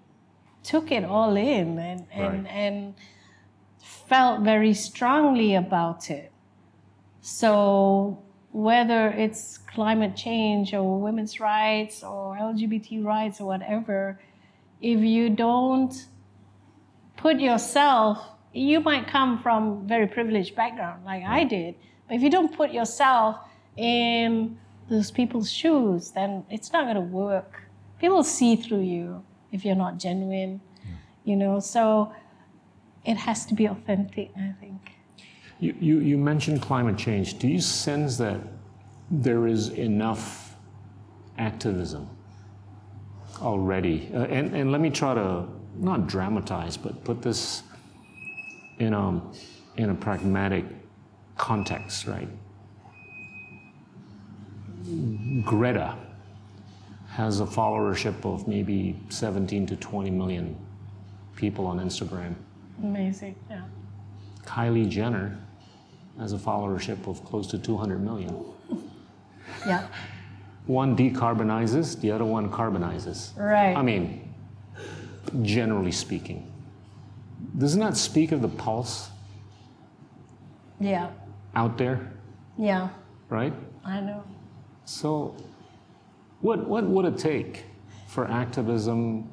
took 0.62 0.92
it 0.92 1.04
all 1.04 1.36
in 1.36 1.78
and, 1.78 2.06
and, 2.12 2.44
Right. 2.44 2.52
and 2.52 2.94
felt 3.80 4.42
very 4.42 4.74
strongly 4.74 5.54
about 5.54 6.10
it. 6.10 6.30
So 7.22 8.18
whether 8.50 9.08
it's 9.08 9.56
climate 9.56 10.16
change 10.16 10.74
or 10.74 11.00
women's 11.00 11.40
rights 11.40 12.04
or 12.04 12.36
LGBT 12.36 13.02
rights 13.02 13.40
or 13.40 13.46
whatever, 13.46 14.20
if 14.82 15.00
you 15.00 15.30
don't 15.30 15.94
put 17.16 17.38
yourself, 17.38 18.18
you 18.52 18.80
might 18.80 19.06
come 19.06 19.40
from 19.40 19.86
very 19.86 20.06
privileged 20.06 20.54
background 20.56 21.04
like 21.04 21.22
I 21.24 21.44
did, 21.44 21.76
but 22.06 22.16
if 22.16 22.22
you 22.22 22.28
don't 22.28 22.54
put 22.54 22.72
yourself 22.72 23.36
in 23.76 24.58
those 24.90 25.10
people's 25.10 25.50
shoes, 25.50 26.10
then 26.10 26.44
it's 26.50 26.72
not 26.72 26.84
going 26.84 26.96
to 26.96 27.00
work. 27.00 27.62
People 28.00 28.24
see 28.24 28.56
through 28.56 28.82
you 28.82 29.24
if 29.52 29.64
you're 29.64 29.76
not 29.76 29.98
genuine, 29.98 30.60
you 31.24 31.36
know. 31.36 31.60
So 31.60 32.12
it 33.04 33.16
has 33.16 33.46
to 33.46 33.54
be 33.54 33.66
authentic, 33.66 34.32
I 34.36 34.52
think. 34.60 34.92
You, 35.60 35.76
you, 35.78 35.98
you 36.00 36.18
mentioned 36.18 36.60
climate 36.60 36.98
change. 36.98 37.38
Do 37.38 37.46
you 37.46 37.60
sense 37.60 38.18
that 38.18 38.40
there 39.10 39.46
is 39.46 39.68
enough 39.68 40.56
activism 41.38 42.10
already? 43.42 44.10
Uh, 44.14 44.24
and, 44.24 44.54
and 44.54 44.72
let 44.72 44.80
me 44.80 44.90
try 44.90 45.14
to 45.14 45.46
not 45.76 46.06
dramatize, 46.06 46.76
but 46.76 47.02
put 47.04 47.22
this 47.22 47.62
in 48.78 48.94
a, 48.94 49.20
in 49.76 49.90
a 49.90 49.94
pragmatic 49.94 50.64
context, 51.36 52.06
right? 52.06 52.28
Greta 55.44 55.96
has 57.10 57.40
a 57.40 57.46
followership 57.46 58.24
of 58.24 58.48
maybe 58.48 58.98
17 59.10 59.66
to 59.66 59.76
20 59.76 60.10
million 60.10 60.56
people 61.36 61.66
on 61.66 61.78
Instagram. 61.78 62.34
Amazing, 62.82 63.36
yeah. 63.50 63.62
Kylie 64.44 64.88
Jenner 64.88 65.38
has 66.18 66.32
a 66.32 66.38
followership 66.38 67.06
of 67.06 67.24
close 67.24 67.46
to 67.48 67.58
200 67.58 68.02
million. 68.02 68.44
Yeah, 69.66 69.86
One 70.66 70.96
decarbonizes, 70.96 72.00
the 72.00 72.12
other 72.12 72.24
one 72.24 72.50
carbonizes. 72.50 73.36
right. 73.36 73.76
I 73.76 73.82
mean, 73.82 74.32
generally 75.42 75.92
speaking. 75.92 76.50
Doesn't 77.58 77.80
that 77.80 77.96
speak 77.96 78.32
of 78.32 78.42
the 78.42 78.48
pulse 78.48 79.10
yeah, 80.80 81.10
out 81.54 81.76
there, 81.78 82.12
yeah, 82.56 82.88
right? 83.28 83.52
I 83.84 84.00
know. 84.00 84.24
So, 84.84 85.36
what, 86.40 86.66
what 86.66 86.84
would 86.84 87.04
it 87.04 87.18
take 87.18 87.64
for 88.08 88.26
activism 88.28 89.28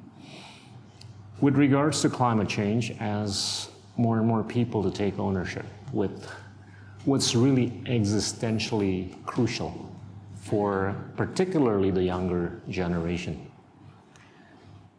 with 1.41 1.55
regards 1.55 2.01
to 2.01 2.09
climate 2.09 2.47
change 2.47 2.91
as 2.99 3.69
more 3.97 4.17
and 4.17 4.27
more 4.27 4.43
people 4.43 4.83
to 4.83 4.91
take 4.91 5.17
ownership 5.19 5.65
with 5.91 6.29
what's 7.05 7.35
really 7.35 7.71
existentially 7.85 9.13
crucial 9.25 9.88
for 10.41 10.95
particularly 11.15 11.91
the 11.91 12.03
younger 12.03 12.61
generation? 12.69 13.49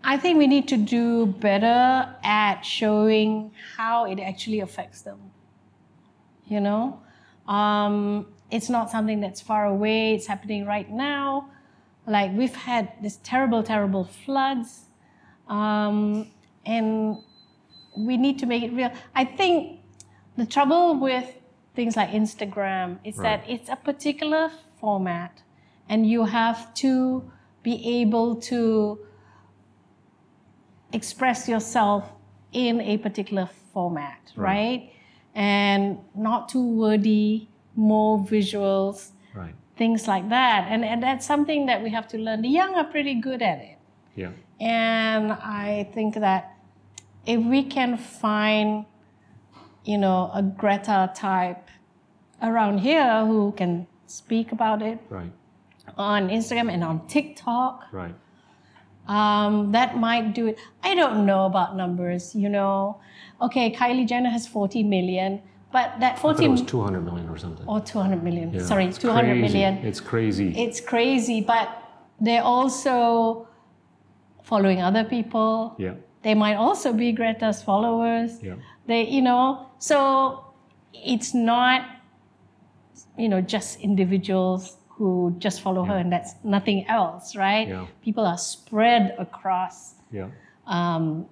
I 0.02 0.16
think 0.16 0.38
we 0.38 0.46
need 0.46 0.68
to 0.68 0.76
do 0.76 1.26
better 1.26 2.14
at 2.24 2.62
showing 2.62 3.52
how 3.76 4.04
it 4.06 4.18
actually 4.18 4.60
affects 4.60 5.02
them. 5.02 5.18
You 6.46 6.60
know, 6.60 7.00
um, 7.46 8.26
it's 8.50 8.68
not 8.68 8.90
something 8.90 9.20
that's 9.20 9.40
far 9.40 9.66
away. 9.66 10.14
It's 10.14 10.26
happening 10.26 10.66
right 10.66 10.90
now. 10.90 11.50
Like 12.06 12.32
we've 12.32 12.54
had 12.54 12.92
this 13.02 13.18
terrible, 13.22 13.62
terrible 13.62 14.04
floods, 14.04 14.86
um, 15.48 16.28
and 16.64 17.18
we 17.96 18.16
need 18.16 18.38
to 18.40 18.46
make 18.46 18.62
it 18.62 18.72
real. 18.72 18.90
I 19.14 19.24
think 19.24 19.80
the 20.36 20.46
trouble 20.46 20.98
with 20.98 21.36
things 21.74 21.96
like 21.96 22.10
Instagram 22.10 22.98
is 23.04 23.16
that 23.18 23.44
it's 23.48 23.68
a 23.68 23.76
particular 23.76 24.50
format, 24.81 25.43
and 25.89 26.07
you 26.07 26.24
have 26.24 26.73
to 26.74 27.31
be 27.62 28.01
able 28.01 28.36
to 28.36 28.98
express 30.93 31.48
yourself 31.48 32.12
in 32.52 32.81
a 32.81 32.98
particular 32.98 33.48
format, 33.73 34.32
Right. 34.35 34.47
right? 34.47 34.93
And 35.35 35.98
not 36.15 36.48
too 36.48 36.66
wordy, 36.66 37.48
more 37.77 38.19
visuals, 38.19 39.12
Right. 39.35 39.55
things 39.77 40.09
like 40.09 40.28
that. 40.31 40.66
And, 40.69 40.85
and 40.85 41.02
that's 41.02 41.24
something 41.27 41.66
that 41.66 41.82
we 41.82 41.90
have 41.90 42.09
to 42.09 42.19
learn. 42.19 42.43
The 42.43 42.48
young 42.48 42.74
are 42.74 42.85
pretty 42.85 43.15
good 43.15 43.40
at 43.43 43.59
it. 43.59 43.78
Yeah. 44.16 44.31
And 44.59 45.32
I 45.32 45.89
think 45.94 46.15
that 46.16 46.57
if 47.24 47.40
we 47.44 47.62
can 47.62 47.97
find, 47.97 48.85
you 49.85 49.98
know, 49.98 50.31
a 50.35 50.43
Greta 50.43 51.12
type 51.15 51.69
around 52.43 52.78
here 52.78 53.24
who 53.24 53.52
can 53.52 53.86
speak 54.11 54.53
about 54.53 54.82
it 54.82 54.99
Right. 55.09 55.32
on 55.97 56.28
Instagram 56.28 56.70
and 56.73 56.82
on 56.85 57.07
TikTok, 57.07 57.87
Right. 57.93 58.15
um, 59.09 59.73
that 59.73 59.97
might 59.97 60.35
do 60.35 60.47
it. 60.49 60.59
I 60.82 60.95
don't 60.95 61.24
know 61.27 61.47
about 61.47 61.77
numbers, 61.77 62.35
you 62.35 62.49
know. 62.49 62.99
Okay, 63.41 63.70
Kylie 63.73 64.07
Jenner 64.07 64.31
has 64.31 64.47
40 64.47 64.82
million, 64.82 65.41
but 65.73 65.99
that 66.01 66.12
I 66.12 66.16
thought 66.16 66.37
40 66.37 66.45
it 66.45 66.49
was 66.49 66.62
200 66.62 67.05
million 67.05 67.28
or 67.28 67.39
something. 67.39 67.66
or 67.66 67.81
200 67.81 68.23
million. 68.23 68.53
Yeah, 68.53 68.62
Sorry, 68.62 68.85
it's 68.87 68.99
200 68.99 69.39
crazy. 69.39 69.43
million. 69.43 69.74
It's 69.87 70.01
crazy. 70.01 70.49
It's 70.57 70.81
crazy, 70.81 71.41
but 71.41 71.69
they're 72.20 72.43
also 72.43 73.47
following 74.43 74.82
other 74.82 75.05
people. 75.05 75.74
yeah. 75.78 75.95
They 76.23 76.35
might 76.35 76.57
also 76.57 76.93
be 76.93 77.12
Greta's 77.12 77.62
followers. 77.62 78.43
Yeah. 78.43 78.57
They, 78.87 79.09
you 79.09 79.23
know, 79.23 79.69
so 79.78 80.45
it's 80.93 81.32
not, 81.32 81.81
you 83.19 83.28
know, 83.28 83.41
just 83.41 83.81
individuals 83.81 84.77
who 84.89 85.35
just 85.39 85.61
follow 85.62 85.85
her 85.85 85.97
and 85.97 86.12
that's 86.12 86.35
nothing 86.45 86.87
else, 86.87 87.35
right? 87.35 87.69
Yeah. 87.69 87.87
People 88.03 88.27
are 88.27 88.39
spread 88.39 89.15
across 89.19 89.95
Yeah. 90.12 90.28
um, 90.66 91.27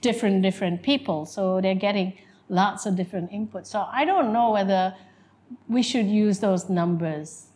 different 0.00 0.42
different 0.42 0.82
people, 0.82 1.26
so 1.26 1.60
they're 1.60 1.74
getting 1.74 2.14
lots 2.48 2.86
of 2.86 2.96
different 2.96 3.30
inputs. 3.30 3.66
So 3.68 3.86
I 3.90 4.04
don't 4.04 4.32
know 4.32 4.50
whether 4.50 4.94
we 5.68 5.82
should 5.82 6.06
use 6.06 6.40
those 6.40 6.68
numbers 6.68 7.48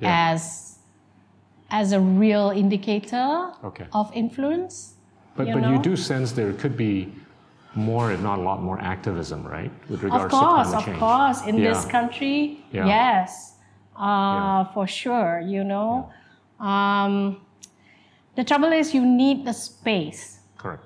Yeah. 0.00 0.32
as 0.32 0.78
as 1.70 1.92
a 1.92 2.00
real 2.00 2.50
indicator 2.50 3.52
Okay. 3.64 3.86
of 3.94 4.10
influence. 4.14 4.94
But, 5.36 5.46
you 5.48 5.54
but 5.54 5.70
you 5.70 5.78
do 5.78 5.96
sense 5.96 6.32
there 6.32 6.52
could 6.52 6.76
be 6.76 7.10
more, 7.74 8.12
if 8.12 8.20
not 8.20 8.38
a 8.38 8.42
lot 8.42 8.62
more, 8.62 8.78
activism, 8.80 9.42
right? 9.46 9.70
With 9.88 10.02
regards 10.02 10.24
Of 10.24 10.30
course, 10.30 10.68
to 10.68 10.72
climate 10.72 10.72
change. 10.72 10.78
of 10.78 10.84
change. 10.86 10.98
course, 10.98 11.46
in 11.46 11.56
this 11.56 11.84
country, 11.86 12.64
Yeah. 12.72 12.86
yes, 12.86 13.56
uh, 13.96 14.64
for 14.74 14.86
sure. 14.86 15.40
You 15.40 15.64
know, 15.64 16.10
um, 16.60 17.40
the 18.36 18.44
trouble 18.44 18.72
is 18.72 18.94
you 18.94 19.04
need 19.04 19.44
the 19.44 19.52
space 19.52 20.40
Correct. 20.58 20.84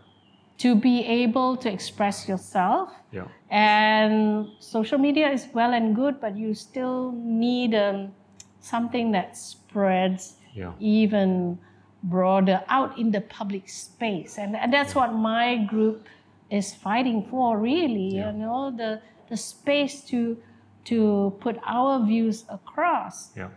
to 0.59 0.75
be 0.75 1.05
able 1.05 1.57
to 1.59 1.71
express 1.73 2.29
yourself. 2.29 2.91
Yeah. 3.13 3.25
And 3.51 4.49
social 4.59 4.99
media 4.99 5.31
is 5.31 5.49
well 5.55 5.73
and 5.73 5.95
good, 5.95 6.21
but 6.21 6.37
you 6.37 6.55
still 6.55 7.13
need 7.13 7.75
um, 7.75 8.13
something 8.61 9.13
that 9.13 9.37
spreads 9.37 10.35
Yeah. 10.55 10.73
even 10.81 11.59
broader 12.03 12.63
out 12.69 12.97
in 12.99 13.11
the 13.11 13.21
public 13.21 13.69
space. 13.69 14.39
And, 14.39 14.57
and 14.57 14.73
that's 14.73 14.95
what 14.95 15.13
my 15.15 15.57
group 15.57 16.07
is 16.51 16.75
fighting 16.75 17.27
for, 17.31 17.59
really. 17.59 18.17
Yeah. 18.17 18.33
You 18.33 18.39
know, 18.39 18.71
the, 18.77 19.01
the 19.29 19.37
space 19.37 20.03
to, 20.05 20.37
to 20.87 21.37
put 21.41 21.59
our 21.67 22.05
views 22.05 22.45
across. 22.49 23.37
Yeah. 23.37 23.49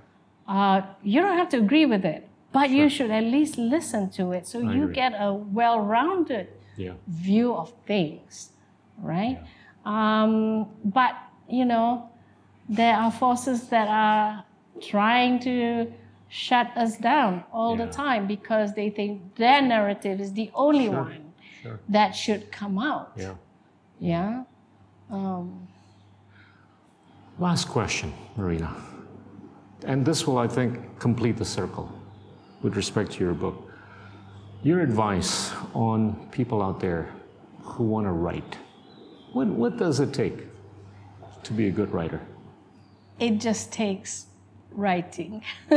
Uh, 0.48 0.82
you 1.04 1.22
don't 1.22 1.38
have 1.38 1.50
to 1.50 1.58
agree 1.58 1.86
with 1.86 2.04
it, 2.06 2.28
but 2.52 2.70
you 2.72 2.90
should 2.90 3.12
at 3.12 3.24
least 3.24 3.58
listen 3.58 4.10
to 4.12 4.32
it 4.32 4.48
so 4.48 4.60
I 4.68 4.74
you 4.74 4.84
agree. 4.84 4.96
get 4.96 5.14
a 5.20 5.32
well 5.34 5.80
rounded 5.82 6.48
Yeah. 6.76 6.94
view 7.08 7.54
of 7.54 7.72
things, 7.86 8.50
right? 8.98 9.40
Um, 9.86 10.68
but 10.84 11.14
you 11.48 11.66
know, 11.66 12.10
there 12.68 12.96
are 12.96 13.12
forces 13.12 13.70
that 13.70 13.88
are 13.88 14.44
trying 14.82 15.40
to 15.42 15.92
shut 16.30 16.68
us 16.78 16.98
down 16.98 17.44
all 17.52 17.76
the 17.76 17.88
time 17.88 18.28
because 18.28 18.74
they 18.74 18.90
think 18.90 19.36
their 19.36 19.62
narrative 19.62 20.20
is 20.20 20.34
the 20.34 20.50
only 20.54 20.86
Sure. 20.86 21.04
one 21.04 21.29
Sure. 21.62 21.80
that 21.90 22.12
should 22.12 22.52
come 22.52 22.78
out. 22.78 23.12
Yeah. 23.16 23.34
Yeah. 24.00 24.44
Um, 25.10 25.68
Last 27.38 27.68
question, 27.70 28.14
Marina. 28.36 28.76
And 29.86 30.06
this 30.06 30.28
will, 30.28 30.38
I 30.38 30.48
think, 30.48 31.00
complete 31.00 31.38
the 31.38 31.46
circle 31.46 31.90
with 32.62 32.76
respect 32.76 33.12
to 33.14 33.24
your 33.24 33.34
book. 33.34 33.72
Your 34.62 34.82
advice 34.82 35.52
on 35.74 36.28
people 36.32 36.62
out 36.62 36.80
there 36.82 37.10
who 37.62 37.86
want 37.86 38.06
to 38.08 38.12
write. 38.12 38.58
What, 39.32 39.48
what 39.48 39.78
does 39.78 40.02
it 40.02 40.14
take 40.14 40.48
to 41.44 41.54
be 41.54 41.68
a 41.68 41.72
good 41.72 41.92
writer? 41.92 42.20
it 43.20 43.38
just 43.38 43.72
takes 43.74 44.28
writing. 44.72 45.44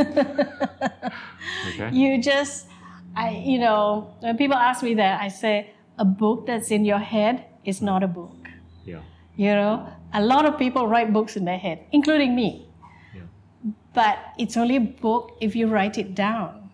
Okay? 1.75 1.89
you 1.95 2.21
just 2.21 2.67
i 3.15 3.29
you 3.29 3.59
know 3.59 4.13
when 4.21 4.37
people 4.37 4.57
ask 4.57 4.83
me 4.83 4.93
that 4.95 5.21
i 5.21 5.27
say 5.27 5.69
a 5.97 6.05
book 6.05 6.45
that's 6.47 6.71
in 6.71 6.85
your 6.85 6.99
head 6.99 7.45
is 7.65 7.81
not 7.81 8.03
a 8.03 8.07
book 8.07 8.47
Yeah. 8.85 9.01
you 9.35 9.53
know 9.53 9.87
a 10.13 10.21
lot 10.21 10.45
of 10.45 10.57
people 10.57 10.87
write 10.87 11.13
books 11.13 11.35
in 11.37 11.45
their 11.45 11.57
head 11.57 11.79
including 11.91 12.35
me 12.35 12.67
Yeah. 13.15 13.21
but 13.93 14.17
it's 14.37 14.57
only 14.57 14.75
a 14.77 14.85
book 15.05 15.37
if 15.41 15.55
you 15.55 15.67
write 15.67 15.97
it 15.97 16.15
down 16.15 16.69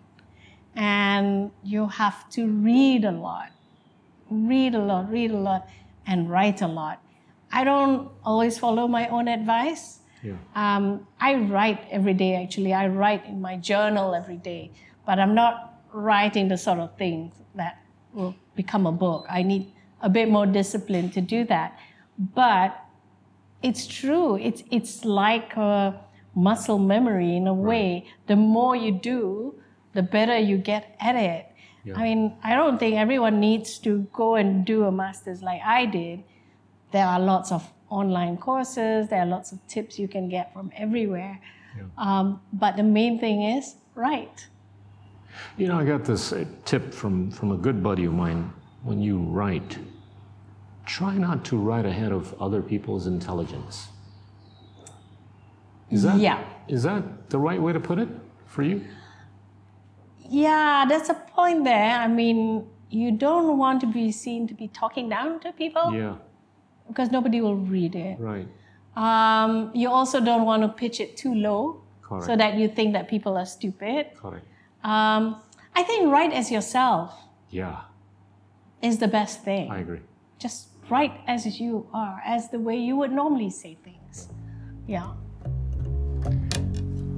and 0.76 1.52
you 1.64 1.88
have 1.88 2.30
to 2.32 2.48
read 2.48 3.04
a 3.06 3.12
lot 3.12 3.50
read 4.30 4.76
a 4.76 4.80
lot 4.80 5.10
read 5.12 5.32
a 5.32 5.38
lot 5.38 5.68
and 6.08 6.30
write 6.30 6.62
a 6.62 6.68
lot 6.68 7.02
i 7.52 7.64
don't 7.64 8.10
always 8.24 8.58
follow 8.60 8.88
my 8.88 9.08
own 9.10 9.28
advice 9.28 10.00
Yeah. 10.22 10.36
um, 10.56 11.08
I 11.20 11.36
write 11.36 11.80
every 11.98 12.14
day, 12.14 12.36
actually. 12.44 12.74
I 12.74 12.88
write 12.92 13.24
in 13.26 13.40
my 13.40 13.56
journal 13.56 14.14
every 14.14 14.36
day, 14.36 14.72
but 15.08 15.16
I'm 15.18 15.34
not 15.34 15.69
writing 15.94 16.48
the 16.48 16.58
sort 16.58 16.80
of 16.80 16.98
things 16.98 17.34
that 17.56 17.82
will 18.14 18.36
become 18.56 18.86
a 18.86 18.92
book. 18.92 19.26
I 19.30 19.44
need 19.44 19.72
a 20.02 20.10
bit 20.10 20.30
more 20.30 20.46
discipline 20.46 21.10
to 21.12 21.22
do 21.22 21.44
that. 21.46 21.78
But 22.18 22.80
it's 23.62 23.88
true. 23.88 24.38
It's, 24.38 24.64
it's 24.72 25.06
like 25.06 25.56
a 25.58 26.00
muscle 26.36 26.80
memory 26.80 27.36
in 27.36 27.48
a 27.48 27.54
way. 27.54 28.08
The 28.28 28.36
more 28.36 28.76
you 28.76 28.92
do, 28.92 29.60
the 29.94 30.02
better 30.04 30.38
you 30.38 30.58
get 30.58 30.96
at 31.00 31.16
it. 31.16 31.46
Yeah. 31.84 31.98
I 31.98 32.04
mean, 32.04 32.34
I 32.44 32.56
don't 32.56 32.78
think 32.78 32.98
everyone 32.98 33.40
needs 33.40 33.78
to 33.80 34.08
go 34.14 34.36
and 34.36 34.66
do 34.66 34.84
a 34.84 34.92
master's 34.92 35.42
like 35.42 35.62
I 35.66 35.86
did 35.86 36.24
there 36.92 37.06
are 37.06 37.20
lots 37.20 37.52
of 37.52 37.72
online 37.90 38.36
courses 38.38 39.10
there 39.10 39.20
are 39.22 39.26
lots 39.26 39.52
of 39.52 39.60
tips 39.68 39.98
you 40.00 40.08
can 40.08 40.28
get 40.30 40.52
from 40.54 40.72
everywhere 40.76 41.40
Yeah. 41.78 41.84
um, 41.98 42.42
but 42.52 42.78
the 42.78 42.84
main 42.84 43.20
thing 43.20 43.44
is 43.44 43.76
write 43.96 44.48
You 45.58 45.68
know, 45.68 45.78
I 45.78 45.86
got 45.86 46.06
this 46.06 46.32
uh, 46.34 46.46
tip 46.66 46.94
from, 46.94 47.32
from 47.32 47.52
a 47.52 47.58
good 47.58 47.82
buddy 47.84 48.06
of 48.06 48.14
mine. 48.14 48.54
When 48.84 49.02
you 49.02 49.18
write, 49.20 49.78
try 50.86 51.18
not 51.18 51.44
to 51.46 51.58
write 51.58 51.86
ahead 51.86 52.12
of 52.12 52.34
other 52.42 52.62
people's 52.62 53.08
intelligence. 53.08 53.90
Is 55.90 56.04
that, 56.04 56.18
Yeah. 56.20 56.44
Is 56.68 56.84
that 56.84 57.30
the 57.30 57.40
right 57.40 57.62
way 57.62 57.74
to 57.74 57.80
put 57.80 58.00
it 58.00 58.10
for 58.46 58.64
you? 58.64 58.86
yeah 60.32 60.86
that's 60.88 61.10
a 61.10 61.16
point 61.16 61.64
there 61.64 61.96
i 61.98 62.08
mean 62.08 62.64
you 62.92 63.12
don't 63.12 63.58
want 63.58 63.82
to 63.82 63.88
be 63.88 64.12
seen 64.12 64.48
to 64.48 64.54
be 64.54 64.68
talking 64.68 65.10
down 65.10 65.40
to 65.40 65.52
people 65.54 65.92
Yeah, 65.92 66.18
because 66.88 67.10
nobody 67.10 67.42
will 67.42 67.56
read 67.56 67.96
it 67.96 68.20
right. 68.20 68.48
um, 68.96 69.72
you 69.74 69.90
also 69.90 70.20
don't 70.20 70.46
want 70.46 70.62
to 70.62 70.68
pitch 70.70 71.00
it 71.00 71.18
too 71.18 71.34
low 71.34 71.82
so 72.22 72.36
that 72.36 72.58
you 72.60 72.68
think 72.68 72.94
that 72.94 73.08
people 73.08 73.38
are 73.38 73.46
stupid 73.46 74.08
Correct. 74.16 74.46
Um, 74.84 75.42
i 75.76 75.84
think 75.84 76.12
write 76.12 76.34
as 76.34 76.52
yourself 76.52 77.14
Yeah, 77.50 77.90
is 78.82 78.98
the 79.02 79.08
best 79.10 79.42
thing 79.44 79.72
I 79.74 79.82
agree. 79.82 80.02
just 80.38 80.70
write 80.90 81.18
as 81.26 81.46
you 81.60 81.90
are 81.94 82.22
as 82.26 82.50
the 82.54 82.60
way 82.62 82.78
you 82.78 82.94
would 82.98 83.12
normally 83.12 83.50
say 83.50 83.78
things 83.84 84.30
yeah 84.88 85.14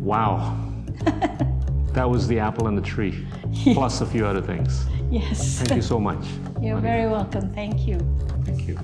Wow. 0.01 0.57
that 1.93 2.09
was 2.09 2.27
the 2.27 2.39
apple 2.39 2.67
in 2.67 2.75
the 2.75 2.81
tree, 2.81 3.25
plus 3.73 4.01
a 4.01 4.05
few 4.05 4.25
other 4.25 4.41
things. 4.41 4.85
yes 5.11 5.61
Thank 5.61 5.75
you 5.77 5.85
so 5.85 5.99
much. 5.99 6.23
You're 6.61 6.79
very 6.81 7.05
welcome. 7.09 7.53
Thank 7.53 7.85
you. 7.85 7.99
Thank 8.45 8.65
you. 8.65 8.77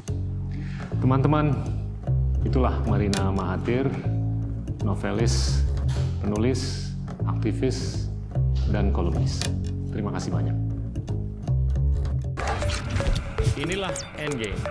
Teman-teman, 1.02 1.54
itulah 2.46 2.82
Marina 2.86 3.30
Mahathir, 3.34 3.90
novelis, 4.86 5.62
penulis, 6.22 6.94
aktivis, 7.26 8.07
dan 8.72 8.92
kolumnis. 8.92 9.44
Terima 9.92 10.12
kasih 10.14 10.32
banyak. 10.32 10.56
Inilah 13.58 13.94
Endgame. 14.22 14.62